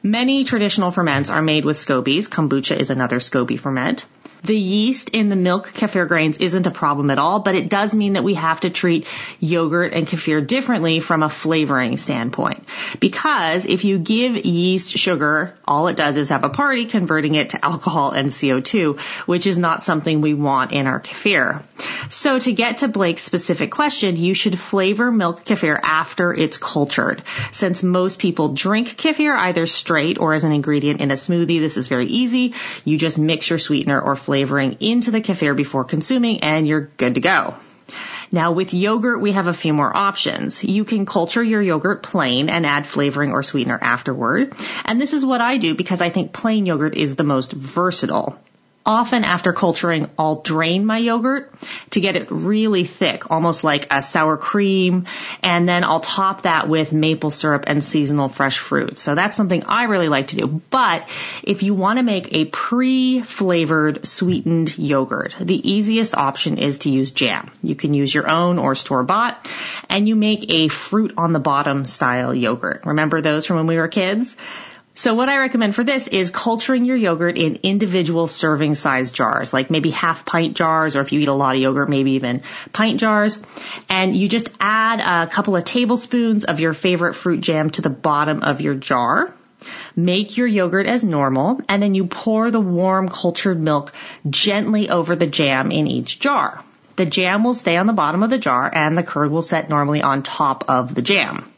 Many 0.02 0.44
traditional 0.44 0.90
ferments 0.90 1.30
are 1.30 1.42
made 1.42 1.64
with 1.64 1.76
scobies. 1.76 2.28
Kombucha 2.28 2.76
is 2.76 2.90
another 2.90 3.18
SCOBY 3.18 3.58
ferment. 3.58 4.04
The 4.44 4.56
yeast 4.56 5.10
in 5.10 5.28
the 5.28 5.36
milk 5.36 5.68
kefir 5.68 6.06
grains 6.06 6.38
isn't 6.38 6.66
a 6.66 6.70
problem 6.70 7.10
at 7.10 7.18
all, 7.18 7.40
but 7.40 7.54
it 7.54 7.68
does 7.68 7.94
mean 7.94 8.12
that 8.14 8.24
we 8.24 8.34
have 8.34 8.60
to 8.60 8.70
treat 8.70 9.06
yogurt 9.40 9.92
and 9.92 10.06
kefir 10.06 10.46
differently 10.46 11.00
from 11.00 11.22
a 11.22 11.28
flavoring 11.28 11.96
standpoint. 11.96 12.64
Because 13.00 13.66
if 13.66 13.84
you 13.84 13.98
give 13.98 14.36
yeast 14.36 14.96
sugar, 14.96 15.54
all 15.66 15.88
it 15.88 15.96
does 15.96 16.16
is 16.16 16.28
have 16.28 16.44
a 16.44 16.48
party 16.48 16.86
converting 16.86 17.34
it 17.34 17.50
to 17.50 17.64
alcohol 17.64 18.12
and 18.12 18.28
CO2, 18.28 18.98
which 19.26 19.46
is 19.46 19.58
not 19.58 19.82
something 19.82 20.20
we 20.20 20.34
want 20.34 20.72
in 20.72 20.86
our 20.86 21.00
kefir. 21.00 21.62
So 22.08 22.38
to 22.38 22.52
get 22.52 22.78
to 22.78 22.88
Blake's 22.88 23.22
specific 23.22 23.70
question, 23.70 24.16
you 24.16 24.34
should 24.34 24.58
flavor 24.58 25.10
milk 25.10 25.44
kefir 25.44 25.78
after 25.82 26.32
it's 26.32 26.58
cultured. 26.58 27.22
Since 27.52 27.82
most 27.82 28.18
people 28.18 28.54
drink 28.54 28.88
kefir 28.88 29.36
either 29.36 29.66
straight 29.66 30.18
or 30.18 30.32
as 30.32 30.44
an 30.44 30.52
ingredient 30.52 31.00
in 31.00 31.10
a 31.10 31.14
smoothie, 31.14 31.60
this 31.60 31.76
is 31.76 31.88
very 31.88 32.06
easy. 32.06 32.54
You 32.84 32.98
just 32.98 33.18
mix 33.18 33.50
your 33.50 33.58
sweetener 33.58 34.00
or 34.00 34.16
flavoring 34.28 34.76
into 34.80 35.10
the 35.10 35.22
kefir 35.22 35.56
before 35.56 35.84
consuming 35.84 36.40
and 36.42 36.68
you're 36.68 36.90
good 36.98 37.14
to 37.14 37.20
go. 37.20 37.54
Now 38.30 38.52
with 38.52 38.74
yogurt, 38.74 39.22
we 39.22 39.32
have 39.32 39.46
a 39.46 39.54
few 39.54 39.72
more 39.72 39.90
options. 39.96 40.62
You 40.62 40.84
can 40.84 41.06
culture 41.06 41.42
your 41.42 41.62
yogurt 41.62 42.02
plain 42.02 42.50
and 42.50 42.66
add 42.66 42.86
flavoring 42.86 43.32
or 43.32 43.42
sweetener 43.42 43.78
afterward. 43.80 44.52
And 44.84 45.00
this 45.00 45.14
is 45.14 45.24
what 45.24 45.40
I 45.40 45.56
do 45.56 45.74
because 45.74 46.02
I 46.02 46.10
think 46.10 46.34
plain 46.34 46.66
yogurt 46.66 46.94
is 46.94 47.16
the 47.16 47.24
most 47.24 47.52
versatile. 47.52 48.38
Often 48.88 49.24
after 49.24 49.52
culturing, 49.52 50.08
I'll 50.18 50.40
drain 50.40 50.86
my 50.86 50.96
yogurt 50.96 51.52
to 51.90 52.00
get 52.00 52.16
it 52.16 52.30
really 52.30 52.84
thick, 52.84 53.30
almost 53.30 53.62
like 53.62 53.92
a 53.92 54.00
sour 54.00 54.38
cream, 54.38 55.04
and 55.42 55.68
then 55.68 55.84
I'll 55.84 56.00
top 56.00 56.42
that 56.42 56.70
with 56.70 56.90
maple 56.90 57.30
syrup 57.30 57.64
and 57.66 57.84
seasonal 57.84 58.30
fresh 58.30 58.56
fruit. 58.56 58.98
So 58.98 59.14
that's 59.14 59.36
something 59.36 59.64
I 59.64 59.82
really 59.84 60.08
like 60.08 60.28
to 60.28 60.36
do. 60.36 60.62
But 60.70 61.06
if 61.42 61.62
you 61.62 61.74
want 61.74 61.98
to 61.98 62.02
make 62.02 62.34
a 62.34 62.46
pre-flavored 62.46 64.06
sweetened 64.06 64.78
yogurt, 64.78 65.36
the 65.38 65.70
easiest 65.70 66.14
option 66.14 66.56
is 66.56 66.78
to 66.78 66.90
use 66.90 67.10
jam. 67.10 67.50
You 67.62 67.74
can 67.74 67.92
use 67.92 68.14
your 68.14 68.30
own 68.30 68.58
or 68.58 68.74
store 68.74 69.02
bought, 69.02 69.50
and 69.90 70.08
you 70.08 70.16
make 70.16 70.50
a 70.50 70.68
fruit 70.68 71.12
on 71.18 71.34
the 71.34 71.40
bottom 71.40 71.84
style 71.84 72.34
yogurt. 72.34 72.86
Remember 72.86 73.20
those 73.20 73.44
from 73.44 73.56
when 73.56 73.66
we 73.66 73.76
were 73.76 73.88
kids? 73.88 74.34
So 74.98 75.14
what 75.14 75.28
I 75.28 75.38
recommend 75.38 75.76
for 75.76 75.84
this 75.84 76.08
is 76.08 76.30
culturing 76.30 76.84
your 76.84 76.96
yogurt 76.96 77.38
in 77.38 77.60
individual 77.62 78.26
serving 78.26 78.74
size 78.74 79.12
jars, 79.12 79.52
like 79.52 79.70
maybe 79.70 79.90
half 79.90 80.24
pint 80.24 80.56
jars, 80.56 80.96
or 80.96 81.02
if 81.02 81.12
you 81.12 81.20
eat 81.20 81.28
a 81.28 81.32
lot 81.32 81.54
of 81.54 81.62
yogurt, 81.62 81.88
maybe 81.88 82.12
even 82.12 82.42
pint 82.72 82.98
jars. 82.98 83.40
And 83.88 84.16
you 84.16 84.28
just 84.28 84.48
add 84.58 84.98
a 84.98 85.30
couple 85.30 85.54
of 85.54 85.62
tablespoons 85.62 86.46
of 86.46 86.58
your 86.58 86.72
favorite 86.72 87.14
fruit 87.14 87.40
jam 87.42 87.70
to 87.70 87.80
the 87.80 87.88
bottom 87.88 88.42
of 88.42 88.60
your 88.60 88.74
jar. 88.74 89.32
Make 89.94 90.36
your 90.36 90.48
yogurt 90.48 90.88
as 90.88 91.04
normal, 91.04 91.60
and 91.68 91.80
then 91.80 91.94
you 91.94 92.06
pour 92.06 92.50
the 92.50 92.58
warm 92.58 93.08
cultured 93.08 93.60
milk 93.60 93.92
gently 94.28 94.90
over 94.90 95.14
the 95.14 95.28
jam 95.28 95.70
in 95.70 95.86
each 95.86 96.18
jar. 96.18 96.64
The 96.98 97.06
jam 97.06 97.44
will 97.44 97.54
stay 97.54 97.76
on 97.76 97.86
the 97.86 97.92
bottom 97.92 98.24
of 98.24 98.30
the 98.30 98.38
jar 98.38 98.68
and 98.74 98.98
the 98.98 99.04
curd 99.04 99.30
will 99.30 99.40
set 99.40 99.68
normally 99.68 100.02
on 100.02 100.24
top 100.24 100.68
of 100.68 100.96
the 100.96 101.00
jam. 101.00 101.48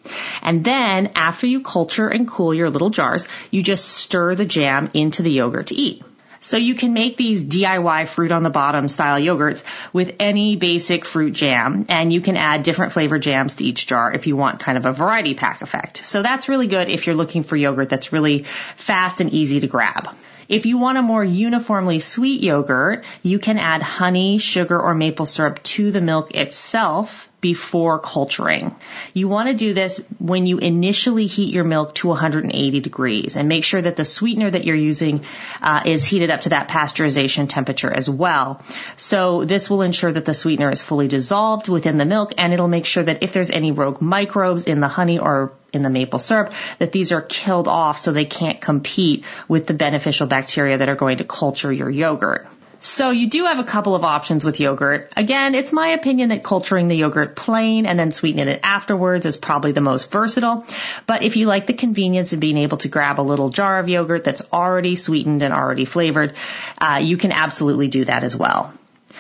And 0.43 0.63
then 0.63 1.13
after 1.15 1.47
you 1.47 1.63
culture 1.63 2.09
and 2.09 2.29
cool 2.29 2.53
your 2.53 2.69
little 2.69 2.91
jars, 2.91 3.27
you 3.51 3.63
just 3.63 3.89
stir 3.89 4.35
the 4.35 4.45
jam 4.45 4.91
into 4.93 5.23
the 5.23 5.33
yogurt 5.33 5.69
to 5.69 5.75
eat. 5.75 6.03
So 6.41 6.59
you 6.59 6.75
can 6.75 6.93
make 6.93 7.17
these 7.17 7.43
DIY 7.43 8.09
fruit 8.09 8.33
on 8.33 8.43
the 8.43 8.51
bottom 8.51 8.87
style 8.87 9.19
yogurts 9.19 9.65
with 9.95 10.15
any 10.21 10.57
basic 10.57 11.07
fruit 11.07 11.33
jam 11.33 11.87
and 11.89 12.13
you 12.13 12.21
can 12.21 12.37
add 12.37 12.63
different 12.63 12.93
flavor 12.93 13.19
jams 13.19 13.57
to 13.57 13.65
each 13.65 13.87
jar 13.87 14.13
if 14.13 14.27
you 14.27 14.37
want 14.37 14.61
kind 14.61 14.77
of 14.77 14.85
a 14.85 14.93
variety 14.93 15.33
pack 15.33 15.63
effect. 15.63 16.05
So 16.05 16.23
that's 16.23 16.51
really 16.51 16.67
good 16.67 16.91
if 16.91 17.07
you're 17.07 17.17
looking 17.17 17.45
for 17.45 17.57
yogurt 17.57 17.89
that's 17.89 18.13
really 18.13 18.43
fast 18.77 19.23
and 19.23 19.31
easy 19.31 19.61
to 19.61 19.67
grab. 19.67 20.15
If 20.51 20.67
you 20.67 20.79
want 20.79 20.99
a 20.99 21.03
more 21.03 21.23
uniformly 21.23 22.01
sweet 22.01 22.43
yogurt, 22.43 23.05
you 23.23 23.39
can 23.39 23.57
add 23.57 23.83
honey, 23.83 24.39
sugar, 24.39 24.81
or 24.81 24.97
maple 24.97 25.25
syrup 25.25 25.63
to 25.63 25.93
the 25.93 26.01
milk 26.01 26.35
itself 26.35 27.30
before 27.41 27.99
culturing. 27.99 28.75
You 29.15 29.29
want 29.29 29.49
to 29.49 29.55
do 29.55 29.73
this 29.73 30.01
when 30.19 30.47
you 30.47 30.59
initially 30.59 31.27
heat 31.27 31.53
your 31.55 31.65
milk 31.65 31.95
to 31.97 32.09
180 32.09 32.81
degrees 32.81 33.37
and 33.37 33.49
make 33.49 33.65
sure 33.65 33.81
that 33.81 33.97
the 33.97 34.05
sweetener 34.05 34.51
that 34.51 34.65
you're 34.65 34.77
using 34.77 35.25
uh, 35.63 35.83
is 35.87 36.05
heated 36.05 36.31
up 36.31 36.43
to 36.43 36.51
that 36.51 36.69
pasteurization 36.69 37.49
temperature 37.49 37.93
as 37.93 38.09
well. 38.09 38.63
So 38.97 39.45
this 39.45 39.71
will 39.71 39.83
ensure 39.83 40.13
that 40.13 40.25
the 40.25 40.35
sweetener 40.35 40.71
is 40.71 40.83
fully 40.83 41.09
dissolved 41.09 41.69
within 41.69 41.97
the 41.97 42.05
milk 42.05 42.35
and 42.37 42.53
it'll 42.53 42.69
make 42.69 42.87
sure 42.87 43.03
that 43.03 43.23
if 43.23 43.33
there's 43.33 43.51
any 43.51 43.73
rogue 43.73 44.01
microbes 44.01 44.65
in 44.65 44.81
the 44.81 44.89
honey 44.89 45.19
or 45.19 45.53
in 45.73 45.83
the 45.83 45.91
maple 45.91 46.19
syrup, 46.19 46.53
that 46.79 46.93
these 46.93 47.13
are 47.13 47.23
killed 47.23 47.69
off 47.69 47.99
so 47.99 48.13
they 48.13 48.25
can't 48.25 48.61
compete 48.61 49.25
with 49.49 49.67
the 49.67 49.75
beneficial 49.75 50.27
bacteria 50.27 50.79
that 50.79 50.89
are 50.89 50.97
going 50.97 51.19
to 51.19 51.25
culture 51.25 51.73
your 51.73 51.89
yogurt. 51.89 52.47
So 52.83 53.11
you 53.11 53.27
do 53.27 53.45
have 53.45 53.59
a 53.59 53.65
couple 53.65 53.95
of 53.95 54.05
options 54.05 54.43
with 54.43 54.59
yogurt. 54.59 55.13
Again, 55.15 55.55
it's 55.55 55.71
my 55.71 55.89
opinion 55.89 56.31
that 56.31 56.43
culturing 56.43 56.89
the 56.89 56.97
yogurt 56.97 57.37
plain 57.37 57.85
and 57.85 57.99
then 57.99 58.11
sweetening 58.11 58.49
it 58.49 58.61
afterwards 58.63 59.27
is 59.27 59.37
probably 59.37 59.73
the 59.73 59.83
most 59.83 60.11
versatile. 60.11 60.65
But 61.07 61.23
if 61.23 61.37
you 61.37 61.47
like 61.47 61.67
the 61.67 61.75
convenience 61.75 62.33
of 62.33 62.41
being 62.41 62.57
able 62.57 62.79
to 62.79 62.89
grab 62.89 63.21
a 63.21 63.23
little 63.23 63.51
jar 63.51 63.79
of 63.79 63.91
yogurt 63.91 64.25
that's 64.25 64.43
already 64.51 64.97
sweetened 64.97 65.43
and 65.43 65.53
already 65.53 65.85
flavored, 65.85 66.35
uh, 66.79 67.01
you 67.03 67.19
can 67.19 67.33
absolutely 67.33 67.89
do 67.89 68.07
that 68.07 68.25
as 68.25 68.35
well. 68.35 68.73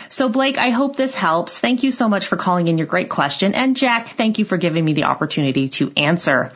So 0.09 0.28
Blake, 0.28 0.59
I 0.59 0.70
hope 0.70 0.96
this 0.96 1.14
helps. 1.14 1.59
Thank 1.59 1.82
you 1.82 1.92
so 1.92 2.09
much 2.09 2.26
for 2.26 2.36
calling 2.36 2.68
in 2.68 2.78
your 2.78 2.86
great 2.86 3.09
question. 3.09 3.55
And 3.55 3.76
Jack, 3.76 4.09
thank 4.09 4.38
you 4.38 4.44
for 4.44 4.57
giving 4.57 4.84
me 4.84 4.92
the 4.92 5.05
opportunity 5.05 5.68
to 5.70 5.92
answer. 5.96 6.53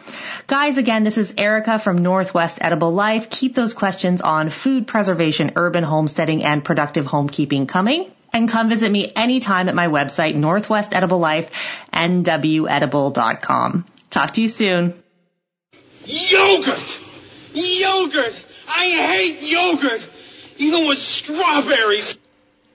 Guys, 0.46 0.78
again, 0.78 1.04
this 1.04 1.18
is 1.18 1.34
Erica 1.38 1.78
from 1.78 1.98
Northwest 1.98 2.58
Edible 2.60 2.92
Life. 2.92 3.30
Keep 3.30 3.54
those 3.54 3.74
questions 3.74 4.20
on 4.20 4.50
food 4.50 4.86
preservation, 4.86 5.52
urban 5.56 5.84
homesteading, 5.84 6.42
and 6.42 6.64
productive 6.64 7.06
homekeeping 7.06 7.68
coming. 7.68 8.10
And 8.32 8.48
come 8.48 8.68
visit 8.68 8.90
me 8.90 9.12
anytime 9.14 9.68
at 9.68 9.76
my 9.76 9.86
website, 9.86 10.34
Northwest 10.34 10.92
Edible 10.92 11.20
Life, 11.20 11.50
nwedible.com. 11.92 13.84
Talk 14.10 14.32
to 14.32 14.40
you 14.40 14.48
soon. 14.48 14.94
Yogurt! 16.04 17.00
Yogurt! 17.54 18.44
I 18.68 18.86
hate 18.86 19.42
yogurt! 19.42 20.08
Even 20.58 20.88
with 20.88 20.98
strawberries! 20.98 22.18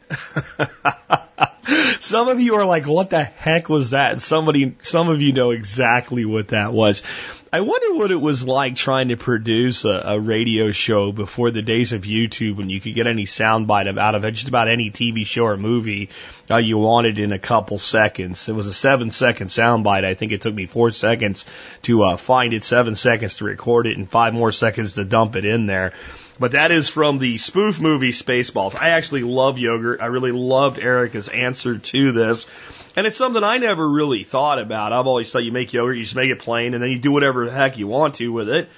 some 2.00 2.28
of 2.30 2.40
you 2.40 2.56
are 2.56 2.66
like, 2.66 2.88
what 2.88 3.10
the 3.10 3.24
heck 3.24 3.70
was 3.70 3.92
that? 3.92 4.12
And 4.14 4.22
somebody, 4.22 4.76
some 4.82 5.10
of 5.10 5.22
you 5.22 5.34
know 5.34 5.52
exactly 5.52 6.26
what 6.26 6.50
that 6.50 6.74
was. 6.74 7.04
I 7.52 7.62
wonder 7.62 7.96
what 7.96 8.12
it 8.12 8.22
was 8.22 8.46
like 8.46 8.76
trying 8.76 9.08
to 9.08 9.18
produce 9.18 9.84
a, 9.84 10.04
a 10.06 10.20
radio 10.20 10.72
show 10.72 11.12
before 11.12 11.50
the 11.50 11.64
days 11.64 11.94
of 11.94 12.04
YouTube 12.04 12.58
when 12.58 12.70
you 12.70 12.80
could 12.80 12.94
get 12.94 13.08
any 13.08 13.26
soundbite 13.26 13.98
out 13.98 14.14
of 14.14 14.24
it, 14.24 14.32
just 14.32 14.48
about 14.48 14.70
any 14.70 14.92
TV 14.92 15.26
show 15.26 15.46
or 15.46 15.58
movie 15.58 16.10
uh, 16.52 16.58
you 16.58 16.78
wanted 16.78 17.18
in 17.18 17.32
a 17.32 17.40
couple 17.40 17.80
seconds. 17.80 18.48
It 18.48 18.54
was 18.54 18.68
a 18.68 18.74
seven 18.74 19.10
second 19.10 19.48
soundbite. 19.48 20.06
I 20.06 20.14
think 20.14 20.32
it 20.32 20.42
took 20.42 20.54
me 20.54 20.68
four 20.68 20.92
seconds 20.92 21.46
to 21.84 22.04
uh, 22.04 22.18
find 22.18 22.54
it, 22.54 22.64
seven 22.64 22.96
seconds 22.96 23.38
to 23.38 23.46
record 23.46 23.88
it, 23.88 23.98
and 23.98 24.08
five 24.08 24.36
more 24.36 24.52
seconds 24.52 24.94
to 24.96 25.04
dump 25.04 25.36
it 25.36 25.46
in 25.46 25.66
there. 25.66 25.94
But 26.40 26.54
that 26.54 26.72
is 26.72 26.88
from 26.88 27.20
the 27.20 27.38
spoof 27.38 27.82
movie 27.82 28.12
Spaceballs. 28.12 28.76
I 28.76 28.92
actually 28.92 29.24
love 29.24 29.58
yogurt. 29.58 30.02
I 30.02 30.06
really 30.06 30.32
loved 30.32 30.80
Erica's 30.80 31.28
answer 31.28 31.78
to 31.78 32.12
this. 32.14 32.48
And 32.96 33.06
it's 33.06 33.18
something 33.18 33.44
I 33.44 33.58
never 33.58 33.88
really 33.90 34.24
thought 34.24 34.60
about. 34.60 34.94
I've 34.94 35.08
always 35.08 35.32
thought 35.32 35.44
you 35.44 35.52
make 35.52 35.74
yogurt, 35.74 35.98
you 35.98 36.04
just 36.04 36.16
make 36.16 36.32
it 36.32 36.40
plain, 36.40 36.74
and 36.74 36.82
then 36.82 36.92
you 36.92 37.00
do 37.00 37.12
whatever 37.12 37.46
the 37.46 37.52
heck 37.52 37.78
you 37.78 37.88
want 37.88 38.16
to 38.16 38.32
with 38.32 38.50
it. 38.50 38.70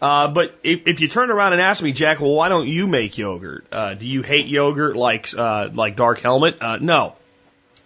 Uh, 0.00 0.28
but 0.28 0.58
if, 0.62 0.86
if 0.86 1.00
you 1.00 1.08
turn 1.08 1.30
around 1.30 1.52
and 1.52 1.60
ask 1.60 1.82
me, 1.82 1.92
Jack, 1.92 2.20
well, 2.20 2.32
why 2.32 2.48
don't 2.48 2.66
you 2.66 2.86
make 2.86 3.18
yogurt? 3.18 3.66
Uh, 3.70 3.94
do 3.94 4.06
you 4.06 4.22
hate 4.22 4.46
yogurt 4.46 4.96
like 4.96 5.32
uh, 5.36 5.68
like 5.72 5.96
Dark 5.96 6.20
Helmet? 6.20 6.56
Uh, 6.62 6.78
no, 6.80 7.16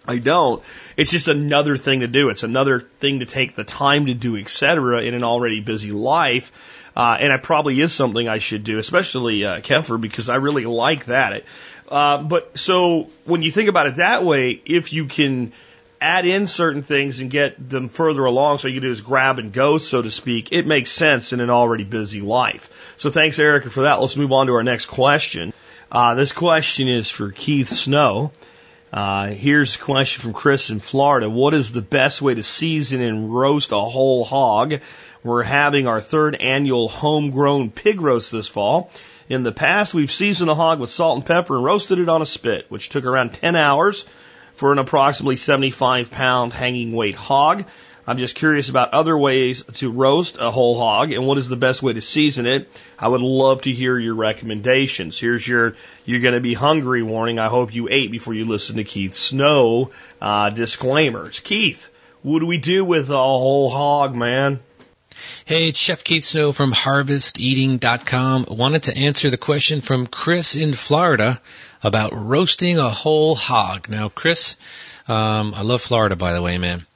I 0.07 0.18
don't. 0.18 0.62
It's 0.97 1.11
just 1.11 1.26
another 1.26 1.76
thing 1.76 2.01
to 2.01 2.07
do. 2.07 2.28
It's 2.28 2.45
another 2.45 2.87
thing 3.01 3.18
to 3.18 3.26
take 3.26 3.57
the 3.57 3.64
time 3.64 4.07
to 4.07 4.14
do, 4.14 4.37
etc. 4.37 5.03
In 5.03 5.14
an 5.14 5.24
already 5.24 5.61
busy 5.61 5.91
life. 5.91 6.53
Uh, 6.97 7.16
and 7.18 7.32
it 7.32 7.42
probably 7.42 7.80
is 7.80 7.92
something 7.92 8.28
I 8.28 8.38
should 8.38 8.64
do, 8.64 8.78
especially 8.78 9.45
uh, 9.45 9.61
kefir, 9.61 10.01
because 10.01 10.28
I 10.28 10.36
really 10.36 10.64
like 10.64 11.07
that. 11.07 11.45
Uh, 11.88 12.22
but 12.22 12.59
so 12.59 13.09
when 13.24 13.42
you 13.42 13.51
think 13.51 13.68
about 13.68 13.86
it 13.88 13.97
that 13.97 14.24
way, 14.24 14.61
if 14.64 14.92
you 14.92 15.07
can 15.07 15.53
add 16.01 16.26
in 16.26 16.47
certain 16.47 16.82
things 16.82 17.20
and 17.20 17.30
get 17.30 17.68
them 17.68 17.88
further 17.88 18.24
along, 18.24 18.59
so 18.59 18.68
you 18.68 18.74
can 18.74 18.82
do 18.82 18.92
is 18.92 19.01
grab 19.01 19.38
and 19.38 19.53
go, 19.53 19.78
so 19.78 20.03
to 20.03 20.11
speak, 20.11 20.53
it 20.53 20.66
makes 20.66 20.90
sense 20.90 21.32
in 21.32 21.40
an 21.40 21.51
already 21.51 21.84
busy 21.84 22.20
life. 22.20 22.95
So 22.97 23.11
thanks, 23.11 23.38
Erica, 23.38 23.70
for 23.70 23.82
that. 23.82 24.01
Let's 24.01 24.16
move 24.16 24.32
on 24.32 24.47
to 24.47 24.53
our 24.55 24.62
next 24.62 24.86
question. 24.86 25.53
Uh, 25.90 26.14
this 26.14 26.32
question 26.32 26.88
is 26.88 27.11
for 27.11 27.30
Keith 27.30 27.68
Snow. 27.68 28.32
Uh, 28.92 29.28
here's 29.28 29.74
a 29.74 29.78
question 29.78 30.22
from 30.22 30.32
Chris 30.34 30.70
in 30.70 30.78
Florida. 30.78 31.28
What 31.28 31.53
is 31.55 31.72
the 31.72 31.82
best 31.82 32.22
way 32.22 32.34
to 32.34 32.42
season 32.42 33.01
and 33.01 33.34
roast 33.34 33.72
a 33.72 33.80
whole 33.80 34.24
hog? 34.24 34.74
We're 35.24 35.42
having 35.42 35.86
our 35.86 36.02
third 36.02 36.36
annual 36.36 36.86
homegrown 36.86 37.70
pig 37.70 38.02
roast 38.02 38.30
this 38.30 38.46
fall. 38.46 38.90
In 39.26 39.42
the 39.42 39.52
past, 39.52 39.94
we've 39.94 40.12
seasoned 40.12 40.50
the 40.50 40.54
hog 40.54 40.80
with 40.80 40.90
salt 40.90 41.16
and 41.16 41.26
pepper 41.26 41.56
and 41.56 41.64
roasted 41.64 41.98
it 41.98 42.10
on 42.10 42.20
a 42.20 42.26
spit, 42.26 42.66
which 42.68 42.90
took 42.90 43.06
around 43.06 43.32
10 43.32 43.56
hours 43.56 44.04
for 44.54 44.70
an 44.70 44.78
approximately 44.78 45.36
75 45.36 46.10
pound 46.10 46.52
hanging 46.52 46.92
weight 46.92 47.14
hog. 47.14 47.64
I'm 48.06 48.18
just 48.18 48.36
curious 48.36 48.68
about 48.68 48.92
other 48.92 49.16
ways 49.16 49.62
to 49.76 49.90
roast 49.90 50.36
a 50.38 50.50
whole 50.50 50.76
hog 50.76 51.10
and 51.10 51.26
what 51.26 51.38
is 51.38 51.48
the 51.48 51.56
best 51.56 51.82
way 51.82 51.94
to 51.94 52.02
season 52.02 52.44
it. 52.44 52.68
I 52.98 53.08
would 53.08 53.22
love 53.22 53.62
to 53.62 53.72
hear 53.72 53.98
your 53.98 54.14
recommendations. 54.16 55.18
Here's 55.18 55.48
your 55.48 55.74
you're 56.04 56.20
going 56.20 56.34
to 56.34 56.40
be 56.40 56.52
hungry 56.52 57.02
warning. 57.02 57.38
I 57.38 57.48
hope 57.48 57.74
you 57.74 57.88
ate 57.90 58.10
before 58.10 58.34
you 58.34 58.44
listen 58.44 58.76
to 58.76 58.84
Keith 58.84 59.14
Snow 59.14 59.90
uh, 60.20 60.50
disclaimers. 60.50 61.40
Keith, 61.40 61.88
what 62.20 62.40
do 62.40 62.46
we 62.46 62.58
do 62.58 62.84
with 62.84 63.08
a 63.08 63.16
whole 63.16 63.70
hog, 63.70 64.14
man? 64.14 64.60
Hey, 65.44 65.68
it's 65.68 65.78
Chef 65.78 66.02
Keith 66.04 66.24
Snow 66.24 66.52
from 66.52 66.72
HarvestEating.com. 66.72 68.46
Wanted 68.48 68.84
to 68.84 68.96
answer 68.96 69.30
the 69.30 69.36
question 69.36 69.80
from 69.80 70.06
Chris 70.06 70.54
in 70.54 70.72
Florida 70.72 71.40
about 71.82 72.12
roasting 72.14 72.78
a 72.78 72.90
whole 72.90 73.34
hog. 73.34 73.88
Now, 73.88 74.08
Chris, 74.08 74.56
um, 75.06 75.54
I 75.54 75.62
love 75.62 75.82
Florida, 75.82 76.16
by 76.16 76.32
the 76.32 76.42
way, 76.42 76.58
man. 76.58 76.86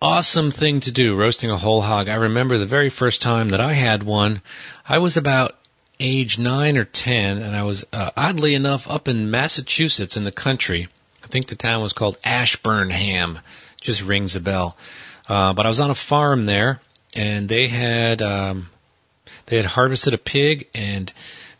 Awesome 0.00 0.50
thing 0.50 0.80
to 0.80 0.92
do, 0.92 1.14
roasting 1.14 1.50
a 1.50 1.56
whole 1.56 1.82
hog. 1.82 2.08
I 2.08 2.14
remember 2.14 2.58
the 2.58 2.66
very 2.66 2.88
first 2.88 3.22
time 3.22 3.50
that 3.50 3.60
I 3.60 3.74
had 3.74 4.02
one, 4.02 4.42
I 4.88 4.98
was 4.98 5.16
about 5.16 5.56
age 6.00 6.38
nine 6.38 6.76
or 6.76 6.84
ten, 6.84 7.38
and 7.38 7.54
I 7.54 7.62
was 7.62 7.84
uh, 7.92 8.10
oddly 8.16 8.54
enough 8.54 8.90
up 8.90 9.06
in 9.06 9.30
Massachusetts 9.30 10.16
in 10.16 10.24
the 10.24 10.32
country. 10.32 10.88
I 11.22 11.26
think 11.28 11.46
the 11.46 11.54
town 11.54 11.82
was 11.82 11.92
called 11.92 12.18
Ashburnham. 12.24 13.38
Just 13.80 14.02
rings 14.02 14.34
a 14.34 14.40
bell. 14.40 14.76
Uh, 15.28 15.52
but 15.52 15.66
I 15.66 15.68
was 15.68 15.80
on 15.80 15.90
a 15.90 15.94
farm 15.94 16.42
there, 16.42 16.80
and 17.14 17.48
they 17.48 17.68
had 17.68 18.22
um, 18.22 18.68
they 19.46 19.56
had 19.56 19.66
harvested 19.66 20.14
a 20.14 20.18
pig 20.18 20.68
and 20.74 21.12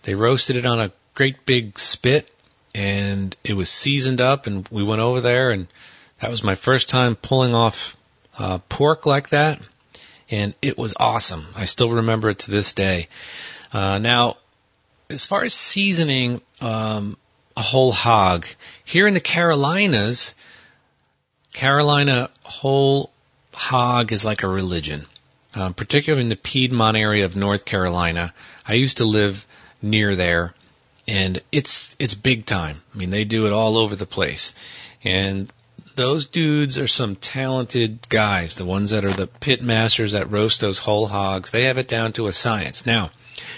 they 0.03 0.15
roasted 0.15 0.57
it 0.57 0.67
on 0.67 0.81
a 0.81 0.93
great 1.15 1.45
big 1.47 1.79
spit 1.79 2.31
and 2.75 3.37
it 3.45 3.55
was 3.55 3.71
seasoned 3.71 4.21
up 4.21 4.47
and 4.47 4.67
we 4.71 4.83
went 4.83 5.01
over 5.01 5.21
there 5.21 5.51
and 5.51 5.67
that 6.21 6.31
was 6.31 6.43
my 6.43 6.55
first 6.55 6.89
time 6.89 7.17
pulling 7.17 7.55
off 7.55 7.97
uh, 8.39 8.59
pork 8.69 9.05
like 9.07 9.29
that 9.31 9.61
and 10.31 10.55
it 10.63 10.79
was 10.79 10.95
awesome. 10.99 11.47
I 11.55 11.67
still 11.67 11.91
remember 11.91 12.31
it 12.31 12.41
to 12.41 12.51
this 12.51 12.73
day. 12.73 13.09
Uh, 13.71 13.99
now, 13.99 14.39
as 15.11 15.27
far 15.27 15.45
as 15.45 15.53
seasoning 15.53 16.41
um, 16.63 17.19
a 17.55 17.61
whole 17.61 17.93
hog, 17.93 18.47
here 18.85 19.07
in 19.07 19.13
the 19.13 19.21
Carolinas, 19.21 20.35
Carolina 21.53 22.31
whole 22.43 23.11
hog 23.53 24.11
is 24.11 24.25
like 24.25 24.43
a 24.43 24.49
religion 24.49 25.05
um, 25.55 25.75
particularly 25.75 26.23
in 26.23 26.29
the 26.29 26.37
Piedmont 26.37 26.97
area 26.97 27.25
of 27.25 27.37
North 27.37 27.65
Carolina. 27.65 28.33
I 28.67 28.75
used 28.75 28.99
to 28.99 29.05
live 29.05 29.47
near 29.81 30.17
there, 30.17 30.55
and 31.07 31.41
it's 31.51 31.97
it's 31.99 32.15
big 32.15 32.47
time. 32.47 32.81
I 32.95 32.99
mean, 32.99 33.11
they 33.11 33.25
do 33.25 33.47
it 33.47 33.53
all 33.53 33.77
over 33.77 33.97
the 33.97 34.07
place, 34.07 34.53
and 35.05 35.53
those 35.95 36.27
dudes 36.27 36.79
are 36.79 36.87
some 36.87 37.17
talented 37.17 38.09
guys. 38.09 38.55
The 38.55 38.65
ones 38.65 38.91
that 38.91 39.05
are 39.05 39.13
the 39.13 39.27
pit 39.27 39.63
masters 39.63 40.13
that 40.13 40.31
roast 40.31 40.61
those 40.61 40.79
whole 40.79 41.07
hogs, 41.07 41.51
they 41.51 41.65
have 41.65 41.79
it 41.79 41.89
down 41.89 42.13
to 42.15 42.27
a 42.27 42.33
science. 42.33 42.87
Now, 42.87 43.11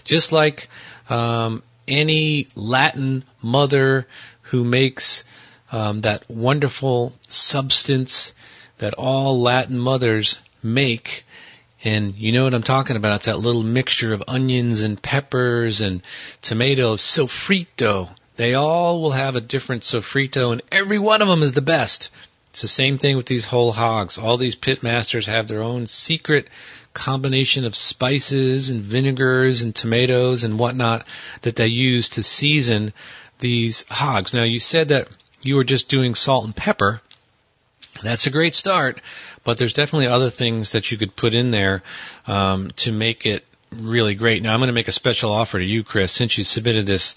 just 0.04 0.32
like 0.32 0.68
um, 1.08 1.62
any 1.86 2.48
Latin 2.54 3.24
mother 3.42 4.06
who 4.42 4.64
makes 4.64 5.24
um, 5.70 6.02
that 6.02 6.28
wonderful 6.28 7.14
substance 7.28 8.32
that 8.78 8.94
all 8.94 9.40
Latin 9.40 9.78
mothers 9.78 10.40
make 10.62 11.24
and 11.84 12.16
you 12.16 12.32
know 12.32 12.44
what 12.44 12.54
I'm 12.54 12.62
talking 12.62 12.96
about. 12.96 13.16
It's 13.16 13.26
that 13.26 13.38
little 13.38 13.62
mixture 13.62 14.14
of 14.14 14.24
onions 14.26 14.82
and 14.82 15.00
peppers 15.00 15.82
and 15.82 16.02
tomatoes, 16.40 17.02
sofrito. 17.02 18.10
They 18.36 18.54
all 18.54 19.00
will 19.00 19.12
have 19.12 19.36
a 19.36 19.40
different 19.40 19.82
sofrito 19.82 20.52
and 20.52 20.62
every 20.72 20.98
one 20.98 21.22
of 21.22 21.28
them 21.28 21.42
is 21.42 21.52
the 21.52 21.62
best. 21.62 22.10
It's 22.50 22.62
the 22.62 22.68
same 22.68 22.98
thing 22.98 23.16
with 23.16 23.26
these 23.26 23.44
whole 23.44 23.72
hogs. 23.72 24.16
All 24.16 24.36
these 24.36 24.54
pit 24.54 24.82
masters 24.82 25.26
have 25.26 25.46
their 25.46 25.62
own 25.62 25.86
secret 25.86 26.48
combination 26.94 27.64
of 27.64 27.74
spices 27.74 28.70
and 28.70 28.80
vinegars 28.80 29.62
and 29.62 29.74
tomatoes 29.74 30.44
and 30.44 30.58
whatnot 30.58 31.06
that 31.42 31.56
they 31.56 31.66
use 31.66 32.10
to 32.10 32.22
season 32.22 32.92
these 33.40 33.84
hogs. 33.90 34.32
Now 34.32 34.44
you 34.44 34.60
said 34.60 34.88
that 34.88 35.08
you 35.42 35.56
were 35.56 35.64
just 35.64 35.88
doing 35.88 36.14
salt 36.14 36.44
and 36.44 36.56
pepper. 36.56 37.02
That's 38.02 38.26
a 38.26 38.30
great 38.30 38.54
start, 38.54 39.00
but 39.44 39.58
there's 39.58 39.72
definitely 39.72 40.08
other 40.08 40.30
things 40.30 40.72
that 40.72 40.90
you 40.90 40.98
could 40.98 41.14
put 41.14 41.34
in 41.34 41.50
there 41.50 41.82
um, 42.26 42.70
to 42.76 42.92
make 42.92 43.26
it 43.26 43.44
really 43.70 44.14
great. 44.14 44.42
Now 44.42 44.52
I'm 44.54 44.60
going 44.60 44.68
to 44.68 44.74
make 44.74 44.88
a 44.88 44.92
special 44.92 45.32
offer 45.32 45.58
to 45.58 45.64
you, 45.64 45.84
Chris, 45.84 46.12
since 46.12 46.36
you 46.38 46.44
submitted 46.44 46.86
this 46.86 47.16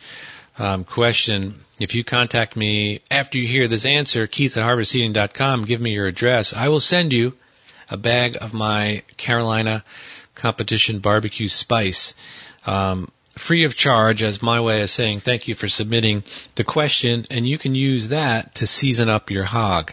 um, 0.59 0.83
question. 0.83 1.55
If 1.79 1.95
you 1.95 2.03
contact 2.03 2.55
me 2.55 3.01
after 3.11 3.37
you 3.37 3.47
hear 3.47 3.67
this 3.67 3.85
answer, 3.85 4.27
Keith 4.27 4.57
at 4.57 4.63
harvesteating.com, 4.63 5.65
give 5.65 5.81
me 5.81 5.91
your 5.91 6.07
address. 6.07 6.53
I 6.53 6.69
will 6.69 6.79
send 6.79 7.13
you 7.13 7.33
a 7.89 7.97
bag 7.97 8.37
of 8.41 8.53
my 8.53 9.03
Carolina 9.17 9.83
competition 10.35 10.99
barbecue 10.99 11.47
spice. 11.47 12.13
Um, 12.65 13.11
free 13.37 13.63
of 13.63 13.75
charge 13.75 14.23
as 14.23 14.41
my 14.41 14.59
way 14.59 14.81
of 14.81 14.89
saying 14.89 15.19
thank 15.19 15.47
you 15.47 15.55
for 15.55 15.67
submitting 15.67 16.23
the 16.55 16.63
question, 16.63 17.25
and 17.29 17.47
you 17.47 17.57
can 17.57 17.75
use 17.75 18.09
that 18.09 18.55
to 18.55 18.67
season 18.67 19.09
up 19.09 19.29
your 19.29 19.43
hog. 19.43 19.91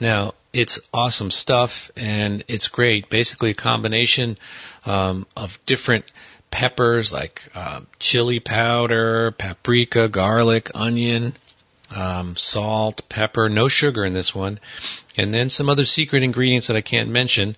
Now, 0.00 0.34
it's 0.58 0.80
awesome 0.92 1.30
stuff 1.30 1.88
and 1.96 2.42
it's 2.48 2.66
great. 2.66 3.08
Basically, 3.08 3.50
a 3.50 3.54
combination 3.54 4.36
um, 4.84 5.24
of 5.36 5.64
different 5.66 6.04
peppers 6.50 7.12
like 7.12 7.48
uh, 7.54 7.82
chili 8.00 8.40
powder, 8.40 9.30
paprika, 9.30 10.08
garlic, 10.08 10.72
onion, 10.74 11.36
um, 11.94 12.34
salt, 12.34 13.08
pepper, 13.08 13.48
no 13.48 13.68
sugar 13.68 14.04
in 14.04 14.14
this 14.14 14.34
one, 14.34 14.58
and 15.16 15.32
then 15.32 15.48
some 15.48 15.68
other 15.68 15.84
secret 15.84 16.24
ingredients 16.24 16.66
that 16.66 16.76
I 16.76 16.80
can't 16.80 17.10
mention. 17.10 17.54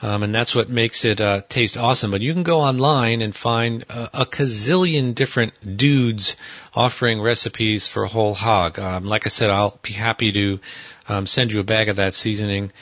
Um, 0.00 0.22
and 0.22 0.34
that's 0.34 0.54
what 0.54 0.68
makes 0.68 1.04
it 1.04 1.20
uh, 1.20 1.40
taste 1.48 1.76
awesome. 1.76 2.12
But 2.12 2.20
you 2.20 2.32
can 2.32 2.42
go 2.44 2.60
online 2.60 3.22
and 3.22 3.34
find 3.34 3.82
a, 3.88 4.20
a 4.20 4.26
gazillion 4.26 5.14
different 5.14 5.76
dudes 5.76 6.36
offering 6.74 7.20
recipes 7.20 7.88
for 7.88 8.04
whole 8.04 8.34
hog. 8.34 8.78
Um, 8.78 9.04
like 9.04 9.26
I 9.26 9.30
said, 9.30 9.50
I'll 9.50 9.78
be 9.82 9.94
happy 9.94 10.30
to 10.32 10.60
um, 11.08 11.26
send 11.26 11.52
you 11.52 11.60
a 11.60 11.64
bag 11.64 11.88
of 11.88 11.96
that 11.96 12.14
seasoning, 12.14 12.72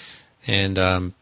and 0.47 0.79
um, 0.79 1.14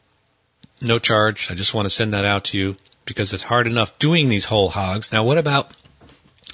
no 0.81 0.99
charge. 0.99 1.51
I 1.51 1.55
just 1.55 1.75
want 1.75 1.87
to 1.87 1.91
send 1.91 2.15
that 2.15 2.25
out 2.25 2.45
to 2.47 2.59
you 2.59 2.77
because 3.05 3.33
it's 3.33 3.43
hard 3.43 3.67
enough 3.67 3.99
doing 3.99 4.29
these 4.29 4.45
whole 4.45 4.69
hogs. 4.69 5.13
Now, 5.13 5.25
what 5.25 5.39
about 5.39 5.75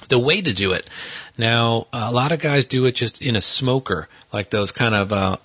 the 0.09 0.19
way 0.19 0.41
to 0.41 0.53
do 0.53 0.73
it? 0.73 0.89
Now, 1.37 1.87
a 1.93 2.11
lot 2.11 2.31
of 2.31 2.39
guys 2.39 2.65
do 2.65 2.85
it 2.85 2.93
just 2.93 3.21
in 3.21 3.35
a 3.35 3.41
smoker, 3.41 4.07
like 4.33 4.49
those 4.49 4.71
kind 4.71 4.95
of 4.95 5.13
uh, 5.13 5.37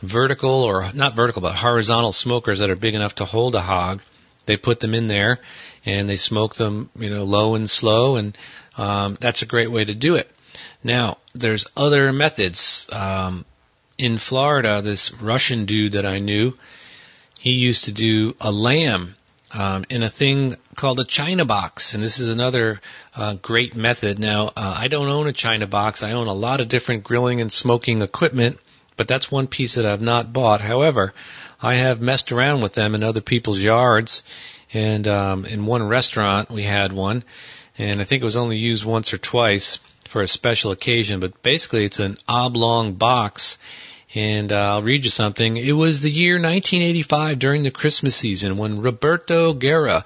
vertical 0.00 0.50
or 0.50 0.92
not 0.92 1.16
vertical, 1.16 1.42
but 1.42 1.54
horizontal 1.54 2.12
smokers 2.12 2.58
that 2.58 2.70
are 2.70 2.76
big 2.76 2.94
enough 2.94 3.16
to 3.16 3.24
hold 3.24 3.54
a 3.54 3.60
hog. 3.60 4.02
They 4.46 4.56
put 4.56 4.80
them 4.80 4.94
in 4.94 5.06
there 5.06 5.38
and 5.84 6.08
they 6.08 6.16
smoke 6.16 6.56
them, 6.56 6.90
you 6.96 7.10
know, 7.10 7.24
low 7.24 7.54
and 7.54 7.70
slow, 7.70 8.16
and 8.16 8.36
um, 8.76 9.16
that's 9.20 9.42
a 9.42 9.46
great 9.46 9.70
way 9.70 9.84
to 9.84 9.94
do 9.94 10.16
it. 10.16 10.30
Now, 10.82 11.18
there's 11.34 11.66
other 11.76 12.12
methods. 12.12 12.88
Um, 12.90 13.44
in 14.02 14.18
Florida, 14.18 14.82
this 14.82 15.12
Russian 15.14 15.64
dude 15.64 15.92
that 15.92 16.04
I 16.04 16.18
knew, 16.18 16.54
he 17.38 17.52
used 17.52 17.84
to 17.84 17.92
do 17.92 18.34
a 18.40 18.50
lamb 18.50 19.14
um, 19.52 19.84
in 19.88 20.02
a 20.02 20.08
thing 20.08 20.56
called 20.74 20.98
a 20.98 21.04
China 21.04 21.44
box, 21.44 21.94
and 21.94 22.02
this 22.02 22.18
is 22.18 22.28
another 22.28 22.80
uh, 23.14 23.34
great 23.34 23.76
method. 23.76 24.18
Now, 24.18 24.48
uh, 24.48 24.74
I 24.76 24.88
don't 24.88 25.06
own 25.08 25.28
a 25.28 25.32
China 25.32 25.68
box. 25.68 26.02
I 26.02 26.12
own 26.12 26.26
a 26.26 26.32
lot 26.32 26.60
of 26.60 26.68
different 26.68 27.04
grilling 27.04 27.40
and 27.40 27.52
smoking 27.52 28.02
equipment, 28.02 28.58
but 28.96 29.06
that's 29.06 29.30
one 29.30 29.46
piece 29.46 29.76
that 29.76 29.86
I've 29.86 30.02
not 30.02 30.32
bought. 30.32 30.60
However, 30.60 31.14
I 31.62 31.76
have 31.76 32.00
messed 32.00 32.32
around 32.32 32.60
with 32.60 32.74
them 32.74 32.96
in 32.96 33.04
other 33.04 33.20
people's 33.20 33.62
yards, 33.62 34.24
and 34.72 35.06
um, 35.06 35.46
in 35.46 35.64
one 35.64 35.84
restaurant 35.84 36.50
we 36.50 36.64
had 36.64 36.92
one, 36.92 37.22
and 37.78 38.00
I 38.00 38.04
think 38.04 38.20
it 38.20 38.24
was 38.24 38.36
only 38.36 38.56
used 38.56 38.84
once 38.84 39.14
or 39.14 39.18
twice 39.18 39.78
for 40.08 40.22
a 40.22 40.28
special 40.28 40.72
occasion. 40.72 41.20
But 41.20 41.40
basically, 41.44 41.84
it's 41.84 42.00
an 42.00 42.18
oblong 42.26 42.94
box 42.94 43.58
and 44.14 44.52
uh, 44.52 44.74
I'll 44.74 44.82
read 44.82 45.04
you 45.04 45.10
something. 45.10 45.56
It 45.56 45.72
was 45.72 46.02
the 46.02 46.10
year 46.10 46.34
1985 46.34 47.38
during 47.38 47.62
the 47.62 47.70
Christmas 47.70 48.14
season 48.14 48.58
when 48.58 48.82
Roberto 48.82 49.54
Guerra 49.54 50.04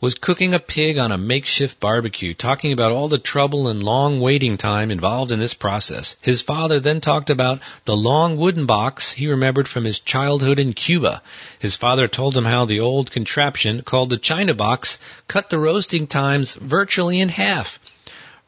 was 0.00 0.14
cooking 0.14 0.52
a 0.52 0.58
pig 0.58 0.98
on 0.98 1.12
a 1.12 1.18
makeshift 1.18 1.78
barbecue, 1.78 2.34
talking 2.34 2.72
about 2.72 2.92
all 2.92 3.08
the 3.08 3.18
trouble 3.18 3.68
and 3.68 3.82
long 3.82 4.20
waiting 4.20 4.56
time 4.56 4.90
involved 4.90 5.30
in 5.30 5.38
this 5.38 5.54
process. 5.54 6.16
His 6.22 6.42
father 6.42 6.80
then 6.80 7.00
talked 7.00 7.30
about 7.30 7.60
the 7.84 7.96
long 7.96 8.36
wooden 8.36 8.66
box 8.66 9.12
he 9.12 9.28
remembered 9.28 9.68
from 9.68 9.84
his 9.84 10.00
childhood 10.00 10.58
in 10.58 10.72
Cuba. 10.72 11.22
His 11.58 11.76
father 11.76 12.08
told 12.08 12.36
him 12.36 12.46
how 12.46 12.64
the 12.64 12.80
old 12.80 13.12
contraption, 13.12 13.82
called 13.82 14.10
the 14.10 14.18
China 14.18 14.54
box, 14.54 14.98
cut 15.28 15.50
the 15.50 15.58
roasting 15.58 16.06
times 16.06 16.54
virtually 16.54 17.20
in 17.20 17.28
half. 17.28 17.78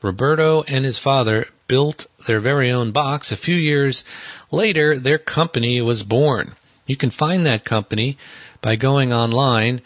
Roberto 0.02 0.62
and 0.62 0.84
his 0.84 0.98
father 0.98 1.46
built 1.66 2.06
their 2.26 2.40
very 2.40 2.72
own 2.72 2.92
box. 2.92 3.32
A 3.32 3.36
few 3.36 3.56
years 3.56 4.04
later, 4.50 4.98
their 4.98 5.18
company 5.18 5.80
was 5.80 6.02
born. 6.02 6.54
You 6.86 6.96
can 6.96 7.10
find 7.10 7.46
that 7.46 7.64
company 7.64 8.18
by 8.60 8.76
going 8.76 9.12
online 9.12 9.80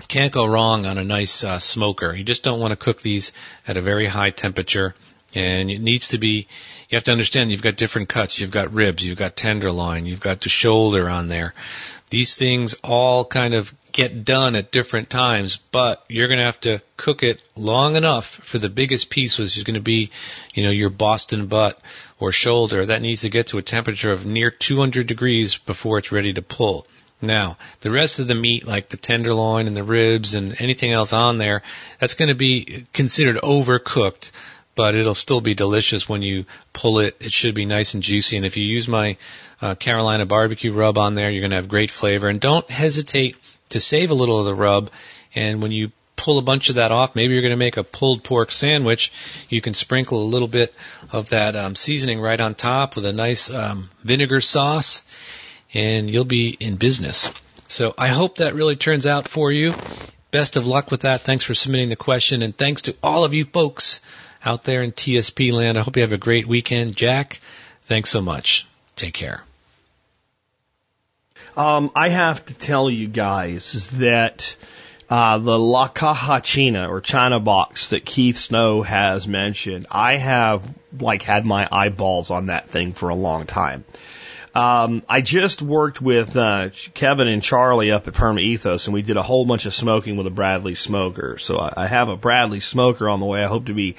can't 0.07 0.31
go 0.31 0.45
wrong 0.45 0.85
on 0.85 0.97
a 0.97 1.03
nice 1.03 1.43
uh, 1.43 1.59
smoker. 1.59 2.13
You 2.13 2.23
just 2.23 2.43
don't 2.43 2.59
want 2.59 2.71
to 2.71 2.75
cook 2.75 3.01
these 3.01 3.31
at 3.67 3.77
a 3.77 3.81
very 3.81 4.07
high 4.07 4.29
temperature, 4.31 4.95
and 5.33 5.69
it 5.69 5.79
needs 5.79 6.09
to 6.09 6.17
be 6.17 6.47
you 6.89 6.95
have 6.95 7.03
to 7.05 7.11
understand 7.11 7.51
you've 7.51 7.61
got 7.61 7.75
different 7.75 8.07
cuts. 8.07 8.39
You've 8.39 8.51
got 8.51 8.73
ribs, 8.73 9.05
you've 9.05 9.17
got 9.17 9.35
tenderloin, 9.35 10.05
you've 10.05 10.21
got 10.21 10.41
the 10.41 10.49
shoulder 10.49 11.09
on 11.09 11.27
there. 11.27 11.53
These 12.09 12.35
things 12.35 12.75
all 12.83 13.25
kind 13.25 13.53
of 13.53 13.73
get 13.91 14.23
done 14.23 14.55
at 14.55 14.71
different 14.71 15.09
times, 15.09 15.57
but 15.57 16.05
you're 16.07 16.27
going 16.27 16.38
to 16.38 16.45
have 16.45 16.59
to 16.61 16.81
cook 16.95 17.23
it 17.23 17.41
long 17.57 17.97
enough 17.97 18.25
for 18.25 18.57
the 18.57 18.69
biggest 18.69 19.09
piece, 19.09 19.38
which 19.38 19.57
is 19.57 19.65
going 19.65 19.73
to 19.73 19.81
be, 19.81 20.11
you 20.53 20.63
know, 20.63 20.69
your 20.69 20.89
Boston 20.89 21.47
butt 21.47 21.79
or 22.19 22.31
shoulder. 22.31 22.85
That 22.85 23.01
needs 23.01 23.21
to 23.21 23.29
get 23.29 23.47
to 23.47 23.57
a 23.57 23.63
temperature 23.63 24.11
of 24.11 24.25
near 24.25 24.49
200 24.49 25.07
degrees 25.07 25.57
before 25.57 25.97
it's 25.97 26.13
ready 26.13 26.31
to 26.33 26.41
pull. 26.41 26.88
Now, 27.19 27.57
the 27.81 27.89
rest 27.89 28.19
of 28.19 28.27
the 28.27 28.35
meat, 28.35 28.67
like 28.67 28.89
the 28.89 28.97
tenderloin 28.97 29.65
and 29.65 29.75
the 29.75 29.83
ribs 29.83 30.35
and 30.35 30.55
anything 30.61 30.91
else 30.91 31.13
on 31.13 31.39
there, 31.39 31.63
that's 31.99 32.13
going 32.13 32.29
to 32.29 32.35
be 32.35 32.85
considered 32.93 33.38
overcooked 33.38 34.31
but 34.78 34.93
it'll 34.93 35.15
still 35.15 35.41
be 35.41 35.55
delicious 35.55 36.07
when 36.07 36.21
you 36.21 36.45
pull 36.71 36.99
it. 36.99 37.17
It 37.19 37.32
should 37.34 37.55
be 37.55 37.65
nice 37.65 37.95
and 37.95 38.03
juicy. 38.03 38.38
And 38.38 38.45
if 38.45 38.57
you 38.57 38.63
use 38.63 38.88
my 38.88 39.17
uh, 39.59 39.73
Carolina 39.73 40.28
barbecue 40.28 40.71
rub 40.71 40.99
on 40.99 41.15
there, 41.15 41.32
you're 41.32 41.41
going 41.41 41.49
to 41.49 41.57
have 41.57 41.67
great 41.67 41.89
flavor. 41.89 42.30
And 42.30 42.39
don't 42.39 42.69
hesitate 42.69 43.36
to 43.69 43.80
save 43.80 44.11
a 44.11 44.13
little 44.13 44.38
of 44.39 44.45
the 44.45 44.53
rub. 44.53 44.91
And 45.34 45.63
when 45.63 45.71
you 45.71 45.91
pull 46.15 46.38
a 46.38 46.43
bunch 46.43 46.69
of 46.69 46.75
that 46.75 46.91
off, 46.91 47.15
maybe 47.15 47.34
you're 47.34 47.41
going 47.41 47.49
to 47.49 47.57
make 47.57 47.78
a 47.78 47.84
pulled 47.84 48.23
pork 48.23 48.51
sandwich. 48.51 49.11
You 49.49 49.61
can 49.61 49.73
sprinkle 49.73 50.21
a 50.21 50.30
little 50.30 50.47
bit 50.47 50.75
of 51.11 51.30
that 51.30 51.55
um, 51.55 51.75
seasoning 51.75 52.21
right 52.21 52.39
on 52.39 52.53
top 52.53 52.95
with 52.95 53.07
a 53.07 53.13
nice 53.13 53.49
um, 53.49 53.89
vinegar 54.03 54.41
sauce, 54.41 55.01
and 55.73 56.07
you'll 56.07 56.23
be 56.23 56.49
in 56.49 56.75
business. 56.75 57.32
So 57.67 57.95
I 57.97 58.09
hope 58.09 58.38
that 58.38 58.53
really 58.53 58.75
turns 58.75 59.07
out 59.07 59.28
for 59.28 59.51
you. 59.51 59.73
Best 60.30 60.55
of 60.55 60.67
luck 60.67 60.91
with 60.91 61.01
that. 61.01 61.21
Thanks 61.21 61.43
for 61.43 61.55
submitting 61.55 61.89
the 61.89 61.95
question, 61.95 62.43
and 62.43 62.55
thanks 62.55 62.84
to 62.84 62.95
all 63.01 63.23
of 63.23 63.34
you 63.34 63.43
folks 63.43 64.01
out 64.47 64.63
there 64.63 64.81
in 64.81 64.93
TSP 64.93 65.51
land. 65.51 65.77
I 65.77 65.81
hope 65.81 65.97
you 65.97 66.03
have 66.03 66.13
a 66.13 66.17
great 66.17 66.47
weekend. 66.47 66.95
Jack, 66.95 67.41
thanks 67.83 68.09
so 68.09 68.21
much. 68.21 68.65
Take 68.95 69.13
care. 69.13 69.43
Um, 71.57 71.91
I 71.95 72.09
have 72.09 72.45
to 72.45 72.53
tell 72.53 72.89
you 72.89 73.07
guys 73.07 73.89
that 73.91 74.55
uh, 75.09 75.37
the 75.39 75.59
La 75.59 75.89
Caja 75.89 76.39
China 76.41 76.89
or 76.89 77.01
China 77.01 77.39
box 77.39 77.89
that 77.89 78.05
Keith 78.05 78.37
Snow 78.37 78.83
has 78.83 79.27
mentioned, 79.27 79.87
I 79.91 80.15
have 80.17 80.63
like 80.97 81.23
had 81.23 81.45
my 81.45 81.67
eyeballs 81.69 82.31
on 82.31 82.45
that 82.45 82.69
thing 82.69 82.93
for 82.93 83.09
a 83.09 83.15
long 83.15 83.47
time. 83.47 83.83
Um, 84.55 85.03
I 85.07 85.21
just 85.21 85.61
worked 85.61 86.01
with 86.01 86.35
uh, 86.35 86.69
Kevin 86.93 87.27
and 87.27 87.43
Charlie 87.43 87.91
up 87.91 88.07
at 88.07 88.13
Perma 88.13 88.41
Ethos, 88.41 88.87
and 88.87 88.93
we 88.93 89.03
did 89.03 89.17
a 89.17 89.21
whole 89.21 89.45
bunch 89.45 89.65
of 89.65 89.73
smoking 89.73 90.17
with 90.17 90.25
a 90.25 90.31
Bradley 90.31 90.73
smoker. 90.73 91.37
So 91.37 91.59
I, 91.59 91.73
I 91.83 91.87
have 91.87 92.09
a 92.09 92.17
Bradley 92.17 92.59
smoker 92.59 93.07
on 93.07 93.19
the 93.19 93.25
way. 93.25 93.43
I 93.43 93.47
hope 93.47 93.65
to 93.67 93.75
be 93.75 93.97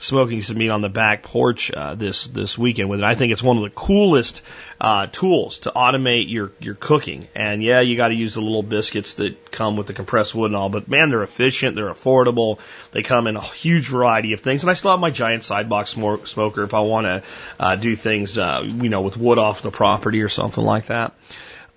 smoking 0.00 0.40
some 0.40 0.56
meat 0.56 0.70
on 0.70 0.80
the 0.80 0.88
back 0.88 1.22
porch 1.22 1.70
uh, 1.70 1.94
this 1.94 2.26
this 2.26 2.58
weekend 2.58 2.88
with 2.88 3.00
it. 3.00 3.04
I 3.04 3.14
think 3.14 3.32
it's 3.32 3.42
one 3.42 3.58
of 3.58 3.62
the 3.62 3.70
coolest 3.70 4.42
uh, 4.80 5.06
tools 5.06 5.60
to 5.60 5.70
automate 5.70 6.28
your 6.28 6.52
your 6.58 6.74
cooking. 6.74 7.28
And 7.34 7.62
yeah, 7.62 7.80
you 7.80 7.96
got 7.96 8.08
to 8.08 8.14
use 8.14 8.34
the 8.34 8.40
little 8.40 8.62
biscuits 8.62 9.14
that 9.14 9.52
come 9.52 9.76
with 9.76 9.86
the 9.86 9.92
compressed 9.92 10.34
wood 10.34 10.46
and 10.46 10.56
all, 10.56 10.70
but 10.70 10.88
man, 10.88 11.10
they're 11.10 11.22
efficient, 11.22 11.76
they're 11.76 11.92
affordable, 11.92 12.58
they 12.92 13.02
come 13.02 13.26
in 13.26 13.36
a 13.36 13.42
huge 13.42 13.88
variety 13.88 14.32
of 14.32 14.40
things. 14.40 14.62
And 14.62 14.70
I 14.70 14.74
still 14.74 14.90
have 14.90 15.00
my 15.00 15.10
giant 15.10 15.44
sidebox 15.44 15.90
smoker 15.90 16.64
if 16.64 16.74
I 16.74 16.80
want 16.80 17.06
to 17.06 17.22
uh, 17.60 17.76
do 17.76 17.94
things, 17.94 18.38
uh, 18.38 18.62
you 18.64 18.88
know, 18.88 19.02
with 19.02 19.16
wood 19.16 19.38
off 19.38 19.62
the 19.62 19.70
property 19.70 20.22
or 20.22 20.28
something 20.28 20.64
like 20.64 20.86
that. 20.86 21.14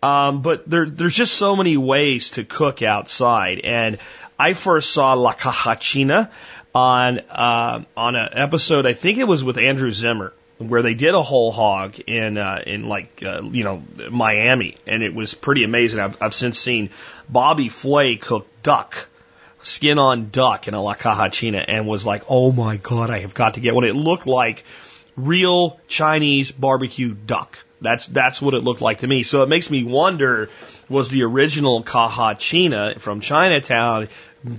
Um, 0.02 0.42
but 0.42 0.70
there, 0.70 0.86
there's 0.86 1.16
just 1.16 1.34
so 1.36 1.56
many 1.56 1.78
ways 1.78 2.32
to 2.32 2.44
cook 2.44 2.82
outside. 2.82 3.62
And 3.64 4.00
I 4.38 4.54
first 4.54 4.92
saw 4.92 5.14
La 5.14 5.32
Caja 5.34 5.78
China 5.80 6.30
on 6.74 7.20
uh, 7.30 7.84
on 7.96 8.16
an 8.16 8.30
episode. 8.34 8.86
I 8.86 8.94
think 8.94 9.18
it 9.18 9.28
was 9.28 9.44
with 9.44 9.58
Andrew 9.58 9.92
Zimmern 9.92 10.32
where 10.58 10.82
they 10.82 10.94
did 10.94 11.14
a 11.14 11.22
whole 11.22 11.52
hog 11.52 12.00
in 12.00 12.38
uh, 12.38 12.62
in 12.66 12.88
like 12.88 13.24
uh, 13.24 13.42
you 13.44 13.64
know 13.64 13.84
Miami, 14.12 14.76
and 14.88 15.04
it 15.04 15.14
was 15.14 15.34
pretty 15.34 15.64
amazing. 15.64 16.00
I've, 16.00 16.22
I've 16.22 16.34
since 16.34 16.60
seen 16.60 16.90
Bobby 17.30 17.70
Flay 17.70 18.16
cook 18.16 18.48
duck, 18.62 19.08
skin 19.62 20.00
on 20.00 20.30
duck 20.30 20.68
in 20.68 20.74
a 20.74 20.82
La 20.82 20.94
Caja 20.94 21.30
China, 21.30 21.64
and 21.66 21.88
was 21.88 22.06
like, 22.06 22.24
oh 22.30 22.52
my 22.52 22.78
god, 22.78 23.10
I 23.10 23.20
have 23.20 23.34
got 23.34 23.56
to 23.56 23.60
get 23.60 23.76
one. 23.76 23.84
It 23.84 23.96
looked 23.96 24.28
like 24.28 24.64
real 25.16 25.80
Chinese 25.88 26.52
barbecue 26.52 27.14
duck. 27.14 27.58
That's 27.84 28.08
that's 28.08 28.42
what 28.42 28.54
it 28.54 28.64
looked 28.64 28.82
like 28.82 29.00
to 29.00 29.08
me. 29.08 29.24
So 29.24 29.44
it 29.44 29.50
makes 29.50 29.70
me 29.70 29.84
wonder: 29.84 30.50
was 30.90 31.10
the 31.10 31.24
original 31.24 31.84
Caja 31.84 32.36
China 32.40 32.96
from 32.98 33.20
Chinatown 33.20 34.08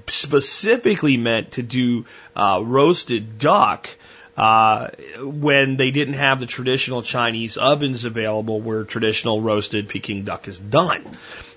specifically 0.06 1.16
meant 1.16 1.52
to 1.52 1.62
do 1.62 2.04
uh, 2.36 2.62
roasted 2.64 3.38
duck? 3.38 3.88
uh, 4.36 4.88
when 5.20 5.76
they 5.76 5.90
didn't 5.90 6.14
have 6.14 6.40
the 6.40 6.46
traditional 6.46 7.02
Chinese 7.02 7.56
ovens 7.56 8.04
available 8.04 8.60
where 8.60 8.84
traditional 8.84 9.40
roasted 9.40 9.88
Peking 9.88 10.24
duck 10.24 10.48
is 10.48 10.58
done. 10.58 11.04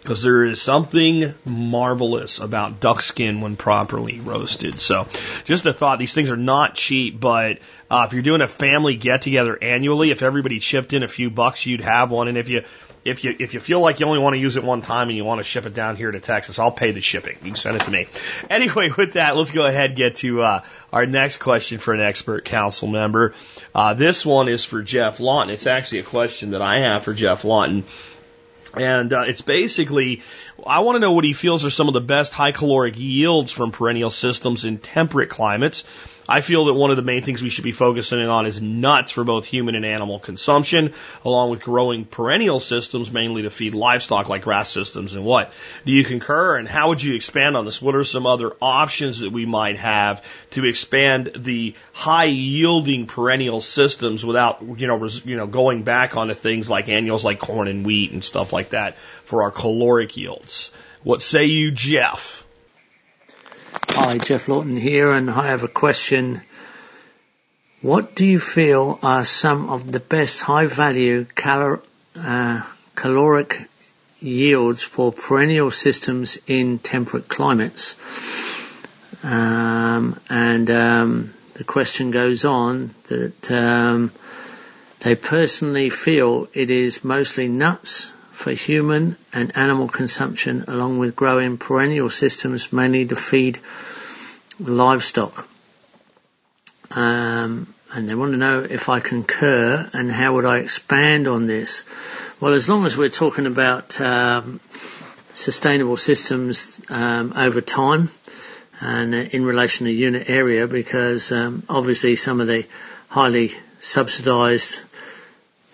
Because 0.01 0.22
there 0.22 0.45
is 0.45 0.61
something 0.61 1.34
marvelous 1.43 2.39
about 2.39 2.80
duck 2.80 3.01
skin 3.01 3.41
when 3.41 3.57
properly 3.57 4.22
roasted. 4.22 4.80
So, 4.80 5.07
just 5.43 5.65
a 5.65 5.74
thought, 5.74 5.99
these 5.99 6.13
things 6.13 6.30
are 6.30 6.38
not 6.38 6.76
cheap, 6.76 7.20
but 7.20 7.59
uh, 7.90 8.06
if 8.08 8.14
you're 8.14 8.24
doing 8.24 8.42
a 8.42 8.48
family 8.48 8.96
get 8.96 9.22
together 9.22 9.58
annually, 9.62 10.12
if 10.12 10.22
everybody 10.22 10.60
chipped 10.60 10.94
in 10.94 11.04
a 11.04 11.08
few 11.08 11.30
bucks, 11.30 11.66
you'd 11.66 11.82
have 11.82 12.12
one. 12.12 12.28
And 12.28 12.38
if 12.38 12.50
you 12.50 12.64
if 13.06 13.24
you 13.24 13.36
if 13.40 13.54
you 13.54 13.62
feel 13.62 13.80
like 13.80 14.00
you 14.00 14.06
only 14.06 14.20
want 14.20 14.34
to 14.34 14.40
use 14.40 14.58
it 14.58 14.64
one 14.64 14.82
time 14.82 15.08
and 15.08 15.18
you 15.18 15.24
want 15.24 15.40
to 15.40 15.44
ship 15.44 15.66
it 15.66 15.74
down 15.74 15.96
here 15.96 16.12
to 16.12 16.20
Texas, 16.20 16.60
I'll 16.60 16.72
pay 16.72 16.92
the 16.92 17.00
shipping. 17.00 17.38
You 17.42 17.52
can 17.52 17.56
send 17.56 17.78
it 17.78 17.84
to 17.84 17.92
me. 17.92 18.08
Anyway, 18.50 18.90
with 18.96 19.14
that, 19.14 19.36
let's 19.36 19.52
go 19.52 19.66
ahead 19.66 19.92
and 19.92 19.98
get 19.98 20.16
to 20.18 20.42
uh, 20.42 20.62
our 20.92 21.06
next 21.06 21.38
question 21.38 21.80
for 21.80 21.94
an 21.94 22.00
expert 22.00 22.46
council 22.46 22.88
member. 22.88 23.34
Uh, 23.74 23.94
this 23.94 24.26
one 24.26 24.48
is 24.48 24.64
for 24.64 24.82
Geoff 24.82 25.20
Lawton. 25.20 25.54
It's 25.54 25.68
actually 25.68 26.00
a 26.00 26.04
question 26.04 26.52
that 26.52 26.62
I 26.62 26.80
have 26.80 27.04
for 27.04 27.14
Geoff 27.14 27.44
Lawton. 27.44 27.84
And 28.74 29.12
uh, 29.14 29.26
it's 29.28 29.42
basically, 29.42 30.22
I 30.66 30.80
want 30.80 30.96
to 30.96 31.00
know 31.00 31.14
what 31.14 31.24
he 31.24 31.34
feels 31.34 31.66
are 31.66 31.70
some 31.70 31.88
of 31.88 31.94
the 31.94 32.02
best 32.02 32.34
high 32.34 32.52
caloric 32.52 32.98
yields 32.98 33.52
from 33.52 33.72
perennial 33.72 34.10
systems 34.10 34.66
in 34.66 34.78
temperate 34.78 35.30
climates. 35.30 35.84
I 36.28 36.42
feel 36.42 36.66
that 36.66 36.74
one 36.74 36.92
of 36.92 36.98
the 36.98 37.04
main 37.04 37.22
things 37.22 37.42
we 37.42 37.50
should 37.50 37.64
be 37.64 37.72
focusing 37.72 38.20
on 38.20 38.46
is 38.46 38.62
nuts 38.62 39.12
for 39.12 39.24
both 39.24 39.46
human 39.46 39.76
and 39.76 39.86
animal 39.86 40.20
consumption, 40.20 40.94
along 41.24 41.52
with 41.52 41.62
growing 41.62 42.06
perennial 42.06 42.60
systems, 42.60 43.12
mainly 43.12 43.44
to 43.44 43.50
feed 43.50 43.74
livestock 43.74 44.28
like 44.28 44.44
grass 44.44 44.70
systems 44.70 45.16
and 45.16 45.24
what. 45.24 45.54
Do 45.86 45.92
you 45.92 46.04
concur? 46.04 46.58
And 46.58 46.68
how 46.68 46.90
would 46.90 47.02
you 47.02 47.16
expand 47.16 47.56
on 47.56 47.66
this? 47.66 47.82
What 47.82 47.96
are 47.96 48.04
some 48.04 48.26
other 48.26 48.54
options 48.62 49.20
that 49.20 49.32
we 49.32 49.46
might 49.46 49.78
have 49.78 50.24
to 50.52 50.66
expand 50.66 51.32
the 51.36 51.76
high 51.94 52.26
yielding 52.26 53.08
perennial 53.08 53.62
systems 53.62 54.26
without, 54.26 54.62
you 54.78 54.88
know, 54.88 54.96
res, 54.96 55.26
you 55.26 55.38
know, 55.38 55.48
going 55.48 55.84
back 55.84 56.18
onto 56.18 56.34
things 56.34 56.70
like 56.70 56.90
annuals 56.90 57.24
like 57.24 57.40
corn 57.40 57.68
and 57.68 57.86
wheat 57.86 58.12
and 58.12 58.24
stuff 58.24 58.52
like 58.52 58.70
that 58.70 58.98
for 59.24 59.44
our 59.44 59.52
caloric 59.52 60.18
yields? 60.18 60.72
What 61.04 61.22
say 61.22 61.46
you, 61.46 61.72
Geoff? 61.72 62.47
Hi, 64.00 64.20
Geoff 64.20 64.48
Lawton 64.48 64.78
here, 64.78 65.10
and 65.12 65.28
I 65.28 65.48
have 65.48 65.64
a 65.64 65.68
question. 65.68 66.43
What 67.82 68.14
do 68.14 68.28
you 68.28 68.38
feel 68.38 69.00
are 69.02 69.24
some 69.24 69.70
of 69.70 69.91
the 69.91 70.00
best 70.00 70.41
high 70.41 70.68
value 70.68 71.26
calor- 71.34 71.82
uh, 72.16 72.62
caloric 72.93 73.68
yields 74.20 74.84
for 74.84 75.12
perennial 75.12 75.72
systems 75.72 76.38
in 76.45 76.78
temperate 76.78 77.28
climates? 77.28 77.95
Um, 79.24 80.20
and 80.30 80.70
um, 80.70 81.34
the 81.56 81.64
question 81.64 82.12
goes 82.12 82.45
on 82.45 82.93
that 83.06 83.52
um, 83.52 84.12
they 85.00 85.16
personally 85.16 85.89
feel 85.89 86.48
it 86.54 86.70
is 86.70 87.04
mostly 87.04 87.48
nuts 87.48 88.12
for 88.38 88.52
human 88.52 89.18
and 89.34 89.58
animal 89.58 89.88
consumption 89.88 90.64
along 90.68 91.00
with 91.00 91.16
growing 91.16 91.58
perennial 91.58 92.08
systems 92.08 92.72
mainly 92.72 93.04
to 93.04 93.16
feed 93.16 93.58
livestock. 94.60 95.48
Um, 96.92 97.74
and 97.92 98.08
they 98.08 98.14
want 98.14 98.34
to 98.34 98.38
know 98.38 98.60
if 98.60 98.90
I 98.90 99.00
concur 99.00 99.90
and 99.92 100.12
how 100.12 100.36
would 100.36 100.46
I 100.46 100.60
expand 100.60 101.28
on 101.28 101.48
this. 101.48 101.84
Well, 102.40 102.54
as 102.54 102.70
long 102.70 102.86
as 102.86 102.96
we're 102.96 103.10
talking 103.10 103.48
about 103.48 104.00
um, 104.00 104.60
sustainable 105.34 105.98
systems 105.98 106.80
um, 106.90 107.34
over 107.36 107.60
time 107.60 108.12
and 108.80 109.16
in 109.16 109.46
relation 109.46 109.88
to 109.88 109.92
unit 109.92 110.30
area, 110.30 110.68
because 110.68 111.32
um, 111.32 111.64
obviously 111.68 112.16
some 112.16 112.40
of 112.40 112.46
the 112.46 112.68
highly 113.08 113.52
subsidised, 113.80 114.84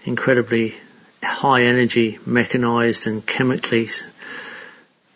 incredibly 0.05 0.75
high 1.23 1.63
energy 1.63 2.19
mechanized 2.25 3.07
and 3.07 3.25
chemically 3.25 3.87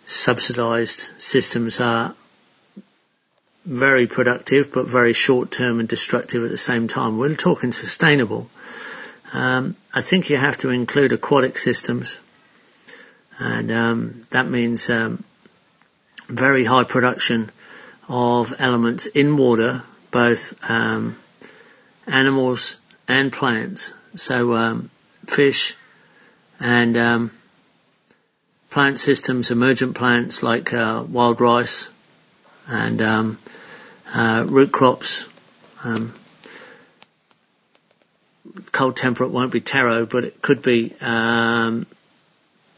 subsidized 0.06 1.10
systems 1.18 1.80
are 1.80 2.16
very 3.66 4.08
productive 4.08 4.72
but 4.72 4.88
very 4.88 5.14
short 5.14 5.52
term 5.52 5.80
and 5.80 5.90
destructive 5.90 6.44
at 6.44 6.50
the 6.50 6.58
same 6.58 6.88
time. 6.88 7.18
We're 7.18 7.36
talking 7.36 7.72
sustainable. 7.72 8.50
Um, 9.34 9.76
I 9.94 10.02
think 10.02 10.30
you 10.30 10.38
have 10.38 10.58
to 10.60 10.70
include 10.70 11.12
aquatic 11.12 11.58
systems 11.58 12.20
and 13.40 13.72
um, 13.72 14.28
that 14.32 14.50
means 14.50 14.90
um, 14.90 15.24
very 16.28 16.66
high 16.66 16.84
production 16.84 17.52
of 18.10 18.54
elements 18.60 19.06
in 19.06 19.38
water, 19.38 19.84
both 20.12 20.54
um, 20.70 21.18
animals 22.08 22.78
and 23.08 23.32
plants. 23.32 23.94
So 24.16 24.54
um, 24.56 24.90
fish, 25.28 25.76
and 26.60 26.98
um, 26.98 27.32
plant 28.70 29.00
systems, 29.00 29.52
emergent 29.52 29.96
plants 29.96 30.44
like 30.44 30.74
uh, 30.74 31.04
wild 31.08 31.42
rice 31.42 31.90
and 32.68 33.02
um, 33.02 33.38
uh, 34.14 34.46
root 34.48 34.72
crops. 34.72 35.28
Um, 35.84 36.14
cold 38.72 38.98
temperate 38.98 39.32
won't 39.32 39.52
be 39.52 39.62
taro, 39.62 40.06
but 40.06 40.24
it 40.24 40.42
could 40.42 40.62
be 40.62 40.94
um, 41.02 41.86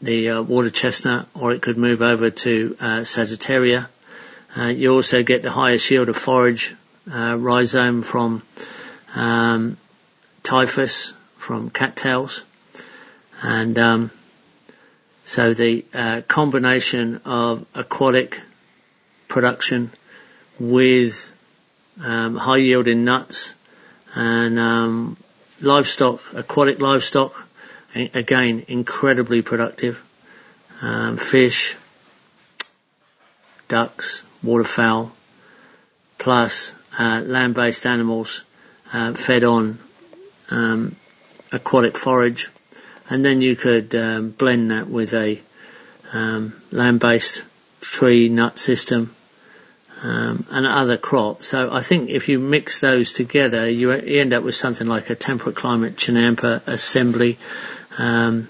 the 0.02 0.30
uh, 0.30 0.42
water 0.42 0.70
chestnut, 0.70 1.26
or 1.34 1.52
it 1.52 1.62
could 1.62 1.76
move 1.76 2.02
over 2.02 2.30
to 2.30 2.76
uh, 2.80 3.00
Sagittaria. 3.04 3.88
Uh, 4.56 4.64
you 4.64 4.92
also 4.92 5.22
get 5.22 5.42
the 5.42 5.50
highest 5.50 5.90
yield 5.90 6.08
of 6.08 6.16
forage 6.16 6.74
uh, 7.12 7.36
rhizome 7.36 8.02
from 8.02 8.42
um, 9.14 9.76
typhus, 10.42 11.12
from 11.36 11.70
cattails. 11.70 12.44
And 13.42 13.78
um, 13.78 14.10
so 15.24 15.54
the 15.54 15.84
uh, 15.94 16.22
combination 16.28 17.20
of 17.24 17.66
aquatic 17.74 18.38
production 19.28 19.90
with 20.58 21.30
um, 22.02 22.36
high 22.36 22.58
yielding 22.58 23.04
nuts 23.04 23.54
and 24.14 24.58
um, 24.58 25.16
livestock, 25.60 26.20
aquatic 26.34 26.80
livestock, 26.80 27.46
again 27.94 28.64
incredibly 28.68 29.42
productive. 29.42 30.04
Um, 30.82 31.16
fish, 31.18 31.76
ducks, 33.68 34.22
waterfowl, 34.42 35.12
plus 36.18 36.72
uh, 36.98 37.22
land-based 37.24 37.86
animals 37.86 38.44
uh, 38.92 39.12
fed 39.12 39.44
on 39.44 39.78
um, 40.50 40.96
aquatic 41.52 41.98
forage 41.98 42.50
and 43.10 43.24
then 43.24 43.42
you 43.42 43.56
could 43.56 43.94
um, 43.94 44.30
blend 44.30 44.70
that 44.70 44.88
with 44.88 45.12
a 45.14 45.40
um, 46.12 46.54
land-based 46.70 47.42
tree 47.80 48.28
nut 48.28 48.58
system 48.58 49.14
um, 50.02 50.46
and 50.50 50.66
other 50.66 50.96
crops. 50.96 51.48
So 51.48 51.70
I 51.72 51.80
think 51.80 52.08
if 52.08 52.28
you 52.28 52.38
mix 52.38 52.80
those 52.80 53.12
together, 53.12 53.68
you 53.68 53.90
end 53.90 54.32
up 54.32 54.44
with 54.44 54.54
something 54.54 54.86
like 54.86 55.10
a 55.10 55.14
temperate 55.14 55.56
climate 55.56 55.96
Chinampa 55.96 56.66
assembly, 56.66 57.36
um, 57.98 58.48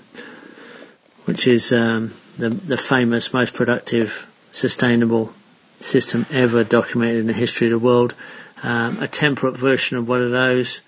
which 1.24 1.46
is 1.46 1.72
um, 1.72 2.12
the, 2.36 2.50
the 2.50 2.76
famous, 2.76 3.32
most 3.32 3.54
productive, 3.54 4.28
sustainable 4.52 5.32
system 5.80 6.26
ever 6.30 6.64
documented 6.64 7.20
in 7.20 7.26
the 7.26 7.32
history 7.32 7.68
of 7.68 7.72
the 7.72 7.78
world. 7.78 8.14
Um, 8.62 9.02
a 9.02 9.08
temperate 9.08 9.56
version 9.56 9.96
of 9.96 10.06
one 10.06 10.20
of 10.20 10.30
those 10.30 10.82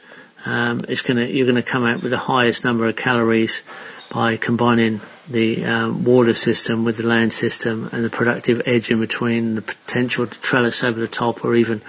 um, 0.45 0.84
it's 0.88 1.03
gonna 1.03 1.24
you're 1.24 1.47
gonna 1.47 1.62
come 1.62 1.84
out 1.84 2.03
with 2.03 2.11
the 2.11 2.18
highest 2.18 2.64
number 2.64 2.86
of 2.86 2.97
calories 2.97 3.62
by 4.11 4.36
combining 4.36 5.01
the 5.28 5.64
um, 5.64 6.05
water 6.05 6.34
system 6.34 6.84
with 6.84 6.97
the 6.99 7.07
land 7.07 7.32
system 7.32 7.88
and 7.93 8.05
the 8.05 8.11
productive 8.11 8.62
edge 8.66 8.90
in 8.90 9.01
between, 9.01 9.55
the 9.55 9.62
potential 9.62 10.26
to 10.26 10.40
trellis 10.40 10.84
over 10.84 10.99
the 11.01 11.09
top 11.09 11.45
or 11.45 11.55
even 11.55 11.80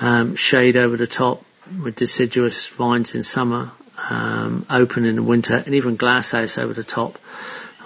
um, 0.00 0.34
shade 0.36 0.76
over 0.76 0.96
the 0.96 1.06
top 1.06 1.42
with 1.82 1.94
deciduous 1.94 2.66
vines 2.66 3.14
in 3.14 3.22
summer, 3.22 3.70
um, 4.10 4.66
open 4.68 5.06
in 5.06 5.16
the 5.16 5.22
winter, 5.22 5.56
and 5.56 5.74
even 5.74 5.96
glasshouse 5.96 6.58
over 6.58 6.74
the 6.74 6.84
top 6.84 7.18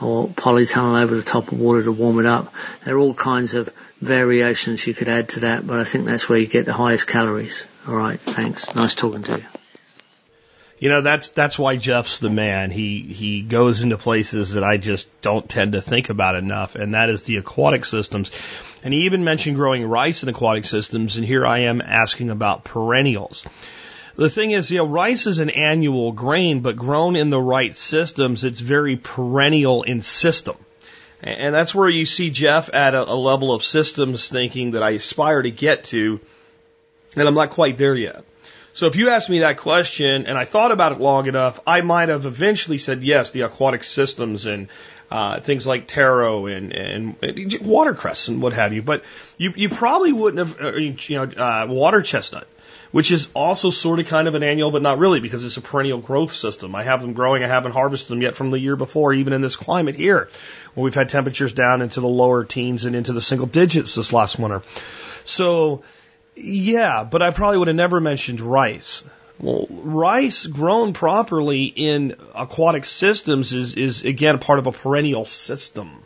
or 0.01 0.29
polytunnel 0.29 1.01
over 1.01 1.17
the 1.17 1.23
top 1.23 1.51
of 1.53 1.59
water 1.59 1.83
to 1.83 1.93
warm 1.93 2.19
it 2.19 2.27
up. 2.27 2.53
There 2.85 2.95
are 2.95 2.99
all 2.99 3.15
kinds 3.15 3.55
of 3.55 3.73
variations 4.01 4.87
you 4.87 4.95
could 4.95 5.09
add 5.09 5.31
to 5.31 5.41
that, 5.41 5.67
but 5.67 5.79
I 5.79 5.85
think 5.85 6.07
that's 6.07 6.29
where 6.29 6.39
you 6.39 6.47
get 6.47 6.67
the 6.67 6.73
highest 6.73 7.07
calories. 7.07 7.67
All 7.87 7.95
right, 7.95 8.19
thanks. 8.21 8.75
Nice 8.75 8.95
talking 8.95 9.23
to 9.25 9.39
you. 9.39 9.58
You 10.81 10.89
know, 10.89 11.01
that's 11.01 11.31
that's 11.31 11.59
why 11.59 11.77
Geoff's 11.77 12.19
the 12.19 12.31
man. 12.31 12.71
He 12.71 13.01
he 13.03 13.43
goes 13.43 13.83
into 13.83 13.99
places 13.99 14.53
that 14.53 14.63
I 14.63 14.77
just 14.77 15.09
don't 15.23 15.49
tend 15.49 15.73
to 15.73 15.83
think 15.83 16.09
about 16.09 16.37
enough, 16.37 16.77
and 16.77 16.95
that 16.95 17.11
is 17.11 17.23
the 17.23 17.39
aquatic 17.39 17.85
systems. 17.85 18.31
And 18.85 18.95
he 18.95 19.01
even 19.01 19.25
mentioned 19.25 19.57
growing 19.57 19.85
rice 19.85 20.23
in 20.23 20.29
aquatic 20.29 20.65
systems, 20.65 21.17
and 21.17 21.27
here 21.27 21.45
I 21.45 21.61
am 21.61 21.81
asking 21.81 22.31
about 22.31 22.63
perennials. 22.63 23.45
The 24.15 24.31
thing 24.31 24.53
is, 24.53 24.71
you 24.71 24.79
know, 24.79 24.87
rice 24.87 25.27
is 25.27 25.39
an 25.39 25.51
annual 25.51 26.13
grain, 26.13 26.61
but 26.61 26.77
grown 26.77 27.17
in 27.17 27.31
the 27.31 27.41
right 27.41 27.75
systems, 27.75 28.45
it's 28.45 28.61
very 28.61 28.97
perennial 28.97 29.83
in 29.83 30.03
system. 30.03 30.57
And 31.23 31.53
that's 31.55 31.75
where 31.75 31.89
you 31.89 32.07
see 32.07 32.31
Geoff 32.31 32.73
at 32.73 32.95
a, 32.95 33.03
a 33.03 33.15
level 33.15 33.53
of 33.53 33.65
systems 33.65 34.29
thinking 34.29 34.73
that 34.73 34.83
I 34.83 34.91
aspire 34.91 35.43
to 35.43 35.51
get 35.51 35.85
to, 35.85 36.21
and 37.17 37.29
I'm 37.29 37.35
not 37.35 37.51
quite 37.51 37.79
there 37.79 37.97
yet. 37.97 38.25
So 38.79 38.87
if 38.87 38.95
you 38.95 39.09
asked 39.09 39.29
me 39.29 39.41
that 39.41 39.57
question 39.57 40.27
and 40.27 40.39
I 40.39 40.45
thought 40.45 40.71
about 40.71 40.93
it 40.93 41.01
long 41.01 41.27
enough, 41.27 41.59
I 41.67 41.81
might 41.81 42.11
have 42.11 42.27
eventually 42.27 42.79
said 42.79 43.03
yes, 43.03 43.33
the 43.33 43.41
aquatic 43.41 43.83
systems 43.83 44.47
and 44.47 44.69
uh, 45.11 45.41
things 45.41 45.67
like 45.67 45.89
taro 45.89 46.47
and, 46.47 46.73
and, 46.73 47.61
watercress 47.61 48.29
and 48.29 48.41
what 48.41 48.53
have 48.53 48.73
you. 48.73 48.83
But 48.83 49.03
you, 49.37 49.53
you 49.57 49.69
probably 49.69 50.13
wouldn't 50.13 50.39
have, 50.39 50.63
uh, 50.63 50.77
you 50.77 50.95
know, 51.11 51.25
uh, 51.25 51.67
water 51.69 52.03
chestnut, 52.03 52.47
which 52.93 53.11
is 53.11 53.29
also 53.35 53.71
sort 53.71 53.99
of 53.99 54.07
kind 54.07 54.29
of 54.29 54.37
an 54.37 54.45
annual, 54.45 54.71
but 54.71 54.83
not 54.83 54.99
really 54.99 55.19
because 55.19 55.45
it's 55.45 55.57
a 55.57 55.61
perennial 55.61 55.99
growth 55.99 56.31
system. 56.31 56.77
I 56.77 56.85
have 56.85 57.03
them 57.03 57.15
growing. 57.15 57.43
I 57.43 57.49
haven't 57.49 57.73
harvested 57.73 58.11
them 58.11 58.23
yet 58.23 58.37
from 58.37 58.53
the 58.53 58.61
year 58.61 58.77
before, 58.77 59.13
even 59.13 59.33
in 59.33 59.41
this 59.41 59.57
climate 59.57 59.97
here, 59.97 60.29
where 60.75 60.85
we've 60.85 60.95
had 60.95 61.09
temperatures 61.09 61.53
down 61.53 61.83
into 61.83 62.01
the 62.01 62.07
lower 62.07 62.45
teens 62.45 62.85
and 62.85 62.95
into 62.95 63.13
the 63.13 63.23
single 63.23 63.49
digits 63.49 63.97
this 63.97 64.13
last 64.13 64.39
winter. 64.39 64.63
So 65.25 65.83
yeah, 66.41 67.05
but 67.05 67.23
I 67.23 67.31
probably 67.31 67.59
would 67.59 67.69
have 67.69 67.77
never 67.77 68.01
mentioned 68.01 68.41
rice. 68.41 69.05
Well, 69.41 69.67
rice 69.71 70.47
grown 70.47 70.93
properly 70.93 71.65
in 71.65 72.17
aquatic 72.35 72.85
systems 72.85 73.53
is, 73.53 73.75
is 73.75 74.05
again 74.05 74.39
part 74.39 74.59
of 74.59 74.67
a 74.67 74.73
perennial 74.73 75.25
system. 75.25 76.03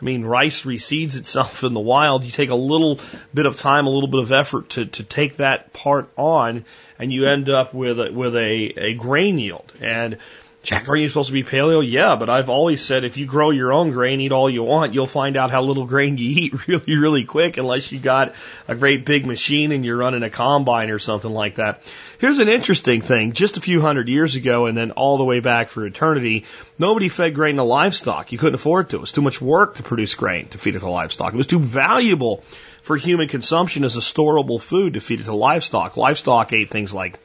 I 0.00 0.04
mean, 0.04 0.24
rice 0.24 0.62
reseeds 0.62 1.16
itself 1.16 1.62
in 1.62 1.74
the 1.74 1.80
wild. 1.80 2.24
You 2.24 2.32
take 2.32 2.50
a 2.50 2.56
little 2.56 2.98
bit 3.32 3.46
of 3.46 3.58
time, 3.58 3.86
a 3.86 3.90
little 3.90 4.08
bit 4.08 4.20
of 4.20 4.32
effort 4.32 4.70
to, 4.70 4.86
to 4.86 5.04
take 5.04 5.36
that 5.36 5.72
part 5.72 6.10
on, 6.16 6.64
and 6.98 7.12
you 7.12 7.28
end 7.28 7.48
up 7.48 7.72
with 7.72 8.00
a, 8.00 8.10
with 8.10 8.34
a, 8.34 8.72
a 8.76 8.94
grain 8.94 9.38
yield. 9.38 9.72
And 9.80 10.18
Jack, 10.62 10.88
are 10.88 10.94
you 10.94 11.08
supposed 11.08 11.26
to 11.26 11.32
be 11.32 11.42
paleo? 11.42 11.82
Yeah, 11.84 12.14
but 12.14 12.30
I've 12.30 12.48
always 12.48 12.84
said 12.84 13.02
if 13.02 13.16
you 13.16 13.26
grow 13.26 13.50
your 13.50 13.72
own 13.72 13.90
grain, 13.90 14.20
eat 14.20 14.30
all 14.30 14.48
you 14.48 14.62
want, 14.62 14.94
you'll 14.94 15.08
find 15.08 15.36
out 15.36 15.50
how 15.50 15.62
little 15.62 15.86
grain 15.86 16.18
you 16.18 16.30
eat 16.30 16.66
really, 16.68 16.96
really 16.96 17.24
quick 17.24 17.56
unless 17.56 17.90
you 17.90 17.98
got 17.98 18.34
a 18.68 18.76
great 18.76 19.04
big 19.04 19.26
machine 19.26 19.72
and 19.72 19.84
you're 19.84 19.96
running 19.96 20.22
a 20.22 20.30
combine 20.30 20.90
or 20.90 21.00
something 21.00 21.32
like 21.32 21.56
that. 21.56 21.82
Here's 22.20 22.38
an 22.38 22.48
interesting 22.48 23.00
thing. 23.00 23.32
Just 23.32 23.56
a 23.56 23.60
few 23.60 23.80
hundred 23.80 24.08
years 24.08 24.36
ago 24.36 24.66
and 24.66 24.78
then 24.78 24.92
all 24.92 25.18
the 25.18 25.24
way 25.24 25.40
back 25.40 25.68
for 25.68 25.84
eternity, 25.84 26.44
nobody 26.78 27.08
fed 27.08 27.34
grain 27.34 27.56
to 27.56 27.64
livestock. 27.64 28.30
You 28.30 28.38
couldn't 28.38 28.54
afford 28.54 28.90
to. 28.90 28.96
It 28.98 29.00
was 29.00 29.10
too 29.10 29.22
much 29.22 29.40
work 29.40 29.76
to 29.76 29.82
produce 29.82 30.14
grain 30.14 30.46
to 30.50 30.58
feed 30.58 30.76
it 30.76 30.80
to 30.80 30.88
livestock. 30.88 31.34
It 31.34 31.38
was 31.38 31.48
too 31.48 31.58
valuable 31.58 32.44
for 32.82 32.96
human 32.96 33.26
consumption 33.26 33.82
as 33.82 33.96
a 33.96 34.00
storable 34.00 34.62
food 34.62 34.94
to 34.94 35.00
feed 35.00 35.18
it 35.18 35.24
to 35.24 35.34
livestock. 35.34 35.96
Livestock 35.96 36.52
ate 36.52 36.70
things 36.70 36.94
like 36.94 37.18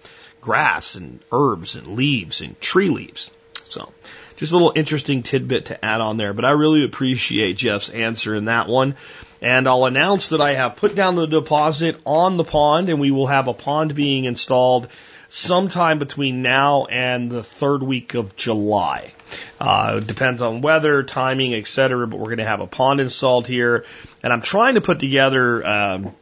grass 0.48 0.96
and 0.96 1.20
herbs 1.30 1.76
and 1.76 1.88
leaves 1.88 2.40
and 2.40 2.58
tree 2.62 2.88
leaves. 2.88 3.30
So 3.66 3.92
just 4.38 4.54
a 4.54 4.56
little 4.56 4.72
interesting 4.74 5.22
tidbit 5.22 5.66
to 5.66 5.84
add 5.84 6.00
on 6.00 6.16
there, 6.16 6.32
but 6.32 6.46
I 6.46 6.52
really 6.52 6.86
appreciate 6.86 7.58
Geoff's 7.58 7.90
answer 7.90 8.34
in 8.34 8.46
that 8.46 8.70
one. 8.70 8.96
And 9.42 9.68
I'll 9.68 9.84
announce 9.84 10.30
that 10.30 10.40
I 10.40 10.54
have 10.54 10.78
put 10.78 10.96
down 10.96 11.16
the 11.16 11.26
deposit 11.26 12.00
on 12.06 12.38
the 12.38 12.46
pond 12.46 12.88
and 12.88 12.98
we 12.98 13.12
will 13.12 13.28
have 13.28 13.50
a 13.50 13.54
pond 13.54 13.94
being 13.94 14.24
installed 14.24 14.88
sometime 15.28 16.00
between 16.00 16.44
now 16.44 16.86
and 16.86 17.30
the 17.30 17.44
third 17.44 17.84
week 17.84 18.14
of 18.14 18.38
July. 18.38 19.12
Uh, 19.60 20.00
depends 20.00 20.42
on 20.42 20.62
weather, 20.62 21.04
timing, 21.04 21.54
etc. 21.56 22.08
But 22.08 22.20
we're 22.20 22.28
going 22.28 22.38
to 22.38 22.46
have 22.46 22.62
a 22.62 22.68
pond 22.68 23.02
installed 23.02 23.48
here, 23.48 23.84
and 24.24 24.32
I'm 24.32 24.42
trying 24.42 24.76
to 24.76 24.82
put 24.82 25.02
together 25.02 25.68
um, 25.68 26.16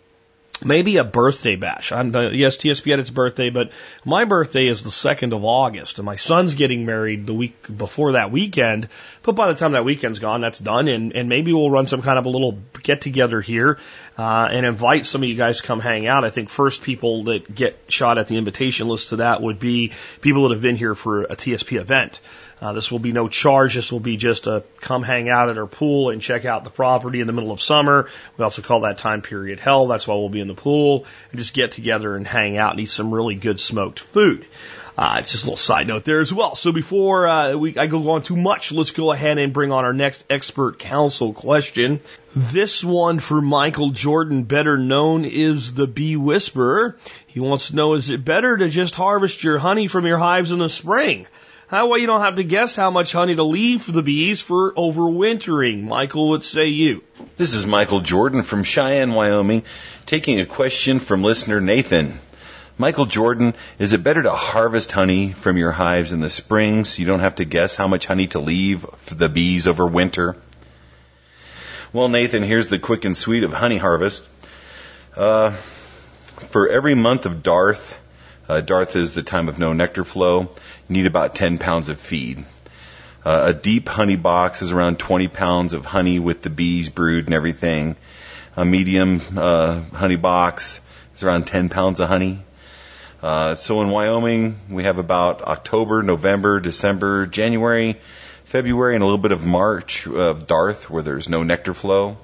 maybe 0.63 0.97
a 0.97 1.03
birthday 1.03 1.55
bash. 1.55 1.91
I'm 1.91 2.15
uh, 2.15 2.29
yes, 2.31 2.57
TSP 2.57 2.91
had 2.91 2.99
its 2.99 3.09
birthday, 3.09 3.49
but 3.49 3.71
my 4.03 4.25
birthday 4.25 4.67
is 4.67 4.83
the 4.83 4.91
second 4.91 5.33
of 5.33 5.43
August, 5.43 5.99
and 5.99 6.05
my 6.05 6.15
son's 6.15 6.55
getting 6.55 6.85
married 6.85 7.27
the 7.27 7.33
week 7.33 7.55
before 7.75 8.13
that 8.13 8.31
weekend. 8.31 8.87
But 9.23 9.33
by 9.33 9.51
the 9.51 9.55
time 9.57 9.73
that 9.73 9.85
weekend's 9.85 10.19
gone, 10.19 10.41
that's 10.41 10.59
done, 10.59 10.87
and 10.87 11.13
and 11.13 11.29
maybe 11.29 11.51
we'll 11.53 11.71
run 11.71 11.87
some 11.87 12.01
kind 12.01 12.17
of 12.17 12.25
a 12.25 12.29
little 12.29 12.59
get 12.83 13.01
together 13.01 13.41
here 13.41 13.79
uh, 14.17 14.47
and 14.51 14.65
invite 14.65 15.05
some 15.05 15.23
of 15.23 15.29
you 15.29 15.35
guys 15.35 15.61
to 15.61 15.67
come 15.67 15.79
hang 15.79 16.07
out. 16.07 16.23
I 16.23 16.29
think 16.29 16.49
first 16.49 16.81
people 16.81 17.23
that 17.25 17.53
get 17.53 17.77
shot 17.89 18.17
at 18.17 18.27
the 18.27 18.37
invitation 18.37 18.87
list 18.87 19.09
to 19.09 19.17
that 19.17 19.41
would 19.41 19.59
be 19.59 19.91
people 20.21 20.47
that 20.47 20.55
have 20.55 20.61
been 20.61 20.77
here 20.77 20.95
for 20.95 21.23
a 21.23 21.35
TSP 21.35 21.79
event. 21.79 22.19
Uh, 22.65 22.73
this 22.73 22.89
will 22.89 22.97
be 22.97 23.11
no 23.11 23.27
charge. 23.27 23.75
This 23.75 23.91
will 23.91 23.99
be 23.99 24.17
just 24.17 24.47
a 24.47 24.63
come 24.81 25.03
hang 25.03 25.29
out 25.29 25.49
at 25.49 25.57
our 25.59 25.67
pool 25.67 26.09
and 26.09 26.19
check 26.19 26.45
out 26.45 26.63
the 26.63 26.71
property 26.71 27.21
in 27.21 27.27
the 27.27 27.33
middle 27.33 27.51
of 27.51 27.61
summer. 27.61 28.09
We 28.37 28.43
also 28.43 28.63
call 28.63 28.81
that 28.81 28.97
time 28.97 29.21
period 29.21 29.59
hell. 29.59 29.85
That's 29.85 30.07
why 30.07 30.15
we'll 30.15 30.29
be 30.29 30.41
in 30.41 30.47
the 30.47 30.55
pool 30.55 31.05
and 31.29 31.39
just 31.39 31.53
get 31.53 31.73
together 31.73 32.15
and 32.15 32.25
hang 32.25 32.57
out 32.57 32.71
and 32.71 32.79
eat 32.79 32.89
some 32.89 33.13
really 33.13 33.35
good 33.35 33.59
smoked 33.59 33.99
food. 33.99 34.47
Uh, 34.97 35.21
just 35.21 35.43
a 35.43 35.45
little 35.45 35.57
side 35.57 35.87
note 35.87 36.05
there 36.05 36.21
as 36.21 36.33
well. 36.33 36.55
So 36.55 36.71
before 36.71 37.27
uh, 37.27 37.53
we, 37.53 37.77
I 37.77 37.85
go 37.85 38.09
on 38.09 38.23
too 38.23 38.35
much, 38.35 38.71
let's 38.71 38.89
go 38.89 39.11
ahead 39.11 39.37
and 39.37 39.53
bring 39.53 39.71
on 39.71 39.85
our 39.85 39.93
next 39.93 40.25
expert 40.27 40.79
council 40.79 41.33
question. 41.33 41.99
This 42.35 42.83
one 42.83 43.19
for 43.19 43.41
Michael 43.41 43.91
Jordan, 43.91 44.41
better 44.41 44.79
known 44.79 45.23
is 45.23 45.75
the 45.75 45.85
Bee 45.85 46.15
Whisperer. 46.15 46.97
He 47.27 47.39
wants 47.39 47.67
to 47.67 47.75
know, 47.75 47.93
is 47.93 48.09
it 48.09 48.25
better 48.25 48.57
to 48.57 48.69
just 48.69 48.95
harvest 48.95 49.43
your 49.43 49.59
honey 49.59 49.85
from 49.85 50.07
your 50.07 50.17
hives 50.17 50.49
in 50.49 50.57
the 50.57 50.69
spring? 50.69 51.27
That 51.71 51.89
way 51.89 51.99
you 51.99 52.05
don't 52.05 52.21
have 52.21 52.35
to 52.35 52.43
guess 52.43 52.75
how 52.75 52.91
much 52.91 53.11
honey 53.11 53.35
to 53.35 53.43
leave 53.43 53.81
for 53.81 53.91
the 53.91 54.03
bees 54.03 54.39
for 54.39 54.73
overwintering. 54.73 55.83
Michael, 55.83 56.29
what 56.29 56.43
say 56.43 56.67
you? 56.67 57.03
This 57.37 57.55
is 57.55 57.65
Michael 57.65 58.01
Jordan 58.01 58.43
from 58.43 58.63
Cheyenne, 58.63 59.13
Wyoming, 59.13 59.63
taking 60.05 60.39
a 60.39 60.45
question 60.45 60.99
from 60.99 61.23
listener 61.23 61.59
Nathan. 61.59 62.19
Michael 62.77 63.07
Jordan, 63.07 63.55
is 63.79 63.93
it 63.93 64.03
better 64.03 64.21
to 64.21 64.31
harvest 64.31 64.91
honey 64.91 65.31
from 65.31 65.57
your 65.57 65.71
hives 65.71 66.11
in 66.11 66.19
the 66.19 66.29
spring 66.29 66.83
so 66.83 66.99
you 66.99 67.07
don't 67.07 67.21
have 67.21 67.35
to 67.35 67.45
guess 67.45 67.75
how 67.75 67.87
much 67.87 68.05
honey 68.05 68.27
to 68.27 68.39
leave 68.39 68.85
for 68.97 69.15
the 69.15 69.29
bees 69.29 69.65
over 69.65 69.87
winter? 69.87 70.35
Well, 71.93 72.09
Nathan, 72.09 72.43
here's 72.43 72.67
the 72.67 72.77
quick 72.77 73.05
and 73.05 73.17
sweet 73.17 73.43
of 73.43 73.53
honey 73.53 73.77
harvest. 73.77 74.27
Uh, 75.15 75.51
for 75.51 76.67
every 76.67 76.93
month 76.93 77.25
of 77.25 77.41
dearth, 77.41 77.97
uh, 78.47 78.61
dearth 78.61 78.95
is 78.95 79.13
the 79.13 79.23
time 79.23 79.49
of 79.49 79.59
no 79.59 79.73
nectar 79.73 80.03
flow, 80.03 80.41
you 80.41 80.49
need 80.89 81.05
about 81.05 81.35
10 81.35 81.57
pounds 81.57 81.89
of 81.89 81.99
feed. 81.99 82.45
Uh, 83.23 83.45
a 83.47 83.53
deep 83.53 83.87
honey 83.87 84.15
box 84.15 84.61
is 84.61 84.71
around 84.71 84.99
20 84.99 85.27
pounds 85.29 85.73
of 85.73 85.85
honey 85.85 86.19
with 86.19 86.43
the 86.43 86.49
bees 86.49 86.89
brood 86.89 87.25
and 87.25 87.33
everything. 87.33 87.95
A 88.55 88.63
medium 88.63 89.19
uh, 89.35 89.81
honey 89.93 90.15
box 90.15 90.79
is 91.15 91.23
around 91.23 91.47
10 91.47 91.69
pounds 91.69 91.99
of 91.99 92.07
honey. 92.07 92.39
Uh, 93.23 93.55
so 93.55 93.81
in 93.81 93.89
Wyoming, 93.89 94.59
we 94.69 94.83
have 94.83 94.99
about 94.99 95.41
October, 95.41 96.03
November, 96.03 96.59
December, 96.59 97.25
January, 97.25 97.99
February, 98.43 98.93
and 98.93 99.01
a 99.01 99.05
little 99.05 99.17
bit 99.17 99.31
of 99.31 99.43
March 99.43 100.05
of 100.05 100.45
dearth 100.45 100.89
where 100.91 101.01
there's 101.01 101.27
no 101.27 101.41
nectar 101.41 101.73
flow. 101.73 102.17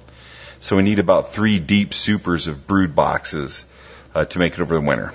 So 0.60 0.78
we 0.78 0.84
need 0.84 1.00
about 1.00 1.34
three 1.34 1.58
deep 1.58 1.96
supers 1.96 2.48
of 2.48 2.68
brood 2.68 2.96
boxes 2.96 3.66
uh, 4.14 4.26
to 4.26 4.38
make 4.38 4.54
it 4.54 4.62
over 4.62 4.76
the 4.76 4.82
winter. 4.82 5.12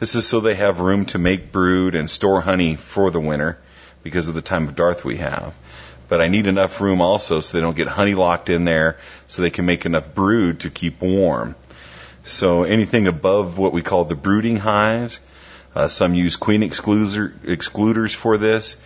This 0.00 0.14
is 0.14 0.28
so 0.28 0.38
they 0.38 0.54
have 0.54 0.78
room 0.78 1.06
to 1.06 1.18
make 1.18 1.50
brood 1.50 1.96
and 1.96 2.08
store 2.08 2.40
honey 2.40 2.76
for 2.76 3.10
the 3.10 3.18
winter 3.18 3.58
because 4.04 4.28
of 4.28 4.34
the 4.34 4.42
time 4.42 4.68
of 4.68 4.76
dearth 4.76 5.04
we 5.04 5.16
have. 5.16 5.54
But 6.08 6.20
I 6.20 6.28
need 6.28 6.46
enough 6.46 6.80
room 6.80 7.00
also 7.00 7.40
so 7.40 7.52
they 7.52 7.60
don't 7.60 7.76
get 7.76 7.88
honey 7.88 8.14
locked 8.14 8.48
in 8.48 8.64
there 8.64 8.98
so 9.26 9.42
they 9.42 9.50
can 9.50 9.66
make 9.66 9.86
enough 9.86 10.14
brood 10.14 10.60
to 10.60 10.70
keep 10.70 11.02
warm. 11.02 11.56
So 12.22 12.62
anything 12.62 13.08
above 13.08 13.58
what 13.58 13.72
we 13.72 13.82
call 13.82 14.04
the 14.04 14.14
brooding 14.14 14.56
hives, 14.56 15.18
uh, 15.74 15.88
some 15.88 16.14
use 16.14 16.36
queen 16.36 16.62
excluder, 16.62 17.32
excluders 17.40 18.14
for 18.14 18.38
this, 18.38 18.76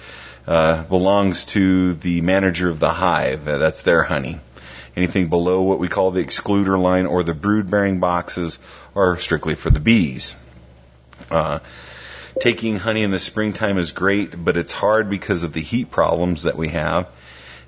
uh, 0.46 0.82
belongs 0.84 1.44
to 1.46 1.92
the 1.92 2.22
manager 2.22 2.70
of 2.70 2.80
the 2.80 2.90
hive. 2.90 3.46
Uh, 3.46 3.58
that's 3.58 3.82
their 3.82 4.02
honey. 4.02 4.40
Anything 4.96 5.28
below 5.28 5.60
what 5.60 5.78
we 5.78 5.88
call 5.88 6.10
the 6.10 6.24
excluder 6.24 6.80
line 6.80 7.04
or 7.04 7.22
the 7.22 7.34
brood 7.34 7.70
bearing 7.70 8.00
boxes 8.00 8.58
are 8.96 9.18
strictly 9.18 9.54
for 9.54 9.68
the 9.68 9.80
bees. 9.80 10.36
Uh, 11.32 11.58
taking 12.40 12.76
honey 12.76 13.02
in 13.02 13.10
the 13.10 13.18
springtime 13.18 13.78
is 13.78 13.92
great, 13.92 14.32
but 14.42 14.56
it's 14.56 14.72
hard 14.72 15.10
because 15.10 15.44
of 15.44 15.52
the 15.52 15.60
heat 15.60 15.90
problems 15.90 16.44
that 16.44 16.56
we 16.56 16.68
have. 16.68 17.08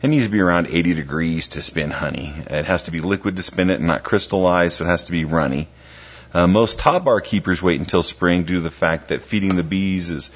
It 0.02 0.08
needs 0.08 0.26
to 0.26 0.30
be 0.30 0.40
around 0.40 0.68
80 0.68 0.94
degrees 0.94 1.48
to 1.48 1.62
spin 1.62 1.90
honey. 1.90 2.34
It 2.50 2.66
has 2.66 2.84
to 2.84 2.90
be 2.90 3.00
liquid 3.00 3.36
to 3.36 3.42
spin 3.42 3.70
it 3.70 3.78
and 3.78 3.86
not 3.86 4.02
crystallized, 4.02 4.78
so 4.78 4.84
it 4.84 4.88
has 4.88 5.04
to 5.04 5.12
be 5.12 5.24
runny. 5.24 5.68
Uh, 6.34 6.46
most 6.46 6.78
top 6.78 7.04
bar 7.04 7.20
keepers 7.20 7.62
wait 7.62 7.80
until 7.80 8.02
spring 8.02 8.42
due 8.42 8.56
to 8.56 8.60
the 8.60 8.70
fact 8.70 9.08
that 9.08 9.22
feeding 9.22 9.56
the 9.56 9.62
bees 9.62 10.10
is 10.10 10.30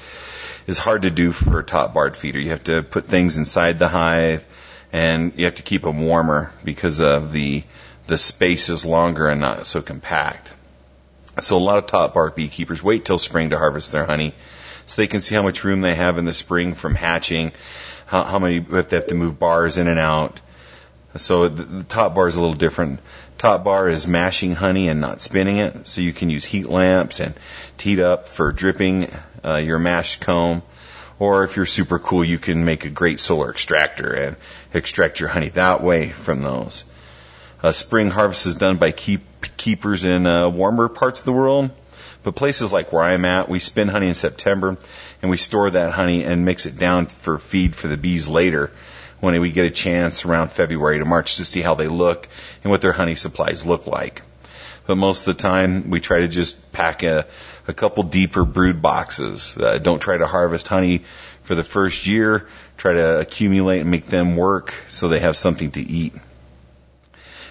is 0.65 0.77
hard 0.77 1.01
to 1.01 1.09
do 1.09 1.31
for 1.31 1.59
a 1.59 1.63
top 1.63 1.93
barred 1.93 2.15
feeder. 2.15 2.39
You 2.39 2.49
have 2.49 2.63
to 2.65 2.83
put 2.83 3.05
things 3.05 3.37
inside 3.37 3.79
the 3.79 3.87
hive. 3.87 4.45
and 4.91 5.33
you 5.35 5.45
have 5.45 5.55
to 5.55 5.63
keep 5.63 5.83
them 5.83 5.99
warmer 5.99 6.51
because 6.63 6.99
of 6.99 7.31
the 7.31 7.63
the 8.07 8.17
space 8.17 8.69
is 8.69 8.85
longer 8.85 9.27
and 9.27 9.39
not 9.39 9.67
so 9.67 9.81
compact. 9.81 10.53
So 11.41 11.57
a 11.57 11.59
lot 11.59 11.77
of 11.77 11.87
top 11.87 12.13
bar 12.13 12.31
beekeepers 12.31 12.83
wait 12.83 13.05
till 13.05 13.17
spring 13.17 13.51
to 13.51 13.57
harvest 13.57 13.91
their 13.91 14.05
honey 14.05 14.33
so 14.85 15.01
they 15.01 15.07
can 15.07 15.21
see 15.21 15.35
how 15.35 15.43
much 15.43 15.63
room 15.63 15.81
they 15.81 15.95
have 15.95 16.17
in 16.17 16.25
the 16.25 16.33
spring 16.33 16.73
from 16.73 16.95
hatching, 16.95 17.51
how, 18.07 18.23
how 18.23 18.39
many 18.39 18.57
if 18.57 18.89
they 18.89 18.97
have 18.97 19.07
to 19.07 19.15
move 19.15 19.37
bars 19.39 19.77
in 19.77 19.87
and 19.87 19.99
out. 19.99 20.41
So 21.15 21.47
the, 21.47 21.63
the 21.63 21.83
top 21.83 22.15
bar 22.15 22.27
is 22.27 22.35
a 22.35 22.41
little 22.41 22.55
different. 22.55 22.99
Top 23.37 23.63
bar 23.63 23.87
is 23.87 24.05
mashing 24.05 24.53
honey 24.53 24.89
and 24.89 24.99
not 24.99 25.21
spinning 25.21 25.57
it, 25.57 25.87
so 25.87 26.01
you 26.01 26.13
can 26.13 26.29
use 26.29 26.43
heat 26.43 26.67
lamps 26.67 27.19
and 27.19 27.33
heat 27.79 27.99
up 27.99 28.27
for 28.27 28.51
dripping 28.51 29.07
uh, 29.45 29.55
your 29.55 29.79
mashed 29.79 30.21
comb. 30.21 30.61
Or 31.19 31.43
if 31.43 31.55
you're 31.55 31.65
super 31.65 31.99
cool, 31.99 32.23
you 32.23 32.39
can 32.39 32.63
make 32.65 32.85
a 32.85 32.89
great 32.89 33.19
solar 33.19 33.49
extractor 33.49 34.13
and 34.13 34.37
extract 34.73 35.19
your 35.19 35.29
honey 35.29 35.49
that 35.49 35.83
way 35.83 36.09
from 36.09 36.41
those. 36.41 36.83
Uh, 37.61 37.71
spring 37.71 38.09
harvest 38.09 38.45
is 38.45 38.55
done 38.55 38.77
by 38.77 38.91
keep, 38.91 39.21
keepers 39.57 40.05
in 40.05 40.25
uh, 40.25 40.47
warmer 40.47 40.87
parts 40.87 41.19
of 41.19 41.25
the 41.25 41.33
world. 41.33 41.71
But 42.23 42.35
places 42.35 42.73
like 42.73 42.91
where 42.91 43.03
I'm 43.03 43.25
at, 43.25 43.49
we 43.49 43.59
spin 43.59 43.87
honey 43.87 44.07
in 44.07 44.13
September 44.13 44.77
and 45.21 45.31
we 45.31 45.37
store 45.37 45.69
that 45.69 45.91
honey 45.91 46.23
and 46.23 46.45
mix 46.45 46.65
it 46.65 46.77
down 46.77 47.07
for 47.07 47.37
feed 47.37 47.75
for 47.75 47.87
the 47.87 47.97
bees 47.97 48.27
later 48.27 48.71
when 49.19 49.39
we 49.39 49.51
get 49.51 49.65
a 49.65 49.71
chance 49.71 50.25
around 50.25 50.51
February 50.51 50.99
to 50.99 51.05
March 51.05 51.37
to 51.37 51.45
see 51.45 51.61
how 51.61 51.75
they 51.75 51.87
look 51.87 52.27
and 52.63 52.71
what 52.71 52.81
their 52.81 52.91
honey 52.91 53.15
supplies 53.15 53.65
look 53.65 53.87
like. 53.87 54.21
But 54.85 54.95
most 54.95 55.27
of 55.27 55.37
the 55.37 55.41
time, 55.41 55.89
we 55.89 55.99
try 55.99 56.21
to 56.21 56.27
just 56.27 56.71
pack 56.71 57.03
a, 57.03 57.27
a 57.67 57.73
couple 57.73 58.03
deeper 58.03 58.43
brood 58.43 58.81
boxes. 58.81 59.57
Uh, 59.57 59.77
don't 59.77 60.01
try 60.01 60.17
to 60.17 60.25
harvest 60.25 60.67
honey 60.67 61.03
for 61.43 61.55
the 61.55 61.63
first 61.63 62.07
year. 62.07 62.47
Try 62.77 62.93
to 62.93 63.19
accumulate 63.19 63.81
and 63.81 63.91
make 63.91 64.07
them 64.07 64.35
work 64.35 64.73
so 64.87 65.07
they 65.07 65.19
have 65.19 65.37
something 65.37 65.71
to 65.71 65.81
eat. 65.81 66.13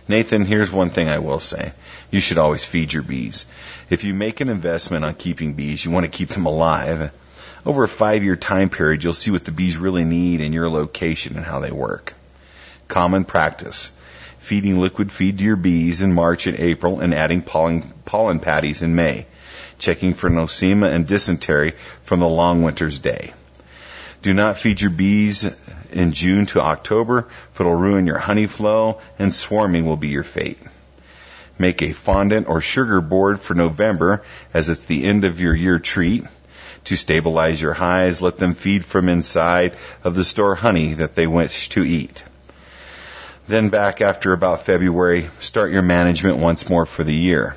Nathan, 0.09 0.47
here's 0.47 0.73
one 0.73 0.89
thing 0.89 1.09
I 1.09 1.19
will 1.19 1.39
say. 1.39 1.73
You 2.11 2.21
should 2.21 2.39
always 2.39 2.65
feed 2.65 2.95
your 2.95 3.03
bees. 3.03 3.45
If 3.91 4.05
you 4.05 4.15
make 4.15 4.41
an 4.41 4.49
investment 4.49 5.05
on 5.05 5.15
keeping 5.15 5.53
bees, 5.53 5.85
you 5.85 5.91
want 5.91 6.07
to 6.07 6.19
keep 6.19 6.31
them 6.31 6.47
alive. 6.47 7.13
Over 7.67 7.85
a 7.85 7.89
five 7.89 8.25
year 8.25 8.37
time 8.37 8.71
period, 8.71 9.05
you'll 9.05 9.13
see 9.13 9.31
what 9.31 9.45
the 9.45 9.53
bees 9.53 9.77
really 9.77 10.07
need 10.07 10.41
in 10.41 10.55
your 10.55 10.71
location 10.71 11.37
and 11.37 11.45
how 11.45 11.61
they 11.61 11.73
work. 11.73 12.15
Common 12.89 13.27
practice. 13.27 13.93
Feeding 14.39 14.79
liquid 14.79 15.13
feed 15.13 15.39
to 15.39 15.45
your 15.45 15.57
bees 15.57 16.01
in 16.01 16.15
March 16.15 16.47
and 16.47 16.59
April 16.59 17.01
and 17.01 17.13
adding 17.13 17.43
pollen, 17.43 17.83
pollen 18.07 18.41
patties 18.41 18.81
in 18.81 18.95
May. 18.95 19.27
Checking 19.79 20.15
for 20.15 20.31
nosema 20.31 20.91
and 20.91 21.07
dysentery 21.07 21.75
from 22.05 22.21
the 22.21 22.29
long 22.29 22.63
winter's 22.63 22.99
day. 22.99 23.35
Do 24.21 24.35
not 24.35 24.59
feed 24.59 24.81
your 24.81 24.91
bees 24.91 25.63
in 25.93 26.13
June 26.13 26.47
to 26.47 26.61
October, 26.61 27.29
for 27.53 27.63
it'll 27.63 27.75
ruin 27.75 28.07
your 28.07 28.19
honey 28.19 28.47
flow 28.47 29.01
and 29.19 29.33
swarming 29.33 29.87
will 29.87 29.97
be 29.97 30.09
your 30.09 30.25
fate. 30.25 30.59
Make 31.59 31.83
a 31.83 31.93
fondant 31.93 32.49
or 32.49 32.61
sugar 32.61 33.01
board 33.01 33.41
for 33.41 33.55
November 33.55 34.23
as 34.53 34.69
it's 34.69 34.85
the 34.85 35.05
end 35.05 35.25
of 35.25 35.41
your 35.41 35.55
year 35.55 35.79
treat. 35.79 36.25
To 36.85 36.97
stabilize 36.97 37.61
your 37.61 37.75
hives, 37.75 38.23
let 38.23 38.39
them 38.39 38.55
feed 38.55 38.85
from 38.85 39.09
inside 39.09 39.75
of 40.05 40.15
the 40.15 40.25
store 40.25 40.55
honey 40.55 40.95
that 40.95 41.15
they 41.15 41.27
wish 41.27 41.69
to 41.71 41.85
eat. 41.85 42.23
Then 43.47 43.69
back 43.69 44.01
after 44.01 44.33
about 44.33 44.65
February, 44.65 45.29
start 45.41 45.73
your 45.73 45.83
management 45.83 46.39
once 46.39 46.69
more 46.69 46.87
for 46.87 47.03
the 47.03 47.15
year. 47.15 47.57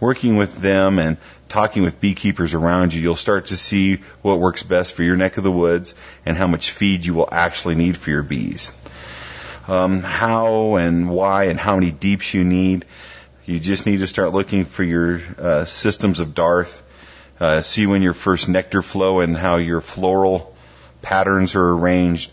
Working 0.00 0.36
with 0.36 0.56
them 0.56 0.98
and 0.98 1.16
talking 1.48 1.82
with 1.82 2.00
beekeepers 2.00 2.54
around 2.54 2.92
you, 2.92 3.00
you'll 3.00 3.16
start 3.16 3.46
to 3.46 3.56
see 3.56 3.96
what 4.22 4.40
works 4.40 4.62
best 4.62 4.94
for 4.94 5.02
your 5.02 5.16
neck 5.16 5.36
of 5.36 5.44
the 5.44 5.52
woods 5.52 5.94
and 6.24 6.36
how 6.36 6.46
much 6.46 6.70
feed 6.70 7.04
you 7.04 7.14
will 7.14 7.28
actually 7.30 7.74
need 7.74 7.96
for 7.96 8.10
your 8.10 8.22
bees. 8.22 8.72
Um, 9.68 10.02
how 10.02 10.76
and 10.76 11.10
why 11.10 11.44
and 11.44 11.58
how 11.58 11.76
many 11.76 11.90
deeps 11.90 12.34
you 12.34 12.44
need. 12.44 12.84
You 13.44 13.60
just 13.60 13.86
need 13.86 13.98
to 13.98 14.06
start 14.06 14.32
looking 14.32 14.64
for 14.64 14.82
your 14.82 15.20
uh, 15.38 15.64
systems 15.64 16.20
of 16.20 16.34
dearth. 16.34 16.82
Uh, 17.38 17.60
see 17.60 17.86
when 17.86 18.02
your 18.02 18.14
first 18.14 18.48
nectar 18.48 18.82
flow 18.82 19.20
and 19.20 19.36
how 19.36 19.56
your 19.56 19.80
floral 19.80 20.56
patterns 21.02 21.54
are 21.54 21.70
arranged. 21.70 22.30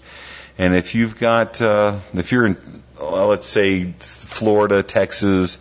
And 0.58 0.76
if 0.76 0.96
you've 0.96 1.20
got, 1.20 1.62
uh, 1.62 2.00
if 2.14 2.32
you're 2.32 2.46
in, 2.46 2.58
well, 3.02 3.28
let's 3.28 3.46
say 3.46 3.94
Florida, 4.00 4.82
Texas, 4.82 5.58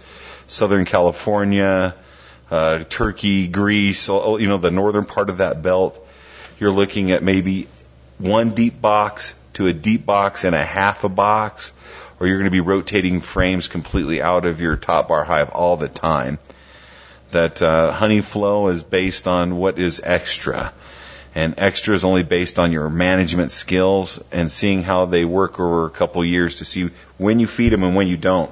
Southern 0.47 0.85
California, 0.85 1.95
uh, 2.53 2.85
Turkey, 2.85 3.49
Greece, 3.49 4.09
you 4.09 4.47
know, 4.47 4.59
the 4.59 4.71
northern 4.71 5.07
part 5.07 5.31
of 5.31 5.39
that 5.39 5.63
belt, 5.63 6.07
you're 6.61 6.71
looking 6.71 7.11
at 7.11 7.23
maybe 7.23 7.67
one 8.19 8.51
deep 8.51 8.79
box 8.79 9.35
to 9.55 9.69
a 9.69 9.73
deep 9.73 10.05
box 10.05 10.45
and 10.45 10.55
a 10.55 10.63
half 10.63 11.03
a 11.05 11.09
box, 11.09 11.73
or 12.21 12.27
you're 12.27 12.37
going 12.37 12.51
to 12.51 12.51
be 12.51 12.61
rotating 12.61 13.23
frames 13.23 13.69
completely 13.69 14.21
out 14.21 14.45
of 14.45 14.61
your 14.61 14.77
top 14.77 15.09
bar 15.09 15.25
hive 15.25 15.49
all 15.49 15.79
the 15.79 15.89
time. 15.89 16.39
That 17.31 17.63
uh, 17.63 17.91
honey 17.91 18.21
flow 18.21 18.69
is 18.69 18.83
based 18.83 19.27
on 19.27 19.57
what 19.57 19.79
is 19.79 20.03
extra, 20.05 20.75
and 21.35 21.55
extra 21.57 21.95
is 21.95 22.05
only 22.05 22.23
based 22.23 22.59
on 22.59 22.71
your 22.71 22.91
management 22.91 23.51
skills 23.51 24.23
and 24.31 24.53
seeing 24.53 24.83
how 24.83 25.07
they 25.07 25.25
work 25.25 25.59
over 25.59 25.87
a 25.87 25.91
couple 25.91 26.23
years 26.23 26.57
to 26.57 26.67
see 26.67 26.91
when 27.17 27.41
you 27.41 27.47
feed 27.47 27.73
them 27.73 27.83
and 27.83 27.97
when 27.97 28.09
you 28.09 28.19
don't. 28.19 28.51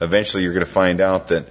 Eventually, 0.00 0.42
you're 0.42 0.52
going 0.52 0.66
to 0.66 0.72
find 0.72 1.00
out 1.00 1.28
that 1.28 1.46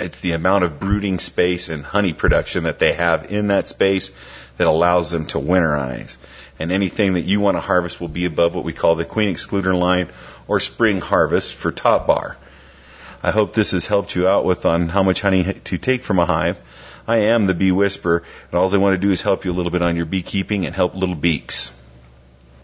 it's 0.00 0.20
the 0.20 0.32
amount 0.32 0.64
of 0.64 0.80
brooding 0.80 1.18
space 1.18 1.68
and 1.68 1.84
honey 1.84 2.12
production 2.12 2.64
that 2.64 2.78
they 2.78 2.94
have 2.94 3.30
in 3.30 3.48
that 3.48 3.66
space 3.66 4.10
that 4.56 4.66
allows 4.66 5.10
them 5.10 5.26
to 5.26 5.38
winterize. 5.38 6.16
And 6.58 6.72
anything 6.72 7.14
that 7.14 7.22
you 7.22 7.40
want 7.40 7.56
to 7.56 7.60
harvest 7.60 8.00
will 8.00 8.08
be 8.08 8.24
above 8.24 8.54
what 8.54 8.64
we 8.64 8.72
call 8.72 8.94
the 8.94 9.04
queen 9.04 9.34
excluder 9.34 9.78
line 9.78 10.08
or 10.48 10.60
spring 10.60 11.00
harvest 11.00 11.54
for 11.54 11.72
top 11.72 12.06
bar. 12.06 12.36
I 13.22 13.30
hope 13.30 13.52
this 13.52 13.72
has 13.72 13.86
helped 13.86 14.14
you 14.14 14.28
out 14.28 14.44
with 14.44 14.66
on 14.66 14.88
how 14.88 15.02
much 15.02 15.20
honey 15.20 15.44
to 15.44 15.78
take 15.78 16.04
from 16.04 16.18
a 16.18 16.26
hive. 16.26 16.58
I 17.06 17.18
am 17.18 17.46
the 17.46 17.54
bee 17.54 17.72
whisperer, 17.72 18.22
and 18.50 18.58
all 18.58 18.74
I 18.74 18.78
want 18.78 18.94
to 18.94 19.06
do 19.06 19.10
is 19.10 19.22
help 19.22 19.44
you 19.44 19.52
a 19.52 19.54
little 19.54 19.72
bit 19.72 19.82
on 19.82 19.96
your 19.96 20.06
beekeeping 20.06 20.66
and 20.66 20.74
help 20.74 20.94
little 20.94 21.14
beaks. 21.14 21.72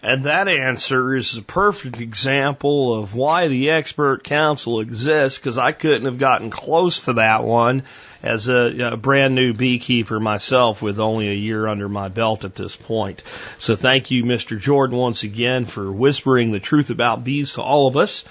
And 0.03 0.25
that 0.25 0.47
answer 0.47 1.15
is 1.15 1.35
a 1.35 1.41
perfect 1.41 1.99
example 1.99 2.99
of 2.99 3.15
why 3.15 3.47
the 3.47 3.71
expert 3.71 4.23
council 4.23 4.79
exists 4.79 5.39
because 5.39 5.57
I 5.57 5.71
couldn't 5.71 6.05
have 6.05 6.19
gotten 6.19 6.51
close 6.51 7.05
to 7.05 7.13
that 7.13 7.43
one 7.43 7.83
as 8.21 8.47
a, 8.47 8.91
a, 8.91 8.97
brand 8.97 9.35
new 9.35 9.53
beekeeper 9.53 10.19
myself 10.19 10.81
with 10.81 10.99
only 10.99 11.29
a 11.29 11.33
year 11.33 11.67
under 11.67 11.89
my 11.89 12.09
belt 12.09 12.45
at 12.45 12.55
this 12.55 12.75
point. 12.75 13.23
So 13.57 13.75
thank 13.75 14.11
you, 14.11 14.23
Mr. 14.23 14.59
Jordan, 14.59 14.97
once 14.97 15.23
again 15.23 15.65
for 15.65 15.91
whispering 15.91 16.51
the 16.51 16.59
truth 16.59 16.89
about 16.89 17.23
bees 17.23 17.53
to 17.53 17.61
all 17.61 17.87
of 17.87 17.97
us. 17.97 18.23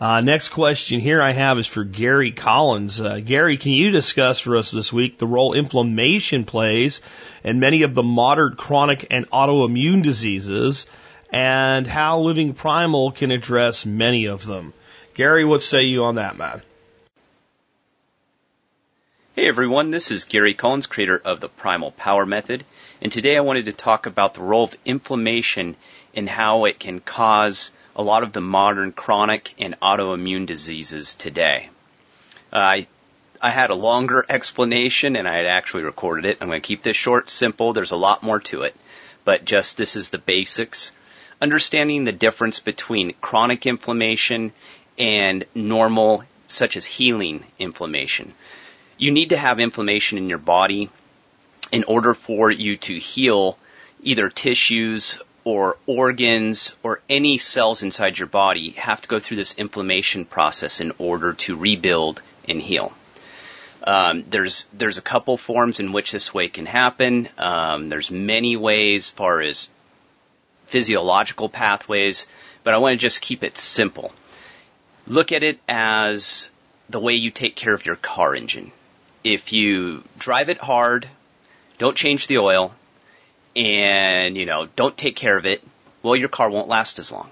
Uh, 0.00 0.20
next 0.20 0.48
question 0.48 0.98
here 0.98 1.22
I 1.22 1.30
have 1.30 1.58
is 1.58 1.66
for 1.68 1.84
Gary 1.84 2.32
Collins. 2.32 3.00
Uh, 3.00 3.20
Gary, 3.24 3.56
can 3.56 3.70
you 3.70 3.92
discuss 3.92 4.40
for 4.40 4.56
us 4.56 4.72
this 4.72 4.92
week 4.92 5.18
the 5.18 5.28
role 5.28 5.52
inflammation 5.52 6.44
plays 6.44 7.00
in 7.44 7.60
many 7.60 7.82
of 7.82 7.94
the 7.94 8.02
modern 8.02 8.56
chronic 8.56 9.06
and 9.10 9.30
autoimmune 9.30 10.02
diseases? 10.02 10.86
And 11.32 11.86
how 11.86 12.18
Living 12.18 12.52
Primal 12.52 13.10
can 13.10 13.30
address 13.30 13.86
many 13.86 14.26
of 14.26 14.44
them. 14.44 14.74
Gary, 15.14 15.46
what 15.46 15.62
say 15.62 15.84
you 15.84 16.04
on 16.04 16.16
that, 16.16 16.36
man? 16.36 16.60
Hey 19.34 19.48
everyone, 19.48 19.90
this 19.90 20.10
is 20.10 20.24
Gary 20.24 20.52
Collins, 20.52 20.84
creator 20.84 21.16
of 21.16 21.40
the 21.40 21.48
Primal 21.48 21.90
Power 21.92 22.26
Method, 22.26 22.66
and 23.00 23.10
today 23.10 23.38
I 23.38 23.40
wanted 23.40 23.64
to 23.64 23.72
talk 23.72 24.04
about 24.04 24.34
the 24.34 24.42
role 24.42 24.64
of 24.64 24.76
inflammation 24.84 25.74
and 26.14 26.28
how 26.28 26.66
it 26.66 26.78
can 26.78 27.00
cause 27.00 27.70
a 27.96 28.02
lot 28.02 28.22
of 28.22 28.34
the 28.34 28.42
modern 28.42 28.92
chronic 28.92 29.54
and 29.58 29.80
autoimmune 29.80 30.44
diseases 30.44 31.14
today. 31.14 31.70
Uh, 32.52 32.58
I 32.58 32.86
I 33.40 33.48
had 33.48 33.70
a 33.70 33.74
longer 33.74 34.22
explanation 34.28 35.16
and 35.16 35.26
I 35.26 35.34
had 35.34 35.46
actually 35.46 35.84
recorded 35.84 36.26
it. 36.26 36.38
I'm 36.42 36.48
going 36.48 36.60
to 36.60 36.66
keep 36.66 36.82
this 36.82 36.96
short, 36.96 37.30
simple. 37.30 37.72
There's 37.72 37.90
a 37.90 37.96
lot 37.96 38.22
more 38.22 38.40
to 38.40 38.62
it, 38.62 38.76
but 39.24 39.46
just 39.46 39.78
this 39.78 39.96
is 39.96 40.10
the 40.10 40.18
basics 40.18 40.92
understanding 41.42 42.04
the 42.04 42.12
difference 42.12 42.60
between 42.60 43.14
chronic 43.20 43.66
inflammation 43.66 44.52
and 44.96 45.44
normal, 45.56 46.22
such 46.46 46.76
as 46.76 46.84
healing 46.84 47.44
inflammation. 47.58 48.32
You 48.96 49.10
need 49.10 49.30
to 49.30 49.36
have 49.36 49.58
inflammation 49.58 50.18
in 50.18 50.28
your 50.28 50.38
body 50.38 50.88
in 51.72 51.82
order 51.84 52.14
for 52.14 52.50
you 52.50 52.76
to 52.76 52.96
heal 52.98 53.58
either 54.02 54.28
tissues 54.28 55.18
or 55.44 55.76
organs 55.86 56.76
or 56.84 57.00
any 57.10 57.38
cells 57.38 57.82
inside 57.82 58.18
your 58.18 58.28
body 58.28 58.70
have 58.70 59.00
to 59.00 59.08
go 59.08 59.18
through 59.18 59.38
this 59.38 59.58
inflammation 59.58 60.24
process 60.24 60.80
in 60.80 60.92
order 60.98 61.32
to 61.32 61.56
rebuild 61.56 62.22
and 62.48 62.62
heal. 62.62 62.92
Um, 63.84 64.24
there's 64.30 64.66
there's 64.72 64.98
a 64.98 65.02
couple 65.02 65.36
forms 65.36 65.80
in 65.80 65.90
which 65.90 66.12
this 66.12 66.32
way 66.32 66.48
can 66.48 66.66
happen. 66.66 67.28
Um, 67.36 67.88
there's 67.88 68.12
many 68.12 68.56
ways, 68.56 69.06
as 69.06 69.10
far 69.10 69.40
as 69.40 69.70
physiological 70.72 71.50
pathways, 71.50 72.26
but 72.64 72.72
I 72.72 72.78
want 72.78 72.94
to 72.94 72.96
just 72.96 73.20
keep 73.20 73.44
it 73.44 73.58
simple. 73.58 74.10
Look 75.06 75.30
at 75.30 75.42
it 75.42 75.58
as 75.68 76.48
the 76.88 76.98
way 76.98 77.12
you 77.12 77.30
take 77.30 77.54
care 77.54 77.74
of 77.74 77.84
your 77.84 77.96
car 77.96 78.34
engine. 78.34 78.72
If 79.22 79.52
you 79.52 80.02
drive 80.18 80.48
it 80.48 80.58
hard, 80.58 81.06
don't 81.76 81.96
change 81.96 82.26
the 82.26 82.38
oil, 82.38 82.72
and, 83.54 84.34
you 84.34 84.46
know, 84.46 84.66
don't 84.74 84.96
take 84.96 85.14
care 85.14 85.36
of 85.36 85.44
it, 85.44 85.62
well, 86.02 86.16
your 86.16 86.30
car 86.30 86.48
won't 86.48 86.68
last 86.68 86.98
as 86.98 87.12
long. 87.12 87.28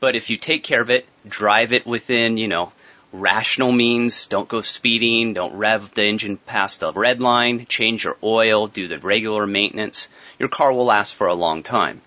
But 0.00 0.16
if 0.16 0.30
you 0.30 0.38
take 0.38 0.64
care 0.64 0.80
of 0.80 0.88
it, 0.88 1.06
drive 1.28 1.74
it 1.74 1.86
within, 1.86 2.38
you 2.38 2.48
know, 2.48 2.72
rational 3.12 3.72
means, 3.72 4.26
don't 4.26 4.48
go 4.48 4.62
speeding, 4.62 5.34
don't 5.34 5.54
rev 5.54 5.92
the 5.92 6.04
engine 6.04 6.38
past 6.38 6.80
the 6.80 6.94
red 6.94 7.20
line, 7.20 7.66
change 7.66 8.04
your 8.04 8.16
oil, 8.22 8.68
do 8.68 8.88
the 8.88 8.98
regular 8.98 9.46
maintenance, 9.46 10.08
your 10.38 10.48
car 10.48 10.72
will 10.72 10.86
last 10.86 11.14
for 11.14 11.26
a 11.26 11.34
long 11.34 11.62
time. 11.62 12.00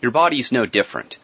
Your 0.00 0.10
body's 0.10 0.52
no 0.52 0.66
different. 0.66 1.18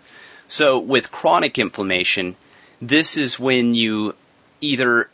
So 0.49 0.79
with 0.79 1.11
chronic 1.11 1.59
inflammation, 1.59 2.37
this 2.81 3.17
is 3.17 3.39
when 3.39 3.75
you 3.75 4.15
either 4.61 5.09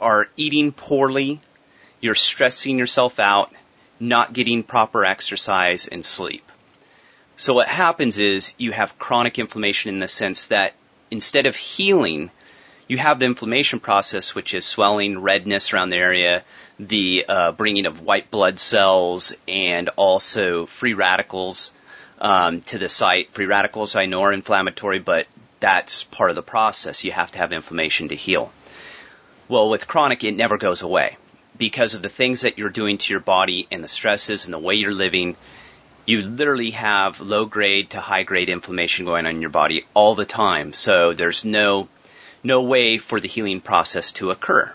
are 0.00 0.28
eating 0.36 0.72
poorly, 0.72 1.40
you're 2.00 2.14
stressing 2.14 2.78
yourself 2.78 3.18
out, 3.18 3.52
not 3.98 4.32
getting 4.32 4.62
proper 4.62 5.04
exercise 5.04 5.86
and 5.86 6.04
sleep. 6.04 6.44
So 7.36 7.54
what 7.54 7.68
happens 7.68 8.18
is 8.18 8.54
you 8.58 8.72
have 8.72 8.98
chronic 8.98 9.38
inflammation 9.38 9.94
in 9.94 10.00
the 10.00 10.08
sense 10.08 10.48
that 10.48 10.74
instead 11.10 11.46
of 11.46 11.56
healing, 11.56 12.30
you 12.86 12.98
have 12.98 13.18
the 13.18 13.26
inflammation 13.26 13.80
process, 13.80 14.34
which 14.34 14.54
is 14.54 14.64
swelling, 14.64 15.20
redness 15.20 15.72
around 15.72 15.90
the 15.90 15.96
area, 15.96 16.44
the 16.78 17.24
uh, 17.28 17.52
bringing 17.52 17.86
of 17.86 18.00
white 18.00 18.30
blood 18.30 18.58
cells, 18.58 19.34
and 19.46 19.88
also 19.96 20.66
free 20.66 20.94
radicals 20.94 21.72
um, 22.20 22.60
to 22.62 22.78
the 22.78 22.88
site. 22.88 23.32
Free 23.32 23.46
radicals, 23.46 23.96
I 23.96 24.06
know, 24.06 24.22
are 24.22 24.32
inflammatory, 24.32 24.98
but 24.98 25.26
that's 25.60 26.04
part 26.04 26.30
of 26.30 26.36
the 26.36 26.42
process. 26.42 27.04
You 27.04 27.12
have 27.12 27.32
to 27.32 27.38
have 27.38 27.52
inflammation 27.52 28.08
to 28.08 28.16
heal. 28.16 28.52
Well, 29.48 29.68
with 29.68 29.88
chronic, 29.88 30.24
it 30.24 30.36
never 30.36 30.58
goes 30.58 30.82
away 30.82 31.16
because 31.56 31.94
of 31.94 32.02
the 32.02 32.08
things 32.08 32.42
that 32.42 32.56
you're 32.56 32.70
doing 32.70 32.98
to 32.98 33.12
your 33.12 33.20
body 33.20 33.66
and 33.70 33.84
the 33.84 33.88
stresses 33.88 34.44
and 34.44 34.54
the 34.54 34.58
way 34.58 34.74
you're 34.74 34.94
living. 34.94 35.36
You 36.06 36.22
literally 36.22 36.70
have 36.70 37.20
low 37.20 37.44
grade 37.44 37.90
to 37.90 38.00
high 38.00 38.22
grade 38.22 38.48
inflammation 38.48 39.04
going 39.04 39.26
on 39.26 39.34
in 39.34 39.40
your 39.40 39.50
body 39.50 39.84
all 39.92 40.14
the 40.14 40.24
time. 40.24 40.72
So 40.72 41.12
there's 41.12 41.44
no, 41.44 41.88
no 42.42 42.62
way 42.62 42.98
for 42.98 43.20
the 43.20 43.28
healing 43.28 43.60
process 43.60 44.12
to 44.12 44.30
occur. 44.30 44.72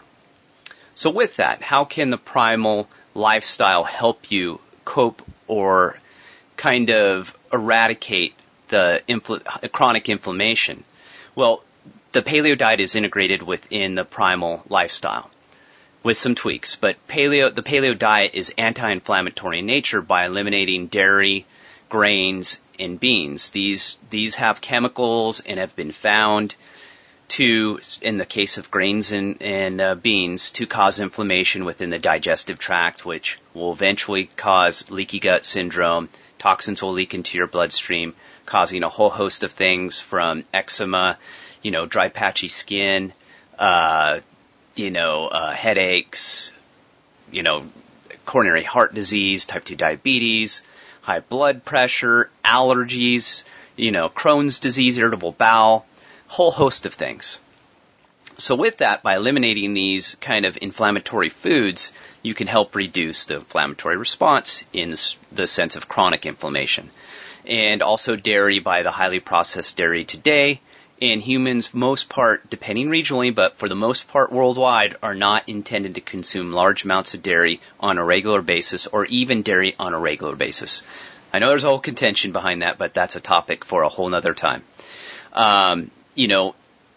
So 0.93 1.10
with 1.10 1.38
that, 1.38 1.62
how 1.62 1.86
can 1.86 2.10
the 2.10 2.18
primal 2.18 2.88
lifestyle 3.14 3.84
help 3.84 4.32
you 4.32 4.60
cope 4.86 5.22
or 5.48 5.98
kind 6.58 6.89
of 6.89 7.38
eradicate 7.51 8.34
the 8.70 9.01
infl- 9.08 9.72
chronic 9.72 10.10
inflammation? 10.10 10.84
Well, 11.36 11.64
the 12.12 12.22
paleo 12.22 12.58
diet 12.58 12.80
is 12.80 12.95
integrated 12.95 13.43
within 13.43 13.95
the 13.95 14.06
primal 14.06 14.64
lifestyle 14.70 15.30
with 16.06 16.18
some 16.18 16.36
tweaks. 16.36 16.76
But 16.76 16.95
paleo, 17.08 17.53
the 17.53 17.64
paleo 17.64 17.97
diet 17.97 18.32
is 18.36 18.53
anti-inflammatory 18.58 19.60
in 19.60 19.66
nature 19.66 20.01
by 20.01 20.26
eliminating 20.26 20.88
dairy, 20.88 21.45
grains, 21.89 22.60
and 22.80 22.99
beans. 22.99 23.49
These 23.49 23.97
these 24.10 24.36
have 24.36 24.62
chemicals 24.62 25.39
and 25.39 25.60
have 25.60 25.76
been 25.76 25.91
found 25.91 26.56
to, 27.28 27.80
in 28.01 28.18
the 28.18 28.26
case 28.26 28.58
of 28.58 28.70
grains 28.70 29.12
and, 29.12 29.41
and 29.41 29.82
uh, 29.82 29.95
beans, 29.95 30.51
to 30.51 30.68
cause 30.68 30.99
inflammation 30.99 31.66
within 31.66 31.89
the 31.89 31.97
digestive 31.97 32.60
tract, 32.60 33.03
which 33.03 33.39
will 33.56 33.72
eventually 33.72 34.26
cause 34.26 34.89
leaky 34.91 35.20
gut 35.20 35.43
syndrome. 35.43 36.08
Toxins 36.46 36.80
will 36.84 36.91
leak 36.91 37.16
into 37.16 37.39
your 37.39 37.48
bloodstream, 37.48 38.14
causing 38.46 38.84
a 38.84 38.88
whole 38.88 39.10
host 39.10 39.43
of 39.43 39.52
things 39.52 40.00
from 40.00 40.43
eczema, 40.54 41.18
you 41.64 41.72
know, 41.72 41.88
dry 41.88 42.10
patchy 42.10 42.50
skin, 42.50 43.14
uh, 43.58 44.20
you 44.76 44.91
know, 44.91 45.26
uh, 45.26 45.52
headaches, 45.54 46.54
you 47.32 47.41
know, 47.41 47.66
coronary 48.28 48.64
heart 48.64 48.93
disease, 48.93 49.48
type 49.48 49.66
2 49.66 49.76
diabetes, 49.76 50.62
high 51.02 51.20
blood 51.20 51.66
pressure, 51.66 52.30
allergies, 52.43 53.43
you 53.76 53.89
know, 53.89 54.08
Crohn's 54.08 54.60
disease, 54.60 55.00
irritable 55.00 55.32
bowel, 55.32 55.88
whole 56.28 56.52
host 56.52 56.86
of 56.86 56.93
things. 56.93 57.39
So 58.38 58.56
with 58.56 58.78
that, 58.78 59.02
by 59.02 59.16
eliminating 59.16 59.74
these 59.74 60.16
kind 60.16 60.46
of 60.46 60.58
inflammatory 60.62 61.30
foods, 61.30 61.92
you 62.22 62.34
can 62.34 62.48
help 62.48 62.76
reduce 62.76 63.26
the 63.26 63.36
inflammatory 63.36 63.98
response 63.98 64.66
in 64.74 64.96
the 65.32 65.48
sense 65.48 65.76
of 65.76 65.88
chronic 65.88 66.26
inflammation. 66.26 66.90
And 67.46 67.82
also 67.82 68.16
dairy 68.16 68.60
by 68.60 68.84
the 68.84 68.92
highly 68.92 69.20
processed 69.20 69.78
dairy 69.78 70.04
today 70.04 70.60
and 71.02 71.22
humans, 71.22 71.74
most 71.74 72.08
part, 72.10 72.50
depending 72.50 72.88
regionally, 72.88 73.34
but 73.34 73.58
for 73.58 73.68
the 73.68 73.76
most 73.76 74.08
part 74.08 74.32
worldwide, 74.32 74.96
are 75.04 75.16
not 75.16 75.48
intended 75.48 75.96
to 75.96 76.02
consume 76.02 76.54
large 76.54 76.86
amounts 76.86 77.14
of 77.14 77.22
dairy 77.22 77.60
on 77.80 77.98
a 77.98 78.04
regular 78.04 78.42
basis 78.42 78.88
or 78.88 79.06
even 79.06 79.42
dairy 79.42 79.76
on 79.78 79.94
a 79.94 80.00
regular 80.00 80.36
basis. 80.36 80.82
I 81.34 81.40
know 81.40 81.50
there's 81.50 81.66
a 81.66 81.68
whole 81.68 81.80
contention 81.80 82.32
behind 82.32 82.62
that, 82.62 82.78
but 82.78 82.94
that's 82.94 83.18
a 83.18 83.20
topic 83.20 83.66
for 83.66 83.84
a 83.84 83.90
whole 83.90 84.08
nother 84.08 84.34
time. 84.34 84.64
Um, 85.34 85.92
you 86.16 86.30
know, 86.30 86.56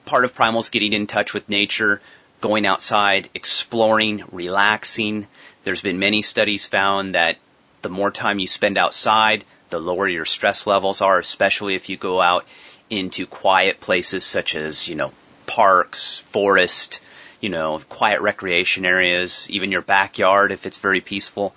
part 0.09 0.25
of 0.25 0.35
primal 0.35 0.61
is 0.61 0.71
getting 0.71 0.95
in 0.95 1.07
touch 1.07 1.35
with 1.35 1.51
nature, 1.51 2.01
going 2.41 2.67
outside, 2.67 3.29
exploring, 3.35 4.25
relaxing. 4.33 5.27
There's 5.65 5.83
been 5.83 5.99
many 5.99 6.23
studies 6.23 6.65
found 6.65 7.15
that 7.15 7.37
the 7.83 7.91
more 7.91 8.11
time 8.11 8.39
you 8.39 8.47
spend 8.47 8.79
outside, 8.79 9.45
the 9.69 9.79
lower 9.79 10.09
your 10.09 10.25
stress 10.25 10.67
levels 10.67 11.03
are, 11.03 11.19
especially 11.19 11.75
if 11.75 11.91
you 11.91 11.99
go 11.99 12.23
out 12.23 12.47
into 12.89 13.27
quiet 13.27 13.83
places 13.83 14.25
such 14.25 14.57
as, 14.57 14.89
you 14.89 14.95
know, 14.95 15.13
parks, 15.47 16.21
forest, 16.21 17.01
you 17.43 17.51
know, 17.51 17.79
quiet 17.91 18.23
recreation 18.23 18.87
areas, 18.87 19.47
even 19.51 19.71
your 19.71 19.83
backyard 19.83 20.53
if 20.53 20.65
it's 20.65 20.79
very 20.79 21.03
peaceful. 21.03 21.55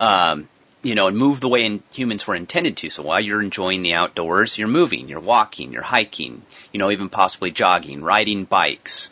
Um, 0.00 0.48
you 0.84 0.94
know, 0.94 1.06
and 1.08 1.16
move 1.16 1.40
the 1.40 1.48
way 1.48 1.64
in 1.64 1.82
humans 1.92 2.26
were 2.26 2.34
intended 2.34 2.76
to. 2.76 2.90
So 2.90 3.02
while 3.02 3.20
you're 3.20 3.42
enjoying 3.42 3.82
the 3.82 3.94
outdoors, 3.94 4.58
you're 4.58 4.68
moving, 4.68 5.08
you're 5.08 5.18
walking, 5.18 5.72
you're 5.72 5.82
hiking, 5.82 6.42
you 6.72 6.78
know, 6.78 6.90
even 6.90 7.08
possibly 7.08 7.50
jogging, 7.50 8.02
riding 8.02 8.44
bikes. 8.44 9.08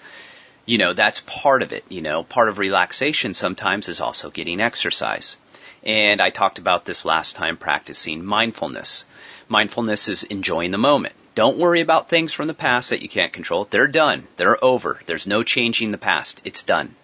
You 0.67 0.79
know, 0.79 0.93
that's 0.93 1.21
part 1.21 1.63
of 1.63 1.73
it. 1.73 1.85
You 1.89 2.03
know, 2.03 2.23
part 2.23 2.51
of 2.51 2.59
relaxation 2.59 3.33
sometimes 3.33 3.89
is 3.89 4.03
also 4.03 4.31
getting 4.31 4.61
exercise. 4.61 5.37
And 5.83 6.21
I 6.21 6.29
talked 6.29 6.59
about 6.59 6.85
this 6.85 7.05
last 7.05 7.37
time 7.37 7.57
practicing 7.57 8.25
mindfulness. 8.25 9.05
Mindfulness 9.49 10.09
is 10.09 10.25
enjoying 10.25 10.71
the 10.71 10.79
moment. 10.79 11.15
Don't 11.35 11.57
worry 11.57 11.81
about 11.81 12.11
things 12.11 12.33
from 12.33 12.47
the 12.47 12.55
past 12.55 12.91
that 12.91 13.03
you 13.03 13.09
can't 13.09 13.33
control. 13.33 13.67
They're 13.69 13.89
done. 13.89 14.29
They're 14.37 14.63
over. 14.63 15.01
There's 15.07 15.27
no 15.27 15.43
changing 15.43 15.91
the 15.91 15.99
past. 15.99 16.43
It's 16.45 16.63
done. 16.63 16.95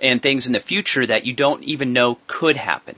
And 0.00 0.22
things 0.22 0.46
in 0.46 0.54
the 0.54 0.60
future 0.60 1.04
that 1.06 1.26
you 1.26 1.34
don't 1.34 1.62
even 1.64 1.92
know 1.92 2.18
could 2.26 2.56
happen. 2.56 2.96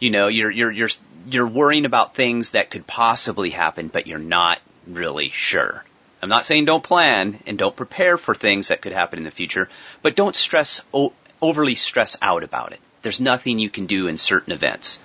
You 0.00 0.10
know, 0.10 0.26
you're, 0.28 0.50
you're, 0.50 0.70
you're, 0.70 0.88
you're 1.26 1.46
worrying 1.46 1.84
about 1.84 2.14
things 2.14 2.50
that 2.50 2.70
could 2.70 2.86
possibly 2.86 3.50
happen, 3.50 3.88
but 3.88 4.06
you're 4.06 4.18
not 4.18 4.58
really 4.86 5.30
sure. 5.30 5.84
I'm 6.22 6.28
not 6.28 6.44
saying 6.44 6.64
don't 6.64 6.82
plan 6.82 7.38
and 7.46 7.56
don't 7.56 7.76
prepare 7.76 8.18
for 8.18 8.34
things 8.34 8.68
that 8.68 8.82
could 8.82 8.92
happen 8.92 9.18
in 9.18 9.24
the 9.24 9.30
future, 9.30 9.68
but 10.02 10.16
don't 10.16 10.34
stress, 10.36 10.82
o- 10.92 11.12
overly 11.40 11.74
stress 11.74 12.16
out 12.20 12.42
about 12.42 12.72
it. 12.72 12.80
There's 13.02 13.20
nothing 13.20 13.58
you 13.58 13.70
can 13.70 13.86
do 13.86 14.06
in 14.08 14.18
certain 14.18 14.52
events. 14.52 14.98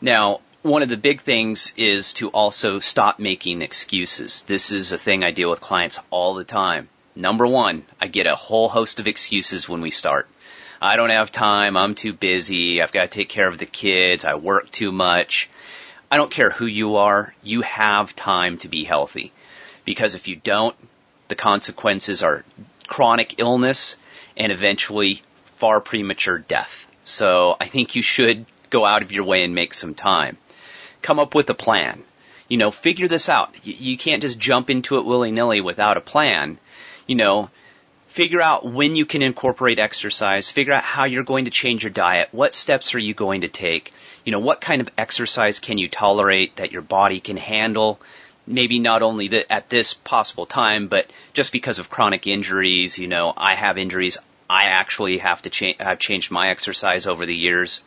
Now, 0.00 0.40
one 0.62 0.82
of 0.82 0.88
the 0.88 0.96
big 0.96 1.22
things 1.22 1.72
is 1.76 2.14
to 2.14 2.28
also 2.30 2.78
stop 2.78 3.18
making 3.18 3.62
excuses. 3.62 4.42
This 4.46 4.72
is 4.72 4.92
a 4.92 4.98
thing 4.98 5.22
I 5.22 5.30
deal 5.30 5.50
with 5.50 5.60
clients 5.60 5.98
all 6.10 6.34
the 6.34 6.44
time. 6.44 6.88
Number 7.14 7.46
one, 7.46 7.84
I 8.00 8.08
get 8.08 8.26
a 8.26 8.34
whole 8.34 8.68
host 8.68 8.98
of 8.98 9.06
excuses 9.06 9.68
when 9.68 9.80
we 9.80 9.90
start. 9.90 10.28
I 10.84 10.96
don't 10.96 11.08
have 11.08 11.32
time. 11.32 11.78
I'm 11.78 11.94
too 11.94 12.12
busy. 12.12 12.82
I've 12.82 12.92
got 12.92 13.02
to 13.02 13.08
take 13.08 13.30
care 13.30 13.48
of 13.48 13.56
the 13.56 13.64
kids. 13.64 14.26
I 14.26 14.34
work 14.34 14.70
too 14.70 14.92
much. 14.92 15.48
I 16.10 16.18
don't 16.18 16.30
care 16.30 16.50
who 16.50 16.66
you 16.66 16.96
are. 16.96 17.34
You 17.42 17.62
have 17.62 18.14
time 18.14 18.58
to 18.58 18.68
be 18.68 18.84
healthy. 18.84 19.32
Because 19.86 20.14
if 20.14 20.28
you 20.28 20.36
don't, 20.36 20.76
the 21.28 21.36
consequences 21.36 22.22
are 22.22 22.44
chronic 22.86 23.40
illness 23.40 23.96
and 24.36 24.52
eventually 24.52 25.22
far 25.56 25.80
premature 25.80 26.38
death. 26.38 26.86
So 27.04 27.56
I 27.58 27.64
think 27.64 27.94
you 27.94 28.02
should 28.02 28.44
go 28.68 28.84
out 28.84 29.00
of 29.00 29.10
your 29.10 29.24
way 29.24 29.42
and 29.42 29.54
make 29.54 29.72
some 29.72 29.94
time 29.94 30.36
come 31.00 31.18
up 31.18 31.34
with 31.34 31.48
a 31.48 31.54
plan. 31.54 32.04
You 32.46 32.58
know, 32.58 32.70
figure 32.70 33.08
this 33.08 33.30
out. 33.30 33.54
You, 33.64 33.72
you 33.72 33.96
can't 33.96 34.20
just 34.20 34.38
jump 34.38 34.68
into 34.68 34.98
it 34.98 35.06
willy-nilly 35.06 35.62
without 35.62 35.96
a 35.96 36.02
plan. 36.02 36.58
You 37.06 37.14
know, 37.14 37.48
figure 38.14 38.40
out 38.40 38.64
when 38.64 38.94
you 38.94 39.04
can 39.04 39.22
incorporate 39.22 39.80
exercise, 39.80 40.48
figure 40.48 40.72
out 40.72 40.84
how 40.84 41.04
you're 41.04 41.24
going 41.24 41.46
to 41.46 41.50
change 41.50 41.82
your 41.82 41.90
diet, 41.90 42.28
what 42.30 42.54
steps 42.54 42.94
are 42.94 43.00
you 43.00 43.12
going 43.12 43.40
to 43.40 43.48
take, 43.48 43.92
you 44.24 44.30
know, 44.30 44.38
what 44.38 44.60
kind 44.60 44.80
of 44.80 44.88
exercise 44.96 45.58
can 45.58 45.78
you 45.78 45.88
tolerate 45.88 46.54
that 46.54 46.70
your 46.70 46.80
body 46.80 47.18
can 47.18 47.36
handle, 47.36 48.00
maybe 48.46 48.78
not 48.78 49.02
only 49.02 49.26
the, 49.26 49.52
at 49.52 49.68
this 49.68 49.94
possible 49.94 50.46
time, 50.46 50.86
but 50.86 51.10
just 51.32 51.50
because 51.50 51.80
of 51.80 51.90
chronic 51.90 52.28
injuries, 52.28 53.00
you 53.00 53.08
know, 53.08 53.32
I 53.36 53.56
have 53.56 53.78
injuries, 53.78 54.16
I 54.48 54.66
actually 54.66 55.18
have 55.18 55.42
to 55.42 55.50
change, 55.50 55.78
I've 55.80 55.98
changed 55.98 56.30
my 56.30 56.50
exercise 56.50 57.08
over 57.08 57.26
the 57.26 57.34
years. 57.34 57.80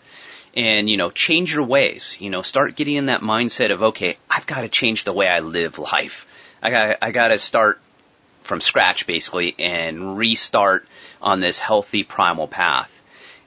And 0.56 0.90
you 0.90 0.98
know 0.98 1.12
change 1.12 1.54
your 1.54 1.66
ways 1.66 2.18
you 2.20 2.32
know 2.32 2.42
start 2.42 2.76
getting 2.76 2.96
in 2.96 3.08
that 3.08 3.22
mindset 3.22 3.72
of 3.72 3.84
okay 3.84 4.18
i've 4.28 4.48
got 4.48 4.62
to 4.62 4.70
change 4.70 5.04
the 5.04 5.14
way 5.14 5.28
i 5.28 5.40
live 5.40 5.78
life. 5.78 6.26
I 6.64 6.72
got 6.72 6.98
i 7.04 7.12
got 7.12 7.28
to 7.28 7.38
start 7.38 7.80
from 8.48 8.62
scratch 8.62 9.06
basically 9.06 9.56
and 9.60 10.18
restart 10.18 10.88
on 11.22 11.40
this 11.40 11.60
healthy 11.60 12.04
primal 12.04 12.48
path 12.48 12.92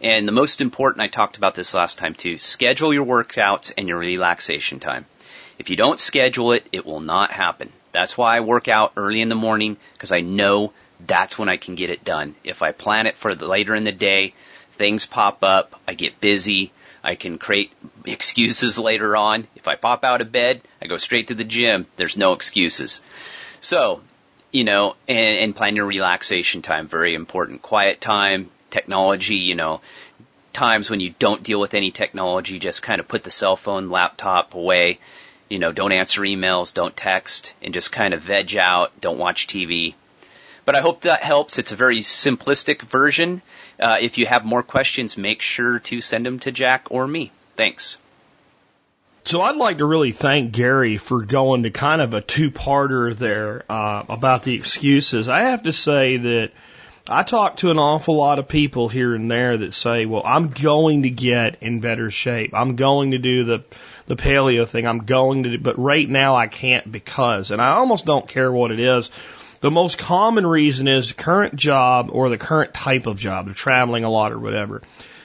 and 0.01 0.29
the 0.29 0.33
most 0.33 0.61
important 0.61 1.03
i 1.03 1.09
talked 1.09 1.37
about 1.37 1.55
this 1.55 1.75
last 1.75 1.99
time 1.99 2.15
too 2.15 2.39
schedule 2.39 2.95
your 2.95 3.07
workouts 3.07 3.73
and 3.77 3.89
your 3.89 3.99
relaxation 3.99 4.79
time 4.79 5.05
if 5.59 5.71
you 5.71 5.77
don't 5.77 6.01
schedule 6.01 6.53
it 6.53 6.69
it 6.73 6.87
will 6.87 7.01
not 7.01 7.33
happen 7.33 7.73
That's 7.93 8.17
why 8.17 8.37
I 8.37 8.41
work 8.41 8.69
out 8.69 8.93
early 8.97 9.21
in 9.21 9.29
the 9.29 9.35
morning 9.35 9.77
because 9.95 10.13
I 10.13 10.21
know 10.21 10.73
that's 11.07 11.39
when 11.39 11.49
I 11.49 11.57
can 11.57 11.75
get 11.75 11.91
it 11.91 12.05
done. 12.05 12.35
If 12.45 12.63
I 12.63 12.73
plan 12.73 13.07
it 13.07 13.17
for 13.17 13.35
later 13.35 13.75
in 13.75 13.85
the 13.85 13.93
day, 13.93 14.35
things 14.73 15.07
pop 15.07 15.43
up, 15.43 15.81
I 15.89 15.95
get 15.95 16.21
busy, 16.21 16.73
I 17.03 17.15
can 17.15 17.39
create 17.39 17.73
excuses 18.05 18.79
later 18.79 19.17
on. 19.17 19.47
If 19.57 19.67
I 19.67 19.77
pop 19.77 20.05
out 20.05 20.21
of 20.21 20.33
bed, 20.33 20.63
I 20.81 20.87
go 20.87 20.97
straight 20.97 21.29
to 21.29 21.35
the 21.35 21.45
gym. 21.45 21.87
There's 21.97 22.17
no 22.17 22.33
excuses. 22.33 23.01
So, 23.61 24.03
you 24.53 24.65
know, 24.65 24.97
and, 25.09 25.39
and 25.39 25.57
plan 25.57 25.77
your 25.77 25.87
relaxation 25.87 26.63
time, 26.63 26.89
very 26.89 27.15
important. 27.15 27.63
Quiet 27.63 28.01
time, 28.01 28.51
technology, 28.71 29.37
you 29.37 29.55
know, 29.55 29.81
times 30.53 30.91
when 30.91 31.01
you 31.01 31.15
don't 31.19 31.43
deal 31.43 31.61
with 31.61 31.75
any 31.75 31.91
technology, 31.91 32.59
just 32.59 32.83
kind 32.83 33.01
of 33.01 33.09
put 33.09 33.25
the 33.25 33.31
cell 33.31 33.57
phone, 33.57 33.91
laptop 33.91 34.55
away. 34.55 34.99
You 35.49 35.59
know, 35.59 35.73
don't 35.73 35.93
answer 35.93 36.23
emails, 36.23 36.73
don't 36.73 36.97
text, 36.97 37.55
and 37.63 37.75
just 37.75 37.91
kind 37.91 38.15
of 38.15 38.23
veg 38.23 38.57
out. 38.57 39.01
Don't 39.01 39.19
watch 39.19 39.47
TV. 39.47 39.95
But 40.65 40.77
I 40.77 40.81
hope 40.81 41.03
that 41.03 41.23
helps. 41.23 41.59
It's 41.59 41.73
a 41.73 41.77
very 41.77 42.01
simplistic 42.01 42.83
version. 42.83 43.43
Uh, 43.79 43.99
if 44.01 44.19
you 44.19 44.27
have 44.27 44.45
more 44.45 44.63
questions, 44.63 45.17
make 45.17 45.43
sure 45.43 45.81
to 45.81 46.01
send 46.01 46.27
them 46.27 46.39
to 46.41 46.53
Jack 46.53 46.89
or 46.91 47.07
me. 47.07 47.33
Thanks. 47.57 47.97
So 49.25 49.43
I'd 49.43 49.57
like 49.57 49.79
to 49.79 49.85
really 49.85 50.13
thank 50.13 50.53
Gary 50.53 50.97
for 50.97 51.23
going 51.23 51.65
to 51.65 51.71
kind 51.71 52.01
of 52.01 52.15
a 52.15 52.23
two-parter 52.23 53.15
there 53.15 53.65
uh, 53.69 54.03
about 54.09 54.45
the 54.45 54.55
excuses. 54.55 55.29
I 55.29 55.43
have 55.43 55.65
to 55.65 55.75
say 55.75 56.17
that 56.17 56.53
I 57.07 57.23
talk 57.23 57.59
to 57.59 57.71
an 57.71 57.79
awful 57.79 58.17
lot 58.17 58.39
of 58.39 58.49
people 58.49 58.89
here 58.89 59.15
and 59.15 59.31
there 59.31 59.59
that 59.59 59.75
say, 59.75 60.07
"Well, 60.07 60.23
I'm 60.25 60.49
going 60.49 61.03
to 61.03 61.11
get 61.11 61.59
in 61.61 61.81
better 61.81 62.11
shape. 62.11 62.55
I'm 62.55 62.77
going 62.77 63.11
to 63.11 63.19
do 63.19 63.45
the 63.45 63.65
the 64.07 64.17
paleo 64.17 64.67
thing. 64.67 64.87
I'm 64.87 65.05
going 65.05 65.43
to 65.43 65.51
do, 65.51 65.59
but 65.59 65.79
right 65.79 66.09
now 66.09 66.35
I 66.35 66.47
can't 66.47 66.91
because." 66.91 67.51
And 67.51 67.61
I 67.61 67.73
almost 67.73 68.07
don't 68.07 68.27
care 68.27 68.51
what 68.51 68.71
it 68.71 68.81
is. 68.81 69.11
The 69.61 69.71
most 69.71 69.99
common 69.99 70.47
reason 70.47 70.89
is 70.89 71.13
current 71.13 71.57
job 71.57 72.09
or 72.11 72.31
the 72.31 72.39
current 72.39 72.73
type 72.73 73.07
of 73.07 73.19
job, 73.19 73.49
of 73.49 73.55
traveling 73.55 74.05
a 74.05 74.11
lot 74.11 74.33
or 74.33 74.39
whatever. 74.39 74.81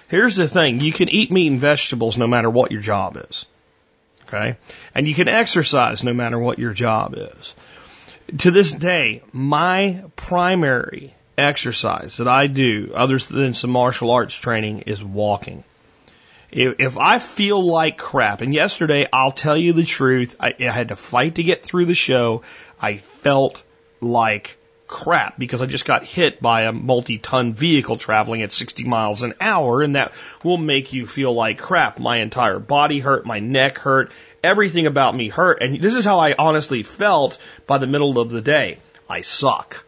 Here's 0.10 0.36
the 0.36 0.48
thing, 0.48 0.82
you 0.82 0.92
can 0.92 1.08
eat 1.08 1.32
meat 1.32 1.50
and 1.50 1.60
vegetables 1.60 2.18
no 2.18 2.28
matter 2.28 2.50
what 2.50 2.72
your 2.72 2.82
job 2.82 3.18
is. 3.30 3.46
Okay? 4.28 4.58
And 4.94 5.08
you 5.08 5.14
can 5.14 5.28
exercise 5.28 6.04
no 6.04 6.14
matter 6.14 6.40
what 6.40 6.60
your 6.60 6.74
job 6.74 7.16
is. 7.18 7.56
To 8.40 8.52
this 8.52 8.72
day, 8.72 9.22
my 9.32 10.04
primary 10.16 11.14
exercise 11.38 12.18
that 12.18 12.28
I 12.28 12.48
do, 12.48 12.92
other 12.96 13.18
than 13.18 13.54
some 13.54 13.70
martial 13.70 14.12
arts 14.12 14.34
training, 14.34 14.82
is 14.82 15.04
walking. 15.04 15.64
If, 16.52 16.98
I 16.98 17.20
feel 17.20 17.62
like 17.62 17.98
crap, 17.98 18.42
and 18.42 18.54
yesterday, 18.54 19.08
I'll 19.12 19.32
tell 19.32 19.58
you 19.58 19.74
the 19.74 19.84
truth, 19.84 20.38
I, 20.40 20.56
I 20.60 20.64
had 20.72 20.88
to 20.88 20.96
fight 20.96 21.36
to 21.36 21.44
get 21.44 21.64
through 21.64 21.86
the 21.86 21.96
show. 21.96 22.44
I 22.82 22.98
felt 22.98 23.62
like 24.00 24.58
crap 24.88 25.38
because 25.40 25.62
I 25.62 25.66
just 25.66 25.86
got 25.86 26.04
hit 26.04 26.42
by 26.42 26.64
a 26.64 26.72
multi-ton 26.72 27.54
vehicle 27.54 27.98
traveling 27.98 28.42
at 28.42 28.52
60 28.52 28.84
miles 28.84 29.24
an 29.24 29.34
hour 29.42 29.82
and 29.82 29.96
that 29.96 30.14
will 30.44 30.58
make 30.58 30.94
you 30.94 31.08
feel 31.08 31.34
like 31.34 31.58
crap. 31.58 32.00
My 32.00 32.18
entire 32.18 32.60
body 32.60 33.00
hurt, 33.00 33.26
my 33.26 33.40
neck 33.40 33.80
hurt, 33.80 34.12
everything 34.44 34.86
about 34.86 35.16
me 35.16 35.30
hurt. 35.30 35.62
And 35.62 35.82
this 35.82 35.96
is 35.96 36.06
how 36.06 36.20
I 36.20 36.36
honestly 36.38 36.84
felt 36.84 37.38
by 37.66 37.78
the 37.78 37.88
middle 37.88 38.20
of 38.20 38.30
the 38.30 38.42
day. 38.42 38.80
I 39.10 39.22
suck. 39.22 39.86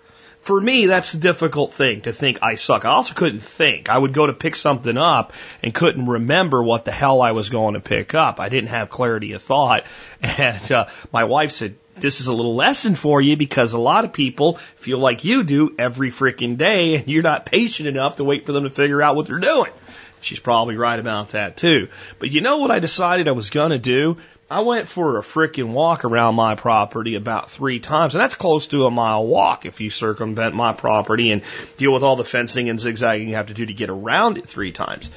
For 0.48 0.62
me, 0.62 0.86
that's 0.86 1.14
a 1.14 1.18
difficult 1.18 1.74
thing 1.74 2.04
to 2.04 2.14
think 2.14 2.40
I 2.42 2.56
suck. 2.56 2.86
I 2.86 2.92
also 2.92 3.14
couldn't 3.14 3.42
think. 3.42 3.90
I 3.90 3.98
would 3.98 4.14
go 4.14 4.28
to 4.28 4.34
pick 4.34 4.56
something 4.56 4.98
up 4.98 5.34
and 5.62 5.74
couldn't 5.74 6.06
remember 6.06 6.64
what 6.64 6.86
the 6.86 6.92
hell 6.92 7.22
I 7.22 7.34
was 7.34 7.50
going 7.50 7.74
to 7.74 7.82
pick 7.82 8.16
up. 8.16 8.40
I 8.40 8.48
didn't 8.48 8.70
have 8.70 8.90
clarity 8.90 9.34
of 9.34 9.42
thought. 9.42 9.84
And 10.22 10.72
uh, 10.72 10.88
my 11.12 11.26
wife 11.26 11.52
said, 11.52 11.76
this 12.00 12.22
is 12.22 12.28
a 12.28 12.34
little 12.34 12.56
lesson 12.56 12.96
for 12.96 13.22
you 13.22 13.38
because 13.38 13.74
a 13.74 13.80
lot 13.80 14.06
of 14.06 14.14
people 14.14 14.56
feel 14.76 15.00
like 15.00 15.24
you 15.24 15.44
do 15.44 15.76
every 15.78 16.12
freaking 16.12 16.58
day 16.58 16.96
and 16.96 17.08
you're 17.08 17.24
not 17.24 17.46
patient 17.46 17.88
enough 17.88 18.18
to 18.18 18.24
wait 18.24 18.46
for 18.46 18.52
them 18.52 18.64
to 18.64 18.70
figure 18.70 19.02
out 19.02 19.16
what 19.16 19.28
they're 19.28 19.40
doing. 19.40 19.72
She's 20.22 20.40
probably 20.40 20.78
right 20.78 21.00
about 21.00 21.30
that 21.30 21.58
too. 21.58 21.90
But 22.20 22.32
you 22.32 22.42
know 22.42 22.58
what 22.58 22.72
I 22.72 22.80
decided 22.80 23.28
I 23.28 23.32
was 23.32 23.50
going 23.50 23.72
to 23.72 23.78
do? 23.78 24.18
I 24.50 24.62
went 24.62 24.88
for 24.88 25.18
a 25.18 25.22
freaking 25.22 25.74
walk 25.74 26.06
around 26.06 26.36
my 26.36 26.56
property 26.56 27.16
about 27.16 27.52
three 27.52 27.80
times, 27.80 28.16
and 28.16 28.22
that's 28.22 28.36
close 28.36 28.68
to 28.68 28.86
a 28.86 28.92
mile 28.92 29.26
walk 29.28 29.66
if 29.66 29.82
you 29.82 29.90
circumvent 29.90 30.56
my 30.56 30.72
property 30.72 31.32
and 31.32 31.44
deal 31.76 31.94
with 31.94 32.02
all 32.02 32.16
the 32.16 32.24
fencing 32.24 32.70
and 32.70 32.80
zigzagging 32.80 33.28
you 33.28 33.36
have 33.36 33.48
to 33.48 33.54
do 33.54 33.66
to 33.66 33.74
get 33.74 33.90
around 33.90 34.38
it 34.38 34.48
three 34.48 34.72
times. 34.72 35.10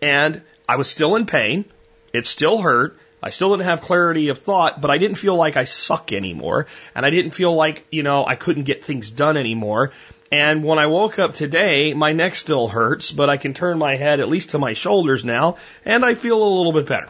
And 0.00 0.40
I 0.68 0.76
was 0.76 0.88
still 0.88 1.16
in 1.16 1.26
pain. 1.26 1.64
It 2.12 2.26
still 2.26 2.58
hurt. 2.58 2.96
I 3.26 3.30
still 3.30 3.50
didn't 3.50 3.66
have 3.66 3.80
clarity 3.80 4.28
of 4.28 4.38
thought, 4.38 4.80
but 4.80 4.88
I 4.88 4.98
didn't 4.98 5.16
feel 5.16 5.34
like 5.34 5.56
I 5.56 5.64
suck 5.64 6.12
anymore. 6.12 6.68
And 6.94 7.04
I 7.04 7.10
didn't 7.10 7.32
feel 7.32 7.52
like, 7.52 7.84
you 7.90 8.04
know, 8.04 8.24
I 8.24 8.36
couldn't 8.36 8.62
get 8.62 8.84
things 8.84 9.10
done 9.10 9.36
anymore. 9.36 9.90
And 10.30 10.62
when 10.62 10.78
I 10.78 10.86
woke 10.86 11.18
up 11.18 11.34
today, 11.34 11.92
my 11.92 12.12
neck 12.12 12.36
still 12.36 12.68
hurts, 12.68 13.10
but 13.10 13.28
I 13.28 13.36
can 13.36 13.52
turn 13.52 13.78
my 13.78 13.96
head 13.96 14.20
at 14.20 14.28
least 14.28 14.50
to 14.50 14.60
my 14.60 14.74
shoulders 14.74 15.24
now, 15.24 15.56
and 15.84 16.04
I 16.04 16.14
feel 16.14 16.40
a 16.40 16.52
little 16.56 16.72
bit 16.72 16.86
better. 16.86 17.08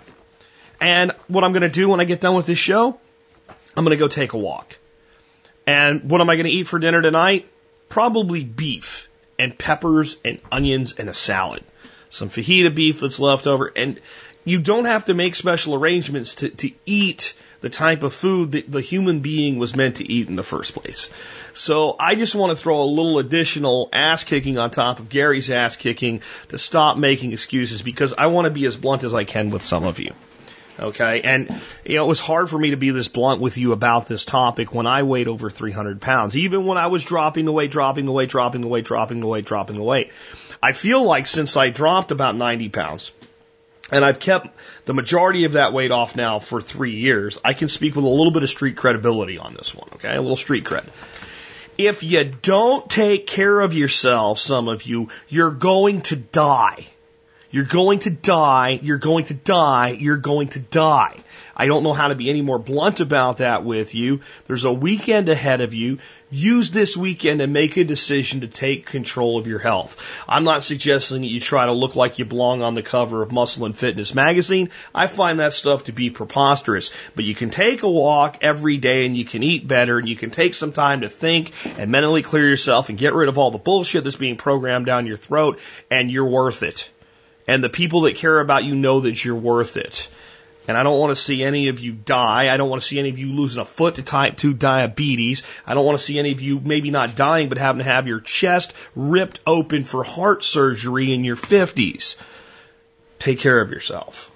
And 0.80 1.12
what 1.28 1.44
I'm 1.44 1.52
going 1.52 1.62
to 1.62 1.68
do 1.68 1.90
when 1.90 2.00
I 2.00 2.04
get 2.04 2.22
done 2.22 2.34
with 2.34 2.46
this 2.46 2.58
show, 2.58 2.98
I'm 3.76 3.84
going 3.84 3.96
to 3.96 4.02
go 4.02 4.08
take 4.08 4.32
a 4.32 4.38
walk. 4.38 4.78
And 5.66 6.10
what 6.10 6.22
am 6.22 6.30
I 6.30 6.36
going 6.36 6.46
to 6.46 6.52
eat 6.52 6.66
for 6.66 6.78
dinner 6.78 7.02
tonight? 7.02 7.46
Probably 7.90 8.42
beef 8.42 9.10
and 9.38 9.58
peppers 9.58 10.16
and 10.24 10.40
onions 10.50 10.94
and 10.94 11.10
a 11.10 11.14
salad. 11.14 11.62
Some 12.08 12.30
fajita 12.30 12.74
beef 12.74 13.00
that's 13.00 13.20
left 13.20 13.46
over. 13.46 13.70
And 13.74 14.00
you 14.46 14.60
don't 14.60 14.84
have 14.84 15.06
to 15.06 15.14
make 15.14 15.34
special 15.34 15.74
arrangements 15.74 16.36
to, 16.36 16.48
to 16.48 16.70
eat 16.86 17.34
the 17.62 17.68
type 17.68 18.04
of 18.04 18.14
food 18.14 18.52
that 18.52 18.70
the 18.70 18.80
human 18.80 19.18
being 19.18 19.58
was 19.58 19.74
meant 19.74 19.96
to 19.96 20.10
eat 20.10 20.28
in 20.28 20.36
the 20.36 20.44
first 20.44 20.72
place. 20.72 21.10
So 21.52 21.96
I 21.98 22.14
just 22.14 22.36
want 22.36 22.50
to 22.50 22.56
throw 22.56 22.80
a 22.80 22.84
little 22.84 23.18
additional 23.18 23.88
ass 23.92 24.22
kicking 24.22 24.56
on 24.56 24.70
top 24.70 25.00
of 25.00 25.08
Gary's 25.08 25.50
ass 25.50 25.74
kicking 25.74 26.22
to 26.50 26.58
stop 26.58 26.96
making 26.96 27.32
excuses 27.32 27.82
because 27.82 28.14
I 28.16 28.26
want 28.26 28.44
to 28.44 28.52
be 28.52 28.64
as 28.66 28.76
blunt 28.76 29.02
as 29.02 29.14
I 29.14 29.24
can 29.24 29.50
with 29.50 29.62
some 29.62 29.82
of 29.82 29.98
you. 29.98 30.12
Okay. 30.78 31.22
And, 31.22 31.60
you 31.84 31.96
know, 31.96 32.04
it 32.04 32.08
was 32.08 32.20
hard 32.20 32.48
for 32.48 32.58
me 32.58 32.70
to 32.70 32.76
be 32.76 32.90
this 32.90 33.08
blunt 33.08 33.40
with 33.40 33.58
you 33.58 33.72
about 33.72 34.06
this 34.06 34.24
topic 34.24 34.72
when 34.72 34.86
I 34.86 35.02
weighed 35.02 35.26
over 35.26 35.50
300 35.50 36.00
pounds, 36.00 36.36
even 36.36 36.66
when 36.66 36.78
I 36.78 36.86
was 36.86 37.04
dropping 37.04 37.46
the 37.46 37.52
weight, 37.52 37.72
dropping 37.72 38.06
the 38.06 38.12
weight, 38.12 38.28
dropping 38.28 38.60
the 38.60 38.68
weight, 38.68 38.84
dropping 38.84 39.18
the 39.18 39.26
weight, 39.26 39.44
dropping 39.44 39.76
the 39.76 39.82
weight. 39.82 40.12
I 40.62 40.70
feel 40.70 41.02
like 41.02 41.26
since 41.26 41.56
I 41.56 41.70
dropped 41.70 42.12
about 42.12 42.36
90 42.36 42.68
pounds, 42.68 43.10
and 43.90 44.04
I've 44.04 44.18
kept 44.18 44.48
the 44.84 44.94
majority 44.94 45.44
of 45.44 45.52
that 45.52 45.72
weight 45.72 45.90
off 45.90 46.16
now 46.16 46.38
for 46.38 46.60
three 46.60 46.96
years. 46.96 47.38
I 47.44 47.54
can 47.54 47.68
speak 47.68 47.96
with 47.96 48.04
a 48.04 48.08
little 48.08 48.32
bit 48.32 48.42
of 48.42 48.50
street 48.50 48.76
credibility 48.76 49.38
on 49.38 49.54
this 49.54 49.74
one, 49.74 49.88
okay? 49.94 50.14
A 50.14 50.20
little 50.20 50.36
street 50.36 50.64
cred. 50.64 50.86
If 51.78 52.02
you 52.02 52.24
don't 52.24 52.88
take 52.88 53.26
care 53.26 53.60
of 53.60 53.74
yourself, 53.74 54.38
some 54.38 54.68
of 54.68 54.84
you, 54.84 55.10
you're 55.28 55.50
going 55.50 56.00
to 56.02 56.16
die. 56.16 56.86
You're 57.56 57.64
going 57.64 58.00
to 58.00 58.10
die. 58.10 58.78
You're 58.82 58.98
going 58.98 59.24
to 59.24 59.34
die. 59.34 59.96
You're 59.98 60.18
going 60.18 60.48
to 60.48 60.60
die. 60.60 61.16
I 61.56 61.64
don't 61.64 61.84
know 61.84 61.94
how 61.94 62.08
to 62.08 62.14
be 62.14 62.28
any 62.28 62.42
more 62.42 62.58
blunt 62.58 63.00
about 63.00 63.38
that 63.38 63.64
with 63.64 63.94
you. 63.94 64.20
There's 64.46 64.64
a 64.64 64.72
weekend 64.74 65.30
ahead 65.30 65.62
of 65.62 65.72
you. 65.72 65.96
Use 66.30 66.70
this 66.70 66.98
weekend 66.98 67.40
to 67.40 67.46
make 67.46 67.78
a 67.78 67.84
decision 67.84 68.42
to 68.42 68.46
take 68.46 68.84
control 68.84 69.38
of 69.38 69.46
your 69.46 69.58
health. 69.58 69.96
I'm 70.28 70.44
not 70.44 70.64
suggesting 70.64 71.22
that 71.22 71.28
you 71.28 71.40
try 71.40 71.64
to 71.64 71.72
look 71.72 71.96
like 71.96 72.18
you 72.18 72.26
belong 72.26 72.60
on 72.60 72.74
the 72.74 72.82
cover 72.82 73.22
of 73.22 73.32
Muscle 73.32 73.64
and 73.64 73.74
Fitness 73.74 74.14
magazine. 74.14 74.68
I 74.94 75.06
find 75.06 75.40
that 75.40 75.54
stuff 75.54 75.84
to 75.84 75.92
be 75.92 76.10
preposterous. 76.10 76.90
But 77.14 77.24
you 77.24 77.34
can 77.34 77.48
take 77.48 77.84
a 77.84 77.90
walk 77.90 78.36
every 78.42 78.76
day 78.76 79.06
and 79.06 79.16
you 79.16 79.24
can 79.24 79.42
eat 79.42 79.66
better 79.66 79.98
and 79.98 80.06
you 80.06 80.16
can 80.16 80.30
take 80.30 80.54
some 80.54 80.72
time 80.72 81.00
to 81.00 81.08
think 81.08 81.52
and 81.78 81.90
mentally 81.90 82.20
clear 82.20 82.46
yourself 82.46 82.90
and 82.90 82.98
get 82.98 83.14
rid 83.14 83.30
of 83.30 83.38
all 83.38 83.50
the 83.50 83.56
bullshit 83.56 84.04
that's 84.04 84.16
being 84.16 84.36
programmed 84.36 84.84
down 84.84 85.06
your 85.06 85.16
throat 85.16 85.58
and 85.90 86.10
you're 86.10 86.28
worth 86.28 86.62
it. 86.62 86.90
And 87.46 87.62
the 87.62 87.68
people 87.68 88.02
that 88.02 88.16
care 88.16 88.40
about 88.40 88.64
you 88.64 88.74
know 88.74 89.00
that 89.00 89.24
you're 89.24 89.36
worth 89.36 89.76
it. 89.76 90.08
And 90.68 90.76
I 90.76 90.82
don't 90.82 90.98
want 90.98 91.16
to 91.16 91.22
see 91.22 91.44
any 91.44 91.68
of 91.68 91.78
you 91.78 91.92
die. 91.92 92.52
I 92.52 92.56
don't 92.56 92.68
want 92.68 92.82
to 92.82 92.88
see 92.88 92.98
any 92.98 93.08
of 93.08 93.18
you 93.18 93.32
losing 93.32 93.60
a 93.60 93.64
foot 93.64 93.96
to 93.96 94.02
type 94.02 94.36
2 94.36 94.52
diabetes. 94.52 95.44
I 95.64 95.74
don't 95.74 95.86
want 95.86 95.98
to 95.98 96.04
see 96.04 96.18
any 96.18 96.32
of 96.32 96.40
you 96.40 96.58
maybe 96.58 96.90
not 96.90 97.14
dying, 97.14 97.48
but 97.48 97.58
having 97.58 97.78
to 97.78 97.84
have 97.84 98.08
your 98.08 98.20
chest 98.20 98.72
ripped 98.96 99.38
open 99.46 99.84
for 99.84 100.02
heart 100.02 100.42
surgery 100.42 101.12
in 101.12 101.22
your 101.22 101.36
50s. 101.36 102.16
Take 103.20 103.38
care 103.38 103.60
of 103.60 103.70
yourself. 103.70 104.30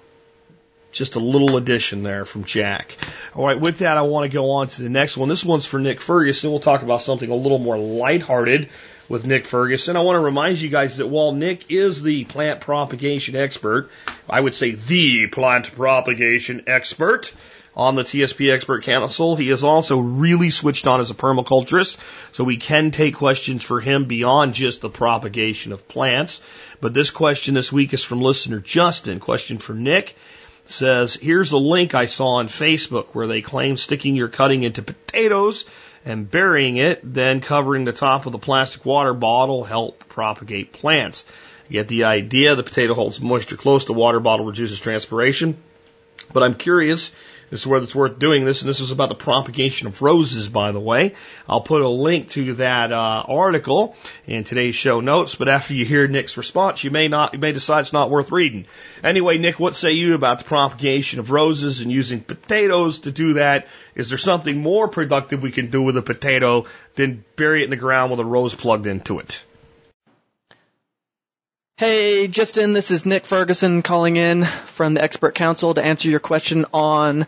Just 0.93 1.15
a 1.15 1.19
little 1.19 1.57
addition 1.57 2.03
there 2.03 2.25
from 2.25 2.43
Jack. 2.43 2.97
All 3.33 3.45
right, 3.45 3.59
with 3.59 3.79
that, 3.79 3.97
I 3.97 4.01
want 4.01 4.29
to 4.29 4.33
go 4.33 4.51
on 4.51 4.67
to 4.67 4.83
the 4.83 4.89
next 4.89 5.17
one. 5.17 5.29
This 5.29 5.45
one's 5.45 5.65
for 5.65 5.79
Nick 5.79 6.01
Ferguson. 6.01 6.51
We'll 6.51 6.59
talk 6.59 6.81
about 6.81 7.01
something 7.01 7.29
a 7.29 7.35
little 7.35 7.59
more 7.59 7.77
lighthearted 7.77 8.69
with 9.11 9.25
Nick 9.25 9.45
Ferguson. 9.45 9.97
I 9.97 10.01
want 10.01 10.15
to 10.15 10.21
remind 10.21 10.61
you 10.61 10.69
guys 10.69 10.97
that 10.97 11.07
while 11.07 11.33
Nick 11.33 11.69
is 11.69 12.01
the 12.01 12.23
plant 12.23 12.61
propagation 12.61 13.35
expert, 13.35 13.89
I 14.29 14.39
would 14.39 14.55
say 14.55 14.71
the 14.71 15.27
plant 15.27 15.73
propagation 15.73 16.63
expert 16.65 17.33
on 17.75 17.95
the 17.95 18.03
TSP 18.03 18.53
Expert 18.53 18.83
Council, 18.83 19.35
he 19.35 19.49
is 19.49 19.63
also 19.63 19.99
really 19.99 20.49
switched 20.49 20.87
on 20.87 21.01
as 21.01 21.09
a 21.09 21.13
permaculturist, 21.13 21.97
so 22.31 22.43
we 22.43 22.57
can 22.57 22.91
take 22.91 23.15
questions 23.15 23.63
for 23.63 23.81
him 23.81 24.05
beyond 24.05 24.53
just 24.53 24.81
the 24.81 24.89
propagation 24.89 25.73
of 25.73 25.87
plants. 25.87 26.41
But 26.79 26.93
this 26.93 27.11
question 27.11 27.53
this 27.53 27.71
week 27.71 27.93
is 27.93 28.03
from 28.03 28.21
listener 28.21 28.59
Justin. 28.59 29.19
Question 29.19 29.57
for 29.57 29.73
Nick 29.73 30.15
says, 30.67 31.15
here's 31.15 31.51
a 31.51 31.57
link 31.57 31.95
I 31.95 32.05
saw 32.05 32.35
on 32.35 32.47
Facebook 32.47 33.07
where 33.07 33.27
they 33.27 33.41
claim 33.41 33.75
sticking 33.75 34.15
your 34.15 34.29
cutting 34.29 34.63
into 34.63 34.81
potatoes 34.81 35.65
and 36.05 36.29
burying 36.29 36.77
it, 36.77 37.01
then 37.03 37.41
covering 37.41 37.85
the 37.85 37.91
top 37.91 38.25
with 38.25 38.33
a 38.33 38.39
plastic 38.39 38.85
water 38.85 39.13
bottle 39.13 39.63
help 39.63 40.07
propagate 40.07 40.73
plants. 40.73 41.25
You 41.69 41.73
get 41.73 41.87
the 41.87 42.05
idea. 42.05 42.55
The 42.55 42.63
potato 42.63 42.93
holds 42.93 43.21
moisture 43.21 43.57
close. 43.57 43.83
To 43.83 43.93
the 43.93 43.99
water 43.99 44.19
bottle 44.19 44.45
reduces 44.45 44.79
transpiration. 44.79 45.57
But 46.33 46.43
I'm 46.43 46.55
curious 46.55 47.13
as 47.51 47.63
to 47.63 47.69
whether 47.69 47.83
it's 47.83 47.95
worth 47.95 48.17
doing 48.17 48.45
this. 48.45 48.61
And 48.61 48.69
this 48.69 48.79
was 48.79 48.91
about 48.91 49.09
the 49.09 49.15
propagation 49.15 49.87
of 49.87 50.01
roses, 50.01 50.47
by 50.47 50.71
the 50.71 50.79
way. 50.79 51.15
I'll 51.47 51.61
put 51.61 51.81
a 51.81 51.87
link 51.87 52.29
to 52.29 52.55
that 52.55 52.91
uh, 52.91 53.23
article 53.27 53.95
in 54.25 54.43
today's 54.43 54.75
show 54.75 55.01
notes. 55.01 55.35
But 55.35 55.49
after 55.49 55.73
you 55.73 55.85
hear 55.85 56.07
Nick's 56.07 56.37
response, 56.37 56.83
you 56.83 56.91
may 56.91 57.07
not, 57.07 57.33
you 57.33 57.39
may 57.39 57.51
decide 57.51 57.81
it's 57.81 57.93
not 57.93 58.09
worth 58.09 58.31
reading. 58.31 58.65
Anyway, 59.03 59.37
Nick, 59.37 59.59
what 59.59 59.75
say 59.75 59.91
you 59.91 60.15
about 60.15 60.39
the 60.39 60.45
propagation 60.45 61.19
of 61.19 61.31
roses 61.31 61.81
and 61.81 61.91
using 61.91 62.21
potatoes 62.21 62.99
to 62.99 63.11
do 63.11 63.33
that? 63.33 63.67
Is 63.95 64.09
there 64.09 64.17
something 64.17 64.57
more 64.57 64.87
productive 64.87 65.43
we 65.43 65.51
can 65.51 65.69
do 65.69 65.81
with 65.81 65.97
a 65.97 66.01
potato 66.01 66.65
than 66.95 67.25
bury 67.35 67.61
it 67.61 67.65
in 67.65 67.69
the 67.69 67.75
ground 67.75 68.11
with 68.11 68.19
a 68.19 68.25
rose 68.25 68.55
plugged 68.55 68.87
into 68.87 69.19
it? 69.19 69.43
Hey, 71.81 72.27
Justin, 72.27 72.73
this 72.73 72.91
is 72.91 73.07
Nick 73.07 73.25
Ferguson 73.25 73.81
calling 73.81 74.15
in 74.15 74.45
from 74.45 74.93
the 74.93 75.01
Expert 75.01 75.33
Council 75.33 75.73
to 75.73 75.83
answer 75.83 76.11
your 76.11 76.19
question 76.19 76.67
on 76.75 77.25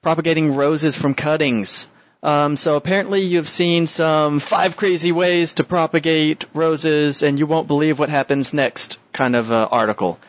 propagating 0.00 0.54
roses 0.54 0.94
from 0.94 1.14
cuttings. 1.14 1.88
Um, 2.22 2.56
so 2.56 2.76
apparently 2.76 3.22
you've 3.22 3.48
seen 3.48 3.88
some 3.88 4.38
five 4.38 4.76
crazy 4.76 5.10
ways 5.10 5.54
to 5.54 5.64
propagate 5.64 6.44
roses 6.54 7.24
and 7.24 7.36
you 7.36 7.46
won't 7.46 7.66
believe 7.66 7.98
what 7.98 8.08
happens 8.08 8.54
next 8.54 9.00
kind 9.12 9.34
of 9.34 9.50
uh, 9.50 9.66
article. 9.72 10.20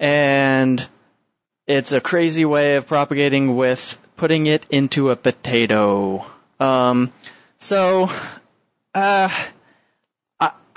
And 0.00 0.88
it's 1.66 1.92
a 1.92 2.00
crazy 2.00 2.46
way 2.46 2.76
of 2.76 2.86
propagating 2.86 3.56
with 3.56 3.98
putting 4.16 4.46
it 4.46 4.64
into 4.70 5.10
a 5.10 5.16
potato. 5.16 6.24
Um, 6.58 7.12
so, 7.58 8.10
uh, 8.94 9.28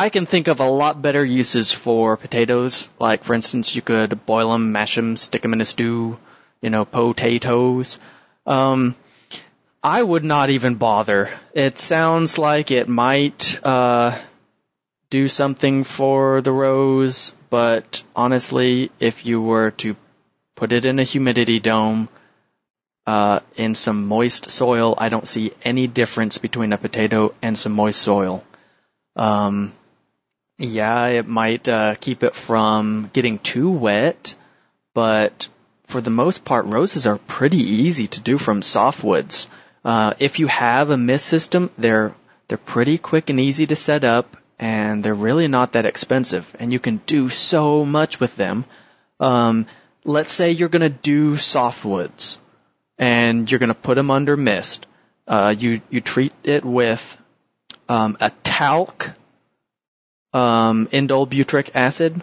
I 0.02 0.10
can 0.10 0.26
think 0.26 0.48
of 0.48 0.60
a 0.60 0.68
lot 0.68 1.00
better 1.00 1.24
uses 1.24 1.72
for 1.72 2.18
potatoes. 2.18 2.90
Like, 2.98 3.24
for 3.24 3.36
instance, 3.36 3.76
you 3.76 3.84
could 3.84 4.26
boil 4.26 4.52
them, 4.52 4.72
mash 4.72 4.96
them, 4.96 5.16
stick 5.16 5.44
them 5.44 5.54
in 5.54 5.62
a 5.62 5.66
stew, 5.66 6.18
you 6.60 6.72
know, 6.72 6.86
potatoes. 6.86 8.00
Um, 8.48 8.96
I 9.84 10.02
would 10.02 10.24
not 10.24 10.50
even 10.50 10.74
bother. 10.74 11.30
It 11.54 11.78
sounds 11.78 12.40
like 12.40 12.72
it 12.72 12.90
might, 12.90 13.60
uh, 13.64 14.18
do 15.12 15.28
something 15.28 15.84
for 15.84 16.42
the 16.42 16.52
rose, 16.52 17.36
but 17.52 18.02
honestly, 18.16 18.90
if 19.00 19.28
you 19.28 19.40
were 19.40 19.70
to 19.84 19.96
put 20.56 20.72
it 20.72 20.86
in 20.86 20.98
a 20.98 21.04
humidity 21.04 21.60
dome, 21.60 22.10
uh, 23.06 23.42
in 23.56 23.76
some 23.76 24.08
moist 24.08 24.50
soil, 24.50 24.96
I 24.98 25.10
don't 25.10 25.28
see 25.28 25.54
any 25.64 25.86
difference 25.86 26.40
between 26.40 26.74
a 26.74 26.80
potato 26.80 27.36
and 27.44 27.56
some 27.56 27.74
moist 27.74 28.02
soil. 28.02 28.44
Um, 29.16 29.74
yeah, 30.62 31.08
it 31.08 31.28
might 31.28 31.68
uh, 31.68 31.96
keep 31.96 32.24
it 32.24 32.36
from 32.36 33.10
getting 33.14 33.40
too 33.40 33.72
wet, 33.72 34.36
but 34.94 35.48
for 35.88 36.02
the 36.02 36.12
most 36.12 36.46
part, 36.46 36.66
roses 36.68 37.08
are 37.08 37.18
pretty 37.18 37.58
easy 37.58 38.08
to 38.08 38.20
do 38.20 38.38
from 38.38 38.62
softwoods. 38.62 39.48
Uh, 39.84 40.14
if 40.20 40.40
you 40.40 40.46
have 40.46 40.92
a 40.92 40.98
mist 40.98 41.26
system, 41.26 41.72
they're 41.78 42.14
they're 42.48 42.60
pretty 42.60 43.00
quick 43.00 43.30
and 43.32 43.40
easy 43.40 43.66
to 43.66 43.76
set 43.76 44.04
up, 44.04 44.38
and 44.60 45.04
they're 45.04 45.16
really 45.16 45.48
not 45.48 45.72
that 45.72 45.88
expensive, 45.88 46.56
and 46.60 46.72
you 46.72 46.80
can 46.80 47.02
do 47.08 47.30
so 47.30 47.84
much 47.84 48.20
with 48.20 48.36
them. 48.36 48.66
Um, 49.20 49.66
let's 50.04 50.34
say 50.34 50.52
you're 50.52 50.70
going 50.70 50.82
to 50.82 50.90
do 50.90 51.34
softwoods, 51.38 52.38
and 53.00 53.50
you're 53.50 53.60
going 53.60 53.70
to 53.70 53.74
put 53.74 53.96
them 53.96 54.12
under 54.12 54.38
mist. 54.38 54.86
Uh, 55.28 55.56
you 55.58 55.82
you 55.90 56.02
treat 56.02 56.34
it 56.44 56.64
with 56.64 57.18
um, 57.90 58.16
a 58.22 58.30
talc 58.44 59.12
um, 60.34 60.88
indole 60.88 61.28
butyric 61.28 61.72
acid. 61.74 62.22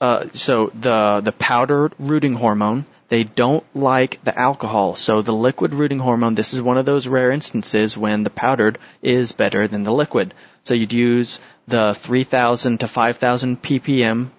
Uh, 0.00 0.26
so 0.34 0.72
the 0.74 1.20
the 1.22 1.32
powdered 1.32 1.94
rooting 1.98 2.34
hormone, 2.34 2.84
they 3.08 3.24
don't 3.24 3.64
like 3.74 4.18
the 4.24 4.36
alcohol. 4.36 4.96
So 4.96 5.22
the 5.22 5.32
liquid 5.32 5.74
rooting 5.74 6.00
hormone, 6.00 6.34
this 6.34 6.54
is 6.54 6.62
one 6.62 6.78
of 6.78 6.86
those 6.86 7.06
rare 7.06 7.30
instances 7.30 7.96
when 7.96 8.22
the 8.22 8.30
powdered 8.30 8.78
is 9.02 9.32
better 9.32 9.68
than 9.68 9.84
the 9.84 9.92
liquid. 9.92 10.34
So 10.62 10.74
you'd 10.74 10.92
use 10.92 11.38
the 11.68 11.94
3000 11.94 12.80
to 12.80 12.88
5000 12.88 13.62
ppm 13.62 14.30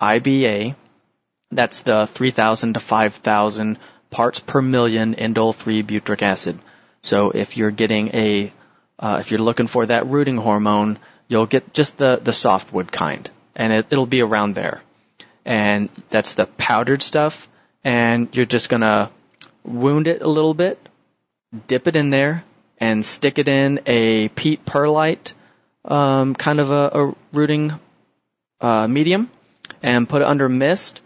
IBA. 0.00 0.74
That's 1.50 1.80
the 1.82 2.06
3000 2.06 2.74
to 2.74 2.80
5000 2.80 3.78
parts 4.10 4.40
per 4.40 4.62
million 4.62 5.14
indole 5.14 5.54
3 5.54 5.82
butyric 5.82 6.22
acid. 6.22 6.58
So 7.02 7.30
if 7.30 7.56
you're 7.56 7.70
getting 7.70 8.08
a, 8.08 8.52
uh, 8.98 9.18
if 9.20 9.30
you're 9.30 9.40
looking 9.40 9.66
for 9.66 9.86
that 9.86 10.06
rooting 10.06 10.36
hormone, 10.36 10.98
you'll 11.32 11.46
get 11.46 11.72
just 11.72 11.96
the, 11.96 12.20
the 12.22 12.32
softwood 12.32 12.92
kind, 12.92 13.28
and 13.56 13.72
it, 13.72 13.86
it'll 13.90 14.06
be 14.06 14.20
around 14.20 14.54
there. 14.54 14.82
And 15.46 15.88
that's 16.10 16.34
the 16.34 16.44
powdered 16.46 17.02
stuff, 17.02 17.48
and 17.82 18.28
you're 18.36 18.44
just 18.44 18.68
gonna 18.68 19.10
wound 19.64 20.06
it 20.08 20.20
a 20.20 20.28
little 20.28 20.52
bit, 20.52 20.78
dip 21.66 21.88
it 21.88 21.96
in 21.96 22.10
there, 22.10 22.44
and 22.78 23.04
stick 23.04 23.38
it 23.38 23.48
in 23.48 23.80
a 23.86 24.28
peat 24.28 24.64
perlite 24.66 25.32
um, 25.84 26.34
kind 26.34 26.60
of 26.60 26.70
a, 26.70 26.90
a 26.94 27.14
rooting 27.32 27.72
uh, 28.60 28.86
medium, 28.86 29.30
and 29.82 30.08
put 30.08 30.22
it 30.22 30.28
under 30.28 30.48
mist. 30.48 31.00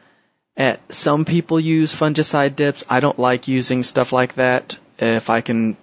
At 0.57 0.81
some 0.93 1.25
people 1.25 1.61
use 1.61 1.95
fungicide 1.95 2.57
dips. 2.57 2.85
I 2.89 3.01
don't 3.01 3.19
like 3.19 3.47
using 3.47 3.85
stuff 3.85 4.13
like 4.13 4.35
that. 4.35 4.77
If 4.99 5.31
I 5.31 5.41
can 5.41 5.77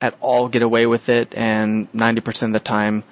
at 0.00 0.14
all 0.20 0.48
get 0.48 0.62
away 0.62 0.86
with 0.86 1.08
it, 1.08 1.34
and 1.34 1.90
90% 1.92 2.42
of 2.48 2.52
the 2.52 2.60
time 2.60 3.04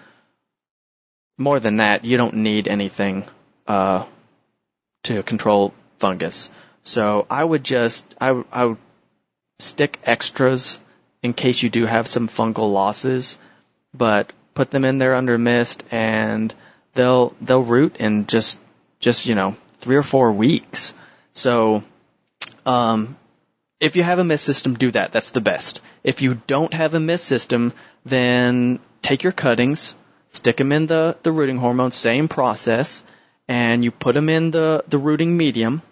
more 1.41 1.59
than 1.59 1.79
that, 1.79 2.05
you 2.05 2.17
don't 2.17 2.35
need 2.35 2.69
anything 2.69 3.25
uh, 3.67 4.05
to 5.05 5.23
control 5.23 5.75
fungus. 5.99 6.51
So 6.83 7.27
I 7.31 7.43
would 7.43 7.65
just 7.65 8.15
I, 8.21 8.43
I 8.53 8.65
would 8.67 8.79
stick 9.59 9.99
extras 10.05 10.79
in 11.23 11.33
case 11.33 11.63
you 11.63 11.71
do 11.71 11.87
have 11.87 12.07
some 12.07 12.29
fungal 12.29 12.73
losses, 12.73 13.39
but 13.95 14.33
put 14.55 14.71
them 14.71 14.85
in 14.85 14.99
there 14.99 15.15
under 15.15 15.39
mist 15.39 15.85
and 15.91 16.55
they'll 16.95 17.35
they'll 17.41 17.63
root 17.63 17.97
in 17.97 18.27
just 18.27 18.59
just 18.99 19.27
you 19.27 19.35
know 19.35 19.57
three 19.79 19.97
or 19.97 20.03
four 20.03 20.33
weeks. 20.33 20.95
So 21.33 21.83
um, 22.67 23.17
if 23.79 23.97
you 23.97 24.03
have 24.03 24.19
a 24.19 24.25
mist 24.25 24.45
system, 24.45 24.75
do 24.75 24.91
that. 24.91 25.13
That's 25.13 25.31
the 25.31 25.41
best. 25.41 25.81
If 26.05 26.23
you 26.23 26.41
don't 26.47 26.75
have 26.75 26.95
a 26.95 27.01
mist 27.01 27.25
system, 27.25 27.73
then 28.05 28.81
take 29.03 29.23
your 29.23 29.33
cuttings, 29.33 29.95
stick 30.31 30.57
them 30.57 30.73
in 30.73 30.87
the, 30.87 31.17
the 31.23 31.33
rooting 31.33 31.59
hormone, 31.59 31.93
same 31.93 32.29
process, 32.29 33.03
and 33.49 33.85
you 33.85 33.91
put 33.91 34.15
them 34.15 34.29
in 34.29 34.51
the, 34.51 34.85
the 34.89 34.99
rooting 34.99 35.37
medium 35.37 35.83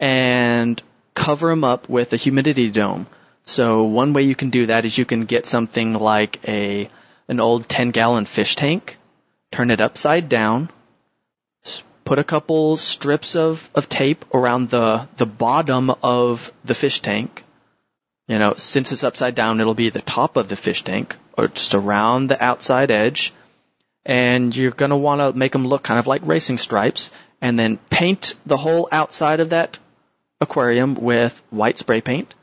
and 0.00 0.82
cover 1.14 1.48
them 1.48 1.64
up 1.64 1.88
with 1.88 2.12
a 2.12 2.16
humidity 2.16 2.70
dome. 2.70 3.06
So 3.44 3.84
one 3.84 4.12
way 4.12 4.22
you 4.22 4.34
can 4.34 4.50
do 4.50 4.66
that 4.66 4.84
is 4.84 4.98
you 4.98 5.04
can 5.04 5.24
get 5.24 5.46
something 5.46 5.94
like 5.94 6.38
a 6.46 6.90
an 7.28 7.40
old 7.40 7.68
10 7.68 7.90
gallon 7.90 8.24
fish 8.24 8.56
tank, 8.56 8.96
turn 9.50 9.70
it 9.70 9.80
upside 9.80 10.28
down, 10.28 10.70
put 12.08 12.18
a 12.18 12.24
couple 12.24 12.78
strips 12.78 13.36
of, 13.36 13.68
of 13.74 13.86
tape 13.86 14.24
around 14.32 14.70
the, 14.70 15.06
the 15.18 15.26
bottom 15.26 15.90
of 16.02 16.50
the 16.64 16.74
fish 16.74 17.02
tank. 17.02 17.44
You 18.28 18.38
know, 18.38 18.54
since 18.56 18.92
it's 18.92 19.04
upside 19.04 19.34
down, 19.34 19.60
it'll 19.60 19.74
be 19.74 19.88
the 19.88 20.02
top 20.02 20.36
of 20.36 20.48
the 20.48 20.56
fish 20.56 20.84
tank 20.84 21.16
or 21.36 21.48
just 21.48 21.74
around 21.74 22.28
the 22.28 22.42
outside 22.42 22.90
edge. 22.90 23.32
And 24.04 24.54
you're 24.54 24.70
going 24.70 24.90
to 24.90 24.96
want 24.96 25.20
to 25.20 25.36
make 25.36 25.52
them 25.52 25.66
look 25.66 25.82
kind 25.82 25.98
of 25.98 26.06
like 26.06 26.22
racing 26.24 26.58
stripes 26.58 27.10
and 27.40 27.58
then 27.58 27.78
paint 27.90 28.34
the 28.44 28.58
whole 28.58 28.88
outside 28.92 29.40
of 29.40 29.50
that 29.50 29.78
aquarium 30.40 30.94
with 30.94 31.42
white 31.50 31.78
spray 31.78 32.02
paint. 32.02 32.34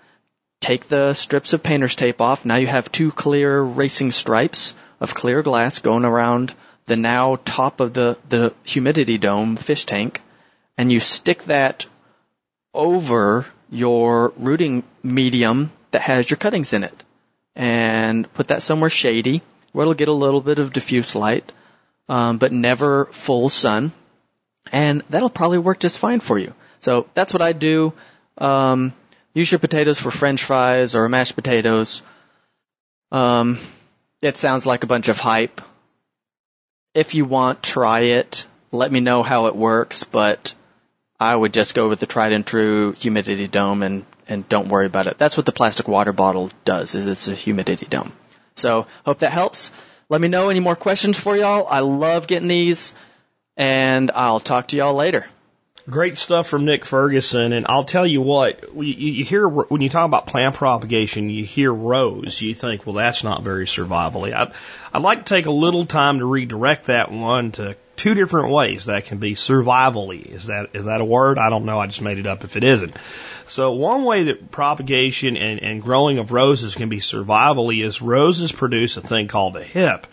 Take 0.60 0.88
the 0.88 1.14
strips 1.14 1.54
of 1.54 1.62
painter's 1.62 1.96
tape 1.96 2.20
off. 2.20 2.46
Now 2.46 2.56
you 2.56 2.68
have 2.68 2.92
two 2.92 3.12
clear 3.12 3.62
racing 3.62 4.12
stripes 4.12 4.74
of 5.00 5.14
clear 5.14 5.44
glass 5.44 5.80
going 5.80 6.06
around 6.06 6.54
the 6.88 6.96
now 6.96 7.38
top 7.46 7.80
of 7.80 7.94
the, 7.94 8.18
the 8.30 8.54
humidity 8.64 9.20
dome 9.20 9.56
fish 9.56 9.86
tank. 9.86 10.22
And 10.78 10.92
you 10.92 11.00
stick 11.00 11.44
that 11.44 11.86
over 12.74 13.46
your 13.76 14.34
rooting 14.38 14.84
medium 15.04 15.72
that 15.92 16.02
has 16.02 16.30
your 16.30 16.38
cuttings 16.38 16.74
in 16.74 16.84
it 16.84 17.04
and 17.56 18.32
put 18.34 18.48
that 18.50 18.62
somewhere 18.62 18.90
shady 18.90 19.42
where 19.72 19.84
it'll 19.84 19.94
get 19.94 20.08
a 20.08 20.14
little 20.14 20.42
bit 20.42 20.60
of 20.60 20.74
diffuse 20.74 21.16
light, 21.16 21.52
um, 22.08 22.38
but 22.38 22.52
never 22.52 23.06
full 23.06 23.50
sun. 23.50 23.92
And 24.72 25.04
that'll 25.10 25.30
probably 25.30 25.58
work 25.58 25.80
just 25.80 26.00
fine 26.00 26.22
for 26.22 26.40
you. 26.40 26.54
So 26.80 27.08
that's 27.14 27.34
what 27.34 27.42
I 27.42 27.54
do. 27.54 27.94
Um, 28.38 28.94
use 29.34 29.52
your 29.52 29.60
potatoes 29.60 30.00
for 30.00 30.12
french 30.12 30.44
fries 30.44 30.96
or 30.96 31.08
mashed 31.10 31.36
potatoes. 31.36 32.02
Um, 33.12 33.60
it 34.22 34.38
sounds 34.38 34.66
like 34.66 34.84
a 34.84 34.88
bunch 34.88 35.08
of 35.08 35.20
hype. 35.20 35.62
If 36.94 37.14
you 37.14 37.26
want, 37.26 37.62
try 37.62 38.00
it. 38.02 38.46
Let 38.72 38.92
me 38.92 39.02
know 39.02 39.24
how 39.24 39.48
it 39.48 39.56
works, 39.56 40.04
but 40.04 40.54
I 41.20 41.36
would 41.36 41.54
just 41.54 41.76
go 41.76 41.88
with 41.88 42.00
the 42.00 42.06
tried 42.06 42.34
and 42.34 42.46
true 42.46 42.92
humidity 42.94 43.48
dome 43.48 43.84
and, 43.84 44.06
and 44.28 44.48
don't 44.50 44.68
worry 44.68 44.86
about 44.86 45.08
it. 45.08 45.18
That's 45.18 45.38
what 45.38 45.46
the 45.46 45.52
plastic 45.52 45.88
water 45.88 46.12
bottle 46.12 46.52
does, 46.66 46.96
is 46.96 47.06
it's 47.06 47.28
a 47.28 47.36
humidity 47.36 47.86
dome. 47.86 48.12
So, 48.56 48.88
hope 49.06 49.20
that 49.20 49.32
helps. 49.32 49.72
Let 50.10 50.22
me 50.22 50.28
know 50.28 50.50
any 50.50 50.60
more 50.60 50.76
questions 50.76 51.20
for 51.20 51.36
y'all. 51.36 51.68
I 51.68 51.80
love 51.80 52.28
getting 52.28 52.48
these, 52.48 52.94
and 53.58 54.12
I'll 54.14 54.40
talk 54.40 54.70
to 54.70 54.78
y'all 54.78 54.94
later. 54.94 55.26
Great 55.90 56.18
stuff 56.18 56.48
from 56.48 56.66
Nick 56.66 56.84
Ferguson, 56.84 57.54
and 57.54 57.66
I'll 57.70 57.84
tell 57.84 58.08
you 58.08 58.22
what, 58.22 58.76
you, 58.76 59.24
hear 59.24 59.48
when 59.48 59.82
you 59.82 59.90
talk 59.90 60.06
about 60.06 60.26
plant 60.26 60.56
propagation, 60.56 61.30
you 61.30 61.46
hear 61.46 61.72
rose, 61.72 62.42
you 62.42 62.56
think, 62.56 62.86
well, 62.86 62.96
that's 62.96 63.24
not 63.24 63.44
very 63.44 63.68
survivally. 63.68 64.34
I'd, 64.34 64.52
I'd 64.92 65.04
like 65.04 65.26
to 65.26 65.36
take 65.36 65.46
a 65.46 65.52
little 65.52 65.86
time 65.86 66.20
to 66.20 66.26
redirect 66.26 66.86
that 66.86 67.12
one 67.12 67.52
to 67.54 67.78
two 67.96 68.14
different 68.14 68.52
ways 68.52 68.86
that 68.86 69.06
can 69.06 69.18
be 69.18 69.36
survivally. 69.36 70.26
Is 70.26 70.48
that 70.48 70.70
is 70.74 70.86
that 70.86 71.02
a 71.02 71.06
word? 71.06 71.38
I 71.38 71.50
don't 71.50 71.66
know. 71.66 71.80
I 71.80 71.88
just 71.88 72.02
made 72.02 72.18
it 72.18 72.28
up 72.28 72.44
if 72.44 72.56
it 72.56 72.64
isn't. 72.64 72.96
So 73.48 73.74
one 73.74 74.04
way 74.04 74.24
that 74.24 74.52
propagation 74.52 75.38
and, 75.38 75.62
and 75.62 75.82
growing 75.82 76.18
of 76.18 76.32
roses 76.32 76.76
can 76.76 76.90
be 76.90 77.00
survivally 77.00 77.84
is 77.84 78.02
roses 78.02 78.52
produce 78.52 78.98
a 78.98 79.02
thing 79.02 79.28
called 79.28 79.56
a 79.58 79.64
hip. 79.64 80.08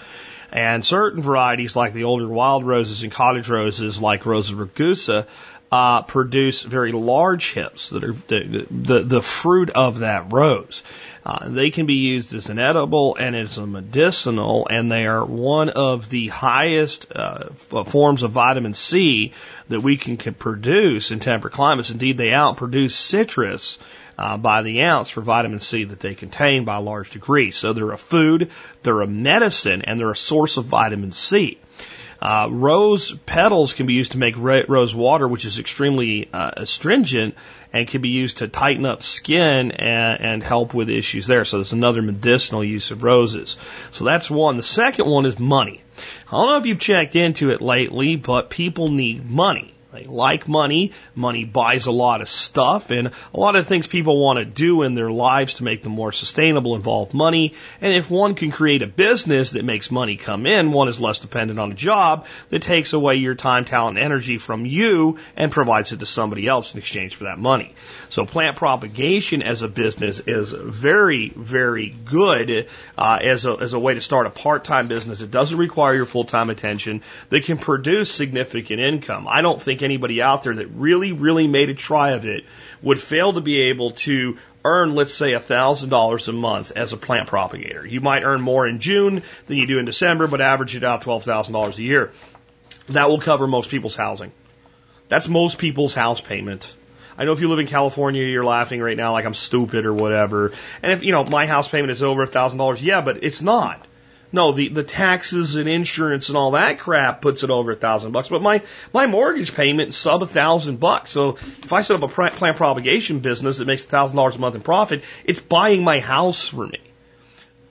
And 0.52 0.84
certain 0.84 1.22
varieties, 1.22 1.74
like 1.74 1.94
the 1.94 2.04
older 2.04 2.28
wild 2.28 2.66
roses 2.66 3.02
and 3.04 3.10
cottage 3.10 3.48
roses, 3.48 4.02
like 4.02 4.26
Rosa 4.26 4.54
rugosa, 4.54 5.26
uh, 5.72 6.02
produce 6.02 6.60
very 6.60 6.92
large 6.92 7.54
hips 7.54 7.88
that 7.88 8.04
are 8.04 8.12
the, 8.12 8.66
the, 8.70 9.02
the 9.02 9.22
fruit 9.22 9.70
of 9.70 10.00
that 10.00 10.30
rose. 10.30 10.82
Uh, 11.24 11.49
they 11.49 11.70
can 11.70 11.86
be 11.86 11.94
used 11.94 12.35
as 12.35 12.51
an 12.51 12.59
edible 12.59 13.15
and 13.15 13.36
as 13.36 13.57
a 13.57 13.66
medicinal, 13.66 14.66
and 14.69 14.90
they 14.90 15.07
are 15.07 15.24
one 15.24 15.69
of 15.69 16.11
the 16.11 16.28
highest 16.28 17.07
uh, 17.15 17.51
forms 17.85 18.24
of 18.24 18.32
vitamin 18.32 18.74
C 18.74 19.32
that 19.69 19.81
we 19.81 19.97
can, 19.97 20.16
can 20.16 20.35
produce 20.35 21.12
in 21.12 21.20
temperate 21.20 21.55
climates. 21.55 21.90
Indeed, 21.90 22.19
they 22.19 22.31
outproduce 22.31 22.93
citrus 22.93 23.78
uh, 24.19 24.36
by 24.36 24.62
the 24.62 24.82
ounce 24.82 25.11
for 25.11 25.20
vitamin 25.20 25.61
C 25.61 25.85
that 25.85 26.01
they 26.01 26.15
contain 26.15 26.65
by 26.65 26.77
a 26.77 26.81
large 26.81 27.11
degree. 27.11 27.53
So 27.53 27.73
they're 27.73 27.93
a 27.93 27.99
food, 27.99 28.51
they're 28.82 29.01
a 29.01 29.07
medicine, 29.07 29.82
and 29.82 29.99
they're 29.99 30.11
a 30.11 30.16
source 30.16 30.57
of 30.57 30.65
vitamin 30.65 31.12
C. 31.12 31.59
Uh, 32.23 32.47
rose 32.49 33.12
petals 33.27 33.73
can 33.73 33.86
be 33.86 33.94
used 33.94 34.12
to 34.12 34.19
make 34.19 34.36
rose 34.39 34.94
water, 34.94 35.27
which 35.27 35.44
is 35.44 35.59
extremely 35.59 36.28
uh, 36.32 36.53
astringent 36.57 37.35
and 37.73 37.89
can 37.89 38.01
be 38.01 38.11
used 38.11 38.39
to 38.39 38.47
tighten 38.47 38.86
up 38.86 39.03
skin 39.03 39.73
and, 39.73 40.20
and 40.20 40.43
help 40.44 40.73
with 40.73 40.89
issues 40.89 41.27
there. 41.27 41.44
So 41.44 41.57
there's 41.57 41.73
another 41.73 42.01
medicinal 42.01 42.62
use 42.62 42.93
of 42.93 43.03
roses. 43.03 43.57
So 43.90 44.05
that's 44.05 44.31
one. 44.31 44.57
The 44.57 44.62
second 44.62 45.11
one 45.11 45.27
is 45.27 45.36
money. 45.40 45.81
I 46.28 46.31
don't 46.31 46.51
know 46.51 46.59
if 46.59 46.66
you've 46.66 46.78
checked 46.78 47.16
into 47.16 47.51
it 47.51 47.61
lately, 47.61 48.15
but 48.15 48.51
people 48.51 48.89
need 48.89 49.28
money. 49.28 49.72
They 49.93 50.05
like 50.05 50.48
money. 50.48 50.93
Money 51.14 51.44
buys 51.44 51.86
a 51.86 51.93
lot 51.93 52.23
of 52.23 52.28
stuff 52.28 52.90
and 52.90 53.09
a 53.09 53.39
lot 53.39 53.56
of 53.56 53.66
things 53.66 53.86
people 53.86 54.19
want 54.19 54.39
to 54.39 54.44
do 54.47 54.82
in 54.82 54.94
their 54.94 55.10
lives 55.10 55.55
to 55.55 55.64
make 55.64 55.82
them 55.82 55.93
more 55.93 56.12
sustainable 56.12 56.77
involve 56.77 57.12
money. 57.12 57.52
And 57.81 57.93
if 57.93 58.10
one 58.10 58.35
can 58.35 58.51
create 58.51 58.81
a 58.81 58.86
business 58.86 59.51
that 59.51 59.66
makes 59.66 59.90
money 59.90 60.16
come 60.16 60.47
in, 60.47 60.73
one 60.73 60.89
is 60.89 60.98
less 60.98 61.19
dependent 61.19 61.60
on 61.60 61.73
a 61.73 61.74
job 61.74 62.27
that 62.48 62.62
takes 62.62 62.94
away 62.94 63.16
your 63.16 63.35
time, 63.35 63.66
talent, 63.66 63.98
and 63.98 64.05
energy 64.05 64.39
from 64.39 64.64
you 64.64 65.19
and 65.36 65.52
provides 65.52 65.93
it 65.93 66.01
to 66.01 66.06
somebody 66.06 66.47
else 66.47 66.73
in 66.73 66.78
exchange 66.78 67.16
for 67.16 67.24
that 67.24 67.39
money. 67.39 67.74
So 68.09 68.24
plant 68.24 68.56
propagation 68.56 69.43
as 69.43 69.60
a 69.60 69.69
business 69.69 70.20
is 70.20 70.52
very, 70.52 71.28
very 71.28 71.90
good 71.90 72.69
uh, 72.97 73.19
as, 73.23 73.44
a, 73.44 73.59
as 73.60 73.74
a 73.74 73.78
way 73.78 73.93
to 73.93 74.01
start 74.01 74.27
a 74.27 74.31
part-time 74.31 74.89
business. 74.89 75.20
It 75.20 75.31
doesn't 75.31 75.59
require 75.59 75.94
your 75.94 76.06
full-time 76.06 76.48
attention 76.48 77.02
that 77.28 77.44
can 77.44 77.59
produce 77.59 78.10
significant 78.10 78.81
income. 78.81 79.27
I 79.28 79.43
don't 79.43 79.60
think 79.60 79.81
anybody 79.82 80.22
out 80.22 80.42
there 80.42 80.54
that 80.54 80.68
really, 80.68 81.12
really 81.12 81.46
made 81.46 81.68
a 81.68 81.74
try 81.74 82.12
of 82.12 82.26
it 82.26 82.44
would 82.82 83.00
fail 83.00 83.32
to 83.34 83.40
be 83.40 83.70
able 83.70 83.92
to 83.92 84.38
earn, 84.64 84.94
let's 84.94 85.14
say, 85.14 85.32
$1,000 85.32 86.28
a 86.28 86.32
month 86.32 86.72
as 86.76 86.92
a 86.92 86.96
plant 86.96 87.28
propagator. 87.28 87.86
You 87.86 88.00
might 88.00 88.22
earn 88.22 88.40
more 88.40 88.66
in 88.66 88.78
June 88.78 89.22
than 89.46 89.56
you 89.56 89.66
do 89.66 89.78
in 89.78 89.84
December, 89.84 90.26
but 90.26 90.40
average 90.40 90.76
it 90.76 90.84
out 90.84 91.02
$12,000 91.02 91.78
a 91.78 91.82
year. 91.82 92.12
That 92.88 93.09
will 93.09 93.20
cover 93.20 93.46
most 93.46 93.70
people's 93.70 93.96
housing. 93.96 94.32
That's 95.09 95.28
most 95.28 95.59
people's 95.59 95.94
house 95.94 96.20
payment. 96.20 96.72
I 97.18 97.24
know 97.24 97.32
if 97.32 97.40
you 97.40 97.48
live 97.48 97.59
in 97.59 97.66
California, 97.66 98.24
you're 98.24 98.44
laughing 98.44 98.80
right 98.80 98.96
now 98.96 99.12
like 99.12 99.26
I'm 99.26 99.34
stupid 99.34 99.84
or 99.84 99.92
whatever. 99.92 100.52
And 100.82 100.92
if, 100.92 101.02
you 101.02 101.12
know, 101.12 101.24
my 101.24 101.46
house 101.46 101.68
payment 101.68 101.90
is 101.90 102.02
over 102.02 102.26
$1,000, 102.26 102.82
yeah, 102.82 103.02
but 103.02 103.22
it's 103.22 103.42
not. 103.42 103.86
No, 104.32 104.52
the, 104.52 104.68
the 104.68 104.82
taxes 104.82 105.56
and 105.56 105.68
insurance 105.68 106.30
and 106.30 106.38
all 106.38 106.52
that 106.52 106.78
crap 106.78 107.20
puts 107.20 107.42
it 107.42 107.50
over 107.50 107.72
a 107.72 107.76
thousand 107.76 108.12
bucks. 108.12 108.28
But 108.28 108.42
my, 108.42 108.62
my 108.92 109.06
mortgage 109.06 109.54
payment 109.54 109.92
sub 109.92 110.22
a 110.22 110.26
thousand 110.26 110.80
bucks. 110.80 111.10
So 111.10 111.36
if 111.36 111.72
I 111.72 111.82
set 111.82 112.02
up 112.02 112.10
a 112.10 112.30
plant 112.30 112.56
propagation 112.56 113.20
business 113.20 113.59
that 113.59 113.66
makes 113.66 113.84
a 113.84 113.88
thousand 113.88 114.16
dollars 114.16 114.36
a 114.36 114.38
month 114.38 114.54
in 114.54 114.62
profit, 114.62 115.04
it's 115.24 115.40
buying 115.40 115.84
my 115.84 116.00
house 116.00 116.48
for 116.48 116.66
me. 116.66 116.80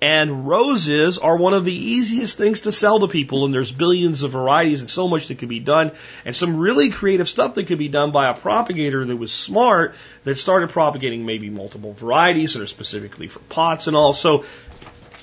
And 0.03 0.47
roses 0.47 1.19
are 1.19 1.37
one 1.37 1.53
of 1.53 1.63
the 1.63 1.73
easiest 1.73 2.35
things 2.35 2.61
to 2.61 2.71
sell 2.71 2.99
to 3.01 3.07
people, 3.07 3.45
and 3.45 3.53
there's 3.53 3.71
billions 3.71 4.23
of 4.23 4.31
varieties 4.31 4.79
and 4.79 4.89
so 4.89 5.07
much 5.07 5.27
that 5.27 5.37
can 5.37 5.47
be 5.47 5.59
done, 5.59 5.91
and 6.25 6.35
some 6.35 6.57
really 6.57 6.89
creative 6.89 7.29
stuff 7.29 7.53
that 7.53 7.67
could 7.67 7.77
be 7.77 7.87
done 7.87 8.11
by 8.11 8.27
a 8.27 8.33
propagator 8.33 9.05
that 9.05 9.15
was 9.15 9.31
smart 9.31 9.93
that 10.23 10.37
started 10.39 10.71
propagating 10.71 11.27
maybe 11.27 11.51
multiple 11.51 11.93
varieties 11.93 12.55
that 12.55 12.63
are 12.63 12.67
specifically 12.67 13.27
for 13.27 13.41
pots 13.41 13.85
and 13.85 13.95
all. 13.95 14.11
So 14.11 14.43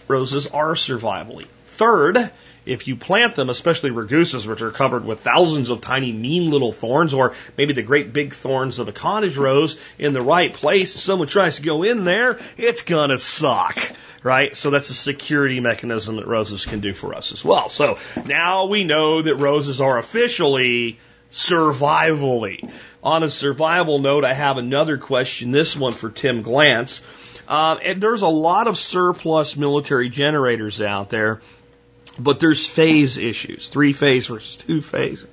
roses 0.08 0.46
are 0.46 0.74
survivally. 0.74 1.46
Third, 1.66 2.30
if 2.66 2.86
you 2.86 2.96
plant 2.96 3.34
them, 3.34 3.50
especially 3.50 3.90
rugosas, 3.90 4.46
which 4.46 4.62
are 4.62 4.70
covered 4.70 5.04
with 5.04 5.20
thousands 5.20 5.70
of 5.70 5.80
tiny, 5.80 6.12
mean 6.12 6.50
little 6.50 6.72
thorns, 6.72 7.14
or 7.14 7.34
maybe 7.56 7.72
the 7.72 7.82
great 7.82 8.12
big 8.12 8.34
thorns 8.34 8.78
of 8.78 8.88
a 8.88 8.92
cottage 8.92 9.36
rose 9.36 9.78
in 9.98 10.12
the 10.12 10.20
right 10.20 10.52
place, 10.52 10.94
someone 10.94 11.28
tries 11.28 11.56
to 11.56 11.62
go 11.62 11.82
in 11.82 12.04
there, 12.04 12.38
it's 12.56 12.82
gonna 12.82 13.18
suck. 13.18 13.78
Right? 14.22 14.56
So 14.56 14.70
that's 14.70 14.90
a 14.90 14.94
security 14.94 15.60
mechanism 15.60 16.16
that 16.16 16.26
roses 16.26 16.66
can 16.66 16.80
do 16.80 16.92
for 16.92 17.14
us 17.14 17.32
as 17.32 17.44
well. 17.44 17.68
So 17.68 17.98
now 18.24 18.66
we 18.66 18.82
know 18.82 19.22
that 19.22 19.36
roses 19.36 19.80
are 19.80 19.96
officially 19.96 20.98
survivally. 21.30 22.68
On 23.02 23.22
a 23.22 23.30
survival 23.30 24.00
note, 24.00 24.24
I 24.24 24.34
have 24.34 24.58
another 24.58 24.98
question, 24.98 25.52
this 25.52 25.76
one 25.76 25.92
for 25.92 26.10
Tim 26.10 26.42
Glantz. 26.42 27.00
Uh, 27.48 27.78
and 27.82 28.02
there's 28.02 28.20
a 28.20 28.28
lot 28.28 28.66
of 28.66 28.76
surplus 28.76 29.56
military 29.56 30.10
generators 30.10 30.82
out 30.82 31.08
there, 31.08 31.40
but 32.18 32.40
there's 32.40 32.66
phase 32.66 33.16
issues, 33.16 33.68
three 33.68 33.94
phase 33.94 34.26
versus 34.26 34.58
two 34.58 34.82
phase. 34.82 35.26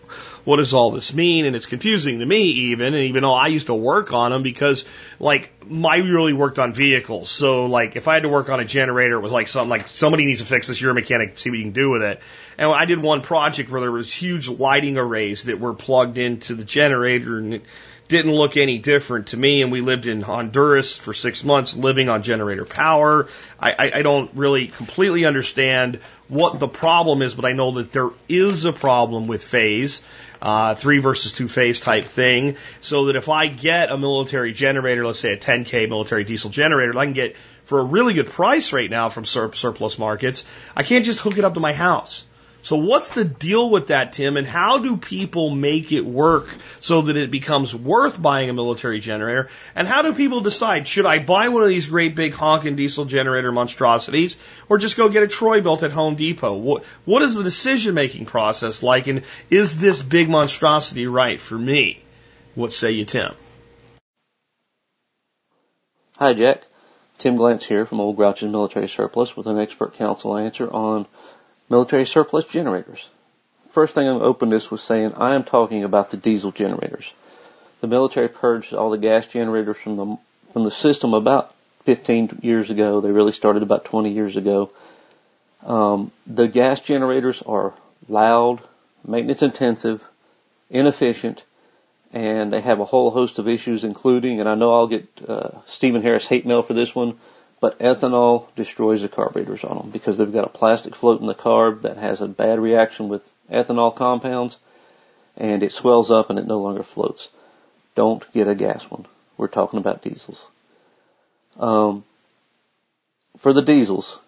What 0.46 0.58
does 0.58 0.74
all 0.74 0.92
this 0.92 1.14
mean? 1.14 1.46
And 1.46 1.58
it's 1.58 1.66
confusing 1.66 2.20
to 2.20 2.26
me 2.26 2.44
even, 2.72 2.94
and 2.94 3.04
even 3.04 3.24
though 3.24 3.34
I 3.34 3.48
used 3.48 3.68
to 3.68 3.74
work 3.74 4.14
on 4.14 4.32
them 4.32 4.44
because 4.44 4.86
like 5.20 5.52
I 5.70 5.98
really 5.98 6.32
worked 6.32 6.58
on 6.58 6.74
vehicles. 6.74 7.30
So 7.30 7.66
like 7.66 7.98
if 7.98 8.08
I 8.08 8.14
had 8.14 8.24
to 8.24 8.30
work 8.30 8.50
on 8.50 8.62
a 8.62 8.66
generator, 8.66 9.18
it 9.18 9.22
was 9.22 9.34
like 9.34 9.50
something 9.50 9.70
like 9.70 9.90
somebody 9.90 10.26
needs 10.26 10.40
to 10.40 10.48
fix 10.48 10.68
this. 10.68 10.80
You're 10.80 10.92
a 10.92 10.96
mechanic, 10.96 11.38
see 11.38 11.50
what 11.50 11.58
you 11.58 11.66
can 11.66 11.74
do 11.74 11.90
with 11.90 12.04
it. 12.04 12.22
And 12.58 12.72
I 12.72 12.86
did 12.86 13.02
one 13.02 13.24
project 13.24 13.70
where 13.70 13.82
there 13.82 13.92
was 13.92 14.14
huge 14.14 14.48
lighting 14.48 14.98
arrays 14.98 15.44
that 15.44 15.60
were 15.60 15.74
plugged 15.74 16.18
into 16.18 16.56
the 16.56 16.64
generator 16.64 17.40
and 17.40 17.56
it, 17.56 17.64
didn't 18.08 18.34
look 18.34 18.58
any 18.58 18.78
different 18.78 19.28
to 19.28 19.38
me. 19.38 19.62
And 19.62 19.72
we 19.72 19.82
lived 19.82 20.06
in 20.06 20.22
Honduras 20.22 20.98
for 20.98 21.14
six 21.14 21.44
months 21.44 21.76
living 21.76 22.10
on 22.10 22.24
generator 22.24 22.66
power. 22.66 23.28
I, 23.60 23.72
I, 23.72 23.92
I 23.96 24.02
don't 24.02 24.32
really 24.36 24.68
completely 24.68 25.26
understand 25.26 26.00
what 26.28 26.60
the 26.60 26.68
problem 26.68 27.22
is, 27.22 27.34
but 27.34 27.46
I 27.46 27.54
know 27.54 27.72
that 27.72 27.92
there 27.92 28.10
is 28.28 28.66
a 28.66 28.74
problem 28.74 29.28
with 29.28 29.44
phase. 29.44 30.02
Uh, 30.42 30.76
three 30.76 31.00
versus 31.00 31.34
two 31.34 31.48
phase 31.48 31.80
type 31.80 32.06
thing. 32.06 32.58
So 32.82 33.06
that 33.06 33.16
if 33.16 33.30
I 33.30 33.48
get 33.48 33.90
a 33.90 33.98
military 33.98 34.52
generator, 34.52 35.06
let's 35.06 35.20
say 35.20 35.34
a 35.34 35.38
10K 35.38 35.90
military 35.90 36.24
diesel 36.24 36.52
generator, 36.52 36.96
I 37.00 37.06
can 37.06 37.14
get 37.14 37.36
for 37.64 37.80
a 37.80 37.84
really 37.84 38.14
good 38.14 38.30
price 38.30 38.72
right 38.72 38.90
now 38.90 39.10
from 39.10 39.26
sur- 39.26 39.54
surplus 39.54 39.98
markets, 39.98 40.44
I 40.76 40.84
can't 40.84 41.04
just 41.04 41.20
hook 41.20 41.38
it 41.38 41.46
up 41.46 41.56
to 41.56 41.60
my 41.60 41.74
house. 41.74 42.26
So 42.66 42.78
what's 42.78 43.10
the 43.10 43.24
deal 43.24 43.70
with 43.70 43.90
that, 43.90 44.14
Tim? 44.14 44.38
And 44.38 44.48
how 44.48 44.80
do 44.80 44.98
people 44.98 45.52
make 45.52 45.92
it 45.92 46.04
work 46.04 46.48
so 46.80 47.04
that 47.04 47.16
it 47.16 47.30
becomes 47.30 47.76
worth 47.76 48.20
buying 48.20 48.50
a 48.50 48.54
military 48.54 49.00
generator? 49.00 49.52
And 49.76 49.88
how 49.88 50.02
do 50.02 50.16
people 50.16 50.42
decide, 50.42 50.88
should 50.88 51.06
I 51.06 51.20
buy 51.20 51.50
one 51.50 51.62
of 51.62 51.70
these 51.70 51.86
great 51.86 52.16
big 52.16 52.34
honking 52.34 52.76
diesel 52.76 53.06
generator 53.06 53.52
monstrosities 53.52 54.38
or 54.68 54.80
just 54.80 54.98
go 54.98 55.10
get 55.10 55.22
a 55.22 55.28
Troy-Bilt 55.28 55.84
at 55.84 55.92
Home 55.92 56.16
Depot? 56.16 56.56
What, 56.56 56.84
what 57.06 57.22
is 57.22 57.36
the 57.36 57.44
decision 57.44 57.94
making 57.94 58.26
process 58.26 58.82
like? 58.82 59.06
And 59.06 59.22
is 59.52 59.78
this 59.78 60.02
big 60.02 60.28
monstrosity 60.28 61.06
right 61.06 61.40
for 61.40 61.60
me? 61.60 62.02
What 62.56 62.72
say 62.72 62.94
you, 62.94 63.06
Tim? 63.06 63.36
Hi, 66.18 66.34
Jack. 66.34 66.64
Tim 67.20 67.38
Glantz 67.38 67.62
here 67.62 67.86
from 67.86 68.00
Old 68.00 68.16
Grouch's 68.16 68.50
Military 68.50 68.90
Surplus 68.90 69.38
with 69.38 69.46
an 69.46 69.60
expert 69.60 69.94
council 69.94 70.36
answer 70.36 70.68
on 70.68 71.06
military 71.70 72.06
surplus 72.06 72.46
generators. 72.46 73.10
First 73.72 73.96
thing 73.96 74.08
I'm 74.08 74.22
open 74.22 74.50
this 74.50 74.72
was 74.72 74.82
saying 74.82 75.14
I 75.16 75.36
am 75.36 75.44
talking 75.44 75.84
about 75.84 76.12
the 76.12 76.18
diesel 76.18 76.52
generators. 76.52 77.14
The 77.82 77.88
military 77.88 78.30
purged 78.30 78.74
all 78.74 78.90
the 78.90 78.98
gas 78.98 79.28
generators 79.28 79.78
from 79.78 79.98
the 79.98 80.18
from 80.54 80.64
the 80.64 80.72
system 80.72 81.14
about 81.14 81.54
15 81.84 82.40
years 82.42 82.70
ago. 82.70 83.02
They 83.02 83.12
really 83.12 83.34
started 83.34 83.62
about 83.62 83.86
20 83.86 84.12
years 84.12 84.38
ago. 84.38 84.72
Um, 85.66 86.12
the 86.26 86.48
gas 86.48 86.80
generators 86.80 87.42
are 87.42 87.74
loud, 88.08 88.62
maintenance 89.06 89.42
intensive, 89.42 90.08
inefficient, 90.70 91.44
and 92.14 92.54
they 92.54 92.62
have 92.62 92.80
a 92.80 92.86
whole 92.86 93.12
host 93.12 93.40
of 93.40 93.48
issues, 93.48 93.84
including, 93.84 94.40
and 94.40 94.48
I 94.48 94.56
know 94.56 94.74
I'll 94.74 94.88
get 94.88 95.08
uh, 95.28 95.50
Stephen 95.68 96.02
Harris 96.02 96.26
hate 96.26 96.46
mail 96.46 96.62
for 96.62 96.74
this 96.74 96.96
one, 96.96 97.18
but 97.60 97.80
ethanol 97.80 98.48
destroys 98.56 99.02
the 99.02 99.10
carburetors 99.10 99.64
on 99.64 99.78
them 99.78 99.90
because 99.90 100.18
they've 100.18 100.32
got 100.32 100.46
a 100.46 100.50
plastic 100.50 100.96
float 100.96 101.22
in 101.22 101.28
the 101.28 101.34
carb 101.36 101.82
that 101.84 101.98
has 101.98 102.22
a 102.22 102.28
bad 102.28 102.60
reaction 102.60 103.10
with 103.10 103.32
ethanol 103.50 103.96
compounds, 103.96 104.58
and 105.38 105.64
it 105.64 105.72
swells 105.72 106.12
up 106.12 106.30
and 106.30 106.40
it 106.40 106.48
no 106.48 106.60
longer 106.60 106.84
floats. 106.84 107.30
Don't 107.96 108.30
get 108.34 108.48
a 108.48 108.56
gas 108.56 108.84
one. 108.90 109.06
We're 109.38 109.48
talking 109.48 109.80
about 109.80 110.02
diesels. 110.02 110.48
Um, 111.60 112.04
for 113.38 113.54
the 113.54 113.62
diesels, 113.62 114.20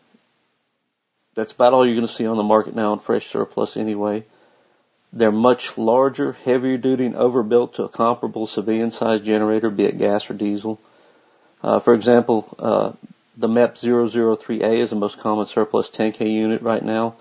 that's 1.35 1.51
about 1.51 1.73
all 1.73 1.85
you're 1.85 1.95
going 1.95 2.07
to 2.07 2.13
see 2.13 2.25
on 2.25 2.37
the 2.37 2.43
market 2.43 2.75
now 2.75 2.93
in 2.93 2.99
fresh 2.99 3.27
surplus 3.27 3.77
anyway. 3.77 4.23
They're 5.13 5.31
much 5.31 5.77
larger, 5.77 6.33
heavier 6.33 6.77
duty, 6.77 7.05
and 7.05 7.15
overbuilt 7.15 7.75
to 7.75 7.83
a 7.83 7.89
comparable 7.89 8.47
civilian 8.47 8.91
sized 8.91 9.23
generator, 9.23 9.69
be 9.69 9.85
it 9.85 9.97
gas 9.97 10.29
or 10.29 10.33
diesel. 10.33 10.79
Uh, 11.63 11.79
for 11.79 11.93
example, 11.93 12.53
uh, 12.59 12.91
the 13.37 13.47
MEP 13.47 13.75
003A 13.75 14.77
is 14.77 14.89
the 14.89 14.95
most 14.95 15.19
common 15.19 15.45
surplus 15.45 15.91
10K 15.91 16.31
unit 16.31 16.63
right 16.63 16.83
now. 16.83 17.15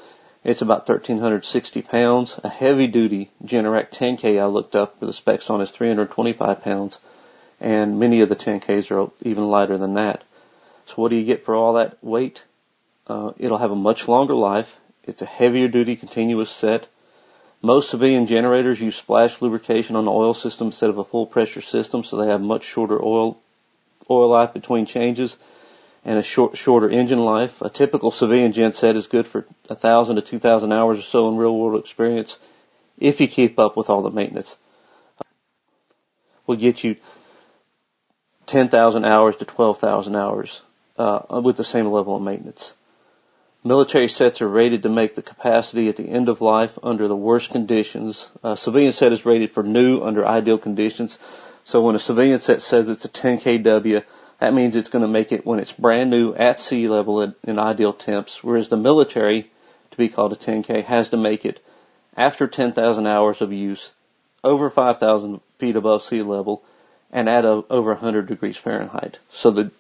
It's 0.45 0.63
about 0.63 0.89
1,360 0.89 1.83
pounds. 1.83 2.41
A 2.43 2.49
heavy 2.49 2.87
duty 2.87 3.31
Generac 3.45 3.91
10K 3.91 4.41
I 4.41 4.47
looked 4.47 4.75
up 4.75 4.99
for 4.99 5.05
the 5.05 5.13
specs 5.13 5.51
on 5.51 5.61
is 5.61 5.71
325 5.71 6.63
pounds. 6.63 6.99
And 7.61 8.01
many 8.01 8.23
of 8.23 8.31
the 8.31 8.37
10Ks 8.37 8.91
are 8.91 9.11
even 9.23 9.51
lighter 9.51 9.77
than 9.77 9.95
that. 9.95 10.25
So 10.87 10.95
what 10.97 11.11
do 11.11 11.17
you 11.17 11.25
get 11.25 11.45
for 11.45 11.55
all 11.55 11.75
that 11.75 12.03
weight? 12.03 12.43
Uh, 13.07 13.33
it'll 13.37 13.59
have 13.59 13.71
a 13.71 13.77
much 13.77 14.09
longer 14.09 14.35
life. 14.35 14.79
It's 15.05 15.21
a 15.21 15.27
heavier 15.27 15.69
duty 15.69 15.97
continuous 15.97 16.51
set. 16.51 16.87
Most 17.61 17.91
civilian 17.91 18.27
generators 18.27 18.81
use 18.81 18.97
splash 18.97 19.43
lubrication 19.43 19.97
on 19.97 20.07
the 20.07 20.13
oil 20.13 20.33
system 20.33 20.69
instead 20.69 20.91
of 20.91 20.99
a 20.99 21.05
full 21.05 21.27
pressure 21.27 21.63
system, 21.63 22.05
so 22.05 22.17
they 22.17 22.29
have 22.29 22.41
much 22.41 22.65
shorter 22.65 23.03
oil 23.03 23.39
oil 24.09 24.29
life 24.29 24.53
between 24.53 24.87
changes 24.87 25.37
and 26.07 26.19
a 26.19 26.23
short, 26.23 26.57
shorter 26.57 26.89
engine 26.89 27.19
life. 27.19 27.61
A 27.61 27.69
typical 27.69 28.11
civilian 28.11 28.53
gen 28.53 28.73
set 28.73 28.97
is 28.97 29.09
good 29.09 29.27
for 29.27 29.45
a 29.69 29.75
thousand 29.75 30.17
to 30.17 30.23
two 30.23 30.39
thousand 30.39 30.73
hours 30.73 31.01
or 31.01 31.03
so 31.03 31.29
in 31.29 31.37
real 31.37 31.55
world 31.55 31.81
experience 31.81 32.39
if 32.99 33.21
you 33.21 33.29
keep 33.29 33.59
up 33.59 33.77
with 33.77 33.91
all 33.91 34.03
the 34.03 34.11
maintenance. 34.11 34.57
Will 36.47 36.57
get 36.57 36.85
you 36.85 36.97
10,000 38.47 39.05
hours 39.05 39.37
to 39.37 39.45
12,000 39.45 40.15
hours 40.15 40.63
uh, 40.97 41.41
with 41.43 41.57
the 41.57 41.65
same 41.65 41.87
level 41.87 42.17
of 42.17 42.23
maintenance. 42.23 42.73
Military 43.65 44.07
sets 44.07 44.41
are 44.41 44.49
rated 44.49 44.85
to 44.85 44.89
make 44.89 45.17
the 45.17 45.23
capacity 45.23 45.89
at 45.89 45.97
the 45.97 46.09
end 46.09 46.29
of 46.29 46.41
life 46.41 46.79
under 46.85 47.09
the 47.09 47.17
worst 47.17 47.51
conditions. 47.51 48.31
A 48.45 48.57
civilian 48.57 48.93
set 48.93 49.13
is 49.13 49.27
rated 49.27 49.51
for 49.51 49.65
new 49.65 50.03
under 50.03 50.25
ideal 50.25 50.57
conditions. 50.57 51.19
So 51.65 51.83
when 51.83 51.97
a 51.97 51.99
civilian 51.99 52.41
set 52.41 52.63
says 52.63 52.89
it's 52.89 53.05
a 53.05 53.09
10 53.09 53.41
kW, 53.41 54.05
that 54.39 54.53
means 54.53 54.77
it's 54.77 54.91
going 54.91 55.03
to 55.03 55.09
make 55.09 55.33
it 55.33 55.47
when 55.47 55.61
it's 55.61 55.73
brand 55.73 56.11
new 56.11 56.35
at 56.35 56.59
sea 56.59 56.89
level 56.89 57.23
in, 57.23 57.35
in 57.45 57.59
ideal 57.59 57.93
temps, 57.93 58.45
whereas 58.45 58.69
the 58.69 58.77
military, 58.77 59.51
to 59.91 59.97
be 59.97 60.09
called 60.09 60.33
a 60.33 60.37
10K, 60.37 60.85
has 60.85 61.11
to 61.11 61.17
make 61.17 61.47
it 61.47 61.65
after 62.17 62.47
10,000 62.47 63.07
hours 63.07 63.41
of 63.41 63.53
use, 63.53 63.93
over 64.45 64.71
5,000 64.71 65.41
feet 65.59 65.77
above 65.77 66.03
sea 66.03 66.23
level, 66.23 66.63
and 67.13 67.29
at 67.29 67.45
a, 67.45 67.65
over 67.71 67.93
100 67.93 68.27
degrees 68.27 68.57
Fahrenheit. 68.57 69.19
So 69.31 69.51
the 69.51 69.71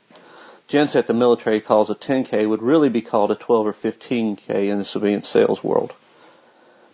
genset 0.68 1.06
the 1.06 1.14
military 1.14 1.60
calls 1.60 1.90
a 1.90 1.94
10K 1.94 2.48
would 2.48 2.62
really 2.62 2.88
be 2.88 3.02
called 3.02 3.30
a 3.30 3.36
12 3.36 3.66
or 3.66 3.72
15K 3.72 4.68
in 4.68 4.78
the 4.78 4.84
civilian 4.84 5.22
sales 5.22 5.62
world. 5.62 5.92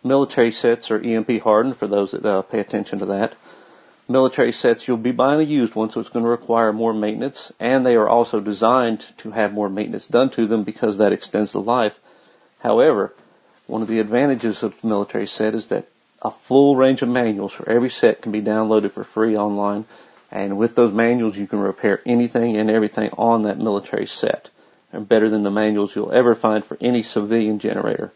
Military 0.05 0.51
sets 0.51 0.91
are 0.91 0.99
EMP 0.99 1.41
hardened 1.43 1.77
for 1.77 1.87
those 1.87 2.11
that 2.11 2.25
uh, 2.27 2.43
pay 2.43 2.59
attention 2.59 2.99
to 2.99 3.07
that. 3.07 3.35
Military 4.13 4.53
sets 4.53 4.87
you'll 4.87 4.99
be 4.99 5.13
buying 5.13 5.41
a 5.41 5.45
used 5.45 5.75
one, 5.75 5.91
so 5.91 6.01
it's 6.01 6.11
going 6.11 6.25
to 6.25 6.31
require 6.31 6.73
more 6.73 6.93
maintenance, 6.93 7.51
and 7.59 7.85
they 7.85 7.97
are 7.97 8.09
also 8.09 8.41
designed 8.41 9.05
to 9.19 9.31
have 9.31 9.53
more 9.53 9.69
maintenance 9.69 10.07
done 10.07 10.31
to 10.31 10.47
them 10.47 10.63
because 10.65 10.99
that 10.99 11.13
extends 11.13 11.53
the 11.53 11.61
life. 11.61 11.99
However, 12.61 13.15
one 13.67 13.83
of 13.83 13.89
the 13.89 14.01
advantages 14.01 14.63
of 14.63 14.81
the 14.81 14.87
military 14.87 15.27
set 15.27 15.55
is 15.55 15.67
that 15.69 15.89
a 16.21 16.31
full 16.31 16.77
range 16.77 17.03
of 17.03 17.09
manuals 17.09 17.53
for 17.53 17.69
every 17.69 17.91
set 17.91 18.23
can 18.23 18.31
be 18.31 18.43
downloaded 18.43 18.93
for 18.93 19.03
free 19.03 19.37
online 19.37 19.87
and 20.33 20.57
with 20.57 20.75
those 20.75 20.93
manuals, 20.93 21.37
you 21.37 21.47
can 21.47 21.59
repair 21.59 22.01
anything 22.07 22.57
and 22.57 22.71
everything 22.71 23.11
on 23.19 23.43
that 23.43 23.59
military 23.59 24.07
set. 24.07 24.49
And 24.91 25.07
better 25.07 25.29
than 25.29 25.43
the 25.43 25.51
manuals 25.51 25.95
you'll 25.95 26.13
ever 26.13 26.35
find 26.35 26.65
for 26.65 26.79
any 26.81 27.03
civilian 27.03 27.59
generator. 27.59 28.13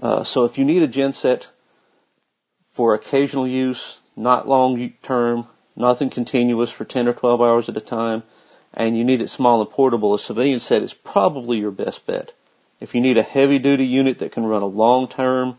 Uh, 0.00 0.22
so 0.24 0.44
if 0.44 0.58
you 0.58 0.66
need 0.66 0.82
a 0.82 0.88
genset 0.88 1.46
for 2.72 2.94
occasional 2.94 3.46
use, 3.46 3.98
not 4.16 4.48
long 4.48 4.92
term, 5.02 5.46
nothing 5.76 6.10
continuous 6.10 6.70
for 6.70 6.84
10 6.84 7.08
or 7.08 7.12
12 7.12 7.40
hours 7.40 7.68
at 7.68 7.76
a 7.76 7.80
time, 7.80 8.22
and 8.74 8.96
you 8.96 9.04
need 9.04 9.20
it 9.20 9.30
small 9.30 9.60
and 9.60 9.70
portable, 9.70 10.14
a 10.14 10.18
civilian 10.18 10.58
set 10.58 10.82
is 10.82 10.94
probably 10.94 11.58
your 11.58 11.70
best 11.70 12.06
bet. 12.06 12.32
If 12.80 12.94
you 12.94 13.00
need 13.00 13.18
a 13.18 13.22
heavy 13.22 13.58
duty 13.58 13.86
unit 13.86 14.18
that 14.18 14.32
can 14.32 14.44
run 14.44 14.62
a 14.62 14.66
long 14.66 15.08
term, 15.08 15.58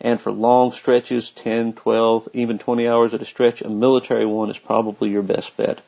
and 0.00 0.20
for 0.20 0.30
long 0.30 0.72
stretches, 0.72 1.30
10, 1.30 1.72
12, 1.74 2.28
even 2.34 2.58
20 2.58 2.88
hours 2.88 3.14
at 3.14 3.22
a 3.22 3.24
stretch, 3.24 3.62
a 3.62 3.68
military 3.68 4.26
one 4.26 4.50
is 4.50 4.58
probably 4.58 5.10
your 5.10 5.22
best 5.22 5.56
bet. 5.56 5.80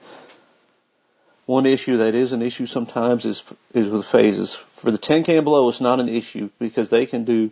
One 1.46 1.66
issue 1.66 1.98
that 1.98 2.14
is 2.14 2.32
an 2.32 2.42
issue 2.42 2.66
sometimes 2.66 3.24
is, 3.24 3.42
is 3.74 3.88
with 3.88 4.06
phases. 4.06 4.54
For 4.54 4.90
the 4.90 4.98
10K 4.98 5.36
and 5.36 5.44
below, 5.44 5.68
it's 5.68 5.80
not 5.80 6.00
an 6.00 6.08
issue 6.08 6.48
because 6.58 6.90
they 6.90 7.06
can 7.06 7.24
do 7.24 7.50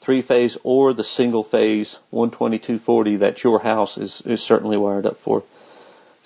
three 0.00 0.22
phase 0.22 0.56
or 0.62 0.92
the 0.92 1.04
single 1.04 1.44
phase 1.44 1.98
12240 2.10 3.16
that 3.16 3.44
your 3.44 3.60
house 3.60 3.98
is, 3.98 4.22
is 4.22 4.42
certainly 4.42 4.76
wired 4.76 5.06
up 5.06 5.18
for. 5.18 5.42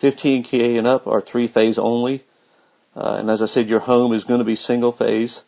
15K 0.00 0.78
and 0.78 0.86
up 0.86 1.06
are 1.06 1.20
three 1.20 1.46
phase 1.46 1.78
only. 1.78 2.22
Uh, 2.96 3.16
and 3.18 3.30
as 3.30 3.42
I 3.42 3.46
said, 3.46 3.68
your 3.68 3.80
home 3.80 4.12
is 4.12 4.24
going 4.24 4.38
to 4.38 4.44
be 4.44 4.56
single 4.56 4.92
phase. 4.92 5.42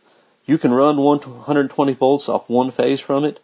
You 0.45 0.59
can 0.59 0.73
run 0.73 0.97
120 0.97 1.93
volts 1.95 2.29
off 2.29 2.49
one 2.49 2.71
phase 2.71 3.01
from 3.01 3.25
it, 3.25 3.41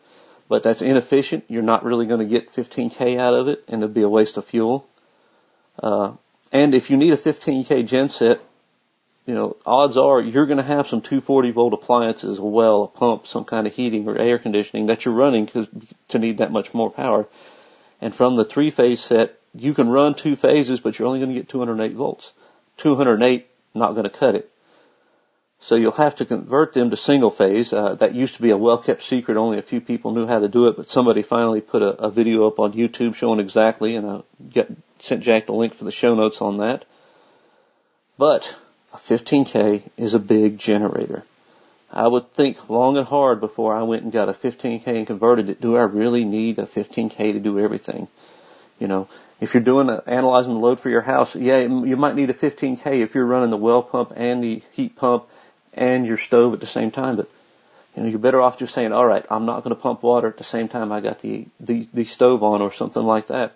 but 0.49 0.63
that's 0.63 0.83
inefficient. 0.83 1.45
You're 1.49 1.63
not 1.63 1.85
really 1.85 2.07
going 2.07 2.21
to 2.21 2.27
get 2.27 2.53
15k 2.53 3.19
out 3.19 3.35
of 3.35 3.49
it, 3.49 3.65
and 3.69 3.83
it'd 3.83 3.95
be 3.95 4.03
a 4.03 4.09
waste 4.09 4.37
of 4.37 4.45
fuel. 4.45 4.87
Uh, 5.81 6.13
and 6.51 6.75
if 6.75 6.91
you 6.91 6.97
need 6.97 7.13
a 7.13 7.17
15k 7.17 7.89
genset, 7.89 8.41
you 9.27 9.35
know, 9.35 9.57
odds 9.65 9.97
are 9.97 10.21
you're 10.21 10.47
going 10.47 10.59
to 10.59 10.65
have 10.65 10.89
some 10.89 11.01
240 11.01 11.51
volt 11.53 11.75
appliances, 11.75 12.39
a 12.39 12.43
well, 12.43 12.85
a 12.85 12.89
pump, 12.89 13.27
some 13.27 13.45
kind 13.45 13.67
of 13.67 13.75
heating 13.75 14.09
or 14.09 14.19
air 14.19 14.39
conditioning 14.39 14.87
that 14.87 15.05
you're 15.05 15.15
running 15.15 15.45
because 15.45 15.69
to 16.09 16.19
need 16.19 16.39
that 16.39 16.51
much 16.51 16.75
more 16.75 16.91
power. 16.91 17.27
And 18.01 18.15
from 18.15 18.37
the 18.37 18.45
three 18.45 18.71
phase 18.71 19.01
set, 19.01 19.39
you 19.55 19.75
can 19.75 19.89
run 19.89 20.15
two 20.15 20.35
phases, 20.35 20.81
but 20.81 20.99
you're 20.99 21.07
only 21.07 21.21
going 21.21 21.33
to 21.33 21.39
get 21.39 21.49
208 21.49 21.95
volts. 21.95 22.33
208 22.79 23.47
not 23.75 23.93
going 23.93 24.05
to 24.05 24.11
cut 24.11 24.35
it. 24.35 24.51
So 25.61 25.77
you'll 25.77 25.93
have 25.93 26.17
to 26.17 26.25
convert 26.25 26.73
them 26.73 26.91
to 26.91 26.97
single 26.97 27.31
phase. 27.31 27.73
Uh, 27.73 27.95
that 27.95 28.15
used 28.15 28.35
to 28.35 28.43
be 28.43 28.51
a 28.51 28.57
well 28.57 28.79
kept 28.79 29.05
secret. 29.05 29.37
Only 29.37 29.59
a 29.59 29.63
few 29.63 29.81
people 29.81 30.13
knew 30.13 30.27
how 30.27 30.41
to 30.41 30.49
do 30.49 30.67
it, 30.67 30.77
but 30.77 30.91
somebody 30.91 31.23
finally 31.23 31.61
put 31.61 31.83
a, 31.83 31.91
a 32.03 32.11
video 32.11 32.49
up 32.49 32.59
on 32.59 32.73
YouTube 32.73 33.15
showing 33.15 33.39
exactly, 33.39 33.95
and 33.95 34.11
I 34.11 34.21
get, 34.51 34.69
sent 34.99 35.23
Jack 35.23 35.47
the 35.47 35.53
link 35.53 35.75
for 35.75 35.85
the 35.85 35.93
show 35.93 36.17
notes 36.17 36.43
on 36.43 36.57
that. 36.57 36.85
But 38.19 38.57
a 38.93 38.97
15K 38.97 39.83
is 39.97 40.15
a 40.15 40.19
big 40.19 40.59
generator. 40.59 41.25
I 41.91 42.09
would 42.09 42.33
think 42.33 42.71
long 42.71 42.97
and 42.97 43.07
hard 43.07 43.41
before 43.41 43.77
I 43.77 43.83
went 43.83 44.03
and 44.03 44.13
got 44.13 44.29
a 44.29 44.33
15K 44.33 44.87
and 44.87 45.07
converted 45.07 45.51
it. 45.51 45.61
Do 45.61 45.77
I 45.77 45.83
really 45.83 46.25
need 46.25 46.59
a 46.59 46.67
15K 46.67 47.35
to 47.35 47.39
do 47.39 47.59
everything? 47.59 48.09
You 48.79 48.89
know, 48.89 49.09
if 49.41 49.55
you're 49.55 49.63
doing 49.63 49.91
a, 49.91 50.03
analyzing 50.07 50.55
the 50.55 50.61
load 50.61 50.81
for 50.81 50.89
your 50.89 51.03
house, 51.03 51.37
yeah, 51.37 51.59
you 51.59 51.97
might 51.97 52.15
need 52.15 52.31
a 52.31 52.35
15K 52.35 53.01
if 53.01 53.15
you're 53.15 53.27
running 53.27 53.51
the 53.51 53.57
well 53.57 53.83
pump 53.83 54.13
and 54.17 54.43
the 54.43 54.63
heat 54.73 54.97
pump 54.97 55.27
and 55.75 56.07
your 56.07 56.17
stove 56.17 56.55
at 56.55 56.61
the 56.61 56.67
same 56.67 56.91
time. 56.91 57.17
But 57.17 57.29
you 57.95 58.03
know, 58.03 58.09
you're 58.09 58.19
better 58.19 58.41
off 58.41 58.59
just 58.59 58.73
saying, 58.73 58.93
all 58.93 59.07
right, 59.07 59.25
I'm 59.31 59.45
not 59.45 59.63
going 59.63 59.75
to 59.77 59.81
pump 59.81 60.03
water 60.03 60.29
at 60.29 60.39
the 60.39 60.45
same 60.45 60.69
time 60.69 60.93
I 60.93 61.01
got 61.01 61.19
the, 61.21 61.47
the, 61.61 61.87
the 61.93 62.05
stove 62.05 62.43
on 62.43 62.63
or 62.63 62.73
something 62.73 63.03
like 63.03 63.27
that 63.27 63.53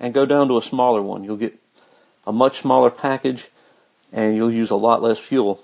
and 0.00 0.12
go 0.12 0.26
down 0.26 0.48
to 0.48 0.58
a 0.58 0.62
smaller 0.62 1.00
one. 1.00 1.22
You'll 1.22 1.36
get 1.36 1.54
a 2.26 2.32
much 2.32 2.58
smaller 2.58 2.90
package 2.90 3.48
and 4.12 4.36
you'll 4.36 4.52
use 4.52 4.70
a 4.70 4.76
lot 4.76 5.02
less 5.02 5.18
fuel. 5.18 5.62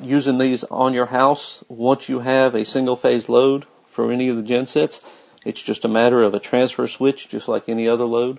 Using 0.00 0.38
these 0.38 0.64
on 0.64 0.92
your 0.92 1.06
house, 1.06 1.62
once 1.68 2.08
you 2.08 2.18
have 2.18 2.54
a 2.54 2.64
single 2.64 2.96
phase 2.96 3.28
load 3.28 3.66
for 3.86 4.10
any 4.10 4.28
of 4.28 4.36
the 4.36 4.42
gensets, 4.42 5.00
it's 5.44 5.62
just 5.62 5.84
a 5.84 5.88
matter 5.88 6.22
of 6.22 6.34
a 6.34 6.40
transfer 6.40 6.86
switch, 6.88 7.28
just 7.28 7.48
like 7.48 7.68
any 7.68 7.88
other 7.88 8.04
load. 8.04 8.38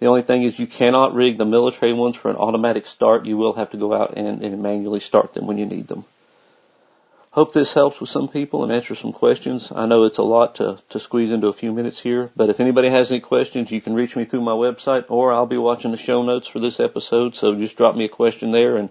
The 0.00 0.06
only 0.06 0.22
thing 0.22 0.42
is 0.42 0.58
you 0.58 0.66
cannot 0.66 1.14
rig 1.14 1.38
the 1.38 1.46
military 1.46 1.94
ones 1.94 2.16
for 2.16 2.30
an 2.30 2.36
automatic 2.36 2.84
start. 2.84 3.24
You 3.24 3.38
will 3.38 3.54
have 3.54 3.70
to 3.70 3.78
go 3.78 3.94
out 3.94 4.14
and, 4.16 4.42
and 4.42 4.62
manually 4.62 5.00
start 5.00 5.32
them 5.32 5.46
when 5.46 5.56
you 5.56 5.64
need 5.64 5.88
them. 5.88 6.04
Hope 7.36 7.52
this 7.52 7.74
helps 7.74 8.00
with 8.00 8.08
some 8.08 8.28
people 8.28 8.62
and 8.62 8.72
answers 8.72 8.98
some 8.98 9.12
questions. 9.12 9.70
I 9.70 9.84
know 9.84 10.04
it's 10.04 10.16
a 10.16 10.22
lot 10.22 10.54
to, 10.54 10.78
to 10.88 10.98
squeeze 10.98 11.30
into 11.30 11.48
a 11.48 11.52
few 11.52 11.70
minutes 11.70 12.00
here, 12.00 12.30
but 12.34 12.48
if 12.48 12.60
anybody 12.60 12.88
has 12.88 13.10
any 13.10 13.20
questions, 13.20 13.70
you 13.70 13.82
can 13.82 13.92
reach 13.92 14.16
me 14.16 14.24
through 14.24 14.40
my 14.40 14.52
website 14.52 15.04
or 15.10 15.34
I'll 15.34 15.44
be 15.44 15.58
watching 15.58 15.90
the 15.90 15.98
show 15.98 16.22
notes 16.22 16.48
for 16.48 16.60
this 16.60 16.80
episode. 16.80 17.34
So 17.34 17.54
just 17.54 17.76
drop 17.76 17.94
me 17.94 18.06
a 18.06 18.08
question 18.08 18.52
there 18.52 18.78
and 18.78 18.88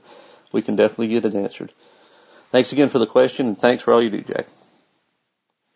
we 0.51 0.61
can 0.61 0.75
definitely 0.75 1.07
get 1.07 1.25
it 1.25 1.33
answered. 1.33 1.73
Thanks 2.51 2.71
again 2.71 2.89
for 2.89 2.99
the 2.99 3.07
question 3.07 3.47
and 3.47 3.57
thanks 3.57 3.81
for 3.81 3.95
all 3.95 4.03
you 4.03 4.11
do, 4.11 4.21
Jack. 4.21 4.45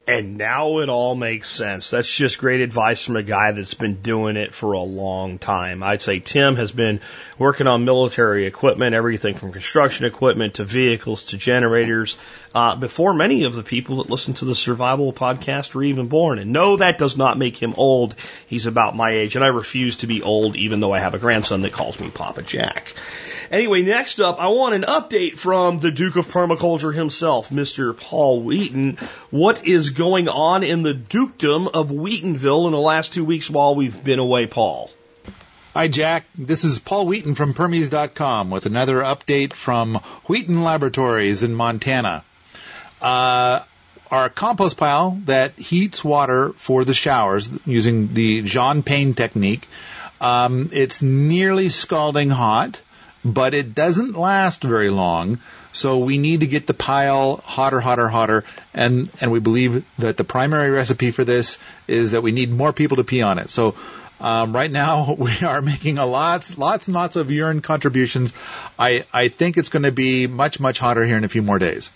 And 0.09 0.39
now 0.39 0.79
it 0.79 0.89
all 0.89 1.13
makes 1.13 1.47
sense. 1.47 1.91
That's 1.91 2.11
just 2.11 2.39
great 2.39 2.61
advice 2.61 3.05
from 3.05 3.15
a 3.15 3.21
guy 3.21 3.51
that's 3.51 3.75
been 3.75 4.01
doing 4.01 4.37
it 4.37 4.55
for 4.55 4.71
a 4.71 4.79
long 4.81 5.37
time. 5.37 5.83
I'd 5.83 6.01
say 6.01 6.19
Tim 6.19 6.55
has 6.55 6.71
been 6.71 6.99
working 7.37 7.67
on 7.67 7.85
military 7.85 8.47
equipment, 8.47 8.95
everything 8.95 9.35
from 9.35 9.51
construction 9.51 10.07
equipment 10.07 10.55
to 10.55 10.63
vehicles 10.63 11.25
to 11.25 11.37
generators, 11.37 12.17
uh, 12.55 12.75
before 12.75 13.13
many 13.13 13.43
of 13.43 13.53
the 13.53 13.61
people 13.61 13.97
that 13.97 14.09
listen 14.09 14.33
to 14.35 14.45
the 14.45 14.55
survival 14.55 15.13
podcast 15.13 15.75
were 15.75 15.83
even 15.83 16.07
born. 16.07 16.39
And 16.39 16.51
no, 16.51 16.77
that 16.77 16.97
does 16.97 17.15
not 17.15 17.37
make 17.37 17.61
him 17.61 17.75
old. 17.77 18.15
He's 18.47 18.65
about 18.65 18.95
my 18.95 19.11
age, 19.11 19.35
and 19.35 19.45
I 19.45 19.49
refuse 19.49 19.97
to 19.97 20.07
be 20.07 20.23
old 20.23 20.55
even 20.55 20.79
though 20.79 20.91
I 20.91 20.99
have 20.99 21.13
a 21.13 21.19
grandson 21.19 21.61
that 21.61 21.73
calls 21.73 21.99
me 21.99 22.09
Papa 22.09 22.41
Jack. 22.41 22.95
Anyway, 23.51 23.81
next 23.81 24.19
up, 24.19 24.39
I 24.39 24.49
want 24.49 24.75
an 24.75 24.83
update 24.83 25.39
from 25.39 25.79
the 25.79 25.89
Duke 25.89 26.17
of 26.17 26.27
Permaculture 26.27 26.93
himself, 26.93 27.49
Mr. 27.49 27.97
Paul 27.97 28.43
Wheaton. 28.43 28.97
What 29.31 29.65
is 29.65 29.89
going 29.89 30.29
on 30.29 30.63
in 30.63 30.83
the 30.83 30.93
dukedom 30.93 31.67
of 31.67 31.89
Wheatonville 31.89 32.67
in 32.67 32.73
the 32.73 32.79
last 32.79 33.13
two 33.13 33.25
weeks 33.25 33.49
while 33.49 33.73
we've 33.73 34.03
been 34.03 34.19
away, 34.19 34.45
Paul? 34.45 34.91
Hi, 35.73 35.87
Jack. 35.87 36.25
This 36.37 36.63
is 36.63 36.77
Paul 36.77 37.07
Wheaton 37.07 37.33
from 37.33 37.55
Permies.com 37.55 38.51
with 38.51 38.67
another 38.67 38.97
update 38.97 39.53
from 39.53 39.95
Wheaton 40.27 40.63
Laboratories 40.63 41.41
in 41.41 41.55
Montana. 41.55 42.23
Uh, 43.01 43.61
our 44.11 44.29
compost 44.29 44.77
pile 44.77 45.19
that 45.25 45.57
heats 45.57 46.03
water 46.03 46.53
for 46.53 46.85
the 46.85 46.93
showers 46.93 47.49
using 47.65 48.13
the 48.13 48.43
Jean 48.43 48.83
Pain 48.83 49.15
technique. 49.15 49.67
Um, 50.21 50.69
it's 50.71 51.01
nearly 51.01 51.69
scalding 51.69 52.29
hot 52.29 52.81
but 53.23 53.53
it 53.53 53.75
doesn't 53.75 54.17
last 54.17 54.63
very 54.63 54.89
long. 54.89 55.39
So 55.71 55.99
we 55.99 56.17
need 56.17 56.39
to 56.39 56.47
get 56.47 56.67
the 56.67 56.73
pile 56.73 57.37
hotter, 57.37 57.79
hotter, 57.79 58.07
hotter, 58.07 58.43
and 58.73 59.11
and 59.21 59.31
we 59.31 59.39
believe 59.39 59.85
that 59.99 60.17
the 60.17 60.23
primary 60.23 60.69
recipe 60.69 61.11
for 61.11 61.23
this 61.23 61.57
is 61.87 62.11
that 62.11 62.21
we 62.21 62.31
need 62.31 62.51
more 62.51 62.73
people 62.73 62.97
to 62.97 63.03
pee 63.03 63.21
on 63.21 63.37
it. 63.37 63.49
So 63.49 63.75
um, 64.19 64.53
right 64.53 64.71
now 64.71 65.13
we 65.17 65.37
are 65.39 65.61
making 65.61 65.97
a 65.97 66.05
lots, 66.05 66.57
lots 66.57 66.87
and 66.87 66.95
lots 66.95 67.15
of 67.15 67.31
urine 67.31 67.61
contributions. 67.61 68.33
I 68.77 69.05
I 69.13 69.27
think 69.27 69.57
it's 69.57 69.69
going 69.69 69.83
to 69.83 69.91
be 69.91 70.27
much, 70.27 70.59
much 70.59 70.79
hotter 70.79 71.05
here 71.05 71.17
in 71.17 71.23
a 71.23 71.29
few 71.29 71.41
more 71.41 71.59
days. 71.59 71.91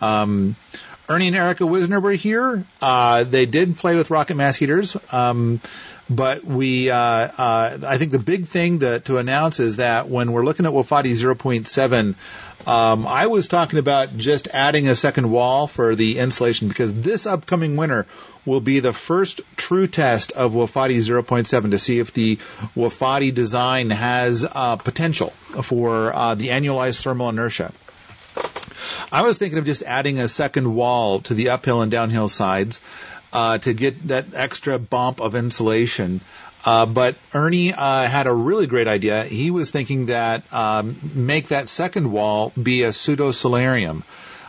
Um, 0.00 0.56
Ernie 1.08 1.28
and 1.28 1.36
Erica 1.36 1.64
Wisner 1.64 2.00
were 2.00 2.12
here. 2.12 2.64
Uh, 2.82 3.24
they 3.24 3.46
did 3.46 3.76
play 3.76 3.94
with 3.94 4.10
rocket 4.10 4.34
mass 4.34 4.56
heaters. 4.56 4.96
Um, 5.12 5.60
but 6.08 6.44
we, 6.44 6.90
uh, 6.90 6.96
uh, 6.96 7.78
I 7.86 7.98
think 7.98 8.12
the 8.12 8.18
big 8.18 8.48
thing 8.48 8.78
that, 8.78 9.06
to 9.06 9.18
announce 9.18 9.60
is 9.60 9.76
that 9.76 10.08
when 10.08 10.32
we're 10.32 10.44
looking 10.44 10.66
at 10.66 10.72
wofati 10.72 11.12
0.7, 11.12 12.14
um, 12.66 13.06
I 13.06 13.26
was 13.26 13.48
talking 13.48 13.78
about 13.78 14.16
just 14.16 14.48
adding 14.52 14.88
a 14.88 14.94
second 14.94 15.30
wall 15.30 15.66
for 15.66 15.94
the 15.94 16.18
insulation 16.18 16.68
because 16.68 16.92
this 16.92 17.26
upcoming 17.26 17.76
winter 17.76 18.06
will 18.44 18.60
be 18.60 18.80
the 18.80 18.92
first 18.92 19.40
true 19.56 19.86
test 19.86 20.32
of 20.32 20.52
wofati 20.52 20.96
0.7 20.98 21.70
to 21.70 21.78
see 21.78 21.98
if 21.98 22.12
the 22.12 22.36
wofati 22.76 23.34
design 23.34 23.90
has 23.90 24.44
uh, 24.44 24.76
potential 24.76 25.30
for 25.62 26.14
uh, 26.14 26.34
the 26.34 26.48
annualized 26.48 27.02
thermal 27.02 27.28
inertia. 27.28 27.72
I 29.10 29.22
was 29.22 29.38
thinking 29.38 29.58
of 29.58 29.64
just 29.64 29.82
adding 29.82 30.18
a 30.18 30.28
second 30.28 30.74
wall 30.74 31.20
to 31.22 31.34
the 31.34 31.50
uphill 31.50 31.82
and 31.82 31.90
downhill 31.90 32.28
sides 32.28 32.80
uh, 33.36 33.58
to 33.58 33.74
get 33.74 34.08
that 34.08 34.24
extra 34.32 34.78
bump 34.78 35.20
of 35.20 35.34
insulation. 35.34 36.22
Uh, 36.64 36.86
but 36.86 37.16
Ernie 37.34 37.74
uh, 37.74 38.06
had 38.08 38.26
a 38.26 38.32
really 38.32 38.66
great 38.66 38.88
idea. 38.88 39.24
He 39.24 39.50
was 39.50 39.70
thinking 39.70 40.06
that 40.06 40.42
um, 40.52 40.96
make 41.14 41.48
that 41.48 41.68
second 41.68 42.10
wall 42.10 42.52
be 42.60 42.82
a 42.84 42.94
pseudo 42.94 43.32
solarium. 43.32 44.04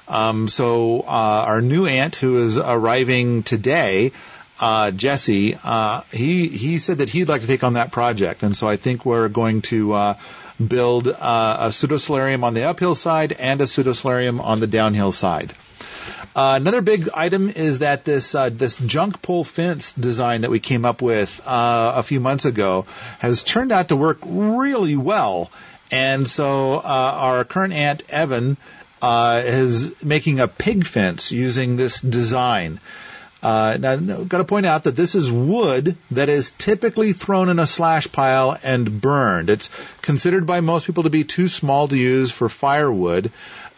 Um, 0.08 0.48
so 0.48 1.02
uh, 1.02 1.44
our 1.52 1.62
new 1.62 1.86
ant 1.86 2.16
who 2.16 2.42
is 2.46 2.58
arriving 2.58 3.44
today, 3.44 4.14
uh, 4.58 4.92
Jesse, 4.92 5.60
uh, 5.62 6.02
he 6.14 6.48
he 6.48 6.78
said 6.78 7.00
that 7.00 7.10
he'd 7.10 7.28
like 7.28 7.42
to 7.42 7.48
take 7.48 7.66
on 7.66 7.74
that 7.74 7.92
project, 7.92 8.42
and 8.42 8.56
so 8.56 8.70
I 8.70 8.78
think 8.78 9.06
we're 9.06 9.28
going 9.28 9.64
to 9.64 9.94
uh, 9.94 10.14
build 10.66 11.08
a 11.08 11.70
pseudo 11.74 11.98
solarium 11.98 12.46
on 12.46 12.54
the 12.54 12.64
uphill 12.64 12.96
side 12.96 13.34
and 13.34 13.60
a 13.60 13.68
pseudo 13.68 13.92
solarium 13.92 14.40
on 14.40 14.62
the 14.62 14.68
downhill 14.68 15.12
side. 15.12 15.54
Uh, 16.36 16.58
another 16.60 16.82
big 16.82 17.10
item 17.14 17.50
is 17.50 17.80
that 17.80 18.06
this 18.06 18.36
uh, 18.36 18.50
this 18.50 18.76
junk 18.76 19.22
pole 19.22 19.44
fence 19.44 19.92
design 19.94 20.42
that 20.42 20.52
we 20.52 20.60
came 20.60 20.86
up 20.86 21.02
with 21.02 21.42
uh, 21.46 21.94
a 21.96 22.04
few 22.04 22.20
months 22.20 22.46
ago 22.46 22.86
has 23.20 23.44
turned 23.44 23.72
out 23.72 23.90
to 23.90 23.96
work 23.96 24.20
really 24.24 24.96
well, 24.96 25.52
and 25.92 26.28
so 26.28 26.76
uh, 26.76 26.82
our 26.84 27.44
current 27.44 27.74
ant 27.74 28.04
Evan 28.10 28.58
uh, 29.02 29.42
is 29.46 29.94
making 30.04 30.40
a 30.40 30.48
pig 30.48 30.86
fence 30.86 31.32
using 31.32 31.78
this 31.78 32.02
design. 32.02 32.80
Uh, 33.42 33.78
now, 33.80 33.96
got 34.24 34.40
to 34.40 34.44
point 34.44 34.66
out 34.66 34.86
that 34.86 34.96
this 34.96 35.14
is 35.14 35.30
wood 35.30 35.96
that 36.12 36.28
is 36.28 36.52
typically 36.52 37.14
thrown 37.14 37.50
in 37.50 37.60
a 37.60 37.68
slash 37.68 38.12
pile 38.12 38.58
and 38.64 39.00
burned. 39.00 39.50
It's 39.50 39.70
considered 40.02 40.48
by 40.48 40.62
most 40.62 40.88
people 40.88 41.04
to 41.04 41.12
be 41.12 41.24
too 41.24 41.48
small 41.48 41.88
to 41.88 41.98
use 41.98 42.32
for 42.32 42.50
firewood. 42.50 43.32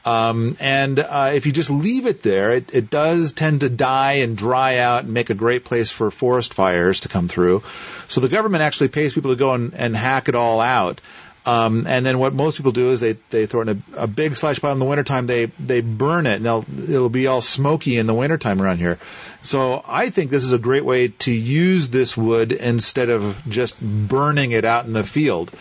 Um, 0.05 0.57
and 0.59 0.97
uh, 0.97 1.31
if 1.33 1.45
you 1.45 1.51
just 1.51 1.69
leave 1.69 2.05
it 2.05 2.23
there, 2.23 2.53
it, 2.53 2.73
it 2.73 2.89
does 2.89 3.33
tend 3.33 3.61
to 3.61 3.69
die 3.69 4.13
and 4.13 4.37
dry 4.37 4.77
out 4.77 5.03
and 5.03 5.13
make 5.13 5.29
a 5.29 5.35
great 5.35 5.65
place 5.65 5.91
for 5.91 6.09
forest 6.09 6.53
fires 6.53 7.01
to 7.01 7.09
come 7.09 7.27
through. 7.27 7.63
So 8.07 8.21
the 8.21 8.29
government 8.29 8.63
actually 8.63 8.89
pays 8.89 9.13
people 9.13 9.31
to 9.31 9.37
go 9.37 9.53
and, 9.53 9.73
and 9.73 9.95
hack 9.95 10.29
it 10.29 10.35
all 10.35 10.61
out. 10.61 11.01
Um, 11.45 11.87
and 11.87 12.05
then 12.05 12.19
what 12.19 12.33
most 12.33 12.57
people 12.57 12.73
do 12.73 12.91
is 12.91 12.99
they, 12.99 13.13
they 13.29 13.45
throw 13.45 13.61
in 13.61 13.69
a, 13.69 13.77
a 14.03 14.07
big 14.07 14.35
slash 14.35 14.59
pile 14.59 14.73
in 14.73 14.79
the 14.79 14.85
wintertime, 14.85 15.25
they, 15.25 15.45
they 15.45 15.81
burn 15.81 16.27
it 16.27 16.35
and 16.35 16.45
they'll, 16.45 16.65
it'll 16.77 17.09
be 17.09 17.27
all 17.27 17.41
smoky 17.41 17.97
in 17.97 18.07
the 18.07 18.13
wintertime 18.13 18.61
around 18.61 18.77
here. 18.77 18.99
So 19.41 19.83
I 19.87 20.09
think 20.09 20.31
this 20.31 20.43
is 20.43 20.51
a 20.51 20.59
great 20.59 20.83
way 20.83 21.07
to 21.07 21.31
use 21.31 21.87
this 21.87 22.15
wood 22.15 22.51
instead 22.51 23.09
of 23.09 23.41
just 23.47 23.81
burning 23.81 24.51
it 24.51 24.65
out 24.65 24.85
in 24.85 24.93
the 24.93 25.03
field. 25.03 25.51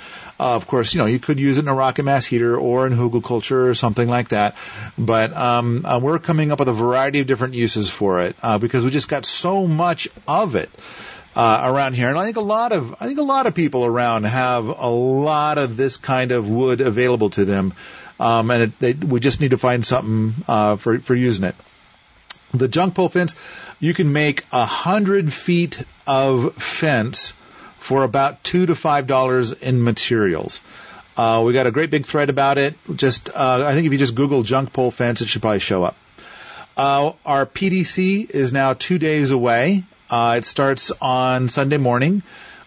Uh, 0.41 0.55
of 0.55 0.69
course, 0.69 0.95
you 0.95 0.99
know, 0.99 1.07
you 1.07 1.19
could 1.19 1.41
use 1.41 1.59
it 1.59 1.63
in 1.63 1.69
a 1.69 1.75
rocket 1.75 2.05
mass 2.05 2.25
heater 2.25 2.57
or 2.57 2.87
in 2.87 2.93
hugelkultur 2.93 3.69
or 3.69 3.75
something 3.75 4.09
like 4.09 4.29
that. 4.29 4.57
But 4.97 5.37
um, 5.37 5.85
uh, 5.85 5.99
we're 5.99 6.21
coming 6.21 6.53
up 6.53 6.61
with 6.61 6.69
a 6.69 6.73
variety 6.73 7.19
of 7.21 7.27
different 7.27 7.55
uses 7.55 7.91
for 7.91 8.23
it 8.23 8.37
uh, 8.43 8.59
because 8.59 8.85
we 8.85 8.91
just 8.91 9.09
got 9.09 9.27
so 9.27 9.67
much 9.67 10.09
of 10.27 10.55
it. 10.55 10.71
Uh, 11.37 11.71
around 11.73 11.95
here, 11.95 12.09
and 12.09 12.19
I 12.19 12.25
think 12.25 12.37
a 12.37 12.41
lot 12.41 12.73
of 12.73 12.97
I 13.01 13.07
think 13.07 13.21
a 13.21 13.23
lot 13.23 13.47
of 13.47 13.55
people 13.55 13.85
around 13.85 14.25
have 14.25 14.67
a 14.67 14.89
lot 14.89 15.59
of 15.59 15.77
this 15.77 15.97
kind 15.97 16.33
of 16.33 16.49
wood 16.49 16.81
available 16.81 17.31
to 17.31 17.45
them, 17.45 17.75
um, 18.19 18.51
and 18.51 18.63
it, 18.63 18.79
they, 18.81 18.93
we 18.95 19.21
just 19.21 19.41
need 19.41 19.51
to 19.51 19.59
find 19.59 19.87
something 19.87 20.35
uh, 20.49 20.77
for 20.77 20.99
for 20.99 21.15
using 21.15 21.45
it. 21.45 21.55
The 22.53 22.67
junk 22.67 22.95
pole 22.95 23.09
fence, 23.09 23.37
you 23.79 23.95
can 23.95 24.13
make 24.13 24.47
a 24.51 24.65
hundred 24.65 25.33
feet 25.33 25.81
of 26.09 26.55
fence 26.55 27.35
for 27.89 28.05
about 28.05 28.45
two 28.45 28.67
to 28.67 28.75
five 28.75 29.07
dollars 29.07 29.53
in 29.53 29.83
materials. 29.83 30.61
Uh, 31.17 31.43
we 31.45 31.55
got 31.55 31.67
a 31.67 31.71
great 31.71 31.89
big 31.91 32.05
thread 32.05 32.29
about 32.29 32.59
it. 32.59 32.75
Just, 32.95 33.31
uh, 33.31 33.65
I 33.67 33.73
think 33.73 33.87
if 33.87 33.93
you 33.93 33.99
just 33.99 34.15
Google 34.15 34.43
junk 34.43 34.75
pole 34.75 34.91
fence, 34.91 35.23
it 35.23 35.29
should 35.29 35.41
probably 35.41 35.61
show 35.61 35.85
up. 35.85 35.97
Uh, 36.77 37.13
our 37.25 37.47
PDC 37.47 38.29
is 38.29 38.53
now 38.53 38.75
two 38.75 38.99
days 38.99 39.31
away. 39.31 39.85
Uh, 40.11 40.35
it 40.37 40.45
starts 40.45 40.93
on 41.01 41.49
Sunday 41.49 41.79
morning. 41.79 42.23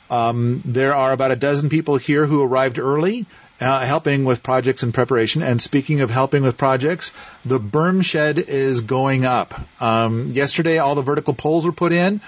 Um, 0.10 0.64
there 0.66 0.96
are 0.96 1.14
about 1.14 1.30
a 1.30 1.36
dozen 1.36 1.70
people 1.70 1.98
here 1.98 2.26
who 2.26 2.42
arrived 2.42 2.80
early, 2.80 3.28
uh, 3.62 3.86
helping 3.86 4.26
with 4.26 4.42
projects 4.42 4.82
and 4.82 4.92
preparation. 4.92 5.44
And 5.44 5.62
speaking 5.62 6.02
of 6.02 6.10
helping 6.10 6.42
with 6.42 6.58
projects, 6.58 7.12
the 7.46 7.60
berm 7.60 8.04
shed 8.04 8.40
is 8.40 8.82
going 8.82 9.26
up. 9.26 9.54
Um, 9.80 10.32
yesterday, 10.32 10.80
all 10.80 10.96
the 10.96 11.04
vertical 11.04 11.36
poles 11.36 11.64
were 11.64 11.72
put 11.72 11.94
in. 11.94 12.22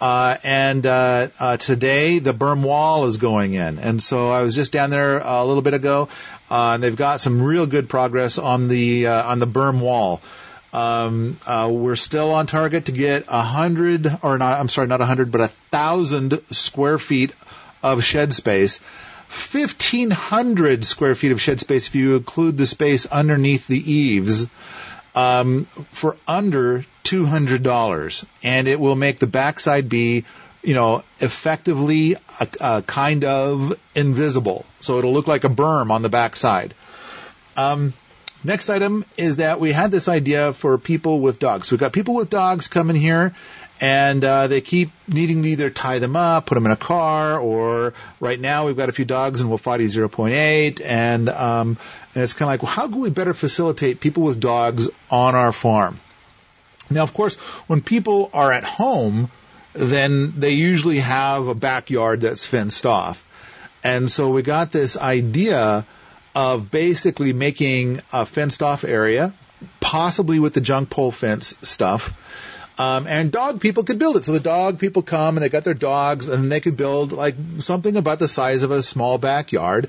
Uh, 0.00 0.36
and 0.44 0.86
uh, 0.86 1.28
uh, 1.40 1.56
today 1.56 2.20
the 2.20 2.32
berm 2.32 2.62
wall 2.62 3.06
is 3.06 3.16
going 3.16 3.54
in, 3.54 3.80
and 3.80 4.00
so 4.00 4.30
I 4.30 4.42
was 4.42 4.54
just 4.54 4.70
down 4.70 4.90
there 4.90 5.18
a 5.18 5.44
little 5.44 5.62
bit 5.62 5.74
ago, 5.74 6.08
uh, 6.50 6.72
and 6.74 6.82
they've 6.82 6.94
got 6.94 7.20
some 7.20 7.42
real 7.42 7.66
good 7.66 7.88
progress 7.88 8.38
on 8.38 8.68
the 8.68 9.08
uh, 9.08 9.30
on 9.30 9.40
the 9.40 9.46
berm 9.46 9.80
wall. 9.80 10.20
Um, 10.72 11.38
uh, 11.46 11.68
we're 11.72 11.96
still 11.96 12.32
on 12.32 12.46
target 12.46 12.84
to 12.84 12.92
get 12.92 13.24
a 13.26 13.42
hundred, 13.42 14.06
or 14.22 14.38
not. 14.38 14.60
I'm 14.60 14.68
sorry, 14.68 14.86
not 14.86 15.00
a 15.00 15.06
hundred, 15.06 15.32
but 15.32 15.40
a 15.40 15.48
thousand 15.48 16.40
square 16.52 16.98
feet 16.98 17.32
of 17.82 18.04
shed 18.04 18.32
space. 18.34 18.80
1,500 19.52 20.86
square 20.86 21.14
feet 21.14 21.32
of 21.32 21.40
shed 21.40 21.60
space 21.60 21.86
if 21.86 21.94
you 21.94 22.16
include 22.16 22.56
the 22.56 22.66
space 22.66 23.04
underneath 23.04 23.66
the 23.66 23.92
eaves 23.92 24.46
um, 25.18 25.64
for 25.92 26.16
under 26.28 26.84
$200. 27.02 28.24
And 28.44 28.68
it 28.68 28.78
will 28.78 28.94
make 28.94 29.18
the 29.18 29.26
backside 29.26 29.88
be, 29.88 30.24
you 30.62 30.74
know, 30.74 31.02
effectively 31.18 32.14
a, 32.14 32.48
a 32.60 32.82
kind 32.82 33.24
of 33.24 33.78
invisible. 33.96 34.64
So 34.78 34.98
it'll 34.98 35.12
look 35.12 35.26
like 35.26 35.42
a 35.42 35.48
berm 35.48 35.90
on 35.90 36.02
the 36.02 36.08
backside. 36.08 36.72
Um, 37.56 37.94
next 38.44 38.70
item 38.70 39.04
is 39.16 39.36
that 39.36 39.58
we 39.58 39.72
had 39.72 39.90
this 39.90 40.06
idea 40.06 40.52
for 40.52 40.78
people 40.78 41.20
with 41.20 41.40
dogs. 41.40 41.72
We've 41.72 41.80
got 41.80 41.92
people 41.92 42.14
with 42.14 42.30
dogs 42.30 42.68
coming 42.68 42.96
here 42.96 43.34
and 43.80 44.24
uh, 44.24 44.46
they 44.46 44.60
keep 44.60 44.90
needing 45.06 45.42
to 45.42 45.48
either 45.48 45.70
tie 45.70 45.98
them 45.98 46.16
up, 46.16 46.46
put 46.46 46.54
them 46.54 46.66
in 46.66 46.72
a 46.72 46.76
car, 46.76 47.38
or 47.38 47.94
right 48.18 48.38
now 48.38 48.66
we've 48.66 48.76
got 48.76 48.88
a 48.88 48.92
few 48.92 49.04
dogs 49.04 49.40
in 49.40 49.48
wofati 49.48 49.84
0.8, 49.84 50.80
and 50.84 51.28
um, 51.28 51.78
and 52.18 52.24
it's 52.24 52.32
kind 52.32 52.48
of 52.48 52.52
like, 52.54 52.62
well, 52.64 52.72
how 52.72 52.88
can 52.88 52.98
we 52.98 53.10
better 53.10 53.32
facilitate 53.32 54.00
people 54.00 54.24
with 54.24 54.40
dogs 54.40 54.90
on 55.08 55.36
our 55.36 55.52
farm? 55.52 56.00
Now, 56.90 57.04
of 57.04 57.14
course, 57.14 57.36
when 57.68 57.80
people 57.80 58.28
are 58.34 58.52
at 58.52 58.64
home, 58.64 59.30
then 59.72 60.34
they 60.36 60.50
usually 60.50 60.98
have 60.98 61.46
a 61.46 61.54
backyard 61.54 62.22
that's 62.22 62.44
fenced 62.44 62.86
off. 62.86 63.24
And 63.84 64.10
so 64.10 64.30
we 64.30 64.42
got 64.42 64.72
this 64.72 64.96
idea 64.96 65.86
of 66.34 66.72
basically 66.72 67.32
making 67.32 68.00
a 68.12 68.26
fenced 68.26 68.64
off 68.64 68.82
area, 68.82 69.32
possibly 69.78 70.40
with 70.40 70.54
the 70.54 70.60
junk 70.60 70.90
pole 70.90 71.12
fence 71.12 71.54
stuff. 71.62 72.12
Um, 72.78 73.06
and 73.06 73.30
dog 73.30 73.60
people 73.60 73.84
could 73.84 74.00
build 74.00 74.16
it. 74.16 74.24
So 74.24 74.32
the 74.32 74.40
dog 74.40 74.80
people 74.80 75.02
come 75.02 75.36
and 75.36 75.44
they 75.44 75.50
got 75.50 75.62
their 75.62 75.72
dogs 75.72 76.28
and 76.28 76.50
they 76.50 76.58
could 76.58 76.76
build 76.76 77.12
like 77.12 77.36
something 77.60 77.96
about 77.96 78.18
the 78.18 78.26
size 78.26 78.64
of 78.64 78.72
a 78.72 78.82
small 78.82 79.18
backyard. 79.18 79.88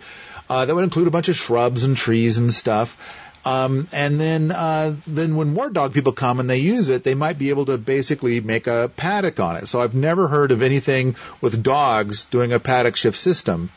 Uh, 0.50 0.66
that 0.66 0.74
would 0.74 0.84
include 0.84 1.08
a 1.08 1.12
bunch 1.12 1.30
of 1.30 1.36
shrubs 1.36 1.84
and 1.84 1.96
trees 1.96 2.38
and 2.38 2.52
stuff. 2.52 2.98
Um, 3.46 3.88
and 3.94 4.20
then, 4.20 4.52
uh, 4.52 4.96
then 5.08 5.36
when 5.36 5.54
more 5.54 5.70
dog 5.70 5.94
people 5.94 6.12
come 6.12 6.40
and 6.40 6.50
they 6.50 6.58
use 6.58 6.90
it, 6.90 7.04
they 7.04 7.16
might 7.16 7.38
be 7.38 7.50
able 7.50 7.66
to 7.66 7.78
basically 7.78 8.42
make 8.42 8.68
a 8.68 8.92
paddock 8.96 9.40
on 9.40 9.56
it. 9.56 9.68
So 9.68 9.82
I've 9.82 9.96
never 9.96 10.28
heard 10.28 10.52
of 10.52 10.62
anything 10.62 11.16
with 11.40 11.64
dogs 11.64 12.26
doing 12.26 12.52
a 12.52 12.60
paddock 12.60 12.96
shift 12.96 13.18
system. 13.18 13.70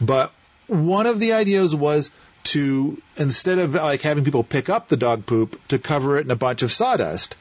But 0.00 0.32
one 0.66 1.06
of 1.06 1.20
the 1.20 1.34
ideas 1.34 1.76
was 1.76 2.10
to, 2.44 3.00
instead 3.16 3.58
of 3.58 3.74
like 3.74 4.00
having 4.00 4.24
people 4.24 4.42
pick 4.42 4.68
up 4.68 4.88
the 4.88 4.96
dog 4.96 5.26
poop, 5.26 5.60
to 5.68 5.78
cover 5.78 6.18
it 6.18 6.24
in 6.24 6.30
a 6.30 6.36
bunch 6.36 6.62
of 6.62 6.72
sawdust. 6.72 7.36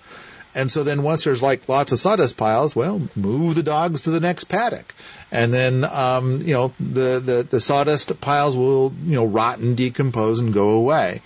And 0.55 0.71
so 0.71 0.84
then 0.84 1.03
once 1.03 1.23
there's 1.23 1.41
like 1.41 1.67
lots 1.67 1.91
of 1.91 1.99
sawdust 1.99 2.38
piles, 2.38 2.75
well, 2.75 3.01
move 3.15 3.55
the 3.55 3.63
dogs 3.63 4.01
to 4.01 4.11
the 4.11 4.19
next 4.19 4.45
paddock. 4.45 4.93
And 5.31 5.53
then, 5.53 5.84
um, 5.84 6.41
you 6.41 6.53
know, 6.53 6.73
the, 6.80 7.19
the, 7.19 7.47
the 7.49 7.59
sawdust 7.59 8.19
piles 8.21 8.55
will, 8.55 8.93
you 9.03 9.15
know, 9.15 9.25
rot 9.25 9.59
and 9.59 9.75
decompose 9.75 10.39
and 10.39 10.53
go 10.53 10.71
away. 10.71 11.21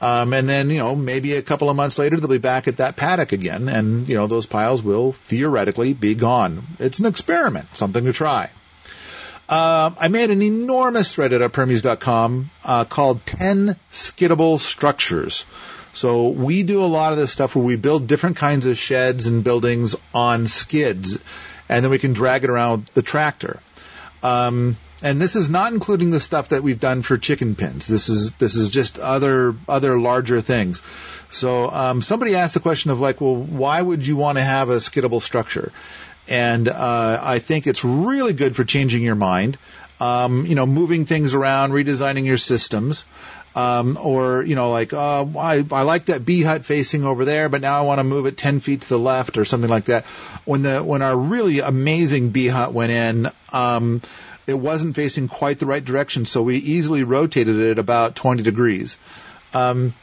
Um, 0.00 0.34
and 0.34 0.48
then, 0.48 0.68
you 0.70 0.78
know, 0.78 0.94
maybe 0.94 1.34
a 1.34 1.42
couple 1.42 1.70
of 1.70 1.76
months 1.76 1.98
later, 1.98 2.18
they'll 2.18 2.28
be 2.28 2.38
back 2.38 2.68
at 2.68 2.76
that 2.76 2.94
paddock 2.94 3.32
again, 3.32 3.70
and, 3.70 4.06
you 4.06 4.16
know, 4.16 4.26
those 4.26 4.44
piles 4.44 4.82
will 4.82 5.12
theoretically 5.12 5.94
be 5.94 6.14
gone. 6.14 6.66
It's 6.78 6.98
an 6.98 7.06
experiment, 7.06 7.74
something 7.74 8.04
to 8.04 8.12
try. 8.12 8.50
Uh, 9.48 9.92
I 9.98 10.08
made 10.08 10.30
an 10.30 10.42
enormous 10.42 11.14
thread 11.14 11.32
at 11.32 11.52
Permies.com 11.52 12.50
uh, 12.64 12.84
called 12.84 13.24
10 13.24 13.76
Skiddable 13.92 14.58
Structures. 14.58 15.46
So 15.94 16.28
we 16.28 16.62
do 16.64 16.82
a 16.82 16.86
lot 16.86 17.12
of 17.12 17.18
this 17.18 17.32
stuff 17.32 17.54
where 17.54 17.64
we 17.64 17.76
build 17.76 18.06
different 18.06 18.36
kinds 18.36 18.66
of 18.66 18.76
sheds 18.76 19.26
and 19.26 19.42
buildings 19.42 19.96
on 20.12 20.46
skids, 20.46 21.18
and 21.68 21.84
then 21.84 21.90
we 21.90 21.98
can 21.98 22.12
drag 22.12 22.44
it 22.44 22.50
around 22.50 22.90
the 22.94 23.02
tractor. 23.02 23.60
Um, 24.22 24.76
and 25.02 25.20
this 25.20 25.36
is 25.36 25.50
not 25.50 25.72
including 25.72 26.10
the 26.10 26.20
stuff 26.20 26.48
that 26.48 26.62
we've 26.62 26.80
done 26.80 27.02
for 27.02 27.18
chicken 27.18 27.54
pins. 27.54 27.86
This 27.86 28.08
is 28.08 28.32
this 28.32 28.56
is 28.56 28.70
just 28.70 28.98
other 28.98 29.54
other 29.68 29.98
larger 29.98 30.40
things. 30.40 30.82
So 31.30 31.70
um, 31.70 32.00
somebody 32.00 32.34
asked 32.34 32.54
the 32.54 32.60
question 32.60 32.90
of 32.90 33.00
like, 33.00 33.20
well, 33.20 33.36
why 33.36 33.80
would 33.80 34.06
you 34.06 34.16
want 34.16 34.38
to 34.38 34.44
have 34.44 34.70
a 34.70 34.76
skiddable 34.76 35.20
structure? 35.20 35.72
And 36.26 36.68
uh, 36.68 37.20
I 37.22 37.38
think 37.38 37.66
it's 37.66 37.84
really 37.84 38.32
good 38.32 38.56
for 38.56 38.64
changing 38.64 39.02
your 39.02 39.14
mind. 39.14 39.58
Um, 40.00 40.46
you 40.46 40.54
know, 40.54 40.66
moving 40.66 41.06
things 41.06 41.34
around, 41.34 41.72
redesigning 41.72 42.24
your 42.24 42.38
systems. 42.38 43.04
Um, 43.54 43.96
or 44.00 44.42
you 44.42 44.56
know, 44.56 44.70
like 44.70 44.92
uh, 44.92 45.24
I, 45.38 45.64
I 45.70 45.82
like 45.82 46.06
that 46.06 46.24
bee 46.24 46.42
hut 46.42 46.64
facing 46.64 47.04
over 47.04 47.24
there, 47.24 47.48
but 47.48 47.60
now 47.60 47.78
I 47.78 47.82
want 47.82 48.00
to 48.00 48.04
move 48.04 48.26
it 48.26 48.36
ten 48.36 48.58
feet 48.58 48.80
to 48.80 48.88
the 48.88 48.98
left 48.98 49.38
or 49.38 49.44
something 49.44 49.70
like 49.70 49.84
that. 49.84 50.06
When 50.44 50.62
the 50.62 50.82
when 50.82 51.02
our 51.02 51.16
really 51.16 51.60
amazing 51.60 52.30
bee 52.30 52.48
hut 52.48 52.72
went 52.72 52.90
in, 52.90 53.30
um, 53.52 54.02
it 54.46 54.54
wasn't 54.54 54.96
facing 54.96 55.28
quite 55.28 55.58
the 55.58 55.66
right 55.66 55.84
direction, 55.84 56.26
so 56.26 56.42
we 56.42 56.56
easily 56.56 57.04
rotated 57.04 57.56
it 57.56 57.78
about 57.78 58.16
20 58.16 58.42
degrees. 58.42 58.96
Um, 59.52 59.94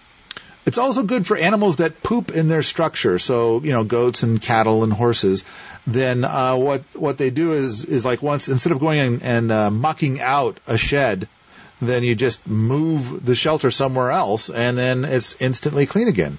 it's 0.66 0.78
also 0.78 1.04
good 1.04 1.26
for 1.26 1.38
animals 1.38 1.78
that 1.78 2.04
poop 2.04 2.32
in 2.32 2.48
their 2.48 2.62
structure, 2.62 3.18
so 3.20 3.62
you 3.62 3.72
know 3.72 3.84
goats 3.84 4.24
and 4.24 4.42
cattle 4.42 4.84
and 4.84 4.94
horses. 4.94 5.44
Then 5.88 6.24
uh, 6.24 6.56
what 6.56 6.84
what 6.94 7.18
they 7.18 7.32
do 7.32 7.54
is 7.54 7.84
is 7.86 8.06
like 8.06 8.22
once 8.22 8.48
instead 8.48 8.72
of 8.72 8.80
going 8.80 9.00
and, 9.00 9.24
and 9.24 9.52
uh, 9.52 9.72
mucking 9.72 10.22
out 10.22 10.60
a 10.68 10.78
shed, 10.78 11.28
then 11.82 12.04
you 12.04 12.16
just 12.16 12.48
move 12.48 13.26
the 13.26 13.36
shelter 13.36 13.72
somewhere 13.72 14.12
else, 14.12 14.50
and 14.50 14.78
then 14.78 15.04
it's 15.04 15.36
instantly 15.42 15.86
clean 15.86 16.08
again. 16.08 16.38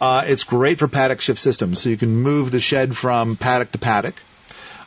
Uh, 0.00 0.24
it's 0.26 0.44
great 0.44 0.78
for 0.78 0.88
paddock 0.88 1.20
shift 1.20 1.40
systems, 1.40 1.80
so 1.80 1.88
you 1.88 1.96
can 1.96 2.14
move 2.14 2.50
the 2.50 2.60
shed 2.60 2.96
from 2.96 3.36
paddock 3.36 3.72
to 3.72 3.78
paddock. 3.78 4.14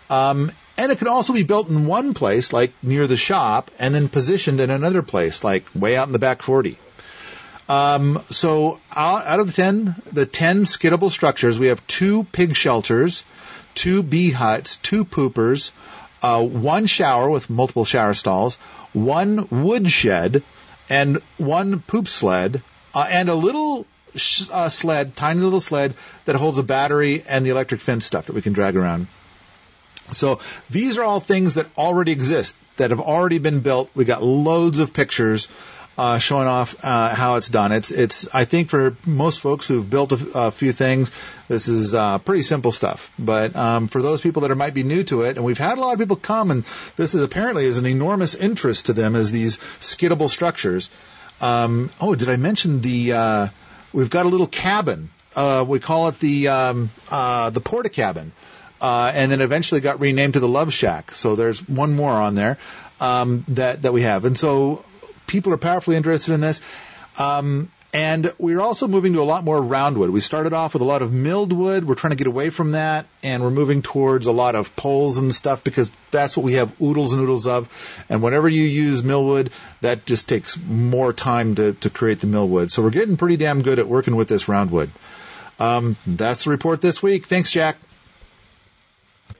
Um, 0.09 0.51
and 0.77 0.91
it 0.91 0.99
can 0.99 1.07
also 1.07 1.33
be 1.33 1.43
built 1.43 1.69
in 1.69 1.85
one 1.85 2.13
place, 2.13 2.53
like 2.53 2.71
near 2.83 3.07
the 3.07 3.17
shop, 3.17 3.71
and 3.79 3.95
then 3.95 4.09
positioned 4.09 4.59
in 4.59 4.69
another 4.69 5.01
place, 5.01 5.43
like 5.43 5.65
way 5.73 5.97
out 5.97 6.07
in 6.07 6.13
the 6.13 6.19
back 6.19 6.41
40. 6.41 6.77
Um, 7.67 8.23
so 8.29 8.79
out 8.95 9.39
of 9.39 9.47
the 9.47 9.53
10, 9.53 9.95
the 10.13 10.25
10 10.25 10.63
skiddable 10.63 11.11
structures, 11.11 11.59
we 11.59 11.67
have 11.67 11.85
two 11.87 12.23
pig 12.25 12.55
shelters, 12.55 13.23
two 13.75 14.03
bee 14.03 14.31
huts, 14.31 14.77
two 14.77 15.03
poopers, 15.03 15.71
uh, 16.21 16.43
one 16.43 16.85
shower 16.85 17.29
with 17.29 17.49
multiple 17.49 17.85
shower 17.85 18.13
stalls, 18.13 18.55
one 18.93 19.47
wood 19.49 19.89
shed, 19.89 20.43
and 20.89 21.21
one 21.37 21.79
poop 21.81 22.07
sled, 22.07 22.63
uh, 22.93 23.07
and 23.09 23.29
a 23.29 23.35
little 23.35 23.85
sh- 24.15 24.49
uh, 24.51 24.69
sled, 24.69 25.15
tiny 25.15 25.41
little 25.41 25.59
sled 25.59 25.95
that 26.25 26.35
holds 26.35 26.57
a 26.57 26.63
battery 26.63 27.23
and 27.27 27.45
the 27.45 27.49
electric 27.49 27.81
fence 27.81 28.05
stuff 28.05 28.27
that 28.27 28.33
we 28.33 28.41
can 28.41 28.53
drag 28.53 28.75
around. 28.75 29.07
So 30.11 30.39
these 30.69 30.97
are 30.97 31.03
all 31.03 31.19
things 31.19 31.55
that 31.55 31.67
already 31.77 32.13
exist, 32.13 32.55
that 32.77 32.91
have 32.91 33.01
already 33.01 33.39
been 33.39 33.59
built. 33.59 33.89
We 33.93 34.05
got 34.05 34.23
loads 34.23 34.79
of 34.79 34.93
pictures 34.93 35.47
uh, 35.97 36.19
showing 36.19 36.47
off 36.47 36.83
uh, 36.83 37.13
how 37.15 37.35
it's 37.35 37.49
done. 37.49 37.71
It's 37.71 37.91
it's 37.91 38.27
I 38.33 38.45
think 38.45 38.69
for 38.69 38.95
most 39.05 39.39
folks 39.39 39.67
who've 39.67 39.89
built 39.89 40.11
a, 40.11 40.29
a 40.33 40.51
few 40.51 40.71
things, 40.71 41.11
this 41.47 41.67
is 41.67 41.93
uh, 41.93 42.19
pretty 42.19 42.43
simple 42.43 42.71
stuff. 42.71 43.11
But 43.17 43.55
um, 43.55 43.87
for 43.87 44.01
those 44.01 44.21
people 44.21 44.43
that 44.43 44.51
are, 44.51 44.55
might 44.55 44.73
be 44.73 44.83
new 44.83 45.03
to 45.05 45.23
it, 45.23 45.37
and 45.37 45.45
we've 45.45 45.57
had 45.57 45.77
a 45.77 45.81
lot 45.81 45.93
of 45.93 45.99
people 45.99 46.15
come, 46.15 46.51
and 46.51 46.63
this 46.95 47.15
is 47.15 47.23
apparently 47.23 47.65
is 47.65 47.77
an 47.77 47.85
enormous 47.85 48.35
interest 48.35 48.87
to 48.87 48.93
them 48.93 49.15
as 49.15 49.31
these 49.31 49.57
skiddable 49.79 50.29
structures. 50.29 50.89
Um, 51.41 51.91
oh, 51.99 52.15
did 52.15 52.29
I 52.29 52.35
mention 52.35 52.81
the? 52.81 53.13
Uh, 53.13 53.47
we've 53.93 54.09
got 54.09 54.25
a 54.25 54.29
little 54.29 54.47
cabin. 54.47 55.09
Uh, 55.35 55.63
we 55.67 55.79
call 55.79 56.07
it 56.07 56.19
the 56.19 56.47
um, 56.47 56.89
uh, 57.09 57.49
the 57.49 57.61
porta 57.61 57.89
cabin 57.89 58.31
uh, 58.81 59.11
and 59.13 59.31
then 59.31 59.41
eventually 59.41 59.81
got 59.81 59.99
renamed 59.99 60.33
to 60.33 60.39
the 60.39 60.47
Love 60.47 60.73
Shack. 60.73 61.11
So 61.11 61.35
there's 61.35 61.67
one 61.67 61.95
more 61.95 62.11
on 62.11 62.35
there 62.35 62.57
um, 62.99 63.45
that 63.49 63.83
that 63.83 63.93
we 63.93 64.03
have, 64.03 64.25
and 64.25 64.37
so 64.37 64.83
people 65.27 65.53
are 65.53 65.57
powerfully 65.57 65.95
interested 65.95 66.33
in 66.33 66.41
this. 66.41 66.61
Um, 67.19 67.71
and 67.93 68.33
we're 68.37 68.59
also 68.59 68.87
moving 68.87 69.13
to 69.13 69.21
a 69.21 69.23
lot 69.23 69.45
more 69.45 69.61
roundwood. 69.61 70.11
We 70.11 70.19
started 70.19 70.51
off 70.51 70.73
with 70.73 70.81
a 70.81 70.85
lot 70.85 71.01
of 71.01 71.13
milled 71.13 71.53
wood. 71.53 71.87
We're 71.87 71.95
trying 71.95 72.11
to 72.11 72.17
get 72.17 72.27
away 72.27 72.49
from 72.49 72.73
that, 72.73 73.05
and 73.23 73.41
we're 73.41 73.49
moving 73.49 73.81
towards 73.81 74.27
a 74.27 74.31
lot 74.33 74.55
of 74.55 74.75
poles 74.75 75.17
and 75.17 75.33
stuff 75.33 75.63
because 75.63 75.89
that's 76.11 76.35
what 76.35 76.43
we 76.43 76.53
have 76.53 76.79
oodles 76.81 77.13
and 77.13 77.21
oodles 77.21 77.47
of. 77.47 77.69
And 78.09 78.21
whenever 78.21 78.49
you 78.49 78.63
use 78.63 79.03
millwood, 79.03 79.51
that 79.81 80.05
just 80.05 80.27
takes 80.27 80.57
more 80.57 81.13
time 81.13 81.55
to, 81.55 81.73
to 81.73 81.89
create 81.89 82.19
the 82.19 82.27
millwood. 82.27 82.71
So 82.71 82.83
we're 82.83 82.89
getting 82.89 83.15
pretty 83.15 83.37
damn 83.37 83.61
good 83.61 83.79
at 83.79 83.87
working 83.87 84.17
with 84.17 84.27
this 84.27 84.45
roundwood. 84.45 84.89
Um, 85.57 85.95
that's 86.05 86.43
the 86.43 86.49
report 86.49 86.81
this 86.81 87.01
week. 87.01 87.25
Thanks, 87.25 87.51
Jack. 87.51 87.77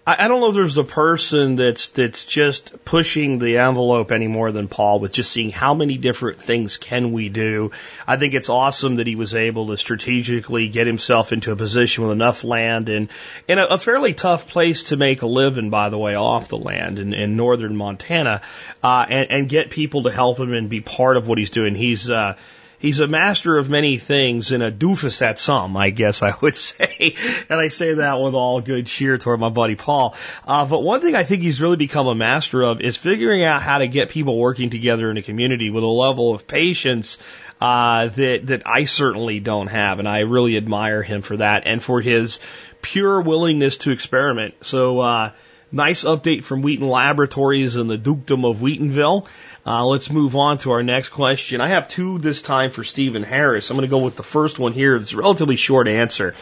I, 0.08 0.26
I 0.26 0.28
don't 0.30 0.40
know 0.40 0.48
if 0.48 0.56
there's 0.56 0.78
a 0.78 0.86
person 0.86 1.58
that's 1.58 1.90
that's 1.90 2.24
just 2.24 2.86
pushing 2.86 3.40
the 3.40 3.58
envelope 3.58 4.12
any 4.12 4.28
more 4.28 4.54
than 4.54 4.70
Paul 4.70 5.02
with 5.02 5.12
just 5.12 5.32
seeing 5.32 5.50
how 5.50 5.74
many 5.74 5.98
different 5.98 6.42
things 6.42 6.78
can 6.78 7.12
we 7.12 7.28
do. 7.28 7.72
I 8.08 8.16
think 8.16 8.34
it's 8.34 8.48
awesome 8.48 8.96
that 8.96 9.06
he 9.06 9.18
was 9.18 9.36
able 9.36 9.68
to 9.68 9.78
strategically 9.78 10.70
get 10.70 10.88
himself 10.88 11.34
into 11.34 11.52
a 11.52 11.58
position 11.58 12.06
with 12.06 12.14
enough 12.14 12.46
land 12.46 12.88
and 12.88 13.10
in 13.50 13.60
a, 13.60 13.66
a 13.66 13.78
fairly 13.78 14.14
tough 14.14 14.48
place 14.48 14.84
to 14.84 14.98
make 14.98 15.22
a 15.24 15.28
living, 15.28 15.70
by 15.70 15.90
the 15.90 15.98
way, 15.98 16.16
off 16.16 16.48
the 16.48 16.58
land 16.58 17.00
in, 17.00 17.14
in 17.14 17.36
northern 17.36 17.76
Montana, 17.76 18.42
uh, 18.82 19.06
and, 19.10 19.30
and 19.30 19.50
get 19.50 19.70
people 19.70 20.04
to 20.04 20.12
help 20.12 20.40
him 20.40 20.54
and 20.54 20.70
be 20.70 20.80
part 20.80 21.18
of 21.18 21.28
what 21.28 21.38
he's 21.38 21.50
doing. 21.50 21.76
He's 21.76 22.10
uh, 22.10 22.38
he's 22.80 23.00
a 23.00 23.08
master 23.08 23.58
of 23.58 23.70
many 23.70 23.98
things 23.98 24.52
and 24.52 24.62
a 24.62 24.72
doofus 24.72 25.22
at 25.22 25.40
some, 25.40 25.76
I 25.76 25.90
guess 25.90 26.22
I 26.22 26.34
would 26.42 26.56
say. 26.56 27.16
and 27.50 27.60
I 27.60 27.70
say 27.70 27.96
that 27.96 28.20
with 28.20 28.34
all 28.34 28.62
good 28.62 28.88
cheer 28.88 29.18
toward 29.18 29.40
my 29.40 29.50
buddy 29.50 29.76
Paul. 29.76 30.16
Uh, 30.46 30.66
but 30.66 30.84
one 30.84 31.02
thing 31.02 31.16
I 31.16 31.24
think 31.24 31.42
he's 31.42 31.62
really 31.62 31.78
become 31.78 32.08
a 32.08 32.16
master 32.16 32.62
of 32.62 32.82
is 32.82 32.98
figuring 32.98 33.44
out 33.44 33.62
how 33.62 33.80
to 33.80 33.88
get 33.88 34.10
people 34.10 34.38
working 34.38 34.70
together 34.70 35.10
in 35.10 35.18
a 35.18 35.22
community 35.22 35.70
with 35.70 35.84
a 35.84 35.88
level 35.88 36.34
of 36.34 36.48
patience 36.48 37.18
uh, 37.60 38.08
that 38.08 38.48
that 38.48 38.62
I 38.68 38.86
certainly 38.86 39.40
don't 39.40 39.68
have, 39.68 39.98
and 39.98 40.08
I 40.08 40.20
really 40.20 40.58
admire 40.58 41.02
him 41.02 41.24
for 41.24 41.38
that 41.38 41.64
and 41.66 41.82
for 41.82 42.02
his 42.02 42.40
pure 42.82 43.22
willingness 43.22 43.78
to 43.78 43.92
experiment. 43.92 44.56
So. 44.62 45.00
Uh, 45.00 45.32
Nice 45.70 46.06
update 46.06 46.46
from 46.46 46.62
Wheaton 46.62 46.88
Laboratories 46.88 47.76
in 47.76 47.88
the 47.88 47.98
Dukedom 47.98 48.46
of 48.46 48.60
Wheatonville. 48.60 49.28
Uh, 49.68 49.86
let's 49.86 50.10
move 50.10 50.38
on 50.38 50.58
to 50.58 50.72
our 50.72 50.82
next 50.82 51.10
question. 51.10 51.60
I 51.60 51.68
have 51.68 51.90
two 51.90 52.20
this 52.20 52.42
time 52.42 52.72
for 52.72 52.86
Stephen 52.86 53.22
Harris. 53.22 53.70
I'm 53.70 53.76
going 53.76 53.86
to 53.86 53.92
go 53.92 53.98
with 53.98 54.16
the 54.16 54.24
first 54.24 54.60
one 54.60 54.72
here. 54.72 54.96
It's 54.96 55.12
a 55.12 55.18
relatively 55.18 55.58
short 55.58 55.90
answer. 55.90 56.36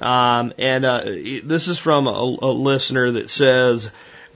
Um, 0.00 0.54
and 0.56 0.86
uh, 0.86 1.04
this 1.04 1.68
is 1.68 1.78
from 1.78 2.06
a, 2.06 2.10
a 2.10 2.52
listener 2.52 3.10
that 3.10 3.28
says, 3.28 3.90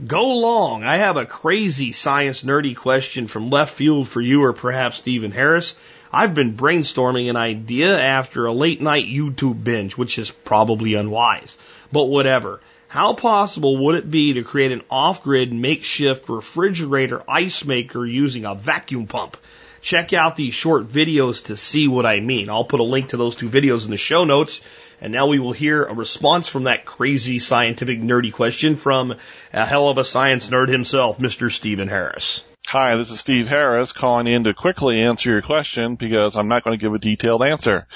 Go 0.06 0.40
long. 0.40 0.84
I 0.84 0.98
have 0.98 1.16
a 1.16 1.24
crazy 1.24 1.92
science 1.92 2.42
nerdy 2.42 2.76
question 2.76 3.28
from 3.28 3.48
left 3.48 3.72
field 3.72 4.08
for 4.08 4.20
you 4.20 4.44
or 4.44 4.52
perhaps 4.52 4.98
Stephen 4.98 5.30
Harris. 5.30 5.74
I've 6.12 6.34
been 6.34 6.54
brainstorming 6.54 7.30
an 7.30 7.36
idea 7.36 7.98
after 7.98 8.44
a 8.44 8.52
late 8.52 8.82
night 8.82 9.06
YouTube 9.06 9.64
binge, 9.64 9.96
which 9.96 10.18
is 10.18 10.30
probably 10.30 10.92
unwise. 10.92 11.56
But 11.90 12.04
whatever. 12.04 12.60
How 12.94 13.12
possible 13.12 13.76
would 13.78 13.96
it 13.96 14.08
be 14.08 14.34
to 14.34 14.44
create 14.44 14.70
an 14.70 14.82
off-grid 14.88 15.52
makeshift 15.52 16.28
refrigerator 16.28 17.24
ice 17.26 17.64
maker 17.64 18.06
using 18.06 18.44
a 18.44 18.54
vacuum 18.54 19.08
pump? 19.08 19.36
Check 19.80 20.12
out 20.12 20.36
these 20.36 20.54
short 20.54 20.86
videos 20.86 21.46
to 21.46 21.56
see 21.56 21.88
what 21.88 22.06
I 22.06 22.20
mean. 22.20 22.48
I'll 22.48 22.62
put 22.62 22.78
a 22.78 22.84
link 22.84 23.08
to 23.08 23.16
those 23.16 23.34
two 23.34 23.50
videos 23.50 23.84
in 23.84 23.90
the 23.90 23.96
show 23.96 24.22
notes. 24.22 24.60
And 25.00 25.12
now 25.12 25.26
we 25.26 25.40
will 25.40 25.50
hear 25.50 25.82
a 25.82 25.92
response 25.92 26.48
from 26.48 26.64
that 26.64 26.84
crazy 26.84 27.40
scientific 27.40 28.00
nerdy 28.00 28.32
question 28.32 28.76
from 28.76 29.16
a 29.52 29.66
hell 29.66 29.88
of 29.88 29.98
a 29.98 30.04
science 30.04 30.48
nerd 30.48 30.68
himself, 30.68 31.18
Mr. 31.18 31.50
Stephen 31.50 31.88
Harris. 31.88 32.44
Hi, 32.68 32.94
this 32.94 33.10
is 33.10 33.18
Steve 33.18 33.48
Harris 33.48 33.90
calling 33.90 34.28
in 34.28 34.44
to 34.44 34.54
quickly 34.54 35.00
answer 35.00 35.30
your 35.30 35.42
question 35.42 35.96
because 35.96 36.36
I'm 36.36 36.46
not 36.46 36.62
going 36.62 36.78
to 36.78 36.80
give 36.80 36.94
a 36.94 36.98
detailed 37.00 37.42
answer 37.42 37.88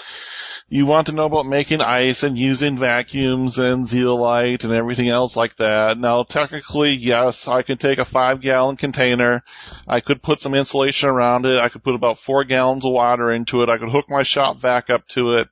you 0.70 0.84
want 0.84 1.06
to 1.06 1.14
know 1.14 1.24
about 1.24 1.46
making 1.46 1.80
ice 1.80 2.22
and 2.22 2.36
using 2.36 2.76
vacuums 2.76 3.58
and 3.58 3.86
zeolite 3.86 4.64
and 4.64 4.72
everything 4.74 5.08
else 5.08 5.34
like 5.34 5.56
that. 5.56 5.96
Now, 5.96 6.24
technically, 6.24 6.90
yes, 6.92 7.48
I 7.48 7.62
can 7.62 7.78
take 7.78 7.98
a 7.98 8.04
five 8.04 8.42
gallon 8.42 8.76
container. 8.76 9.42
I 9.86 10.00
could 10.00 10.22
put 10.22 10.40
some 10.40 10.54
insulation 10.54 11.08
around 11.08 11.46
it. 11.46 11.58
I 11.58 11.70
could 11.70 11.82
put 11.82 11.94
about 11.94 12.18
four 12.18 12.44
gallons 12.44 12.84
of 12.84 12.92
water 12.92 13.30
into 13.30 13.62
it. 13.62 13.70
I 13.70 13.78
could 13.78 13.88
hook 13.88 14.10
my 14.10 14.22
shop 14.22 14.58
vac 14.58 14.90
up 14.90 15.08
to 15.08 15.36
it, 15.36 15.48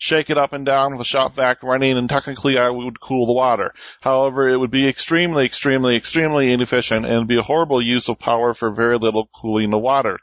shake 0.00 0.30
it 0.30 0.38
up 0.38 0.52
and 0.52 0.66
down 0.66 0.92
with 0.92 0.98
the 0.98 1.04
shop 1.04 1.36
vac 1.36 1.62
running, 1.62 1.96
and 1.96 2.08
technically 2.08 2.58
I 2.58 2.68
would 2.68 2.98
cool 2.98 3.26
the 3.26 3.34
water. 3.34 3.72
However, 4.00 4.48
it 4.48 4.56
would 4.56 4.72
be 4.72 4.88
extremely, 4.88 5.46
extremely, 5.46 5.94
extremely 5.94 6.52
inefficient 6.52 7.06
and 7.06 7.28
be 7.28 7.38
a 7.38 7.42
horrible 7.42 7.80
use 7.80 8.08
of 8.08 8.18
power 8.18 8.52
for 8.52 8.70
very 8.70 8.98
little 8.98 9.30
cooling 9.32 9.70
the 9.70 9.78
water. 9.78 10.18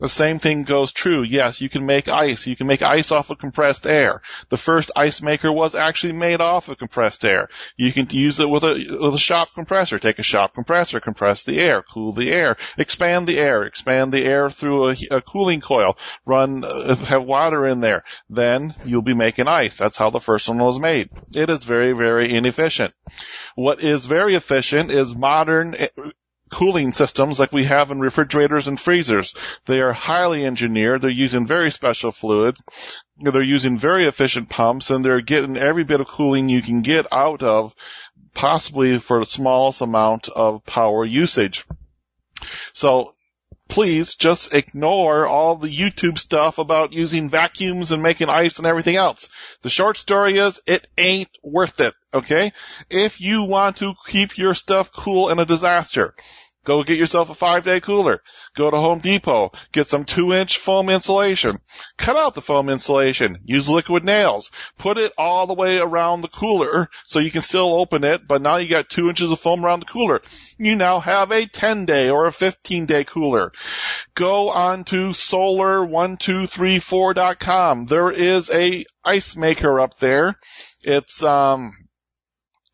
The 0.00 0.08
same 0.08 0.40
thing 0.40 0.64
goes 0.64 0.92
true. 0.92 1.22
Yes, 1.22 1.60
you 1.60 1.68
can 1.68 1.86
make 1.86 2.08
ice. 2.08 2.46
You 2.46 2.56
can 2.56 2.66
make 2.66 2.82
ice 2.82 3.12
off 3.12 3.30
of 3.30 3.38
compressed 3.38 3.86
air. 3.86 4.22
The 4.48 4.56
first 4.56 4.90
ice 4.96 5.22
maker 5.22 5.52
was 5.52 5.74
actually 5.74 6.14
made 6.14 6.40
off 6.40 6.68
of 6.68 6.78
compressed 6.78 7.24
air. 7.24 7.48
You 7.76 7.92
can 7.92 8.08
use 8.10 8.40
it 8.40 8.48
with 8.48 8.64
a, 8.64 8.74
with 9.00 9.14
a 9.14 9.18
shop 9.18 9.50
compressor. 9.54 9.98
Take 9.98 10.18
a 10.18 10.24
shop 10.24 10.52
compressor, 10.54 10.98
compress 10.98 11.44
the 11.44 11.60
air, 11.60 11.82
cool 11.82 12.12
the 12.12 12.30
air, 12.30 12.56
expand 12.76 13.28
the 13.28 13.38
air, 13.38 13.62
expand 13.62 14.12
the 14.12 14.24
air 14.24 14.50
through 14.50 14.90
a, 14.90 14.96
a 15.12 15.22
cooling 15.22 15.60
coil, 15.60 15.96
run, 16.26 16.64
uh, 16.64 16.96
have 16.96 17.24
water 17.24 17.66
in 17.66 17.80
there. 17.80 18.02
Then 18.28 18.74
you'll 18.84 19.02
be 19.02 19.14
making 19.14 19.46
ice. 19.46 19.76
That's 19.76 19.96
how 19.96 20.10
the 20.10 20.20
first 20.20 20.48
one 20.48 20.58
was 20.58 20.78
made. 20.78 21.10
It 21.34 21.48
is 21.50 21.64
very, 21.64 21.92
very 21.92 22.34
inefficient. 22.34 22.92
What 23.54 23.82
is 23.82 24.06
very 24.06 24.34
efficient 24.34 24.90
is 24.90 25.14
modern 25.14 25.76
cooling 26.50 26.92
systems 26.92 27.40
like 27.40 27.52
we 27.52 27.64
have 27.64 27.90
in 27.90 27.98
refrigerators 27.98 28.68
and 28.68 28.78
freezers. 28.78 29.34
They 29.66 29.80
are 29.80 29.92
highly 29.92 30.44
engineered. 30.44 31.02
They're 31.02 31.10
using 31.10 31.46
very 31.46 31.70
special 31.70 32.12
fluids. 32.12 32.62
They're 33.18 33.42
using 33.42 33.78
very 33.78 34.06
efficient 34.06 34.50
pumps 34.50 34.90
and 34.90 35.04
they're 35.04 35.20
getting 35.20 35.56
every 35.56 35.84
bit 35.84 36.00
of 36.00 36.06
cooling 36.06 36.48
you 36.48 36.62
can 36.62 36.82
get 36.82 37.06
out 37.12 37.42
of 37.42 37.74
possibly 38.34 38.98
for 38.98 39.20
the 39.20 39.26
smallest 39.26 39.80
amount 39.80 40.28
of 40.28 40.64
power 40.64 41.04
usage. 41.04 41.64
So 42.72 43.13
please 43.74 44.14
just 44.14 44.54
ignore 44.54 45.26
all 45.26 45.56
the 45.56 45.68
YouTube 45.68 46.16
stuff 46.16 46.58
about 46.58 46.92
using 46.92 47.28
vacuums 47.28 47.90
and 47.90 48.00
making 48.00 48.28
ice 48.28 48.58
and 48.58 48.68
everything 48.68 48.94
else. 48.94 49.28
The 49.62 49.68
short 49.68 49.96
story 49.96 50.38
is 50.38 50.60
it 50.64 50.86
ain't 50.96 51.30
worth 51.42 51.80
it, 51.80 51.92
okay? 52.14 52.52
If 52.88 53.20
you 53.20 53.42
want 53.42 53.78
to 53.78 53.94
keep 54.06 54.38
your 54.38 54.54
stuff 54.54 54.92
cool 54.92 55.28
in 55.28 55.40
a 55.40 55.44
disaster, 55.44 56.14
Go 56.64 56.82
get 56.82 56.98
yourself 56.98 57.30
a 57.30 57.34
five 57.34 57.62
day 57.62 57.80
cooler. 57.80 58.20
Go 58.56 58.68
to 58.70 58.78
Home 58.78 58.98
Depot. 58.98 59.52
Get 59.72 59.86
some 59.86 60.04
two 60.04 60.32
inch 60.32 60.58
foam 60.58 60.88
insulation. 60.88 61.58
Cut 61.98 62.16
out 62.16 62.34
the 62.34 62.40
foam 62.40 62.70
insulation. 62.70 63.40
Use 63.44 63.68
liquid 63.68 64.02
nails. 64.02 64.50
Put 64.78 64.96
it 64.96 65.12
all 65.18 65.46
the 65.46 65.52
way 65.54 65.76
around 65.78 66.22
the 66.22 66.28
cooler 66.28 66.88
so 67.04 67.20
you 67.20 67.30
can 67.30 67.42
still 67.42 67.80
open 67.80 68.02
it, 68.02 68.26
but 68.26 68.42
now 68.42 68.56
you 68.56 68.68
got 68.68 68.88
two 68.88 69.10
inches 69.10 69.30
of 69.30 69.38
foam 69.38 69.64
around 69.64 69.80
the 69.80 69.86
cooler. 69.86 70.22
You 70.58 70.74
now 70.76 71.00
have 71.00 71.30
a 71.30 71.46
10 71.46 71.84
day 71.84 72.08
or 72.08 72.24
a 72.26 72.32
15 72.32 72.86
day 72.86 73.04
cooler. 73.04 73.52
Go 74.14 74.48
on 74.50 74.84
to 74.84 75.10
solar1234.com. 75.10 77.86
There 77.86 78.10
is 78.10 78.50
a 78.50 78.84
ice 79.04 79.36
maker 79.36 79.80
up 79.80 79.98
there. 79.98 80.38
It's, 80.82 81.22
um, 81.22 81.83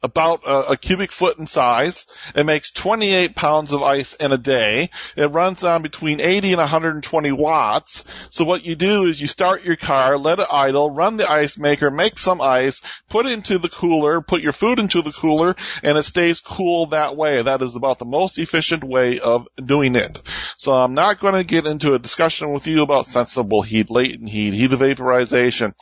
about 0.02 0.44
a, 0.44 0.72
a, 0.72 0.76
cubic 0.76 1.12
foot 1.12 1.38
in 1.38 1.46
size. 1.46 2.06
It 2.34 2.46
makes 2.46 2.70
28 2.70 3.36
pounds 3.36 3.72
of 3.72 3.82
ice 3.82 4.14
in 4.14 4.32
a 4.32 4.38
day. 4.38 4.90
It 5.16 5.26
runs 5.26 5.62
on 5.62 5.82
between 5.82 6.20
80 6.20 6.52
and 6.52 6.58
120 6.58 7.32
watts. 7.32 8.04
So 8.30 8.44
what 8.44 8.64
you 8.64 8.76
do 8.76 9.06
is 9.06 9.20
you 9.20 9.26
start 9.26 9.64
your 9.64 9.76
car, 9.76 10.16
let 10.16 10.38
it 10.38 10.48
idle, 10.50 10.90
run 10.90 11.18
the 11.18 11.30
ice 11.30 11.58
maker, 11.58 11.90
make 11.90 12.18
some 12.18 12.40
ice, 12.40 12.80
put 13.08 13.26
it 13.26 13.32
into 13.32 13.58
the 13.58 13.68
cooler, 13.68 14.22
put 14.22 14.40
your 14.40 14.52
food 14.52 14.78
into 14.78 15.02
the 15.02 15.12
cooler, 15.12 15.54
and 15.82 15.98
it 15.98 16.04
stays 16.04 16.40
cool 16.40 16.86
that 16.86 17.16
way. 17.16 17.42
That 17.42 17.60
is 17.60 17.76
about 17.76 17.98
the 17.98 18.06
most 18.06 18.38
efficient 18.38 18.82
way 18.82 19.20
of 19.20 19.48
doing 19.62 19.96
it. 19.96 20.22
So 20.56 20.72
I'm 20.72 20.94
not 20.94 21.20
going 21.20 21.34
to 21.34 21.44
get 21.44 21.66
into 21.66 21.92
a 21.92 21.98
discussion 21.98 22.52
with 22.52 22.66
you 22.66 22.82
about 22.82 23.06
sensible 23.06 23.60
heat, 23.60 23.90
latent 23.90 24.28
heat, 24.30 24.54
heat 24.54 24.72
of 24.72 24.78
vaporization, 24.78 25.74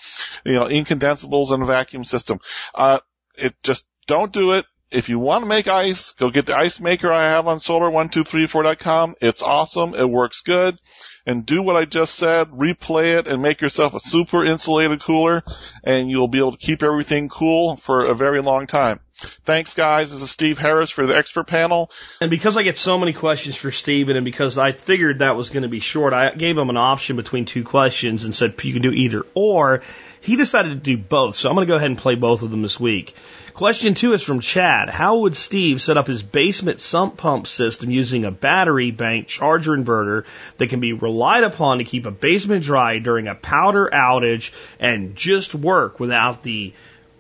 you 0.45 0.55
know, 0.55 0.65
incondensables 0.65 1.53
and 1.53 1.63
a 1.63 1.67
vacuum 1.67 2.05
system. 2.05 2.41
Uh, 2.75 2.99
it 3.37 3.55
just 3.63 3.87
don't 4.09 4.33
do 4.33 4.53
it. 4.55 4.67
If 4.91 5.11
you 5.11 5.19
want 5.19 5.43
to 5.43 5.49
make 5.49 5.69
ice, 5.69 6.13
go 6.13 6.31
get 6.31 6.47
the 6.47 6.57
ice 6.57 6.81
maker 6.81 7.13
I 7.13 7.29
have 7.29 7.47
on 7.47 7.59
solar1234.com. 7.59 9.17
It's 9.21 9.43
awesome. 9.43 9.95
It 9.95 10.09
works 10.09 10.41
good. 10.41 10.81
And 11.27 11.45
do 11.45 11.63
what 11.63 11.77
I 11.77 11.85
just 11.85 12.15
said, 12.15 12.49
replay 12.49 13.19
it 13.19 13.29
and 13.29 13.43
make 13.43 13.61
yourself 13.61 13.95
a 13.95 14.01
super 14.01 14.47
insulated 14.47 15.03
cooler 15.03 15.43
and 15.85 16.11
you'll 16.11 16.27
be 16.27 16.39
able 16.39 16.53
to 16.53 16.59
keep 16.59 16.83
everything 16.83 17.29
cool 17.29 17.77
for 17.77 18.07
a 18.07 18.15
very 18.15 18.41
long 18.41 18.67
time. 18.67 19.01
Thanks 19.45 19.75
guys. 19.75 20.13
This 20.13 20.23
is 20.23 20.31
Steve 20.31 20.59
Harris 20.59 20.91
for 20.91 21.05
the 21.05 21.17
expert 21.17 21.49
panel. 21.49 21.91
And 22.21 22.31
because 22.31 22.57
I 22.57 22.63
get 22.63 22.79
so 22.79 22.99
many 22.99 23.13
questions 23.13 23.57
for 23.57 23.73
Steven 23.73 24.15
and 24.15 24.25
because 24.25 24.57
I 24.59 24.71
figured 24.71 25.19
that 25.19 25.35
was 25.35 25.51
going 25.51 25.65
to 25.65 25.69
be 25.69 25.81
short, 25.81 26.13
I 26.13 26.35
gave 26.35 26.57
him 26.57 26.71
an 26.71 26.77
option 26.77 27.17
between 27.17 27.45
two 27.45 27.65
questions 27.65 28.23
and 28.23 28.33
said 28.33 28.55
you 28.63 28.73
can 28.73 28.83
do 28.83 28.93
either 28.93 29.27
or. 29.35 29.83
He 30.21 30.37
decided 30.37 30.69
to 30.69 30.77
do 30.77 30.97
both. 30.97 31.35
So 31.35 31.49
I'm 31.49 31.57
going 31.57 31.67
to 31.67 31.71
go 31.71 31.77
ahead 31.77 31.91
and 31.91 31.99
play 31.99 32.15
both 32.15 32.43
of 32.43 32.53
them 32.53 32.63
this 32.63 32.79
week. 32.79 33.15
Question 33.55 33.95
two 33.95 34.13
is 34.13 34.23
from 34.23 34.39
Chad. 34.39 34.89
How 34.89 35.19
would 35.19 35.35
Steve 35.35 35.83
set 35.83 35.97
up 35.97 36.07
his 36.07 36.23
basement 36.23 36.79
sump 36.79 37.17
pump 37.17 37.49
system 37.49 37.91
using 37.91 38.25
a 38.25 38.31
battery 38.31 38.93
bank 38.93 39.27
charger 39.27 39.73
inverter 39.73 40.27
that 40.59 40.69
can 40.69 40.79
be 40.79 40.93
relied 40.93 41.43
upon 41.43 41.79
to 41.79 41.85
keep 41.85 42.07
a 42.07 42.13
basement 42.13 42.63
dry 42.63 43.01
during 43.01 43.27
a 43.27 43.35
powder 43.35 43.91
outage 43.93 44.53
and 44.79 45.17
just 45.17 45.57
work 45.57 45.99
without 45.99 46.45
the 46.45 46.73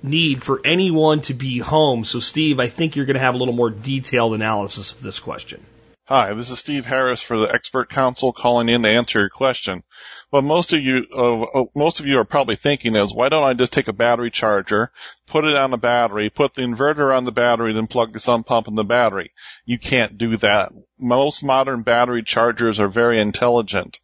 need 0.02 0.42
for 0.42 0.60
anyone 0.64 1.20
to 1.22 1.34
be 1.34 1.58
home? 1.58 2.04
So, 2.04 2.20
Steve, 2.20 2.60
I 2.60 2.68
think 2.68 2.96
you're 2.96 3.06
going 3.06 3.14
to 3.14 3.20
have 3.20 3.34
a 3.34 3.38
little 3.38 3.54
more 3.54 3.70
detailed 3.70 4.34
analysis 4.34 4.92
of 4.92 5.02
this 5.02 5.18
question. 5.18 5.64
Hi, 6.08 6.32
this 6.32 6.48
is 6.48 6.58
Steve 6.58 6.86
Harris 6.86 7.20
for 7.20 7.36
the 7.36 7.52
Expert 7.52 7.90
Council 7.90 8.32
calling 8.32 8.70
in 8.70 8.82
to 8.82 8.88
answer 8.88 9.20
your 9.20 9.28
question. 9.28 9.82
What 10.30 10.42
most 10.42 10.72
of 10.72 10.80
you, 10.80 11.04
uh, 11.14 11.64
most 11.74 12.00
of 12.00 12.06
you 12.06 12.18
are 12.18 12.24
probably 12.24 12.56
thinking 12.56 12.96
is, 12.96 13.14
why 13.14 13.28
don't 13.28 13.44
I 13.44 13.52
just 13.52 13.74
take 13.74 13.88
a 13.88 13.92
battery 13.92 14.30
charger, 14.30 14.90
put 15.26 15.44
it 15.44 15.54
on 15.54 15.70
the 15.70 15.76
battery, 15.76 16.30
put 16.30 16.54
the 16.54 16.62
inverter 16.62 17.14
on 17.14 17.26
the 17.26 17.32
battery, 17.32 17.74
then 17.74 17.88
plug 17.88 18.14
the 18.14 18.20
sump 18.20 18.46
pump 18.46 18.68
in 18.68 18.74
the 18.74 18.84
battery? 18.84 19.32
You 19.66 19.78
can't 19.78 20.16
do 20.16 20.38
that. 20.38 20.72
Most 20.98 21.44
modern 21.44 21.82
battery 21.82 22.22
chargers 22.22 22.80
are 22.80 22.88
very 22.88 23.20
intelligent 23.20 24.00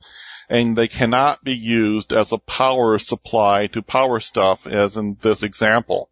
and 0.49 0.77
they 0.77 0.89
cannot 0.89 1.43
be 1.43 1.55
used 1.55 2.13
as 2.13 2.33
a 2.33 2.39
power 2.39 2.99
supply 2.99 3.67
to 3.69 3.83
power 3.83 4.21
stuff 4.21 4.67
as 4.67 4.97
in 4.97 5.17
this 5.21 5.43
example 5.43 6.11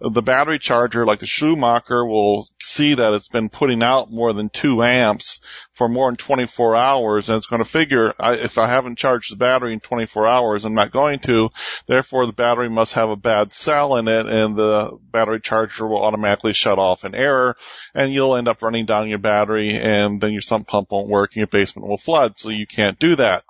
the 0.00 0.22
battery 0.22 0.58
charger, 0.58 1.06
like 1.06 1.20
the 1.20 1.26
Schumacher, 1.26 2.04
will 2.04 2.46
see 2.60 2.94
that 2.94 3.14
it's 3.14 3.28
been 3.28 3.48
putting 3.48 3.82
out 3.82 4.10
more 4.10 4.32
than 4.32 4.50
two 4.50 4.82
amps 4.82 5.40
for 5.72 5.88
more 5.88 6.10
than 6.10 6.16
24 6.16 6.76
hours, 6.76 7.28
and 7.28 7.38
it's 7.38 7.46
going 7.46 7.62
to 7.62 7.68
figure 7.68 8.12
I, 8.18 8.34
if 8.34 8.58
I 8.58 8.68
haven't 8.68 8.98
charged 8.98 9.32
the 9.32 9.36
battery 9.36 9.72
in 9.72 9.80
24 9.80 10.26
hours, 10.26 10.64
I'm 10.64 10.74
not 10.74 10.92
going 10.92 11.20
to. 11.20 11.50
Therefore, 11.86 12.26
the 12.26 12.32
battery 12.32 12.68
must 12.68 12.94
have 12.94 13.08
a 13.08 13.16
bad 13.16 13.52
cell 13.52 13.96
in 13.96 14.08
it, 14.08 14.26
and 14.26 14.56
the 14.56 14.98
battery 15.10 15.40
charger 15.40 15.86
will 15.86 16.04
automatically 16.04 16.52
shut 16.52 16.78
off 16.78 17.04
in 17.04 17.14
error, 17.14 17.56
and 17.94 18.12
you'll 18.12 18.36
end 18.36 18.48
up 18.48 18.62
running 18.62 18.86
down 18.86 19.08
your 19.08 19.18
battery, 19.18 19.76
and 19.76 20.20
then 20.20 20.32
your 20.32 20.42
sump 20.42 20.66
pump 20.66 20.90
won't 20.90 21.08
work, 21.08 21.30
and 21.32 21.38
your 21.38 21.46
basement 21.46 21.88
will 21.88 21.96
flood. 21.96 22.38
So 22.38 22.50
you 22.50 22.66
can't 22.66 22.98
do 22.98 23.16
that. 23.16 23.44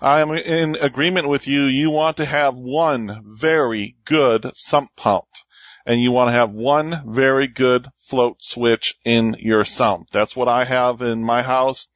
I'm 0.00 0.32
in 0.32 0.76
agreement 0.76 1.28
with 1.28 1.46
you. 1.46 1.64
You 1.64 1.90
want 1.90 2.18
to 2.18 2.24
have 2.24 2.54
one 2.54 3.22
very 3.24 3.96
good 4.04 4.50
sump 4.54 4.90
pump 4.96 5.26
and 5.86 6.00
you 6.00 6.10
want 6.10 6.28
to 6.28 6.32
have 6.32 6.50
one 6.50 7.02
very 7.06 7.46
good 7.46 7.88
float 7.98 8.42
switch 8.42 8.94
in 9.04 9.36
your 9.38 9.64
sump. 9.64 10.10
That's 10.10 10.36
what 10.36 10.48
I 10.48 10.64
have 10.64 11.00
in 11.00 11.22
my 11.22 11.42
house. 11.42 11.88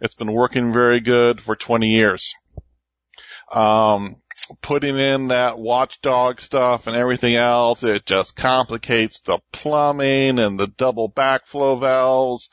It's 0.00 0.14
been 0.14 0.32
working 0.32 0.72
very 0.72 1.00
good 1.00 1.40
for 1.40 1.54
20 1.54 1.86
years. 1.86 2.34
Um, 3.52 4.16
putting 4.60 4.98
in 4.98 5.28
that 5.28 5.58
watchdog 5.58 6.40
stuff 6.40 6.86
and 6.86 6.96
everything 6.96 7.36
else. 7.36 7.82
It 7.82 8.04
just 8.04 8.36
complicates 8.36 9.20
the 9.20 9.38
plumbing 9.52 10.38
and 10.38 10.58
the 10.58 10.66
double 10.66 11.10
backflow 11.10 11.80
valves. 11.80 12.50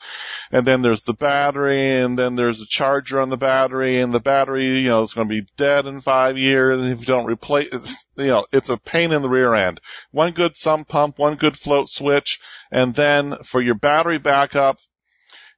And 0.50 0.66
then 0.66 0.82
there's 0.82 1.02
the 1.02 1.12
battery 1.12 2.00
and 2.00 2.18
then 2.18 2.34
there's 2.34 2.60
a 2.60 2.66
charger 2.66 3.20
on 3.20 3.28
the 3.28 3.36
battery 3.36 4.00
and 4.00 4.12
the 4.12 4.20
battery, 4.20 4.80
you 4.80 4.88
know, 4.88 5.02
is 5.02 5.14
going 5.14 5.28
to 5.28 5.34
be 5.34 5.46
dead 5.56 5.86
in 5.86 6.00
five 6.00 6.38
years 6.38 6.84
if 6.84 7.00
you 7.00 7.06
don't 7.06 7.26
replace 7.26 7.68
it. 7.72 7.88
You 8.16 8.26
know, 8.26 8.46
it's 8.52 8.70
a 8.70 8.76
pain 8.76 9.12
in 9.12 9.22
the 9.22 9.28
rear 9.28 9.54
end. 9.54 9.80
One 10.10 10.32
good 10.32 10.56
sump 10.56 10.88
pump, 10.88 11.18
one 11.18 11.36
good 11.36 11.56
float 11.56 11.88
switch, 11.88 12.40
and 12.70 12.94
then 12.94 13.36
for 13.42 13.60
your 13.60 13.74
battery 13.74 14.18
backup, 14.18 14.78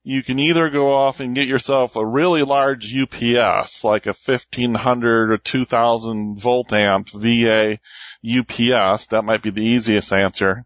you 0.07 0.21
can 0.21 0.37
either 0.37 0.69
go 0.69 0.93
off 0.93 1.19
and 1.19 1.33
get 1.33 1.47
yourself 1.47 1.95
a 1.95 2.05
really 2.05 2.43
large 2.43 2.93
UPS, 2.95 3.83
like 3.83 4.05
a 4.05 4.13
1500 4.13 5.31
or 5.31 5.37
2000 5.39 6.39
volt 6.39 6.71
amp 6.71 7.09
VA 7.09 7.79
UPS. 8.23 9.07
That 9.07 9.25
might 9.25 9.41
be 9.41 9.49
the 9.49 9.65
easiest 9.65 10.13
answer. 10.13 10.63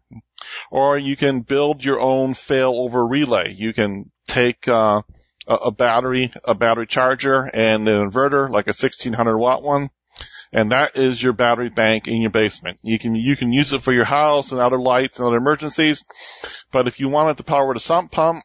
Or 0.70 0.98
you 0.98 1.16
can 1.16 1.40
build 1.40 1.82
your 1.82 2.00
own 2.00 2.34
failover 2.34 3.08
relay. 3.08 3.54
You 3.54 3.72
can 3.72 4.10
take, 4.28 4.68
uh, 4.68 5.00
a, 5.46 5.70
battery, 5.70 6.30
a 6.44 6.54
battery 6.54 6.86
charger 6.86 7.40
and 7.40 7.88
an 7.88 8.10
inverter, 8.10 8.50
like 8.50 8.66
a 8.66 8.76
1600 8.76 9.38
watt 9.38 9.62
one. 9.62 9.88
And 10.52 10.72
that 10.72 10.98
is 10.98 11.22
your 11.22 11.32
battery 11.32 11.70
bank 11.70 12.08
in 12.08 12.20
your 12.20 12.30
basement. 12.30 12.78
You 12.82 12.98
can, 12.98 13.14
you 13.14 13.36
can 13.36 13.54
use 13.54 13.72
it 13.72 13.80
for 13.80 13.94
your 13.94 14.04
house 14.04 14.52
and 14.52 14.60
other 14.60 14.78
lights 14.78 15.18
and 15.18 15.26
other 15.26 15.38
emergencies. 15.38 16.04
But 16.72 16.88
if 16.88 17.00
you 17.00 17.08
want 17.08 17.30
it 17.30 17.36
to 17.38 17.44
power 17.44 17.72
the 17.72 17.80
sump 17.80 18.10
pump, 18.10 18.44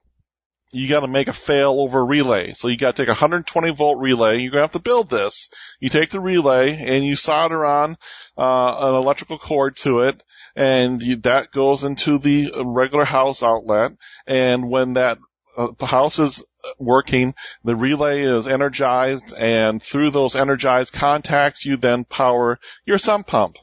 you 0.72 0.90
got 0.90 1.02
to 1.02 1.08
make 1.08 1.28
a 1.28 1.32
failover 1.32 2.08
relay. 2.08 2.54
So 2.54 2.68
you 2.68 2.78
got 2.78 2.96
to 2.96 3.02
take 3.02 3.08
a 3.08 3.12
120 3.12 3.72
volt 3.72 4.00
relay. 4.00 4.40
You're 4.40 4.52
going 4.52 4.62
to 4.62 4.66
have 4.66 4.72
to 4.74 4.80
build 4.80 5.10
this. 5.10 5.50
You 5.80 5.90
take 5.90 6.10
the 6.10 6.20
relay 6.20 6.76
and 6.76 7.06
you 7.06 7.16
solder 7.16 7.66
on 7.66 7.98
uh, 8.38 8.90
an 8.90 8.96
electrical 8.96 9.38
cord 9.38 9.78
to 9.78 10.02
it, 10.02 10.22
and 10.56 11.02
you, 11.02 11.18
that 11.18 11.52
goes 11.52 11.84
into 11.84 12.18
the 12.18 12.52
regular 12.66 13.06
house 13.06 13.44
outlet. 13.44 13.94
And 14.28 14.70
when 14.70 14.94
that 14.94 15.18
uh, 15.58 15.70
house 15.86 16.20
is 16.20 16.44
working, 16.78 17.34
the 17.64 17.76
relay 17.76 18.24
is 18.24 18.48
energized, 18.48 19.34
and 19.38 19.82
through 19.82 20.12
those 20.12 20.36
energized 20.36 20.94
contacts, 20.94 21.66
you 21.66 21.78
then 21.78 22.04
power 22.04 22.60
your 22.86 22.98
sump 22.98 23.28
pump. 23.28 23.58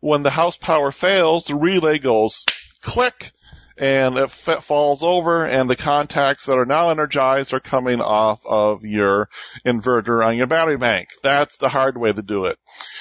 When 0.00 0.22
the 0.22 0.30
house 0.30 0.56
power 0.56 0.90
fails, 0.90 1.44
the 1.44 1.54
relay 1.54 1.98
goes 1.98 2.44
click 2.82 3.32
and 3.80 4.16
it 4.18 4.24
f- 4.24 4.62
falls 4.62 5.02
over 5.02 5.42
and 5.42 5.70
the 5.70 5.74
contacts 5.74 6.44
that 6.44 6.58
are 6.58 6.66
now 6.66 6.90
energized 6.90 7.54
are 7.54 7.60
coming 7.60 8.02
off 8.02 8.44
of 8.44 8.84
your 8.84 9.30
inverter 9.64 10.22
on 10.24 10.36
your 10.36 10.46
battery 10.46 10.76
bank. 10.76 11.08
That's 11.22 11.56
the 11.56 11.70
hard 11.70 11.96
way 11.96 12.12
to 12.12 12.20
do 12.20 12.44
it. 12.44 12.58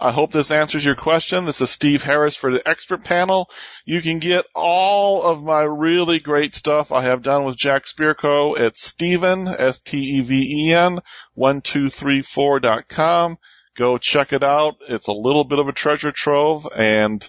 I 0.00 0.12
hope 0.12 0.32
this 0.32 0.50
answers 0.50 0.84
your 0.84 0.96
question. 0.96 1.44
This 1.44 1.60
is 1.60 1.70
Steve 1.70 2.02
Harris 2.02 2.36
for 2.36 2.52
the 2.52 2.66
expert 2.68 3.04
panel. 3.04 3.48
You 3.84 4.02
can 4.02 4.18
get 4.18 4.44
all 4.54 5.22
of 5.22 5.42
my 5.42 5.62
really 5.62 6.18
great 6.18 6.54
stuff 6.54 6.92
I 6.92 7.04
have 7.04 7.22
done 7.22 7.44
with 7.44 7.56
Jack 7.56 7.84
Spirko 7.84 8.58
at 8.58 8.76
Steven, 8.76 9.48
S-T-E-V-E-N, 9.48 11.00
1234.com. 11.36 13.38
Go 13.76 13.98
check 13.98 14.32
it 14.32 14.44
out. 14.44 14.76
It's 14.88 15.08
a 15.08 15.12
little 15.12 15.44
bit 15.44 15.58
of 15.58 15.68
a 15.68 15.72
treasure 15.72 16.12
trove 16.12 16.66
and 16.76 17.28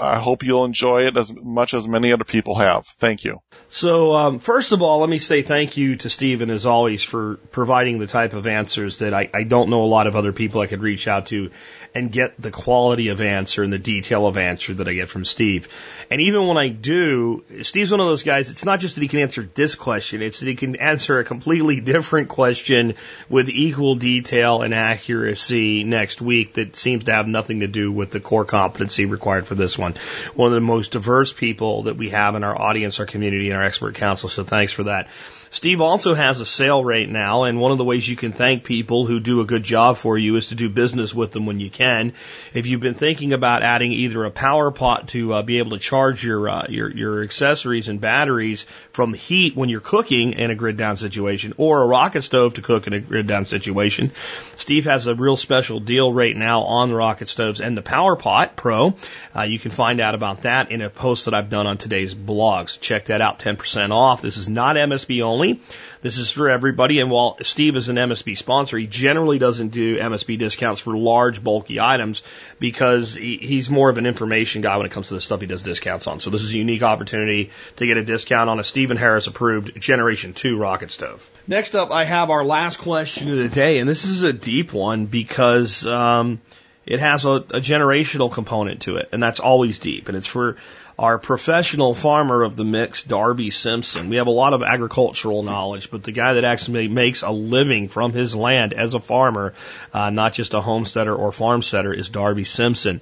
I 0.00 0.18
hope 0.18 0.42
you'll 0.42 0.64
enjoy 0.64 1.06
it 1.06 1.16
as 1.16 1.32
much 1.34 1.74
as 1.74 1.86
many 1.86 2.12
other 2.12 2.24
people 2.24 2.58
have. 2.58 2.86
Thank 2.86 3.24
you. 3.24 3.40
So, 3.68 4.14
um, 4.14 4.38
first 4.38 4.72
of 4.72 4.80
all, 4.80 5.00
let 5.00 5.10
me 5.10 5.18
say 5.18 5.42
thank 5.42 5.76
you 5.76 5.96
to 5.96 6.08
Stephen 6.08 6.48
as 6.48 6.64
always 6.64 7.02
for 7.02 7.36
providing 7.50 7.98
the 7.98 8.06
type 8.06 8.32
of 8.32 8.46
answers 8.46 8.98
that 8.98 9.12
I, 9.12 9.28
I 9.34 9.44
don't 9.44 9.68
know 9.68 9.82
a 9.82 9.86
lot 9.86 10.06
of 10.06 10.16
other 10.16 10.32
people 10.32 10.62
I 10.62 10.68
could 10.68 10.80
reach 10.80 11.06
out 11.06 11.26
to 11.26 11.50
and 11.94 12.10
get 12.10 12.40
the 12.40 12.50
quality 12.50 13.08
of 13.08 13.20
answer 13.20 13.62
and 13.62 13.72
the 13.72 13.78
detail 13.78 14.26
of 14.26 14.36
answer 14.36 14.74
that 14.74 14.88
I 14.88 14.94
get 14.94 15.08
from 15.08 15.24
Steve. 15.24 15.68
And 16.10 16.20
even 16.20 16.46
when 16.46 16.56
I 16.56 16.68
do, 16.68 17.44
Steve's 17.62 17.92
one 17.92 18.00
of 18.00 18.06
those 18.06 18.24
guys, 18.24 18.50
it's 18.50 18.64
not 18.64 18.80
just 18.80 18.96
that 18.96 19.02
he 19.02 19.08
can 19.08 19.20
answer 19.20 19.48
this 19.54 19.76
question, 19.76 20.20
it's 20.20 20.40
that 20.40 20.46
he 20.46 20.56
can 20.56 20.76
answer 20.76 21.18
a 21.20 21.24
completely 21.24 21.80
different 21.80 22.28
question 22.28 22.94
with 23.28 23.48
equal 23.48 23.94
detail 23.94 24.62
and 24.62 24.74
accuracy 24.74 25.84
next 25.84 26.20
week 26.20 26.54
that 26.54 26.74
seems 26.74 27.04
to 27.04 27.12
have 27.12 27.28
nothing 27.28 27.60
to 27.60 27.68
do 27.68 27.92
with 27.92 28.10
the 28.10 28.20
core 28.20 28.44
competency 28.44 29.06
required 29.06 29.46
for 29.46 29.54
this 29.54 29.78
one. 29.78 29.94
One 30.34 30.48
of 30.48 30.54
the 30.54 30.60
most 30.60 30.92
diverse 30.92 31.32
people 31.32 31.84
that 31.84 31.96
we 31.96 32.10
have 32.10 32.34
in 32.34 32.42
our 32.42 32.60
audience, 32.60 32.98
our 32.98 33.06
community, 33.06 33.50
and 33.50 33.56
our 33.56 33.64
expert 33.64 33.94
council, 33.94 34.28
so 34.28 34.42
thanks 34.42 34.72
for 34.72 34.84
that. 34.84 35.08
Steve 35.54 35.80
also 35.80 36.14
has 36.14 36.40
a 36.40 36.44
sale 36.44 36.84
right 36.84 37.08
now, 37.08 37.44
and 37.44 37.60
one 37.60 37.70
of 37.70 37.78
the 37.78 37.84
ways 37.84 38.08
you 38.08 38.16
can 38.16 38.32
thank 38.32 38.64
people 38.64 39.06
who 39.06 39.20
do 39.20 39.40
a 39.40 39.44
good 39.44 39.62
job 39.62 39.96
for 39.96 40.18
you 40.18 40.34
is 40.34 40.48
to 40.48 40.56
do 40.56 40.68
business 40.68 41.14
with 41.14 41.30
them 41.30 41.46
when 41.46 41.60
you 41.60 41.70
can. 41.70 42.12
If 42.54 42.66
you've 42.66 42.80
been 42.80 42.94
thinking 42.94 43.32
about 43.32 43.62
adding 43.62 43.92
either 43.92 44.24
a 44.24 44.32
power 44.32 44.72
pot 44.72 45.06
to 45.10 45.32
uh, 45.32 45.42
be 45.42 45.58
able 45.58 45.70
to 45.70 45.78
charge 45.78 46.24
your, 46.24 46.48
uh, 46.48 46.66
your 46.68 46.90
your 46.90 47.22
accessories 47.22 47.88
and 47.88 48.00
batteries 48.00 48.66
from 48.90 49.14
heat 49.14 49.54
when 49.54 49.68
you're 49.68 49.80
cooking 49.80 50.32
in 50.32 50.50
a 50.50 50.56
grid 50.56 50.76
down 50.76 50.96
situation, 50.96 51.54
or 51.56 51.82
a 51.82 51.86
rocket 51.86 52.22
stove 52.22 52.54
to 52.54 52.60
cook 52.60 52.88
in 52.88 52.92
a 52.92 52.98
grid 52.98 53.28
down 53.28 53.44
situation, 53.44 54.10
Steve 54.56 54.86
has 54.86 55.06
a 55.06 55.14
real 55.14 55.36
special 55.36 55.78
deal 55.78 56.12
right 56.12 56.36
now 56.36 56.62
on 56.62 56.88
the 56.88 56.96
rocket 56.96 57.28
stoves 57.28 57.60
and 57.60 57.76
the 57.76 57.82
Power 57.82 58.16
Pot 58.16 58.56
Pro. 58.56 58.96
Uh, 59.36 59.42
you 59.42 59.60
can 59.60 59.70
find 59.70 60.00
out 60.00 60.16
about 60.16 60.42
that 60.42 60.72
in 60.72 60.82
a 60.82 60.90
post 60.90 61.26
that 61.26 61.34
I've 61.34 61.48
done 61.48 61.68
on 61.68 61.78
today's 61.78 62.12
blogs. 62.12 62.80
Check 62.80 63.04
that 63.04 63.20
out, 63.20 63.38
10% 63.38 63.92
off. 63.92 64.20
This 64.20 64.36
is 64.36 64.48
not 64.48 64.74
MSB 64.74 65.22
only 65.22 65.43
only. 65.44 65.60
This 66.02 66.18
is 66.18 66.30
for 66.30 66.50
everybody. 66.50 67.00
And 67.00 67.10
while 67.10 67.38
Steve 67.42 67.76
is 67.76 67.88
an 67.88 67.96
MSB 67.96 68.36
sponsor, 68.36 68.76
he 68.76 68.86
generally 68.86 69.38
doesn't 69.38 69.68
do 69.68 69.98
MSB 69.98 70.38
discounts 70.38 70.80
for 70.80 70.96
large, 70.96 71.42
bulky 71.42 71.80
items 71.80 72.22
because 72.58 73.14
he's 73.14 73.70
more 73.70 73.88
of 73.88 73.98
an 73.98 74.06
information 74.06 74.62
guy 74.62 74.76
when 74.76 74.86
it 74.86 74.92
comes 74.92 75.08
to 75.08 75.14
the 75.14 75.20
stuff 75.20 75.40
he 75.40 75.46
does 75.46 75.62
discounts 75.62 76.06
on. 76.06 76.20
So 76.20 76.30
this 76.30 76.42
is 76.42 76.52
a 76.52 76.58
unique 76.58 76.82
opportunity 76.82 77.50
to 77.76 77.86
get 77.86 77.96
a 77.96 78.04
discount 78.04 78.50
on 78.50 78.60
a 78.60 78.64
Stephen 78.64 78.96
Harris 78.96 79.26
approved 79.26 79.80
Generation 79.80 80.34
2 80.34 80.58
rocket 80.58 80.90
stove. 80.90 81.28
Next 81.46 81.74
up, 81.74 81.90
I 81.90 82.04
have 82.04 82.30
our 82.30 82.44
last 82.44 82.78
question 82.78 83.30
of 83.30 83.38
the 83.38 83.48
day, 83.48 83.78
and 83.78 83.88
this 83.88 84.04
is 84.04 84.22
a 84.22 84.32
deep 84.32 84.72
one 84.72 85.06
because, 85.06 85.86
um, 85.86 86.40
it 86.86 87.00
has 87.00 87.24
a, 87.24 87.30
a 87.30 87.60
generational 87.60 88.30
component 88.30 88.82
to 88.82 88.96
it, 88.96 89.08
and 89.12 89.22
that's 89.22 89.40
always 89.40 89.78
deep. 89.78 90.08
And 90.08 90.18
it's 90.18 90.26
for 90.26 90.56
our 90.98 91.18
professional 91.18 91.94
farmer 91.94 92.42
of 92.42 92.56
the 92.56 92.64
mix, 92.64 93.02
Darby 93.02 93.50
Simpson. 93.50 94.08
We 94.08 94.16
have 94.16 94.28
a 94.28 94.32
lot 94.32 94.52
of 94.52 94.62
agricultural 94.62 95.42
knowledge, 95.42 95.90
but 95.90 96.04
the 96.04 96.12
guy 96.12 96.34
that 96.34 96.44
actually 96.44 96.88
makes 96.88 97.22
a 97.22 97.30
living 97.30 97.88
from 97.88 98.12
his 98.12 98.36
land 98.36 98.72
as 98.72 98.94
a 98.94 99.00
farmer, 99.00 99.54
uh, 99.92 100.10
not 100.10 100.34
just 100.34 100.54
a 100.54 100.60
homesteader 100.60 101.14
or 101.14 101.32
farmsteader, 101.32 101.92
is 101.92 102.08
Darby 102.08 102.44
Simpson. 102.44 103.00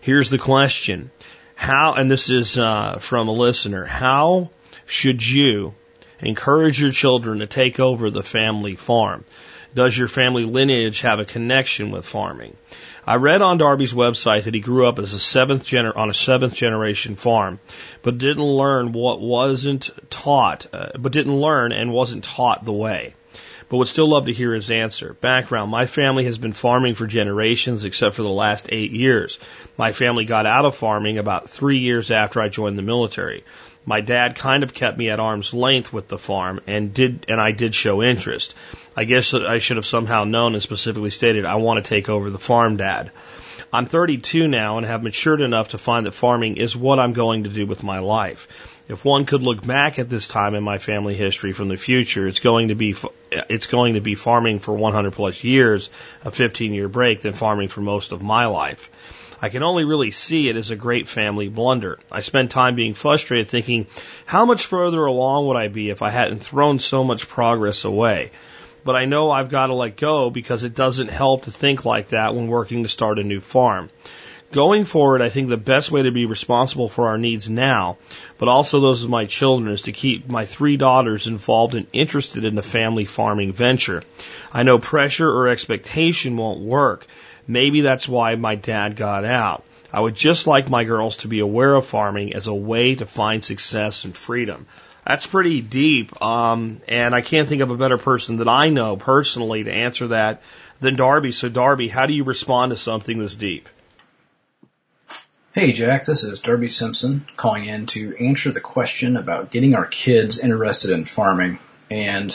Here's 0.00 0.30
the 0.30 0.38
question. 0.38 1.10
How, 1.54 1.94
and 1.94 2.10
this 2.10 2.30
is 2.30 2.58
uh, 2.58 2.98
from 2.98 3.28
a 3.28 3.32
listener, 3.32 3.84
how 3.84 4.50
should 4.86 5.24
you 5.26 5.74
encourage 6.20 6.80
your 6.80 6.92
children 6.92 7.40
to 7.40 7.46
take 7.46 7.78
over 7.78 8.10
the 8.10 8.22
family 8.22 8.74
farm? 8.74 9.24
Does 9.74 9.96
your 9.96 10.08
family 10.08 10.44
lineage 10.44 11.00
have 11.02 11.18
a 11.18 11.24
connection 11.24 11.90
with 11.90 12.06
farming? 12.06 12.56
I 13.06 13.16
read 13.16 13.42
on 13.42 13.58
Darby's 13.58 13.92
website 13.92 14.44
that 14.44 14.54
he 14.54 14.60
grew 14.60 14.88
up 14.88 14.98
as 14.98 15.12
a 15.12 15.18
seventh 15.18 15.66
gener- 15.66 15.94
on 15.94 16.08
a 16.08 16.14
seventh 16.14 16.54
generation 16.54 17.16
farm, 17.16 17.60
but 18.02 18.16
didn't 18.16 18.42
learn 18.42 18.92
what 18.92 19.20
wasn't 19.20 19.90
taught, 20.08 20.66
uh, 20.72 20.88
but 20.98 21.12
didn't 21.12 21.36
learn 21.36 21.72
and 21.72 21.92
wasn't 21.92 22.24
taught 22.24 22.64
the 22.64 22.72
way. 22.72 23.14
But 23.68 23.76
would 23.76 23.88
still 23.88 24.08
love 24.08 24.26
to 24.26 24.32
hear 24.32 24.54
his 24.54 24.70
answer. 24.70 25.14
Background. 25.20 25.70
My 25.70 25.84
family 25.84 26.24
has 26.24 26.38
been 26.38 26.52
farming 26.54 26.94
for 26.94 27.06
generations 27.06 27.84
except 27.84 28.14
for 28.14 28.22
the 28.22 28.28
last 28.28 28.68
eight 28.72 28.92
years. 28.92 29.38
My 29.76 29.92
family 29.92 30.24
got 30.24 30.46
out 30.46 30.64
of 30.64 30.74
farming 30.74 31.18
about 31.18 31.50
three 31.50 31.78
years 31.80 32.10
after 32.10 32.40
I 32.40 32.48
joined 32.48 32.78
the 32.78 32.82
military. 32.82 33.44
My 33.86 34.00
dad 34.00 34.36
kind 34.36 34.62
of 34.62 34.72
kept 34.72 34.96
me 34.96 35.10
at 35.10 35.20
arm's 35.20 35.52
length 35.52 35.92
with 35.92 36.08
the 36.08 36.18
farm 36.18 36.60
and 36.66 36.94
did, 36.94 37.26
and 37.28 37.38
I 37.38 37.52
did 37.52 37.74
show 37.74 38.02
interest. 38.02 38.54
I 38.96 39.04
guess 39.04 39.34
I 39.34 39.58
should 39.58 39.76
have 39.76 39.86
somehow 39.86 40.24
known 40.24 40.54
and 40.54 40.62
specifically 40.62 41.10
stated 41.10 41.44
I 41.44 41.56
want 41.56 41.84
to 41.84 41.88
take 41.88 42.08
over 42.08 42.30
the 42.30 42.38
farm, 42.38 42.76
Dad. 42.76 43.10
I'm 43.72 43.86
32 43.86 44.46
now 44.46 44.78
and 44.78 44.86
have 44.86 45.02
matured 45.02 45.40
enough 45.40 45.70
to 45.70 45.78
find 45.78 46.06
that 46.06 46.12
farming 46.12 46.58
is 46.58 46.76
what 46.76 47.00
I'm 47.00 47.12
going 47.12 47.44
to 47.44 47.50
do 47.50 47.66
with 47.66 47.82
my 47.82 47.98
life. 47.98 48.46
If 48.86 49.04
one 49.04 49.24
could 49.24 49.42
look 49.42 49.66
back 49.66 49.98
at 49.98 50.08
this 50.08 50.28
time 50.28 50.54
in 50.54 50.62
my 50.62 50.78
family 50.78 51.14
history 51.14 51.52
from 51.52 51.68
the 51.68 51.76
future, 51.76 52.28
it's 52.28 52.38
going 52.38 52.68
to 52.68 52.76
be 52.76 52.94
it's 53.32 53.66
going 53.66 53.94
to 53.94 54.00
be 54.00 54.14
farming 54.14 54.60
for 54.60 54.74
100 54.74 55.12
plus 55.12 55.42
years, 55.42 55.90
a 56.24 56.30
15 56.30 56.72
year 56.72 56.88
break, 56.88 57.22
than 57.22 57.32
farming 57.32 57.68
for 57.68 57.80
most 57.80 58.12
of 58.12 58.22
my 58.22 58.46
life. 58.46 58.90
I 59.42 59.48
can 59.48 59.62
only 59.62 59.84
really 59.84 60.12
see 60.12 60.48
it 60.48 60.56
as 60.56 60.70
a 60.70 60.76
great 60.76 61.08
family 61.08 61.48
blunder. 61.48 61.98
I 62.12 62.20
spend 62.20 62.50
time 62.50 62.76
being 62.76 62.94
frustrated 62.94 63.48
thinking, 63.48 63.86
how 64.24 64.44
much 64.44 64.66
further 64.66 65.04
along 65.04 65.46
would 65.46 65.56
I 65.56 65.68
be 65.68 65.90
if 65.90 66.02
I 66.02 66.10
hadn't 66.10 66.44
thrown 66.44 66.78
so 66.78 67.02
much 67.02 67.28
progress 67.28 67.84
away? 67.84 68.30
But 68.84 68.96
I 68.96 69.06
know 69.06 69.30
I've 69.30 69.48
got 69.48 69.68
to 69.68 69.74
let 69.74 69.96
go 69.96 70.30
because 70.30 70.62
it 70.62 70.74
doesn't 70.74 71.08
help 71.08 71.44
to 71.44 71.50
think 71.50 71.84
like 71.84 72.08
that 72.08 72.34
when 72.34 72.48
working 72.48 72.82
to 72.82 72.88
start 72.88 73.18
a 73.18 73.24
new 73.24 73.40
farm. 73.40 73.90
Going 74.52 74.84
forward, 74.84 75.20
I 75.20 75.30
think 75.30 75.48
the 75.48 75.56
best 75.56 75.90
way 75.90 76.02
to 76.02 76.12
be 76.12 76.26
responsible 76.26 76.88
for 76.88 77.08
our 77.08 77.18
needs 77.18 77.50
now, 77.50 77.96
but 78.38 78.46
also 78.46 78.78
those 78.78 79.02
of 79.02 79.10
my 79.10 79.24
children, 79.24 79.72
is 79.72 79.82
to 79.82 79.92
keep 79.92 80.28
my 80.28 80.44
three 80.44 80.76
daughters 80.76 81.26
involved 81.26 81.74
and 81.74 81.88
interested 81.92 82.44
in 82.44 82.54
the 82.54 82.62
family 82.62 83.04
farming 83.04 83.52
venture. 83.52 84.04
I 84.52 84.62
know 84.62 84.78
pressure 84.78 85.28
or 85.28 85.48
expectation 85.48 86.36
won't 86.36 86.60
work. 86.60 87.06
Maybe 87.48 87.80
that's 87.80 88.06
why 88.06 88.36
my 88.36 88.54
dad 88.54 88.94
got 88.94 89.24
out. 89.24 89.64
I 89.92 90.00
would 90.00 90.14
just 90.14 90.46
like 90.46 90.68
my 90.68 90.84
girls 90.84 91.18
to 91.18 91.28
be 91.28 91.40
aware 91.40 91.74
of 91.74 91.86
farming 91.86 92.34
as 92.34 92.46
a 92.46 92.54
way 92.54 92.94
to 92.94 93.06
find 93.06 93.42
success 93.42 94.04
and 94.04 94.14
freedom. 94.14 94.66
That's 95.06 95.26
pretty 95.26 95.60
deep. 95.60 96.20
Um, 96.22 96.80
and 96.88 97.14
I 97.14 97.20
can't 97.20 97.48
think 97.48 97.62
of 97.62 97.70
a 97.70 97.76
better 97.76 97.98
person 97.98 98.38
that 98.38 98.48
I 98.48 98.70
know 98.70 98.96
personally 98.96 99.64
to 99.64 99.72
answer 99.72 100.08
that 100.08 100.42
than 100.80 100.96
Darby. 100.96 101.32
So, 101.32 101.48
Darby, 101.48 101.88
how 101.88 102.06
do 102.06 102.14
you 102.14 102.24
respond 102.24 102.70
to 102.70 102.76
something 102.76 103.18
this 103.18 103.34
deep? 103.34 103.68
Hey, 105.52 105.72
Jack, 105.72 106.04
this 106.04 106.24
is 106.24 106.40
Darby 106.40 106.68
Simpson 106.68 107.26
calling 107.36 107.66
in 107.66 107.86
to 107.86 108.16
answer 108.16 108.50
the 108.50 108.60
question 108.60 109.16
about 109.16 109.50
getting 109.50 109.74
our 109.74 109.86
kids 109.86 110.38
interested 110.38 110.90
in 110.90 111.04
farming. 111.04 111.58
And 111.90 112.34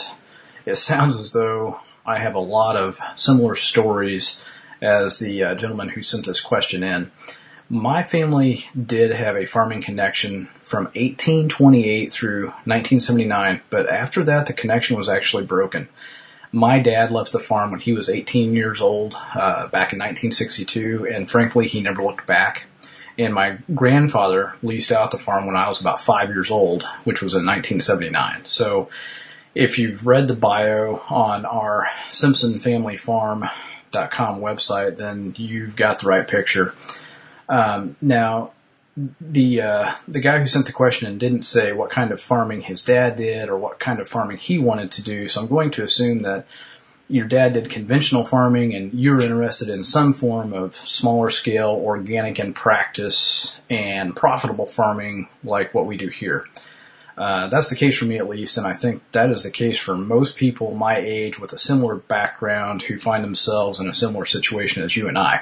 it 0.65 0.75
sounds 0.75 1.19
as 1.19 1.33
though 1.33 1.81
I 2.05 2.19
have 2.19 2.35
a 2.35 2.39
lot 2.39 2.77
of 2.77 2.97
similar 3.17 3.55
stories 3.55 4.41
as 4.81 5.19
the 5.19 5.43
uh, 5.43 5.55
gentleman 5.55 5.89
who 5.89 6.01
sent 6.01 6.25
this 6.25 6.39
question 6.39 6.83
in. 6.83 7.11
My 7.71 8.01
family 8.01 8.65
did 8.75 9.11
have 9.11 9.37
a 9.37 9.45
farming 9.45 9.83
connection 9.83 10.47
from 10.63 10.85
1828 10.85 12.11
through 12.11 12.45
1979, 12.47 13.61
but 13.69 13.87
after 13.87 14.23
that, 14.23 14.47
the 14.47 14.53
connection 14.53 14.97
was 14.97 15.07
actually 15.07 15.43
broken. 15.43 15.87
My 16.51 16.79
dad 16.79 17.11
left 17.11 17.31
the 17.31 17.37
farm 17.37 17.69
when 17.69 17.79
he 17.79 17.93
was 17.93 18.09
18 18.09 18.55
years 18.55 18.81
old, 18.81 19.13
uh, 19.13 19.67
back 19.67 19.93
in 19.93 19.99
1962, 19.99 21.07
and 21.07 21.29
frankly, 21.29 21.67
he 21.67 21.81
never 21.81 22.03
looked 22.03 22.25
back. 22.25 22.65
And 23.19 23.35
my 23.35 23.59
grandfather 23.75 24.55
leased 24.63 24.91
out 24.91 25.11
the 25.11 25.19
farm 25.19 25.45
when 25.45 25.55
I 25.55 25.69
was 25.69 25.79
about 25.79 26.01
five 26.01 26.29
years 26.29 26.49
old, 26.49 26.81
which 27.03 27.21
was 27.21 27.35
in 27.35 27.45
1979. 27.45 28.45
So, 28.47 28.89
if 29.53 29.77
you've 29.77 30.07
read 30.07 30.27
the 30.27 30.35
bio 30.35 30.95
on 31.09 31.45
our 31.45 31.87
Simpson 32.09 32.57
Family 32.57 32.97
Farm.com 32.97 34.41
website, 34.41 34.97
then 34.97 35.35
you've 35.37 35.75
got 35.75 35.99
the 35.99 36.07
right 36.07 36.27
picture. 36.27 36.73
Um, 37.49 37.95
now, 37.99 38.51
the 39.19 39.61
uh, 39.61 39.91
the 40.07 40.19
guy 40.19 40.39
who 40.39 40.47
sent 40.47 40.67
the 40.67 40.71
question 40.71 41.17
didn't 41.17 41.41
say 41.41 41.73
what 41.73 41.89
kind 41.89 42.11
of 42.11 42.21
farming 42.21 42.61
his 42.61 42.84
dad 42.84 43.15
did 43.15 43.49
or 43.49 43.57
what 43.57 43.80
kind 43.80 43.99
of 43.99 44.07
farming 44.07 44.38
he 44.38 44.59
wanted 44.59 44.91
to 44.91 45.03
do. 45.03 45.27
So 45.27 45.41
I'm 45.41 45.47
going 45.47 45.71
to 45.71 45.84
assume 45.84 46.23
that 46.23 46.45
your 47.07 47.26
dad 47.26 47.53
did 47.53 47.71
conventional 47.71 48.23
farming 48.23 48.76
and 48.76 48.93
you're 48.93 49.19
interested 49.19 49.69
in 49.69 49.84
some 49.84 50.13
form 50.13 50.53
of 50.53 50.76
smaller 50.76 51.31
scale 51.31 51.71
organic 51.71 52.39
in 52.39 52.53
practice 52.53 53.59
and 53.69 54.15
profitable 54.15 54.67
farming 54.67 55.27
like 55.43 55.73
what 55.73 55.88
we 55.88 55.97
do 55.97 56.07
here. 56.07 56.45
Uh, 57.17 57.47
that's 57.47 57.69
the 57.69 57.76
case 57.76 57.97
for 57.97 58.05
me 58.05 58.17
at 58.17 58.30
least, 58.30 58.57
and 58.57 58.65
I 58.65 58.71
think 58.71 59.01
that 59.11 59.30
is 59.30 59.43
the 59.43 59.51
case 59.51 59.77
for 59.77 59.97
most 59.97 60.38
people 60.38 60.73
my 60.73 60.97
age 60.97 61.38
with 61.38 61.51
a 61.51 61.57
similar 61.57 61.95
background 61.95 62.81
who 62.81 62.97
find 62.97 63.23
themselves 63.23 63.81
in 63.81 63.89
a 63.89 63.93
similar 63.93 64.26
situation 64.26 64.84
as 64.84 64.95
you 64.95 65.09
and 65.09 65.17
I. 65.17 65.41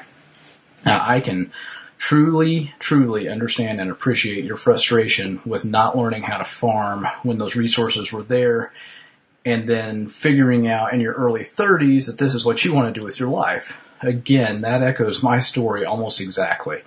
Now, 0.86 1.04
I 1.06 1.20
can 1.20 1.52
truly, 1.98 2.74
truly 2.80 3.28
understand 3.28 3.82
and 3.82 3.92
appreciate 3.92 4.44
your 4.44 4.58
frustration 4.58 5.42
with 5.46 5.66
not 5.66 5.98
learning 5.98 6.24
how 6.24 6.38
to 6.38 6.44
farm 6.44 7.08
when 7.24 7.38
those 7.38 7.56
resources 7.56 8.12
were 8.12 8.24
there 8.24 8.72
and 9.46 9.68
then 9.68 10.08
figuring 10.08 10.68
out 10.68 10.94
in 10.94 11.00
your 11.00 11.14
early 11.14 11.42
30s 11.42 12.08
that 12.08 12.18
this 12.18 12.36
is 12.36 12.46
what 12.46 12.64
you 12.64 12.74
want 12.74 12.94
to 12.94 13.00
do 13.00 13.06
with 13.06 13.20
your 13.20 13.30
life. 13.30 13.82
Again, 14.02 14.62
that 14.62 14.84
echoes 14.84 15.24
my 15.24 15.40
story 15.40 15.86
almost 15.86 16.20
exactly. 16.22 16.82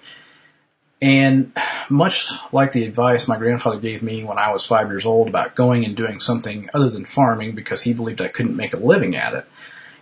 And 1.02 1.52
much 1.88 2.30
like 2.52 2.72
the 2.72 2.84
advice 2.84 3.26
my 3.26 3.38
grandfather 3.38 3.80
gave 3.80 4.02
me 4.02 4.24
when 4.24 4.38
I 4.38 4.52
was 4.52 4.66
five 4.66 4.88
years 4.88 5.06
old 5.06 5.28
about 5.28 5.54
going 5.54 5.86
and 5.86 5.96
doing 5.96 6.20
something 6.20 6.68
other 6.74 6.90
than 6.90 7.06
farming 7.06 7.54
because 7.54 7.80
he 7.80 7.94
believed 7.94 8.20
I 8.20 8.28
couldn't 8.28 8.56
make 8.56 8.74
a 8.74 8.78
living 8.78 9.16
at 9.16 9.32
it, 9.32 9.46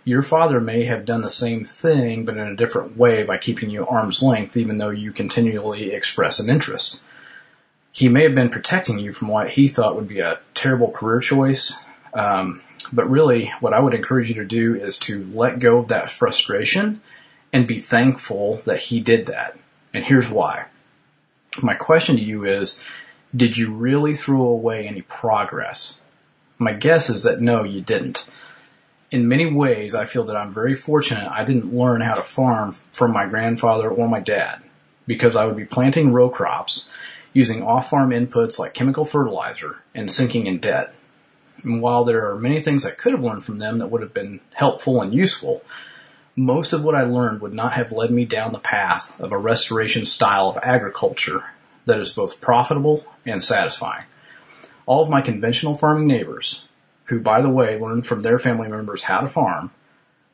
your 0.03 0.21
father 0.21 0.59
may 0.59 0.85
have 0.85 1.05
done 1.05 1.21
the 1.21 1.29
same 1.29 1.63
thing, 1.63 2.25
but 2.25 2.37
in 2.37 2.47
a 2.47 2.55
different 2.55 2.97
way 2.97 3.23
by 3.23 3.37
keeping 3.37 3.69
you 3.69 3.85
arm's 3.85 4.23
length, 4.23 4.57
even 4.57 4.77
though 4.77 4.89
you 4.89 5.11
continually 5.11 5.91
express 5.91 6.39
an 6.39 6.49
interest. 6.49 7.01
He 7.91 8.07
may 8.07 8.23
have 8.23 8.35
been 8.35 8.49
protecting 8.49 8.99
you 8.99 9.13
from 9.13 9.27
what 9.27 9.49
he 9.49 9.67
thought 9.67 9.95
would 9.95 10.07
be 10.07 10.19
a 10.19 10.39
terrible 10.53 10.91
career 10.91 11.19
choice. 11.19 11.83
Um, 12.13 12.61
but 12.91 13.09
really, 13.09 13.47
what 13.59 13.73
I 13.73 13.79
would 13.79 13.93
encourage 13.93 14.29
you 14.29 14.35
to 14.35 14.45
do 14.45 14.75
is 14.75 14.99
to 14.99 15.23
let 15.33 15.59
go 15.59 15.79
of 15.79 15.89
that 15.89 16.11
frustration 16.11 17.01
and 17.51 17.67
be 17.67 17.77
thankful 17.77 18.57
that 18.65 18.79
he 18.79 18.99
did 18.99 19.27
that. 19.27 19.57
And 19.93 20.03
here's 20.03 20.29
why. 20.29 20.65
My 21.61 21.73
question 21.73 22.15
to 22.15 22.21
you 22.21 22.45
is, 22.45 22.83
did 23.35 23.57
you 23.57 23.73
really 23.73 24.13
throw 24.13 24.41
away 24.41 24.87
any 24.87 25.01
progress? 25.01 25.99
My 26.57 26.73
guess 26.73 27.09
is 27.09 27.23
that 27.23 27.41
no, 27.41 27.63
you 27.63 27.81
didn't 27.81 28.29
in 29.11 29.27
many 29.27 29.51
ways, 29.51 29.95
I 29.95 30.05
feel 30.05 30.25
that 30.25 30.35
I'm 30.35 30.53
very 30.53 30.75
fortunate 30.75 31.29
I 31.29 31.43
didn't 31.43 31.73
learn 31.73 32.01
how 32.01 32.13
to 32.13 32.21
farm 32.21 32.73
from 32.91 33.11
my 33.11 33.25
grandfather 33.25 33.89
or 33.89 34.07
my 34.07 34.19
dad 34.19 34.61
because 35.07 35.35
I 35.35 35.45
would 35.45 35.57
be 35.57 35.65
planting 35.65 36.13
row 36.13 36.29
crops 36.29 36.87
using 37.33 37.63
off 37.63 37.89
farm 37.89 38.11
inputs 38.11 38.59
like 38.59 38.73
chemical 38.73 39.05
fertilizer 39.05 39.81
and 39.95 40.09
sinking 40.09 40.45
in 40.45 40.59
debt. 40.59 40.93
And 41.63 41.81
while 41.81 42.03
there 42.03 42.31
are 42.31 42.39
many 42.39 42.61
things 42.61 42.85
I 42.85 42.91
could 42.91 43.13
have 43.13 43.23
learned 43.23 43.43
from 43.43 43.57
them 43.57 43.79
that 43.79 43.87
would 43.87 44.01
have 44.01 44.13
been 44.13 44.39
helpful 44.53 45.01
and 45.01 45.13
useful, 45.13 45.63
most 46.35 46.73
of 46.73 46.83
what 46.83 46.95
I 46.95 47.03
learned 47.03 47.41
would 47.41 47.53
not 47.53 47.73
have 47.73 47.91
led 47.91 48.11
me 48.11 48.25
down 48.25 48.53
the 48.53 48.59
path 48.59 49.19
of 49.19 49.31
a 49.31 49.37
restoration 49.37 50.05
style 50.05 50.49
of 50.49 50.57
agriculture 50.61 51.43
that 51.85 51.99
is 51.99 52.13
both 52.13 52.39
profitable 52.39 53.05
and 53.25 53.43
satisfying. 53.43 54.05
All 54.85 55.03
of 55.03 55.09
my 55.09 55.21
conventional 55.21 55.75
farming 55.75 56.07
neighbors, 56.07 56.65
who, 57.09 57.19
by 57.19 57.41
the 57.41 57.49
way, 57.49 57.79
learned 57.79 58.05
from 58.05 58.21
their 58.21 58.39
family 58.39 58.67
members 58.67 59.03
how 59.03 59.21
to 59.21 59.27
farm, 59.27 59.71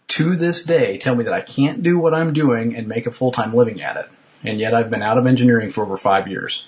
to 0.08 0.36
this 0.36 0.66
day 0.66 0.98
tell 0.98 1.16
me 1.16 1.24
that 1.24 1.34
I 1.34 1.42
can't 1.42 1.82
do 1.82 1.98
what 1.98 2.14
I'm 2.14 2.34
doing 2.34 2.76
and 2.76 2.88
make 2.88 3.08
a 3.08 3.12
full-time 3.12 3.54
living 3.54 3.82
at 3.82 3.98
it. 3.98 4.10
And 4.44 4.60
yet 4.60 4.76
I've 4.76 4.92
been 4.92 5.02
out 5.02 5.18
of 5.18 5.26
engineering 5.26 5.72
for 5.72 5.84
over 5.84 5.98
five 5.98 6.28
years. 6.28 6.68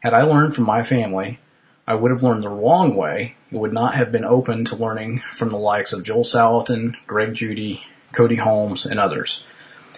Had 0.00 0.14
I 0.14 0.22
learned 0.22 0.54
from 0.54 0.64
my 0.64 0.82
family, 0.82 1.38
I 1.86 1.94
would 1.94 2.10
have 2.12 2.22
learned 2.22 2.42
the 2.42 2.48
wrong 2.48 2.94
way. 2.94 3.34
It 3.50 3.56
would 3.56 3.72
not 3.72 3.94
have 3.94 4.12
been 4.12 4.24
open 4.24 4.66
to 4.66 4.76
learning 4.76 5.18
from 5.32 5.48
the 5.48 5.58
likes 5.58 5.92
of 5.92 6.04
Joel 6.04 6.22
Salatin, 6.22 6.94
Greg 7.06 7.34
Judy, 7.34 7.82
Cody 8.12 8.36
Holmes, 8.36 8.86
and 8.86 9.00
others. 9.00 9.44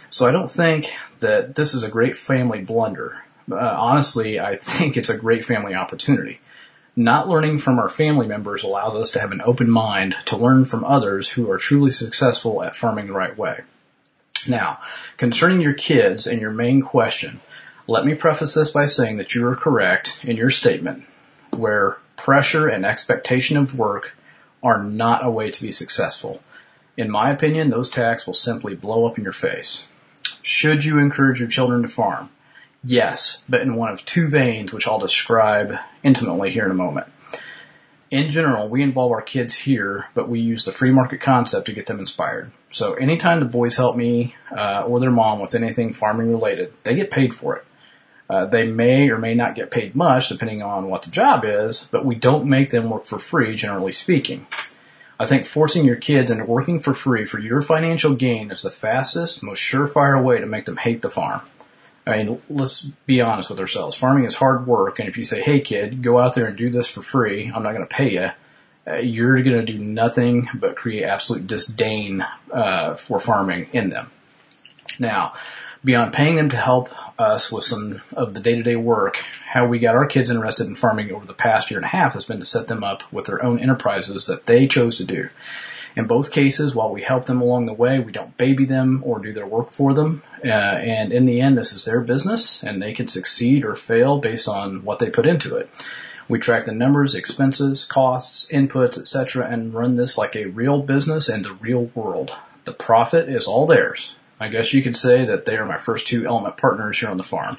So 0.09 0.27
I 0.27 0.33
don't 0.33 0.51
think 0.51 0.93
that 1.21 1.55
this 1.55 1.75
is 1.75 1.85
a 1.85 1.91
great 1.91 2.17
family 2.17 2.63
blunder. 2.63 3.23
Uh, 3.51 3.57
honestly, 3.57 4.41
I 4.41 4.57
think 4.57 4.97
it's 4.97 5.11
a 5.11 5.17
great 5.17 5.45
family 5.45 5.75
opportunity. 5.75 6.41
Not 6.97 7.29
learning 7.29 7.59
from 7.59 7.79
our 7.79 7.89
family 7.89 8.27
members 8.27 8.65
allows 8.65 8.95
us 8.97 9.11
to 9.13 9.21
have 9.21 9.33
an 9.33 9.43
open 9.43 9.71
mind 9.71 10.17
to 10.27 10.37
learn 10.37 10.65
from 10.65 10.85
others 10.85 11.29
who 11.29 11.51
are 11.51 11.59
truly 11.59 11.91
successful 11.91 12.63
at 12.63 12.77
farming 12.77 13.07
the 13.07 13.13
right 13.13 13.37
way. 13.37 13.61
Now, 14.49 14.81
concerning 15.17 15.61
your 15.61 15.75
kids 15.75 16.27
and 16.27 16.41
your 16.41 16.51
main 16.51 16.83
question, 16.83 17.41
let 17.87 18.05
me 18.05 18.15
preface 18.15 18.55
this 18.55 18.73
by 18.73 18.87
saying 18.87 19.19
that 19.19 19.35
you 19.35 19.47
are 19.47 19.57
correct 19.57 20.25
in 20.25 20.37
your 20.37 20.51
statement 20.51 21.05
where 21.57 21.99
pressure 22.17 22.69
and 22.69 22.85
expectation 22.85 23.57
of 23.57 23.79
work 23.79 24.15
are 24.63 24.83
not 24.83 25.25
a 25.25 25.31
way 25.31 25.51
to 25.51 25.63
be 25.63 25.73
successful. 25.73 26.43
In 26.97 27.11
my 27.11 27.31
opinion, 27.31 27.71
those 27.71 27.91
tasks 27.91 28.27
will 28.27 28.35
simply 28.35 28.75
blow 28.75 29.07
up 29.07 29.17
in 29.17 29.25
your 29.25 29.33
face. 29.33 29.87
Should 30.43 30.85
you 30.85 30.99
encourage 30.99 31.41
your 31.41 31.49
children 31.49 31.83
to 31.83 31.89
farm? 31.89 32.29
Yes, 32.83 33.45
but 33.49 33.61
in 33.61 33.75
one 33.75 33.91
of 33.91 34.05
two 34.05 34.29
veins, 34.29 34.73
which 34.73 34.89
I'll 34.89 34.99
describe 34.99 35.77
intimately 36.03 36.51
here 36.51 36.65
in 36.65 36.71
a 36.71 36.75
moment. 36.75 37.07
In 38.11 38.31
general, 38.31 38.69
we 38.69 38.83
involve 38.83 39.13
our 39.13 39.23
kids 39.23 39.55
here, 39.55 40.07
but 40.15 40.29
we 40.29 40.41
use 40.41 40.65
the 40.65 40.73
free 40.73 40.91
market 40.91 41.21
concept 41.21 41.67
to 41.67 41.73
get 41.73 41.87
them 41.87 42.01
inspired. 42.01 42.51
So 42.71 42.95
anytime 42.95 43.39
the 43.39 43.47
boys 43.47 43.77
help 43.77 43.97
me 43.97 44.35
uh, 44.51 44.83
or 44.87 44.99
their 44.99 45.11
mom 45.11 45.41
with 45.41 45.55
anything 45.55 45.93
farming 45.93 46.31
related, 46.31 46.73
they 46.83 46.97
get 46.97 47.11
paid 47.11 47.35
for 47.35 47.57
it. 47.57 47.65
Uh, 48.29 48.47
they 48.47 48.67
may 48.67 49.11
or 49.11 49.19
may 49.19 49.35
not 49.35 49.55
get 49.55 49.71
paid 49.71 49.95
much 49.95 50.29
depending 50.29 50.63
on 50.63 50.89
what 50.89 51.03
the 51.03 51.11
job 51.11 51.45
is, 51.45 51.89
but 51.93 52.05
we 52.05 52.15
don't 52.15 52.47
make 52.47 52.71
them 52.71 52.89
work 52.89 53.05
for 53.05 53.19
free, 53.19 53.55
generally 53.57 53.93
speaking. 53.93 54.47
I 55.19 55.27
think 55.27 55.47
forcing 55.47 55.85
your 55.85 55.97
kids 55.97 56.31
into 56.31 56.45
working 56.45 56.81
for 56.81 56.95
free 56.95 57.27
for 57.27 57.39
your 57.39 57.61
financial 57.61 58.15
gain 58.15 58.51
is 58.51 58.63
the 58.63 58.71
fastest, 58.71 59.43
most 59.43 59.61
surefire 59.61 60.23
way 60.23 60.41
to 60.41 60.47
make 60.47 60.65
them 60.65 60.77
hate 60.77 61.03
the 61.03 61.11
farm. 61.11 61.43
I 62.07 62.23
mean, 62.23 62.41
let's 62.49 62.83
be 62.83 63.21
honest 63.21 63.51
with 63.51 63.61
ourselves. 63.61 63.97
Farming 63.97 64.25
is 64.25 64.35
hard 64.35 64.67
work, 64.67 64.99
and 64.99 65.09
if 65.09 65.19
you 65.19 65.25
say, 65.25 65.41
"Hey, 65.43 65.61
kid, 65.61 66.03
go 66.03 66.19
out 66.19 66.35
there 66.35 66.47
and 66.47 66.57
do 66.57 66.71
this 66.71 66.89
for 66.89 67.03
free," 67.03 67.51
I'm 67.55 67.63
not 67.63 67.75
going 67.75 67.87
to 67.87 67.95
pay 67.95 68.13
you. 68.13 68.31
Uh, 68.87 68.97
you're 68.97 69.43
going 69.43 69.65
to 69.65 69.73
do 69.73 69.79
nothing 69.79 70.49
but 70.55 70.77
create 70.77 71.05
absolute 71.05 71.47
disdain 71.47 72.25
uh, 72.51 72.95
for 72.95 73.21
farming 73.21 73.69
in 73.73 73.91
them. 73.91 74.11
Now, 74.99 75.35
beyond 75.85 76.13
paying 76.13 76.37
them 76.37 76.49
to 76.51 76.57
help 76.57 76.89
us 77.19 77.53
with 77.53 77.65
some 77.65 78.01
of 78.13 78.35
the 78.35 78.41
day-to-day 78.41 78.77
work, 78.77 79.17
how 79.45 79.67
we 79.67 79.79
got 79.79 79.97
our 79.97 80.07
kids 80.07 80.31
interested 80.31 80.67
in 80.67 80.75
farming 80.75 81.13
over 81.13 81.27
the 81.27 81.35
past 81.35 81.71
year 81.71 81.79
and 81.79 81.85
a 81.85 81.89
half 81.89 82.15
has 82.15 82.25
been 82.25 82.39
to 82.39 82.45
set 82.45 82.69
them 82.69 82.83
up 82.83 83.11
with 83.13 83.27
their 83.27 83.45
own 83.45 83.59
enterprises 83.61 84.27
that 84.27 84.47
they 84.47 84.67
chose 84.67 84.99
to 84.99 85.05
do. 85.05 85.29
In 85.97 86.07
both 86.07 86.33
cases, 86.33 86.75
while 86.75 86.93
we 86.93 87.03
help 87.03 87.27
them 87.27 87.41
along 87.41 87.67
the 87.67 87.75
way, 87.75 87.99
we 87.99 88.13
don't 88.13 88.37
baby 88.37 88.65
them 88.65 89.03
or 89.05 89.19
do 89.19 89.33
their 89.33 89.47
work 89.47 89.73
for 89.73 89.93
them. 89.93 90.23
Uh, 90.45 90.49
and 90.49 91.13
in 91.13 91.27
the 91.27 91.41
end, 91.41 91.59
this 91.59 91.73
is 91.73 91.85
their 91.85 92.01
business, 92.01 92.63
and 92.63 92.81
they 92.81 92.93
can 92.93 93.09
succeed 93.09 93.65
or 93.65 93.75
fail 93.75 94.19
based 94.19 94.49
on 94.49 94.85
what 94.85 94.99
they 94.99 95.11
put 95.11 95.27
into 95.27 95.57
it. 95.57 95.69
We 96.29 96.39
track 96.39 96.65
the 96.65 96.73
numbers, 96.73 97.17
expenses, 97.17 97.85
costs, 97.85 98.53
inputs, 98.53 98.99
etc., 98.99 99.49
and 99.49 99.75
run 99.75 99.97
this 99.97 100.17
like 100.17 100.37
a 100.37 100.47
real 100.47 100.81
business 100.81 101.29
in 101.29 101.43
the 101.43 101.55
real 101.55 101.87
world. 101.95 102.33
The 102.65 102.73
profit 102.73 103.29
is 103.29 103.49
all 103.49 103.67
theirs. 103.67 104.15
I 104.39 104.49
guess 104.49 104.73
you 104.73 104.83
could 104.83 104.97
say 104.97 105.27
that 105.27 105.45
they 105.45 105.57
are 105.57 105.67
my 105.67 105.77
first 105.77 106.07
two 106.07 106.27
element 106.27 106.57
partners 106.57 107.01
here 107.01 107.11
on 107.11 107.17
the 107.17 107.25
farm. 107.25 107.57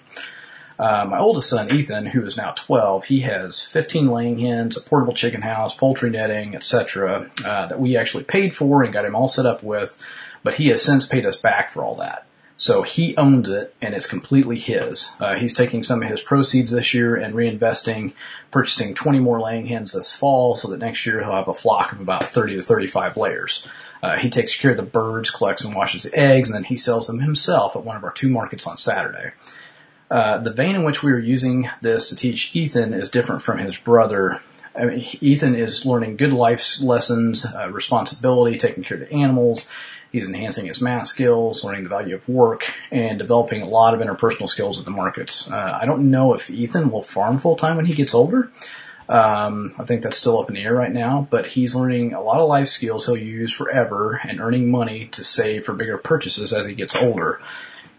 Uh, 0.79 1.05
my 1.05 1.19
oldest 1.19 1.49
son, 1.49 1.71
Ethan, 1.71 2.05
who 2.05 2.23
is 2.23 2.37
now 2.37 2.51
12, 2.51 3.05
he 3.05 3.21
has 3.21 3.61
15 3.61 4.07
laying 4.07 4.39
hens, 4.39 4.77
a 4.77 4.81
portable 4.81 5.13
chicken 5.13 5.41
house, 5.41 5.75
poultry 5.75 6.09
netting, 6.09 6.55
etc., 6.55 7.29
uh, 7.45 7.67
that 7.67 7.79
we 7.79 7.97
actually 7.97 8.23
paid 8.23 8.55
for 8.55 8.83
and 8.83 8.93
got 8.93 9.05
him 9.05 9.15
all 9.15 9.29
set 9.29 9.45
up 9.45 9.63
with, 9.63 10.03
but 10.43 10.53
he 10.53 10.69
has 10.69 10.81
since 10.81 11.05
paid 11.05 11.25
us 11.25 11.37
back 11.37 11.69
for 11.71 11.83
all 11.83 11.95
that. 11.95 12.25
So 12.61 12.83
he 12.83 13.17
owns 13.17 13.49
it 13.49 13.73
and 13.81 13.95
it's 13.95 14.05
completely 14.05 14.59
his. 14.59 15.11
Uh, 15.19 15.33
he's 15.35 15.55
taking 15.55 15.83
some 15.83 16.03
of 16.03 16.07
his 16.07 16.21
proceeds 16.21 16.69
this 16.69 16.93
year 16.93 17.15
and 17.15 17.33
reinvesting, 17.33 18.13
purchasing 18.51 18.93
20 18.93 19.17
more 19.17 19.41
laying 19.41 19.65
hens 19.65 19.93
this 19.93 20.13
fall 20.13 20.53
so 20.53 20.69
that 20.69 20.77
next 20.77 21.07
year 21.07 21.23
he'll 21.23 21.31
have 21.31 21.47
a 21.47 21.55
flock 21.55 21.91
of 21.91 22.01
about 22.01 22.23
30 22.23 22.57
to 22.57 22.61
35 22.61 23.17
layers. 23.17 23.67
Uh, 24.03 24.15
he 24.15 24.29
takes 24.29 24.55
care 24.55 24.69
of 24.69 24.77
the 24.77 24.83
birds, 24.83 25.31
collects 25.31 25.65
and 25.65 25.73
washes 25.73 26.03
the 26.03 26.15
eggs, 26.15 26.49
and 26.49 26.55
then 26.55 26.63
he 26.63 26.77
sells 26.77 27.07
them 27.07 27.19
himself 27.19 27.75
at 27.75 27.83
one 27.83 27.95
of 27.95 28.03
our 28.03 28.11
two 28.11 28.29
markets 28.29 28.67
on 28.67 28.77
Saturday. 28.77 29.31
Uh, 30.11 30.39
the 30.39 30.51
vein 30.51 30.75
in 30.75 30.83
which 30.83 31.01
we 31.01 31.13
are 31.13 31.19
using 31.19 31.69
this 31.79 32.09
to 32.09 32.17
teach 32.17 32.53
Ethan 32.53 32.93
is 32.93 33.09
different 33.09 33.43
from 33.43 33.59
his 33.59 33.77
brother. 33.77 34.41
I 34.75 34.83
mean, 34.83 35.05
Ethan 35.21 35.55
is 35.55 35.85
learning 35.85 36.17
good 36.17 36.33
life 36.33 36.81
lessons, 36.81 37.45
uh, 37.45 37.69
responsibility, 37.71 38.57
taking 38.57 38.83
care 38.83 39.01
of 39.01 39.07
the 39.07 39.15
animals. 39.15 39.69
He's 40.11 40.27
enhancing 40.27 40.65
his 40.65 40.81
math 40.81 41.07
skills, 41.07 41.63
learning 41.63 41.83
the 41.83 41.89
value 41.89 42.15
of 42.15 42.27
work, 42.27 42.69
and 42.91 43.17
developing 43.17 43.61
a 43.61 43.69
lot 43.69 43.93
of 43.93 44.01
interpersonal 44.01 44.49
skills 44.49 44.79
at 44.79 44.85
the 44.85 44.91
markets. 44.91 45.49
Uh, 45.49 45.79
I 45.81 45.85
don't 45.85 46.11
know 46.11 46.33
if 46.33 46.49
Ethan 46.49 46.91
will 46.91 47.03
farm 47.03 47.37
full 47.37 47.55
time 47.55 47.77
when 47.77 47.85
he 47.85 47.93
gets 47.93 48.13
older. 48.13 48.51
Um, 49.07 49.73
I 49.79 49.85
think 49.85 50.03
that's 50.03 50.17
still 50.17 50.41
up 50.41 50.49
in 50.49 50.55
the 50.55 50.63
air 50.63 50.73
right 50.73 50.91
now, 50.91 51.25
but 51.29 51.47
he's 51.47 51.73
learning 51.73 52.13
a 52.13 52.21
lot 52.21 52.41
of 52.41 52.49
life 52.49 52.67
skills 52.67 53.05
he'll 53.05 53.17
use 53.17 53.53
forever 53.53 54.19
and 54.21 54.41
earning 54.41 54.69
money 54.69 55.07
to 55.13 55.23
save 55.23 55.65
for 55.65 55.73
bigger 55.73 55.97
purchases 55.97 56.51
as 56.51 56.67
he 56.67 56.75
gets 56.75 57.01
older. 57.01 57.39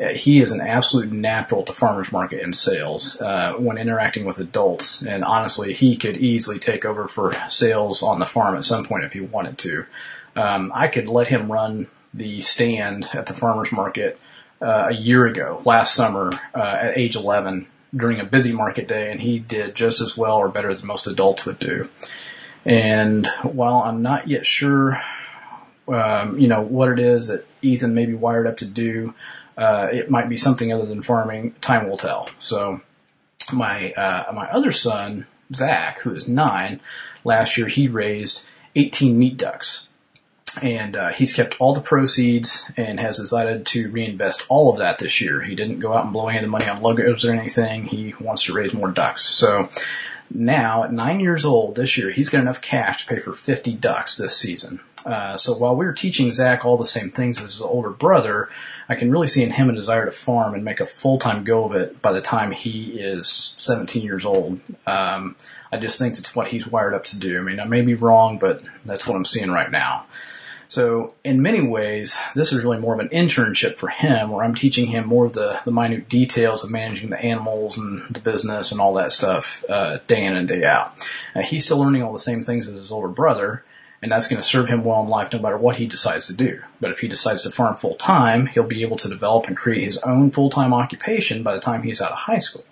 Uh, 0.03 0.13
he 0.15 0.41
is 0.41 0.51
an 0.51 0.61
absolute 0.61 1.13
natural 1.13 1.61
at 1.61 1.67
the 1.67 1.73
farmer's 1.73 2.11
market 2.11 2.43
and 2.43 2.55
sales 2.57 3.21
uh, 3.21 3.53
when 3.55 3.79
interacting 3.79 4.25
with 4.25 4.39
adults, 4.39 5.03
and 5.03 5.25
honestly, 5.25 5.73
he 5.73 5.97
could 5.97 6.17
easily 6.17 6.59
take 6.59 6.85
over 6.85 7.09
for 7.09 7.35
sales 7.49 8.03
on 8.03 8.19
the 8.19 8.27
farm 8.27 8.57
at 8.57 8.65
some 8.65 8.85
point 8.85 9.05
if 9.05 9.13
he 9.13 9.21
wanted 9.21 9.59
to. 9.59 9.87
Um, 10.35 10.73
I 10.75 10.89
could 10.89 11.09
let 11.09 11.29
him 11.29 11.53
run 11.53 11.87
the 12.15 12.41
stand 12.41 13.09
at 13.15 13.27
the 13.27 13.35
farmer's 13.35 13.73
market 13.73 14.19
uh, 14.61 14.89
a 14.91 14.95
year 14.95 15.27
ago, 15.27 15.61
last 15.65 15.95
summer, 15.95 16.33
uh, 16.55 16.59
at 16.59 16.99
age 16.99 17.17
11, 17.17 17.67
during 17.95 18.21
a 18.21 18.25
busy 18.25 18.53
market 18.53 18.89
day, 18.89 19.11
and 19.11 19.21
he 19.21 19.39
did 19.39 19.75
just 19.75 20.01
as 20.01 20.17
well 20.17 20.39
or 20.39 20.49
better 20.49 20.75
than 20.75 20.87
most 20.87 21.07
adults 21.07 21.45
would 21.47 21.59
do. 21.59 21.89
And 22.65 23.27
while 23.43 23.83
I'm 23.83 24.03
not 24.03 24.29
yet 24.29 24.47
sure, 24.47 25.03
um, 25.89 26.39
you 26.39 26.49
know, 26.49 26.63
what 26.63 26.91
it 26.91 26.99
is 26.99 27.27
that 27.27 27.45
Ethan 27.61 27.95
may 27.95 28.07
be 28.07 28.15
wired 28.15 28.47
up 28.47 28.59
to 28.59 28.67
do, 28.67 29.15
uh, 29.57 29.89
it 29.93 30.11
might 30.11 30.29
be 30.29 30.37
something 30.37 30.73
other 30.73 30.87
than 30.87 31.03
farming. 31.03 31.55
Time 31.61 31.89
will 31.89 31.97
tell. 31.97 32.29
So 32.39 32.81
my 33.53 33.93
uh, 33.93 34.33
my 34.33 34.51
other 34.51 34.73
son 34.73 35.27
Zach, 35.55 36.01
who 36.01 36.15
is 36.15 36.29
nine, 36.29 36.81
last 37.25 37.59
year 37.59 37.67
he 37.67 37.89
raised 37.89 38.49
18 38.75 39.19
meat 39.19 39.37
ducks 39.37 39.89
and 40.61 40.97
uh, 40.97 41.09
he's 41.09 41.35
kept 41.35 41.57
all 41.61 41.75
the 41.75 41.81
proceeds 41.81 42.69
and 42.77 43.01
has 43.01 43.19
decided 43.19 43.67
to 43.67 43.91
reinvest 43.91 44.47
all 44.49 44.71
of 44.71 44.79
that 44.79 44.99
this 44.99 45.21
year. 45.21 45.41
He 45.41 45.55
didn't 45.55 45.81
go 45.81 45.95
out 45.95 46.05
and 46.05 46.13
blow 46.13 46.29
any 46.29 46.39
of 46.39 46.43
the 46.43 46.51
money 46.51 46.69
on 46.69 46.83
logos 46.83 47.25
or 47.25 47.33
anything. 47.33 47.85
He 47.85 48.15
wants 48.21 48.45
to 48.45 48.53
raise 48.53 48.75
more 48.75 48.91
ducks. 48.91 49.25
So 49.25 49.71
now 50.35 50.85
at 50.85 50.93
nine 50.93 51.21
years 51.21 51.45
old 51.45 51.75
this 51.75 51.97
year, 51.97 52.11
he's 52.11 52.31
got 52.31 52.41
enough 52.41 52.61
cash 52.61 53.05
to 53.05 53.15
pay 53.15 53.21
for 53.21 53.33
50 53.33 53.73
ducks 53.75 54.17
this 54.17 54.37
season. 54.37 54.81
Uh, 55.05 55.37
so 55.37 55.55
while 55.57 55.75
we 55.75 55.87
are 55.87 55.93
teaching 55.93 56.33
Zach 56.33 56.65
all 56.65 56.77
the 56.77 56.87
same 56.87 57.11
things 57.11 57.39
as 57.39 57.55
his 57.55 57.61
older 57.61 57.91
brother, 57.91 58.49
I 58.89 58.95
can 58.95 59.11
really 59.11 59.27
see 59.27 59.43
in 59.43 59.51
him 59.51 59.71
a 59.71 59.73
desire 59.73 60.05
to 60.05 60.13
farm 60.13 60.55
and 60.55 60.65
make 60.65 60.81
a 60.81 60.87
full-time 60.87 61.45
go 61.45 61.65
of 61.65 61.75
it 61.75 62.01
by 62.01 62.13
the 62.13 62.21
time 62.21 62.51
he 62.51 62.99
is 62.99 63.55
17 63.59 64.03
years 64.05 64.25
old. 64.25 64.61
Um, 64.87 65.37
I 65.73 65.79
just 65.79 65.99
think 65.99 66.19
it's 66.19 66.35
what 66.35 66.49
he's 66.49 66.67
wired 66.67 66.95
up 66.95 67.05
to 67.07 67.19
do. 67.19 67.39
I 67.39 67.43
mean, 67.43 67.59
I 67.59 67.65
may 67.65 67.83
be 67.83 67.95
wrong, 67.95 68.39
but 68.39 68.63
that's 68.85 69.07
what 69.07 69.17
I'm 69.17 69.25
seeing 69.25 69.51
right 69.51 69.71
now. 69.71 70.07
So 70.73 71.13
in 71.23 71.43
many 71.43 71.61
ways, 71.61 72.19
this 72.35 72.55
is 72.55 72.65
really 72.65 72.79
more 72.79 72.95
of 72.95 73.01
an 73.01 73.11
internship 73.11 73.75
for 73.75 73.89
him 73.89 74.31
where 74.31 74.43
I'm 74.43 74.55
teaching 74.55 74.87
him 74.87 75.07
more 75.07 75.27
of 75.27 75.35
the, 75.35 75.61
the 75.67 75.71
minute 75.71 76.09
details 76.09 76.65
of 76.65 76.71
managing 76.71 77.11
the 77.11 77.23
animals 77.23 77.77
and 77.77 78.03
the 78.09 78.21
business 78.21 78.73
and 78.73 78.81
all 78.81 78.95
that 78.95 79.13
stuff, 79.13 79.63
uh, 79.69 79.99
day 80.07 80.25
in 80.25 80.35
and 80.35 80.49
day 80.49 80.65
out. 80.65 80.95
Uh, 81.37 81.43
he's 81.43 81.67
still 81.67 81.79
learning 81.79 82.03
all 82.03 82.15
the 82.15 82.19
same 82.19 82.43
things 82.43 82.69
as 82.69 82.81
his 82.81 82.91
older 82.91 83.09
brother, 83.09 83.63
and 84.01 84.11
that's 84.11 84.29
going 84.29 84.41
to 84.41 84.49
serve 84.49 84.67
him 84.67 84.83
well 84.83 85.03
in 85.03 85.11
life 85.11 85.31
no 85.35 85.41
matter 85.41 85.59
what 85.59 85.77
he 85.77 85.89
decides 85.89 86.29
to 86.29 86.35
do. 86.35 86.63
But 86.81 86.91
if 86.91 87.01
he 87.01 87.09
decides 87.09 87.43
to 87.43 87.51
farm 87.51 87.77
full 87.77 87.97
time, 87.97 88.47
he'll 88.47 88.65
be 88.65 88.81
able 88.81 88.97
to 88.97 89.11
develop 89.11 89.49
and 89.49 89.57
create 89.59 89.85
his 89.85 89.99
own 89.99 90.31
full 90.31 90.49
time 90.49 90.73
occupation 90.73 91.43
by 91.43 91.53
the 91.53 91.61
time 91.61 91.83
he's 91.83 92.01
out 92.01 92.13
of 92.13 92.17
high 92.17 92.39
school. 92.39 92.65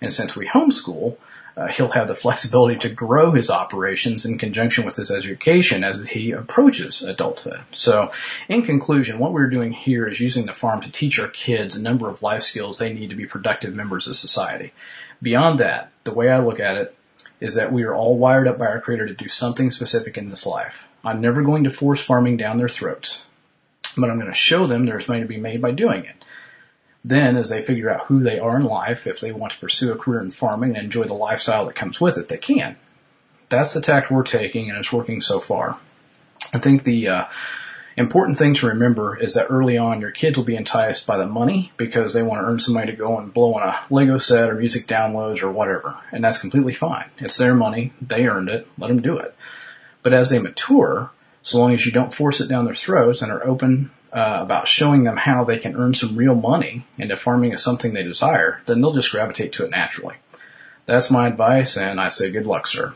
And 0.00 0.10
since 0.10 0.34
we 0.34 0.46
homeschool, 0.48 1.18
uh, 1.56 1.68
he'll 1.68 1.88
have 1.88 2.08
the 2.08 2.14
flexibility 2.14 2.78
to 2.78 2.88
grow 2.88 3.30
his 3.32 3.50
operations 3.50 4.24
in 4.24 4.38
conjunction 4.38 4.84
with 4.84 4.96
his 4.96 5.10
education 5.10 5.84
as 5.84 6.08
he 6.08 6.32
approaches 6.32 7.02
adulthood. 7.02 7.60
So, 7.72 8.10
in 8.48 8.62
conclusion, 8.62 9.18
what 9.18 9.32
we're 9.32 9.50
doing 9.50 9.72
here 9.72 10.06
is 10.06 10.20
using 10.20 10.46
the 10.46 10.54
farm 10.54 10.80
to 10.80 10.90
teach 10.90 11.18
our 11.18 11.28
kids 11.28 11.76
a 11.76 11.82
number 11.82 12.08
of 12.08 12.22
life 12.22 12.42
skills 12.42 12.78
they 12.78 12.92
need 12.92 13.10
to 13.10 13.16
be 13.16 13.26
productive 13.26 13.74
members 13.74 14.08
of 14.08 14.16
society. 14.16 14.72
Beyond 15.20 15.60
that, 15.60 15.90
the 16.04 16.14
way 16.14 16.30
I 16.30 16.38
look 16.38 16.58
at 16.58 16.76
it 16.76 16.96
is 17.40 17.56
that 17.56 17.72
we 17.72 17.82
are 17.82 17.94
all 17.94 18.16
wired 18.16 18.48
up 18.48 18.58
by 18.58 18.66
our 18.66 18.80
Creator 18.80 19.08
to 19.08 19.14
do 19.14 19.28
something 19.28 19.70
specific 19.70 20.16
in 20.16 20.30
this 20.30 20.46
life. 20.46 20.86
I'm 21.04 21.20
never 21.20 21.42
going 21.42 21.64
to 21.64 21.70
force 21.70 22.04
farming 22.04 22.36
down 22.36 22.56
their 22.56 22.68
throats, 22.68 23.24
but 23.96 24.08
I'm 24.08 24.18
going 24.18 24.30
to 24.30 24.34
show 24.34 24.66
them 24.66 24.86
there's 24.86 25.08
money 25.08 25.20
to 25.20 25.26
be 25.26 25.38
made 25.38 25.60
by 25.60 25.72
doing 25.72 26.04
it. 26.04 26.14
Then, 27.04 27.36
as 27.36 27.48
they 27.48 27.62
figure 27.62 27.90
out 27.90 28.06
who 28.06 28.22
they 28.22 28.38
are 28.38 28.56
in 28.56 28.64
life, 28.64 29.06
if 29.06 29.20
they 29.20 29.32
want 29.32 29.52
to 29.52 29.58
pursue 29.58 29.92
a 29.92 29.96
career 29.96 30.20
in 30.20 30.30
farming 30.30 30.76
and 30.76 30.84
enjoy 30.84 31.04
the 31.04 31.14
lifestyle 31.14 31.66
that 31.66 31.74
comes 31.74 32.00
with 32.00 32.18
it, 32.18 32.28
they 32.28 32.38
can. 32.38 32.76
That's 33.48 33.74
the 33.74 33.80
tack 33.80 34.10
we're 34.10 34.22
taking, 34.22 34.70
and 34.70 34.78
it's 34.78 34.92
working 34.92 35.20
so 35.20 35.40
far. 35.40 35.76
I 36.54 36.58
think 36.58 36.84
the 36.84 37.08
uh, 37.08 37.24
Important 37.96 38.38
thing 38.38 38.54
to 38.54 38.68
remember 38.68 39.16
is 39.16 39.34
that 39.34 39.48
early 39.50 39.76
on 39.76 40.00
your 40.00 40.10
kids 40.10 40.38
will 40.38 40.44
be 40.44 40.56
enticed 40.56 41.06
by 41.06 41.18
the 41.18 41.26
money 41.26 41.72
because 41.76 42.14
they 42.14 42.22
want 42.22 42.40
to 42.40 42.46
earn 42.46 42.58
some 42.58 42.74
money 42.74 42.86
to 42.86 42.96
go 42.96 43.18
and 43.18 43.32
blow 43.32 43.54
on 43.54 43.68
a 43.68 43.78
Lego 43.90 44.16
set 44.16 44.48
or 44.48 44.54
music 44.54 44.86
downloads 44.86 45.42
or 45.42 45.50
whatever. 45.50 45.98
And 46.10 46.24
that's 46.24 46.40
completely 46.40 46.72
fine. 46.72 47.04
It's 47.18 47.36
their 47.36 47.54
money. 47.54 47.92
They 48.00 48.26
earned 48.26 48.48
it. 48.48 48.66
Let 48.78 48.88
them 48.88 49.02
do 49.02 49.18
it. 49.18 49.34
But 50.02 50.14
as 50.14 50.30
they 50.30 50.38
mature, 50.38 51.10
so 51.42 51.60
long 51.60 51.74
as 51.74 51.84
you 51.84 51.92
don't 51.92 52.12
force 52.12 52.40
it 52.40 52.48
down 52.48 52.64
their 52.64 52.74
throats 52.74 53.20
and 53.20 53.30
are 53.30 53.46
open 53.46 53.90
uh, 54.12 54.38
about 54.42 54.68
showing 54.68 55.04
them 55.04 55.16
how 55.16 55.44
they 55.44 55.58
can 55.58 55.76
earn 55.76 55.94
some 55.94 56.16
real 56.16 56.34
money 56.34 56.84
and 56.98 57.10
if 57.10 57.20
farming 57.20 57.52
is 57.52 57.62
something 57.62 57.92
they 57.92 58.02
desire, 58.02 58.60
then 58.66 58.80
they'll 58.80 58.92
just 58.92 59.10
gravitate 59.10 59.54
to 59.54 59.64
it 59.64 59.70
naturally. 59.70 60.16
That's 60.86 61.10
my 61.10 61.28
advice 61.28 61.76
and 61.76 62.00
I 62.00 62.08
say 62.08 62.30
good 62.30 62.46
luck, 62.46 62.66
sir. 62.66 62.94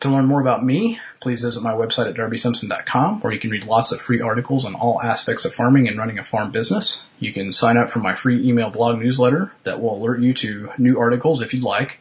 To 0.00 0.10
learn 0.10 0.26
more 0.26 0.40
about 0.40 0.64
me, 0.64 0.98
please 1.20 1.42
visit 1.42 1.62
my 1.62 1.74
website 1.74 2.08
at 2.08 2.14
darbysimpson.com 2.14 3.20
where 3.20 3.32
you 3.32 3.38
can 3.38 3.50
read 3.50 3.66
lots 3.66 3.92
of 3.92 4.00
free 4.00 4.20
articles 4.20 4.64
on 4.64 4.74
all 4.74 5.00
aspects 5.00 5.44
of 5.44 5.54
farming 5.54 5.86
and 5.86 5.96
running 5.96 6.18
a 6.18 6.24
farm 6.24 6.50
business. 6.50 7.06
You 7.20 7.32
can 7.32 7.52
sign 7.52 7.76
up 7.76 7.88
for 7.88 8.00
my 8.00 8.14
free 8.14 8.48
email 8.48 8.70
blog 8.70 8.98
newsletter 8.98 9.52
that 9.62 9.80
will 9.80 9.96
alert 9.96 10.20
you 10.20 10.34
to 10.34 10.70
new 10.76 10.98
articles 10.98 11.40
if 11.40 11.54
you'd 11.54 11.62
like. 11.62 12.00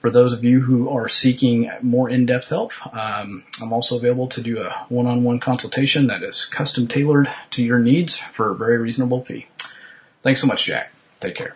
For 0.00 0.10
those 0.10 0.32
of 0.32 0.44
you 0.44 0.60
who 0.60 0.88
are 0.88 1.10
seeking 1.10 1.70
more 1.82 2.08
in-depth 2.08 2.48
help, 2.48 2.72
um, 2.94 3.44
I'm 3.60 3.72
also 3.72 3.98
available 3.98 4.28
to 4.28 4.40
do 4.40 4.62
a 4.62 4.70
one-on-one 4.88 5.40
consultation 5.40 6.06
that 6.06 6.22
is 6.22 6.46
custom 6.46 6.88
tailored 6.88 7.30
to 7.50 7.64
your 7.64 7.78
needs 7.78 8.16
for 8.16 8.50
a 8.50 8.56
very 8.56 8.78
reasonable 8.78 9.22
fee. 9.22 9.46
Thanks 10.22 10.40
so 10.40 10.46
much, 10.46 10.64
Jack. 10.64 10.92
Take 11.20 11.34
care. 11.34 11.54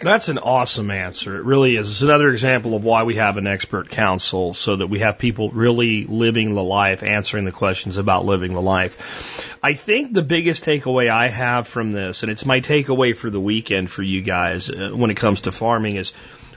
That's 0.00 0.28
an 0.28 0.38
awesome 0.38 0.92
answer. 0.92 1.36
It 1.36 1.44
really 1.44 1.74
is. 1.74 1.90
It's 1.90 2.02
another 2.02 2.30
example 2.30 2.76
of 2.76 2.84
why 2.84 3.02
we 3.02 3.16
have 3.16 3.36
an 3.36 3.48
expert 3.48 3.90
council 3.90 4.54
so 4.54 4.76
that 4.76 4.86
we 4.86 5.00
have 5.00 5.18
people 5.18 5.50
really 5.50 6.04
living 6.04 6.54
the 6.54 6.62
life, 6.62 7.02
answering 7.02 7.44
the 7.44 7.52
questions 7.52 7.98
about 7.98 8.24
living 8.24 8.54
the 8.54 8.62
life. 8.62 9.58
I 9.60 9.74
think 9.74 10.12
the 10.12 10.22
biggest 10.22 10.64
takeaway 10.64 11.10
I 11.10 11.28
have 11.28 11.66
from 11.66 11.90
this, 11.90 12.22
and 12.22 12.30
it's 12.30 12.46
my 12.46 12.60
takeaway 12.60 13.16
for 13.16 13.28
the 13.28 13.40
weekend 13.40 13.90
for 13.90 14.04
you 14.04 14.22
guys 14.22 14.70
uh, 14.70 14.90
when 14.94 15.10
it 15.10 15.16
comes 15.16 15.42
to 15.42 15.52
farming 15.52 15.96
is 15.96 16.12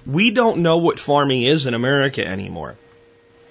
we 0.06 0.32
don't 0.32 0.62
know 0.62 0.78
what 0.78 1.00
farming 1.00 1.44
is 1.44 1.66
in 1.66 1.74
America 1.74 2.26
anymore. 2.26 2.76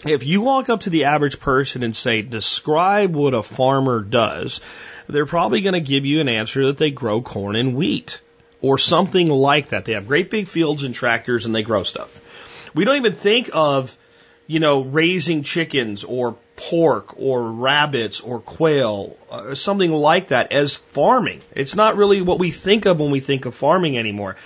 If 0.06 0.24
you 0.24 0.40
walk 0.40 0.68
up 0.70 0.82
to 0.82 0.90
the 0.90 1.04
average 1.04 1.38
person 1.38 1.82
and 1.82 1.94
say, 1.94 2.22
describe 2.22 3.14
what 3.14 3.34
a 3.34 3.42
farmer 3.42 4.00
does, 4.00 4.60
they're 5.08 5.26
probably 5.26 5.60
going 5.60 5.74
to 5.74 5.80
give 5.80 6.06
you 6.06 6.20
an 6.20 6.28
answer 6.28 6.66
that 6.66 6.78
they 6.78 6.90
grow 6.90 7.20
corn 7.20 7.56
and 7.56 7.74
wheat 7.74 8.20
or 8.62 8.78
something 8.78 9.28
like 9.28 9.68
that. 9.68 9.84
They 9.84 9.92
have 9.92 10.08
great 10.08 10.30
big 10.30 10.48
fields 10.48 10.84
and 10.84 10.94
tractors 10.94 11.46
and 11.46 11.54
they 11.54 11.62
grow 11.62 11.82
stuff. 11.82 12.20
We 12.74 12.84
don't 12.84 12.96
even 12.96 13.14
think 13.14 13.50
of, 13.52 13.96
you 14.46 14.60
know, 14.60 14.82
raising 14.82 15.42
chickens 15.42 16.04
or 16.04 16.36
pork 16.60 17.18
or 17.18 17.50
rabbits 17.50 18.20
or 18.20 18.38
quail 18.38 19.16
or 19.30 19.54
something 19.54 19.90
like 19.90 20.28
that 20.28 20.52
as 20.52 20.76
farming. 20.76 21.40
It's 21.52 21.74
not 21.74 21.96
really 21.96 22.20
what 22.20 22.38
we 22.38 22.50
think 22.50 22.84
of 22.84 23.00
when 23.00 23.10
we 23.10 23.20
think 23.20 23.46
of 23.46 23.54
farming 23.54 23.96
anymore. 23.96 24.36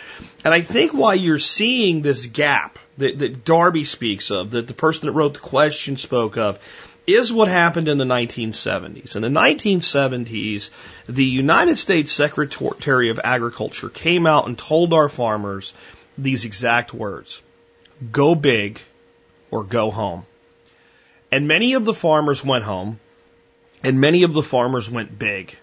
And 0.44 0.54
I 0.54 0.60
think 0.60 0.92
why 0.92 1.14
you're 1.14 1.40
seeing 1.40 2.02
this 2.02 2.26
gap 2.26 2.78
that, 2.98 3.18
that 3.18 3.44
Darby 3.44 3.84
speaks 3.84 4.30
of, 4.30 4.52
that 4.52 4.68
the 4.68 4.74
person 4.74 5.06
that 5.06 5.12
wrote 5.12 5.34
the 5.34 5.40
question 5.40 5.96
spoke 5.96 6.36
of, 6.36 6.60
is 7.06 7.32
what 7.32 7.48
happened 7.48 7.88
in 7.88 7.98
the 7.98 8.04
1970s. 8.04 9.16
In 9.16 9.22
the 9.22 9.28
1970s, 9.28 10.70
the 11.06 11.24
United 11.24 11.76
States 11.76 12.12
Secretary 12.12 13.10
of 13.10 13.20
Agriculture 13.22 13.88
came 13.88 14.26
out 14.26 14.46
and 14.46 14.56
told 14.56 14.92
our 14.92 15.08
farmers 15.08 15.74
these 16.16 16.44
exact 16.44 16.94
words 16.94 17.42
go 18.12 18.34
big 18.34 18.80
or 19.50 19.64
go 19.64 19.90
home. 19.90 20.24
And 21.30 21.48
many 21.48 21.74
of 21.74 21.84
the 21.84 21.94
farmers 21.94 22.44
went 22.44 22.64
home, 22.64 23.00
and 23.82 24.00
many 24.00 24.22
of 24.22 24.32
the 24.32 24.42
farmers 24.42 24.90
went 24.90 25.18
big. 25.18 25.58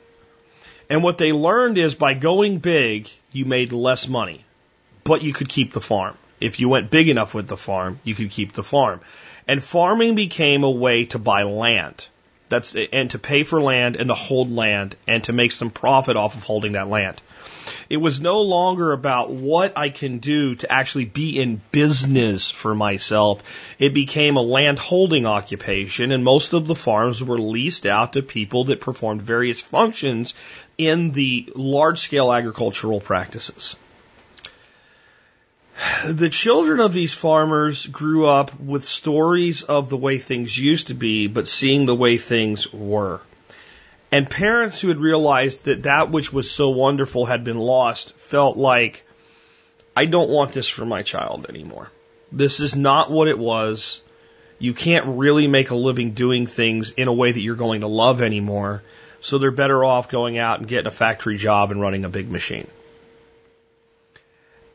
And 0.89 1.03
what 1.03 1.17
they 1.17 1.31
learned 1.31 1.77
is 1.77 1.95
by 1.95 2.13
going 2.13 2.59
big, 2.59 3.09
you 3.31 3.45
made 3.45 3.71
less 3.71 4.07
money, 4.07 4.43
but 5.03 5.21
you 5.21 5.33
could 5.33 5.47
keep 5.47 5.71
the 5.71 5.81
farm. 5.81 6.17
If 6.41 6.59
you 6.59 6.67
went 6.67 6.89
big 6.89 7.07
enough 7.07 7.33
with 7.33 7.47
the 7.47 7.55
farm, 7.55 7.99
you 8.03 8.15
could 8.15 8.31
keep 8.31 8.51
the 8.51 8.63
farm. 8.63 8.99
And 9.47 9.63
farming 9.63 10.15
became 10.15 10.63
a 10.63 10.71
way 10.71 11.05
to 11.05 11.19
buy 11.19 11.43
land. 11.43 12.07
That's, 12.49 12.75
and 12.75 13.09
to 13.11 13.19
pay 13.19 13.43
for 13.43 13.61
land 13.61 13.95
and 13.95 14.09
to 14.09 14.13
hold 14.13 14.51
land 14.51 14.95
and 15.07 15.23
to 15.23 15.33
make 15.33 15.53
some 15.53 15.69
profit 15.69 16.17
off 16.17 16.35
of 16.35 16.43
holding 16.43 16.73
that 16.73 16.89
land. 16.89 17.21
It 17.91 17.99
was 17.99 18.22
no 18.22 18.39
longer 18.43 18.93
about 18.93 19.31
what 19.31 19.77
I 19.77 19.89
can 19.89 20.19
do 20.19 20.55
to 20.55 20.72
actually 20.72 21.03
be 21.03 21.41
in 21.41 21.59
business 21.73 22.49
for 22.49 22.73
myself. 22.73 23.43
It 23.80 23.93
became 23.93 24.38
a 24.38 24.41
land 24.41 24.80
holding 24.80 25.26
occupation 25.26 26.13
and 26.13 26.23
most 26.23 26.53
of 26.53 26.68
the 26.68 26.73
farms 26.73 27.22
were 27.22 27.38
leased 27.38 27.85
out 27.85 28.13
to 28.13 28.22
people 28.22 28.63
that 28.65 28.80
performed 28.80 29.22
various 29.22 29.59
functions 29.59 30.34
in 30.77 31.11
the 31.11 31.51
large 31.53 31.99
scale 31.99 32.31
agricultural 32.31 33.01
practices 33.01 33.76
the 36.05 36.30
children 36.30 36.80
of 36.80 36.93
these 36.93 37.13
farmers 37.13 37.88
grew 37.88 38.26
up 38.26 38.57
with 38.59 38.84
stories 38.84 39.63
of 39.63 39.89
the 39.89 39.97
way 39.97 40.18
things 40.18 40.57
used 40.57 40.88
to 40.88 40.93
be, 40.93 41.27
but 41.27 41.47
seeing 41.47 41.85
the 41.85 41.95
way 41.95 42.18
things 42.18 42.72
were. 42.72 43.19
And 44.11 44.29
parents 44.29 44.81
who 44.81 44.89
had 44.89 44.97
realized 44.97 45.65
that 45.65 45.83
that 45.83 46.11
which 46.11 46.33
was 46.33 46.51
so 46.51 46.69
wonderful 46.69 47.25
had 47.25 47.45
been 47.45 47.57
lost 47.57 48.13
felt 48.15 48.57
like, 48.57 49.05
I 49.95 50.05
don't 50.05 50.29
want 50.29 50.51
this 50.51 50.67
for 50.67 50.85
my 50.85 51.01
child 51.01 51.45
anymore. 51.47 51.89
This 52.31 52.59
is 52.59 52.75
not 52.75 53.09
what 53.09 53.29
it 53.29 53.39
was. 53.39 54.01
You 54.59 54.73
can't 54.73 55.05
really 55.05 55.47
make 55.47 55.69
a 55.69 55.75
living 55.75 56.11
doing 56.11 56.45
things 56.45 56.91
in 56.91 57.07
a 57.07 57.13
way 57.13 57.31
that 57.31 57.39
you're 57.39 57.55
going 57.55 57.81
to 57.81 57.88
love 57.88 58.21
anymore. 58.21 58.83
So 59.21 59.38
they're 59.38 59.51
better 59.51 59.83
off 59.83 60.09
going 60.09 60.38
out 60.38 60.59
and 60.59 60.67
getting 60.67 60.88
a 60.88 60.91
factory 60.91 61.38
job 61.38 61.71
and 61.71 61.79
running 61.79 62.03
a 62.03 62.09
big 62.09 62.29
machine. 62.29 62.67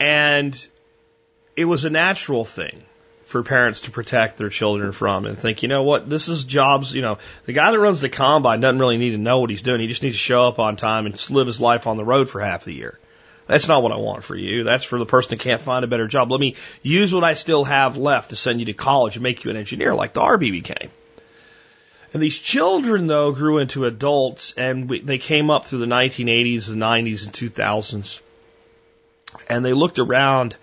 And 0.00 0.66
it 1.56 1.66
was 1.66 1.84
a 1.84 1.90
natural 1.90 2.44
thing 2.44 2.84
for 3.26 3.42
parents 3.42 3.82
to 3.82 3.90
protect 3.90 4.38
their 4.38 4.48
children 4.48 4.92
from 4.92 5.26
and 5.26 5.36
think, 5.36 5.62
you 5.62 5.68
know 5.68 5.82
what, 5.82 6.08
this 6.08 6.28
is 6.28 6.44
jobs, 6.44 6.94
you 6.94 7.02
know, 7.02 7.18
the 7.44 7.52
guy 7.52 7.72
that 7.72 7.78
runs 7.78 8.00
the 8.00 8.08
combine 8.08 8.60
doesn't 8.60 8.78
really 8.78 8.98
need 8.98 9.10
to 9.10 9.18
know 9.18 9.40
what 9.40 9.50
he's 9.50 9.62
doing. 9.62 9.80
He 9.80 9.88
just 9.88 10.02
needs 10.02 10.14
to 10.14 10.20
show 10.20 10.46
up 10.46 10.60
on 10.60 10.76
time 10.76 11.06
and 11.06 11.14
just 11.14 11.30
live 11.30 11.48
his 11.48 11.60
life 11.60 11.88
on 11.88 11.96
the 11.96 12.04
road 12.04 12.30
for 12.30 12.40
half 12.40 12.64
the 12.64 12.72
year. 12.72 12.98
That's 13.48 13.66
not 13.66 13.82
what 13.82 13.92
I 13.92 13.96
want 13.96 14.22
for 14.22 14.36
you. 14.36 14.62
That's 14.62 14.84
for 14.84 14.98
the 14.98 15.06
person 15.06 15.30
that 15.30 15.40
can't 15.40 15.60
find 15.60 15.84
a 15.84 15.88
better 15.88 16.06
job. 16.06 16.30
Let 16.30 16.40
me 16.40 16.54
use 16.82 17.12
what 17.12 17.24
I 17.24 17.34
still 17.34 17.64
have 17.64 17.96
left 17.96 18.30
to 18.30 18.36
send 18.36 18.60
you 18.60 18.66
to 18.66 18.72
college 18.74 19.16
and 19.16 19.22
make 19.24 19.44
you 19.44 19.50
an 19.50 19.56
engineer 19.56 19.94
like 19.94 20.12
Darby 20.12 20.52
became. 20.52 20.90
And 22.12 22.22
these 22.22 22.38
children, 22.38 23.08
though, 23.08 23.32
grew 23.32 23.58
into 23.58 23.84
adults 23.84 24.54
and 24.56 24.88
we, 24.88 25.00
they 25.00 25.18
came 25.18 25.50
up 25.50 25.66
through 25.66 25.80
the 25.80 25.86
1980s, 25.86 26.68
the 26.68 26.76
90s, 26.76 27.26
and 27.26 27.34
2000s. 27.34 28.20
And 29.48 29.64
they 29.64 29.72
looked 29.72 29.98
around 29.98 30.56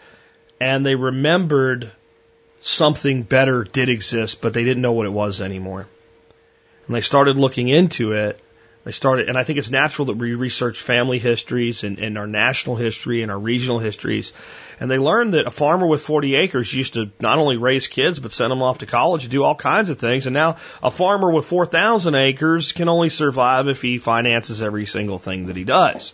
and 0.60 0.86
they 0.86 0.96
remembered 0.96 1.92
something 2.64 3.24
better 3.24 3.64
did 3.64 3.90
exist, 3.90 4.42
but 4.42 4.54
they 4.54 4.64
didn't 4.64 4.82
know 4.82 4.94
what 4.94 5.06
it 5.06 5.12
was 5.12 5.42
anymore. 5.42 5.86
And 6.88 6.96
they 6.96 7.02
started 7.02 7.38
looking 7.38 7.68
into 7.68 8.14
it. 8.14 8.40
They 8.86 8.92
started, 8.92 9.30
and 9.30 9.38
I 9.38 9.46
think 9.46 9.60
it's 9.60 9.72
natural 9.72 10.08
that 10.08 10.18
we 10.18 10.36
research 10.36 10.82
family 10.82 11.18
histories 11.18 11.86
and, 11.86 12.00
and 12.00 12.18
our 12.18 12.28
national 12.28 12.76
history 12.76 13.22
and 13.22 13.32
our 13.32 13.40
regional 13.40 13.80
histories. 13.80 14.34
And 14.80 14.92
they 14.92 14.98
learned 14.98 15.36
that 15.36 15.48
a 15.48 15.52
farmer 15.52 15.88
with 15.88 16.02
40 16.02 16.36
acres 16.36 16.74
used 16.74 16.96
to 16.96 17.10
not 17.22 17.38
only 17.38 17.56
raise 17.56 17.88
kids, 17.88 18.20
but 18.20 18.34
send 18.34 18.52
them 18.52 18.62
off 18.62 18.80
to 18.80 18.86
college 18.86 19.24
and 19.24 19.32
do 19.32 19.44
all 19.44 19.56
kinds 19.56 19.90
of 19.90 20.00
things. 20.00 20.26
And 20.26 20.34
now 20.34 20.58
a 20.82 20.92
farmer 20.92 21.32
with 21.32 21.46
4,000 21.46 22.16
acres 22.16 22.74
can 22.74 22.90
only 22.90 23.10
survive 23.10 23.70
if 23.70 23.82
he 23.82 24.00
finances 24.00 24.62
every 24.62 24.86
single 24.86 25.18
thing 25.18 25.46
that 25.46 25.56
he 25.56 25.64
does. 25.64 26.12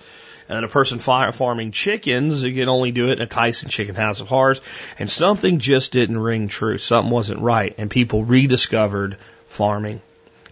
And 0.50 0.66
a 0.66 0.68
person 0.68 0.98
farming 0.98 1.72
chickens, 1.72 2.42
you 2.42 2.56
can 2.56 2.70
only 2.70 2.92
do 2.92 3.10
it 3.10 3.20
in 3.20 3.22
a 3.22 3.28
Tyson 3.28 3.70
Chicken 3.70 3.94
House 3.94 4.20
of 4.20 4.28
Horrors. 4.28 4.62
And 4.98 5.10
something 5.10 5.60
just 5.60 5.92
didn't 5.92 6.18
ring 6.18 6.48
true. 6.48 6.80
Something 6.80 7.12
wasn't 7.12 7.42
right. 7.42 7.76
And 7.78 7.90
people 7.90 8.24
rediscovered 8.24 9.18
farming 9.48 10.02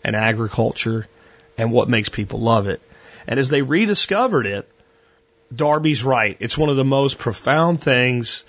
and 0.03 0.15
agriculture 0.15 1.07
and 1.57 1.71
what 1.71 1.89
makes 1.89 2.09
people 2.09 2.39
love 2.39 2.67
it. 2.67 2.79
And 3.27 3.39
as 3.39 3.49
they 3.49 3.63
rediscovered 3.63 4.45
it, 4.45 4.69
Darby's 5.53 6.03
right. 6.03 6.37
It's 6.39 6.57
one 6.57 6.69
of 6.69 6.75
the 6.75 6.85
most 6.85 7.17
profound 7.17 7.81
things 7.81 8.45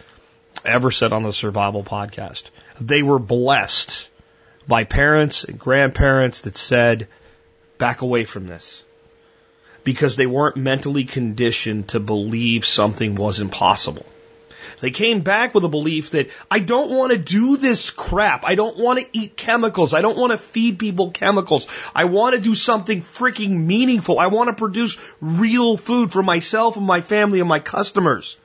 ever 0.66 0.90
said 0.90 1.14
on 1.14 1.22
the 1.22 1.32
Survival 1.32 1.82
Podcast. 1.82 2.50
They 2.78 3.02
were 3.02 3.18
blessed 3.18 4.10
by 4.66 4.84
parents 4.84 5.44
and 5.44 5.58
grandparents 5.58 6.42
that 6.42 6.58
said, 6.58 7.08
back 7.78 8.02
away 8.02 8.24
from 8.24 8.46
this 8.46 8.84
because 9.88 10.16
they 10.16 10.26
weren't 10.26 10.58
mentally 10.58 11.04
conditioned 11.04 11.88
to 11.88 11.98
believe 11.98 12.62
something 12.66 13.14
was 13.14 13.40
impossible. 13.40 14.04
They 14.80 14.90
came 14.90 15.22
back 15.22 15.54
with 15.54 15.64
a 15.64 15.70
belief 15.70 16.10
that 16.10 16.28
I 16.50 16.58
don't 16.58 16.90
want 16.90 17.12
to 17.12 17.16
do 17.16 17.56
this 17.56 17.90
crap. 17.90 18.44
I 18.44 18.54
don't 18.54 18.76
want 18.76 19.00
to 19.00 19.06
eat 19.14 19.34
chemicals. 19.34 19.94
I 19.94 20.02
don't 20.02 20.18
want 20.18 20.32
to 20.32 20.36
feed 20.36 20.78
people 20.78 21.10
chemicals. 21.10 21.66
I 21.94 22.04
want 22.04 22.34
to 22.34 22.40
do 22.42 22.54
something 22.54 23.00
freaking 23.00 23.64
meaningful. 23.64 24.18
I 24.18 24.26
want 24.26 24.48
to 24.48 24.52
produce 24.52 24.98
real 25.22 25.78
food 25.78 26.12
for 26.12 26.22
myself 26.22 26.76
and 26.76 26.84
my 26.84 27.00
family 27.00 27.40
and 27.40 27.48
my 27.48 27.58
customers. 27.58 28.36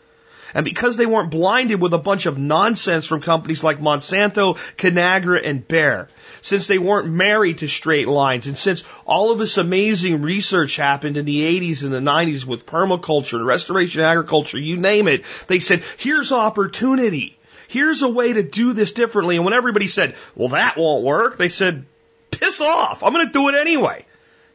And 0.53 0.65
because 0.65 0.97
they 0.97 1.05
weren't 1.05 1.31
blinded 1.31 1.81
with 1.81 1.93
a 1.93 1.99
bunch 1.99 2.25
of 2.25 2.37
nonsense 2.37 3.05
from 3.05 3.21
companies 3.21 3.63
like 3.63 3.79
Monsanto, 3.79 4.55
Conagra, 4.77 5.41
and 5.43 5.67
Bayer, 5.67 6.07
since 6.41 6.67
they 6.67 6.77
weren't 6.77 7.09
married 7.09 7.59
to 7.59 7.67
straight 7.67 8.07
lines, 8.07 8.47
and 8.47 8.57
since 8.57 8.83
all 9.05 9.31
of 9.31 9.39
this 9.39 9.57
amazing 9.57 10.21
research 10.21 10.75
happened 10.75 11.17
in 11.17 11.25
the 11.25 11.59
80s 11.59 11.83
and 11.83 11.93
the 11.93 11.99
90s 11.99 12.45
with 12.45 12.65
permaculture 12.65 13.37
and 13.37 13.45
restoration 13.45 14.01
agriculture, 14.01 14.59
you 14.59 14.77
name 14.77 15.07
it, 15.07 15.23
they 15.47 15.59
said, 15.59 15.83
here's 15.97 16.31
opportunity. 16.31 17.37
Here's 17.67 18.03
a 18.03 18.09
way 18.09 18.33
to 18.33 18.43
do 18.43 18.73
this 18.73 18.91
differently. 18.91 19.35
And 19.37 19.45
when 19.45 19.55
everybody 19.55 19.87
said, 19.87 20.15
well, 20.35 20.49
that 20.49 20.77
won't 20.77 21.03
work, 21.03 21.37
they 21.37 21.49
said, 21.49 21.85
piss 22.29 22.61
off. 22.61 23.03
I'm 23.03 23.13
going 23.13 23.25
to 23.25 23.33
do 23.33 23.49
it 23.49 23.55
anyway. 23.55 24.05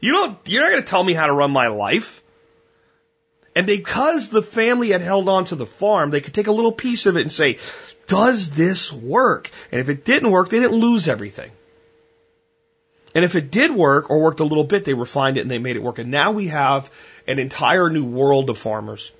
You 0.00 0.12
don't, 0.12 0.38
you're 0.46 0.62
not 0.62 0.70
going 0.70 0.82
to 0.82 0.88
tell 0.88 1.02
me 1.02 1.14
how 1.14 1.26
to 1.26 1.32
run 1.32 1.50
my 1.50 1.66
life. 1.68 2.22
And 3.58 3.66
because 3.66 4.28
the 4.28 4.40
family 4.40 4.90
had 4.90 5.00
held 5.00 5.28
on 5.28 5.46
to 5.46 5.56
the 5.56 5.66
farm, 5.66 6.10
they 6.10 6.20
could 6.20 6.32
take 6.32 6.46
a 6.46 6.52
little 6.52 6.70
piece 6.70 7.06
of 7.06 7.16
it 7.16 7.22
and 7.22 7.32
say, 7.32 7.58
does 8.06 8.52
this 8.52 8.92
work? 8.92 9.50
And 9.72 9.80
if 9.80 9.88
it 9.88 10.04
didn't 10.04 10.30
work, 10.30 10.48
they 10.48 10.60
didn't 10.60 10.78
lose 10.78 11.08
everything. 11.08 11.50
And 13.16 13.24
if 13.24 13.34
it 13.34 13.50
did 13.50 13.72
work 13.72 14.10
or 14.10 14.20
worked 14.20 14.38
a 14.38 14.44
little 14.44 14.62
bit, 14.62 14.84
they 14.84 14.94
refined 14.94 15.38
it 15.38 15.40
and 15.40 15.50
they 15.50 15.58
made 15.58 15.74
it 15.74 15.82
work. 15.82 15.98
And 15.98 16.12
now 16.12 16.30
we 16.30 16.46
have 16.46 16.88
an 17.26 17.40
entire 17.40 17.90
new 17.90 18.04
world 18.04 18.48
of 18.48 18.58
farmers. 18.58 19.10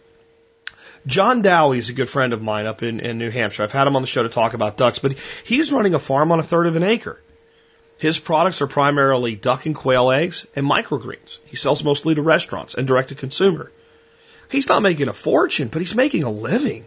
John 1.04 1.42
Dowie 1.42 1.80
is 1.80 1.88
a 1.88 1.92
good 1.92 2.08
friend 2.08 2.32
of 2.32 2.40
mine 2.40 2.66
up 2.66 2.84
in, 2.84 3.00
in 3.00 3.18
New 3.18 3.30
Hampshire. 3.30 3.64
I've 3.64 3.72
had 3.72 3.88
him 3.88 3.96
on 3.96 4.02
the 4.02 4.06
show 4.06 4.22
to 4.22 4.28
talk 4.28 4.54
about 4.54 4.76
ducks, 4.76 5.00
but 5.00 5.16
he's 5.42 5.72
running 5.72 5.94
a 5.94 5.98
farm 5.98 6.30
on 6.30 6.38
a 6.38 6.44
third 6.44 6.68
of 6.68 6.76
an 6.76 6.84
acre. 6.84 7.20
His 7.98 8.20
products 8.20 8.62
are 8.62 8.68
primarily 8.68 9.34
duck 9.34 9.66
and 9.66 9.74
quail 9.74 10.12
eggs 10.12 10.46
and 10.54 10.64
microgreens. 10.64 11.40
He 11.46 11.56
sells 11.56 11.82
mostly 11.82 12.14
to 12.14 12.22
restaurants 12.22 12.74
and 12.74 12.86
direct 12.86 13.08
to 13.08 13.16
consumer. 13.16 13.72
He's 14.50 14.68
not 14.68 14.82
making 14.82 15.08
a 15.08 15.12
fortune, 15.12 15.68
but 15.68 15.80
he's 15.80 15.94
making 15.94 16.22
a 16.22 16.30
living. 16.30 16.84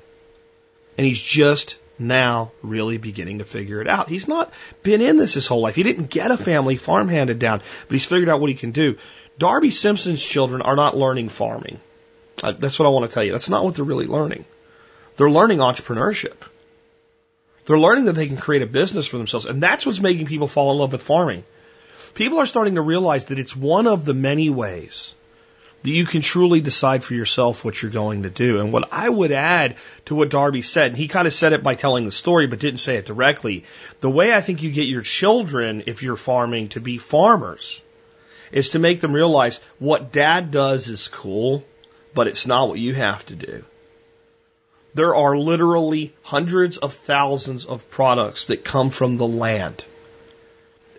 And 0.98 1.06
he's 1.06 1.22
just 1.22 1.78
now 2.00 2.52
really 2.62 2.98
beginning 2.98 3.40
to 3.40 3.46
figure 3.46 3.82
it 3.82 3.88
out. 3.88 4.10
He's 4.10 4.28
not 4.28 4.52
been 4.84 5.02
in 5.02 5.18
this 5.18 5.36
his 5.36 5.48
whole 5.48 5.62
life. 5.62 5.76
He 5.76 5.84
didn't 5.84 6.10
get 6.10 6.32
a 6.32 6.38
family 6.38 6.76
farm 6.76 7.08
handed 7.08 7.40
down, 7.40 7.60
but 7.60 7.94
he's 7.94 8.06
figured 8.06 8.30
out 8.30 8.40
what 8.40 8.50
he 8.50 8.56
can 8.56 8.72
do. 8.72 8.98
Darby 9.38 9.72
Simpson's 9.72 10.24
children 10.24 10.62
are 10.62 10.76
not 10.76 10.98
learning 10.98 11.30
farming. 11.30 11.80
Uh, 12.44 12.54
that's 12.54 12.80
what 12.80 12.88
I 12.88 12.90
want 12.90 13.10
to 13.10 13.14
tell 13.14 13.24
you. 13.24 13.32
That's 13.32 13.50
not 13.50 13.64
what 13.64 13.76
they're 13.76 13.86
really 13.86 14.08
learning. 14.08 14.46
They're 15.18 15.30
learning 15.30 15.60
entrepreneurship. 15.60 16.36
They're 17.66 17.80
learning 17.80 18.06
that 18.06 18.14
they 18.14 18.28
can 18.28 18.38
create 18.38 18.64
a 18.64 18.68
business 18.68 19.08
for 19.08 19.18
themselves. 19.18 19.46
And 19.46 19.62
that's 19.62 19.86
what's 19.86 20.00
making 20.00 20.26
people 20.26 20.48
fall 20.48 20.72
in 20.72 20.80
love 20.80 20.92
with 20.94 21.04
farming. 21.04 21.44
People 22.16 22.40
are 22.40 22.46
starting 22.46 22.76
to 22.76 22.82
realize 22.82 23.28
that 23.28 23.40
it's 23.40 23.56
one 23.56 23.88
of 23.88 24.04
the 24.04 24.14
many 24.14 24.50
ways 24.50 25.14
that 25.84 25.90
you 25.90 26.06
can 26.06 26.22
truly 26.22 26.62
decide 26.62 27.04
for 27.04 27.14
yourself 27.14 27.66
what 27.66 27.82
you're 27.82 27.92
going 27.92 28.24
to 28.24 28.30
do. 28.30 28.60
And 28.60 28.72
what 28.72 28.90
I 28.92 29.10
would 29.10 29.32
add 29.32 29.78
to 30.06 30.16
what 30.16 30.30
Darby 30.30 30.62
said, 30.62 30.92
and 30.92 30.98
he 30.98 31.08
kind 31.08 31.28
of 31.28 31.34
said 31.34 31.54
it 31.54 31.64
by 31.64 31.76
telling 31.76 32.06
the 32.06 32.12
story, 32.12 32.48
but 32.48 32.60
didn't 32.60 32.80
say 32.80 32.98
it 32.98 33.06
directly. 33.06 33.66
The 34.00 34.10
way 34.10 34.34
I 34.34 34.42
think 34.42 34.62
you 34.62 34.72
get 34.72 34.88
your 34.88 35.02
children, 35.02 35.84
if 35.88 36.04
you're 36.04 36.16
farming, 36.16 36.70
to 36.70 36.80
be 36.80 36.98
farmers 36.98 37.82
is 38.52 38.70
to 38.70 38.80
make 38.80 39.02
them 39.02 39.14
realize 39.14 39.60
what 39.80 40.12
dad 40.12 40.52
does 40.52 40.88
is 40.88 41.08
cool, 41.08 41.64
but 42.14 42.28
it's 42.28 42.46
not 42.46 42.68
what 42.68 42.80
you 42.80 42.94
have 42.94 43.26
to 43.28 43.36
do. 43.36 43.64
There 44.94 45.16
are 45.16 45.38
literally 45.38 46.14
hundreds 46.22 46.78
of 46.78 46.94
thousands 46.94 47.66
of 47.66 47.90
products 47.90 48.46
that 48.46 48.66
come 48.66 48.90
from 48.90 49.18
the 49.18 49.28
land 49.28 49.86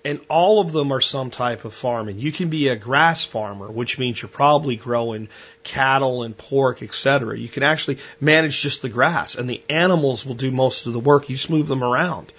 and 0.04 0.20
all 0.28 0.60
of 0.60 0.72
them 0.72 0.92
are 0.92 1.00
some 1.00 1.30
type 1.30 1.64
of 1.64 1.74
farming. 1.74 2.18
You 2.18 2.32
can 2.32 2.48
be 2.48 2.68
a 2.68 2.76
grass 2.76 3.24
farmer, 3.24 3.70
which 3.70 3.98
means 3.98 4.20
you're 4.20 4.28
probably 4.28 4.76
growing 4.76 5.28
cattle 5.62 6.24
and 6.24 6.36
pork, 6.36 6.82
etc. 6.82 7.38
You 7.38 7.48
can 7.48 7.62
actually 7.62 7.98
manage 8.20 8.60
just 8.60 8.82
the 8.82 8.88
grass, 8.88 9.36
and 9.36 9.48
the 9.48 9.62
animals 9.68 10.26
will 10.26 10.34
do 10.34 10.50
most 10.50 10.86
of 10.86 10.92
the 10.92 11.00
work. 11.00 11.28
You 11.28 11.36
just 11.36 11.50
move 11.50 11.68
them 11.68 11.84
around. 11.84 12.32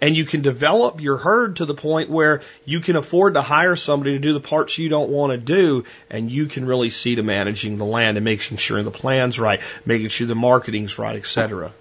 And 0.00 0.16
you 0.16 0.24
can 0.24 0.42
develop 0.42 1.00
your 1.00 1.16
herd 1.16 1.56
to 1.56 1.64
the 1.64 1.74
point 1.74 2.10
where 2.10 2.42
you 2.64 2.80
can 2.80 2.96
afford 2.96 3.34
to 3.34 3.42
hire 3.42 3.76
somebody 3.76 4.12
to 4.12 4.18
do 4.18 4.32
the 4.32 4.40
parts 4.40 4.76
you 4.76 4.88
don't 4.88 5.10
want 5.10 5.32
to 5.32 5.38
do, 5.38 5.84
and 6.10 6.30
you 6.30 6.46
can 6.46 6.64
really 6.64 6.90
see 6.90 7.14
to 7.16 7.22
managing 7.22 7.76
the 7.76 7.84
land 7.84 8.16
and 8.16 8.24
making 8.24 8.56
sure 8.56 8.82
the 8.82 8.90
plan's 8.90 9.38
right, 9.38 9.60
making 9.84 10.08
sure 10.08 10.26
the 10.26 10.34
marketing's 10.34 10.98
right, 10.98 11.14
etc. 11.14 11.72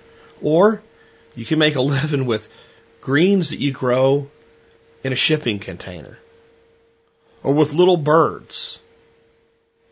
Or 0.42 0.84
you 1.36 1.46
can 1.46 1.58
make 1.58 1.76
a 1.76 1.82
living 1.82 2.26
with 2.26 2.48
greens 3.00 3.50
that 3.50 3.60
you 3.60 3.72
grow 3.72 4.30
in 5.04 5.14
a 5.14 5.16
shipping 5.16 5.60
container. 5.60 6.18
Or 7.44 7.54
with 7.54 7.74
little 7.74 7.98
birds 7.98 8.80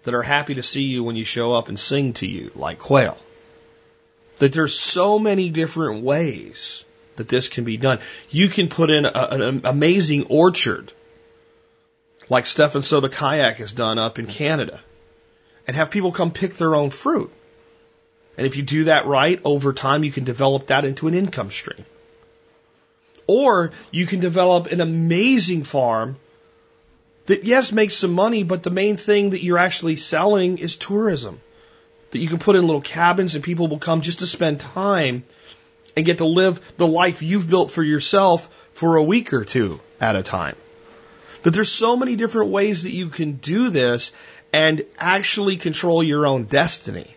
that 0.04 0.14
are 0.14 0.24
happy 0.24 0.56
to 0.56 0.64
see 0.64 0.84
you 0.84 1.04
when 1.04 1.16
you 1.16 1.26
show 1.26 1.54
up 1.54 1.68
and 1.68 1.80
sing 1.80 2.14
to 2.14 2.28
you 2.28 2.52
like 2.56 2.80
quail. 2.80 3.18
That 4.38 4.54
there's 4.54 4.80
so 4.80 5.20
many 5.20 5.50
different 5.50 6.04
ways 6.04 6.86
that 7.18 7.28
this 7.28 7.50
can 7.50 7.66
be 7.66 7.78
done. 7.78 8.00
You 8.30 8.48
can 8.50 8.70
put 8.70 8.90
in 8.90 9.06
a, 9.06 9.12
an 9.14 9.62
amazing 9.66 10.28
orchard 10.28 10.94
like 12.30 12.46
Stefan 12.46 12.82
Sobkowiak 12.82 13.56
has 13.56 13.74
done 13.74 13.98
up 13.98 14.20
in 14.20 14.28
Canada 14.28 14.80
and 15.68 15.76
have 15.76 15.92
people 15.92 16.12
come 16.12 16.32
pick 16.32 16.56
their 16.56 16.76
own 16.76 16.92
fruit. 16.92 17.32
And 18.38 18.48
if 18.48 18.56
you 18.56 18.64
do 18.64 18.86
that 18.86 19.06
right, 19.06 19.42
over 19.44 19.74
time 19.74 20.04
you 20.04 20.12
can 20.12 20.24
develop 20.24 20.68
that 20.68 20.86
into 20.86 21.08
an 21.08 21.14
income 21.14 21.52
stream. 21.52 21.86
Or 23.30 23.72
you 23.92 24.08
can 24.08 24.22
develop 24.22 24.66
an 24.72 24.82
amazing 24.82 25.64
farm 25.64 26.16
that, 27.28 27.44
yes, 27.44 27.72
makes 27.72 27.94
some 27.94 28.12
money, 28.12 28.42
but 28.42 28.64
the 28.64 28.72
main 28.72 28.98
thing 28.98 29.30
that 29.32 29.44
you're 29.44 29.60
actually 29.60 29.98
selling 29.98 30.58
is 30.58 30.78
tourism. 30.78 31.40
That 32.10 32.18
you 32.18 32.28
can 32.28 32.40
put 32.40 32.56
in 32.56 32.66
little 32.66 32.82
cabins 32.82 33.36
and 33.36 33.44
people 33.44 33.68
will 33.68 33.78
come 33.78 34.02
just 34.02 34.18
to 34.20 34.26
spend 34.26 34.62
time 34.62 35.22
and 35.96 36.08
get 36.08 36.18
to 36.18 36.26
live 36.26 36.60
the 36.78 36.88
life 36.88 37.22
you've 37.22 37.48
built 37.48 37.70
for 37.70 37.84
yourself 37.84 38.50
for 38.74 38.96
a 38.96 39.04
week 39.04 39.32
or 39.32 39.46
two 39.46 39.80
at 40.02 40.16
a 40.16 40.24
time. 40.24 40.56
That 41.44 41.52
there's 41.52 41.72
so 41.72 41.96
many 41.96 42.16
different 42.16 42.50
ways 42.50 42.82
that 42.82 42.94
you 42.94 43.10
can 43.10 43.34
do 43.34 43.70
this 43.70 44.12
and 44.52 44.82
actually 44.98 45.58
control 45.58 46.02
your 46.02 46.26
own 46.26 46.46
destiny. 46.46 47.16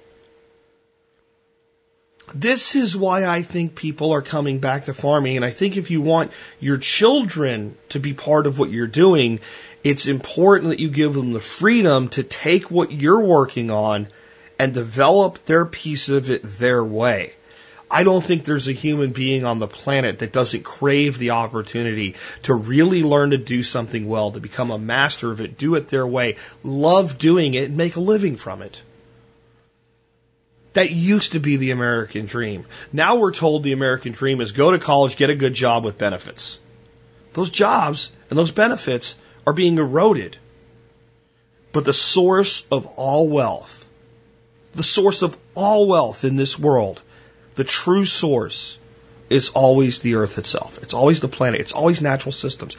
This 2.35 2.77
is 2.77 2.97
why 2.97 3.27
I 3.27 3.43
think 3.43 3.75
people 3.75 4.13
are 4.13 4.23
coming 4.23 4.59
back 4.59 4.87
to 4.87 4.95
farming. 4.95 5.37
And 5.37 5.45
I 5.45 5.51
think 5.51 5.77
if 5.77 5.91
you 5.91 6.01
want 6.01 6.33
your 6.61 6.79
children 6.79 7.77
to 7.91 8.01
be 8.01 8.15
part 8.15 8.47
of 8.47 8.59
what 8.59 8.71
you're 8.71 8.87
doing, 8.87 9.41
it's 9.85 10.07
important 10.07 10.71
that 10.71 10.81
you 10.81 10.91
give 10.91 11.13
them 11.15 11.33
the 11.33 11.41
freedom 11.41 12.09
to 12.11 12.23
take 12.23 12.71
what 12.71 12.93
you're 12.93 13.21
working 13.21 13.71
on 13.71 14.09
and 14.59 14.73
develop 14.73 15.45
their 15.45 15.67
piece 15.67 16.09
of 16.09 16.31
it 16.31 16.43
their 16.43 16.83
way. 16.83 17.35
I 17.91 18.05
don't 18.05 18.25
think 18.25 18.45
there's 18.45 18.69
a 18.69 18.73
human 18.73 19.13
being 19.13 19.45
on 19.45 19.59
the 19.59 19.67
planet 19.67 20.21
that 20.21 20.33
doesn't 20.33 20.63
crave 20.63 21.19
the 21.19 21.33
opportunity 21.33 22.15
to 22.45 22.55
really 22.55 23.03
learn 23.03 23.31
to 23.31 23.37
do 23.37 23.63
something 23.63 24.09
well, 24.09 24.31
to 24.31 24.41
become 24.41 24.71
a 24.71 24.79
master 24.79 25.31
of 25.31 25.43
it, 25.43 25.59
do 25.59 25.75
it 25.75 25.89
their 25.89 26.07
way, 26.07 26.37
love 26.63 27.19
doing 27.19 27.53
it, 27.53 27.65
and 27.65 27.77
make 27.77 27.97
a 27.97 28.01
living 28.01 28.37
from 28.37 28.63
it. 28.63 28.81
That 30.73 30.91
used 30.91 31.33
to 31.33 31.41
be 31.41 31.57
the 31.57 31.71
American 31.71 32.27
dream. 32.27 32.67
Now 32.93 33.17
we're 33.17 33.33
told 33.33 33.63
the 33.63 33.73
American 33.73 34.13
dream 34.13 34.41
is 34.41 34.53
go 34.53 34.71
to 34.71 34.79
college, 34.79 35.17
get 35.17 35.31
a 35.31 35.35
good 35.35 35.55
job 35.55 35.85
with 35.85 35.99
benefits. 35.99 36.59
Those 37.35 37.51
jobs 37.51 38.11
and 38.31 38.39
those 38.39 38.51
benefits 38.51 39.17
are 39.47 39.53
being 39.53 39.79
eroded. 39.79 40.37
But 41.73 41.85
the 41.85 41.93
source 41.93 42.65
of 42.71 42.87
all 42.97 43.29
wealth, 43.29 43.89
the 44.75 44.83
source 44.83 45.23
of 45.23 45.37
all 45.55 45.87
wealth 45.87 46.25
in 46.25 46.37
this 46.37 46.59
world, 46.59 47.01
the 47.55 47.65
true 47.65 48.05
source 48.05 48.79
is 49.31 49.51
always 49.51 50.01
the 50.01 50.17
earth 50.17 50.39
itself. 50.39 50.83
It's 50.83 50.95
always 50.95 51.21
the 51.21 51.29
planet. 51.29 51.61
It's 51.61 51.73
always 51.73 52.03
natural 52.03 52.33
systems. 52.33 52.77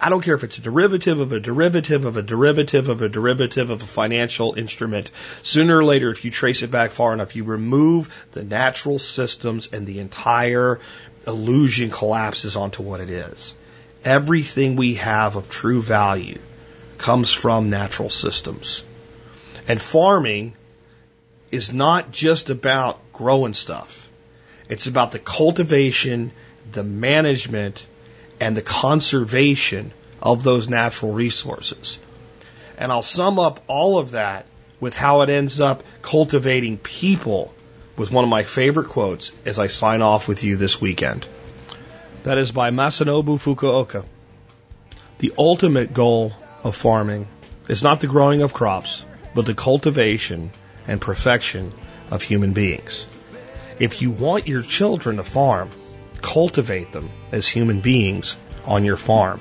I 0.00 0.10
don't 0.10 0.22
care 0.22 0.34
if 0.34 0.44
it's 0.44 0.58
a 0.58 0.60
derivative 0.60 1.20
of 1.20 1.32
a 1.32 1.40
derivative 1.40 2.04
of 2.04 2.16
a 2.16 2.22
derivative 2.22 2.88
of 2.88 3.00
a 3.00 3.08
derivative 3.08 3.70
of 3.70 3.82
a 3.82 3.86
financial 3.86 4.54
instrument. 4.54 5.10
Sooner 5.42 5.78
or 5.78 5.84
later, 5.84 6.10
if 6.10 6.24
you 6.24 6.30
trace 6.30 6.62
it 6.62 6.70
back 6.70 6.90
far 6.90 7.14
enough, 7.14 7.36
you 7.36 7.44
remove 7.44 8.14
the 8.32 8.44
natural 8.44 8.98
systems 8.98 9.68
and 9.72 9.86
the 9.86 10.00
entire 10.00 10.80
illusion 11.26 11.90
collapses 11.90 12.56
onto 12.56 12.82
what 12.82 13.00
it 13.00 13.08
is. 13.08 13.54
Everything 14.04 14.76
we 14.76 14.96
have 14.96 15.36
of 15.36 15.48
true 15.48 15.80
value 15.80 16.38
comes 16.98 17.32
from 17.32 17.70
natural 17.70 18.10
systems. 18.10 18.84
And 19.66 19.80
farming 19.80 20.54
is 21.50 21.72
not 21.72 22.10
just 22.10 22.50
about 22.50 23.00
growing 23.12 23.54
stuff. 23.54 24.03
It's 24.68 24.86
about 24.86 25.12
the 25.12 25.18
cultivation, 25.18 26.32
the 26.72 26.84
management, 26.84 27.86
and 28.40 28.56
the 28.56 28.62
conservation 28.62 29.92
of 30.22 30.42
those 30.42 30.68
natural 30.68 31.12
resources. 31.12 32.00
And 32.78 32.90
I'll 32.90 33.02
sum 33.02 33.38
up 33.38 33.62
all 33.66 33.98
of 33.98 34.12
that 34.12 34.46
with 34.80 34.96
how 34.96 35.22
it 35.22 35.30
ends 35.30 35.60
up 35.60 35.82
cultivating 36.02 36.78
people 36.78 37.54
with 37.96 38.10
one 38.10 38.24
of 38.24 38.30
my 38.30 38.42
favorite 38.42 38.88
quotes 38.88 39.30
as 39.44 39.58
I 39.58 39.68
sign 39.68 40.02
off 40.02 40.26
with 40.26 40.42
you 40.42 40.56
this 40.56 40.80
weekend. 40.80 41.26
That 42.24 42.38
is 42.38 42.50
by 42.52 42.70
Masanobu 42.70 43.38
Fukuoka. 43.38 44.04
The 45.18 45.32
ultimate 45.38 45.94
goal 45.94 46.32
of 46.64 46.74
farming 46.74 47.28
is 47.68 47.82
not 47.82 48.00
the 48.00 48.06
growing 48.06 48.42
of 48.42 48.52
crops, 48.52 49.04
but 49.34 49.46
the 49.46 49.54
cultivation 49.54 50.50
and 50.86 51.00
perfection 51.00 51.72
of 52.10 52.22
human 52.22 52.52
beings. 52.52 53.06
If 53.78 54.02
you 54.02 54.10
want 54.10 54.46
your 54.46 54.62
children 54.62 55.16
to 55.16 55.24
farm, 55.24 55.70
cultivate 56.20 56.92
them 56.92 57.10
as 57.32 57.48
human 57.48 57.80
beings 57.80 58.36
on 58.64 58.84
your 58.84 58.96
farm. 58.96 59.40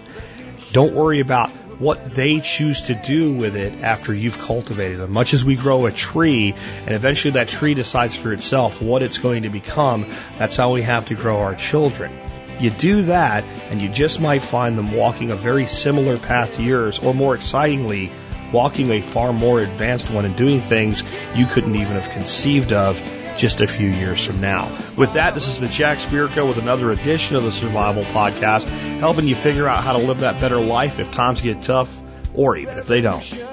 Don't 0.72 0.94
worry 0.94 1.20
about 1.20 1.52
what 1.80 2.14
they 2.14 2.40
choose 2.40 2.82
to 2.82 2.96
do 2.96 3.34
with 3.34 3.56
it 3.56 3.74
after 3.84 4.14
you've 4.14 4.40
cultivated 4.40 5.00
them. 5.00 5.12
Much 5.12 5.34
as 5.34 5.44
we 5.44 5.56
grow 5.56 5.86
a 5.86 5.92
tree 5.92 6.54
and 6.86 6.92
eventually 6.92 7.32
that 7.32 7.48
tree 7.48 7.74
decides 7.74 8.16
for 8.16 8.34
itself 8.34 8.82
what 8.82 9.04
it's 9.04 9.18
going 9.18 9.44
to 9.44 9.50
become, 9.50 10.06
that's 10.38 10.58
how 10.58 10.72
we 10.72 10.82
have 10.82 11.06
to 11.06 11.16
grow 11.16 11.42
our 11.42 11.56
children. 11.56 12.18
You 12.60 12.70
do 12.70 13.04
that 13.04 13.44
and 13.70 13.82
you 13.82 13.90
just 13.90 14.20
might 14.20 14.42
find 14.42 14.78
them 14.78 14.94
walking 14.94 15.32
a 15.32 15.36
very 15.36 15.68
similar 15.68 16.18
path 16.18 16.56
to 16.56 16.64
yours 16.64 17.00
or 17.00 17.14
more 17.14 17.36
excitingly, 17.36 18.12
walking 18.52 18.92
a 18.92 19.02
far 19.02 19.34
more 19.34 19.60
advanced 19.60 20.10
one 20.10 20.26
and 20.26 20.36
doing 20.36 20.62
things 20.62 21.04
you 21.36 21.46
couldn't 21.46 21.76
even 21.76 21.94
have 21.94 22.10
conceived 22.12 22.72
of 22.72 23.02
just 23.38 23.62
a 23.62 23.68
few 23.68 23.90
years 23.90 24.26
from 24.26 24.42
now. 24.42 24.78
With 24.98 25.14
that, 25.14 25.34
this 25.34 25.48
is 25.48 25.60
the 25.60 25.68
Jack 25.68 25.98
Spirko 26.00 26.48
with 26.48 26.58
another 26.58 26.92
edition 26.92 27.36
of 27.36 27.44
the 27.44 27.52
Survival 27.52 28.04
Podcast, 28.04 28.66
helping 29.00 29.28
you 29.28 29.36
figure 29.36 29.68
out 29.68 29.84
how 29.84 29.94
to 29.94 30.00
live 30.00 30.20
that 30.20 30.40
better 30.40 30.60
life 30.60 31.00
if 31.00 31.12
times 31.12 31.42
get 31.42 31.64
tough 31.64 31.96
or 32.34 32.58
even 32.58 32.78
if 32.78 32.88
they 32.88 33.02
don't. 33.02 33.53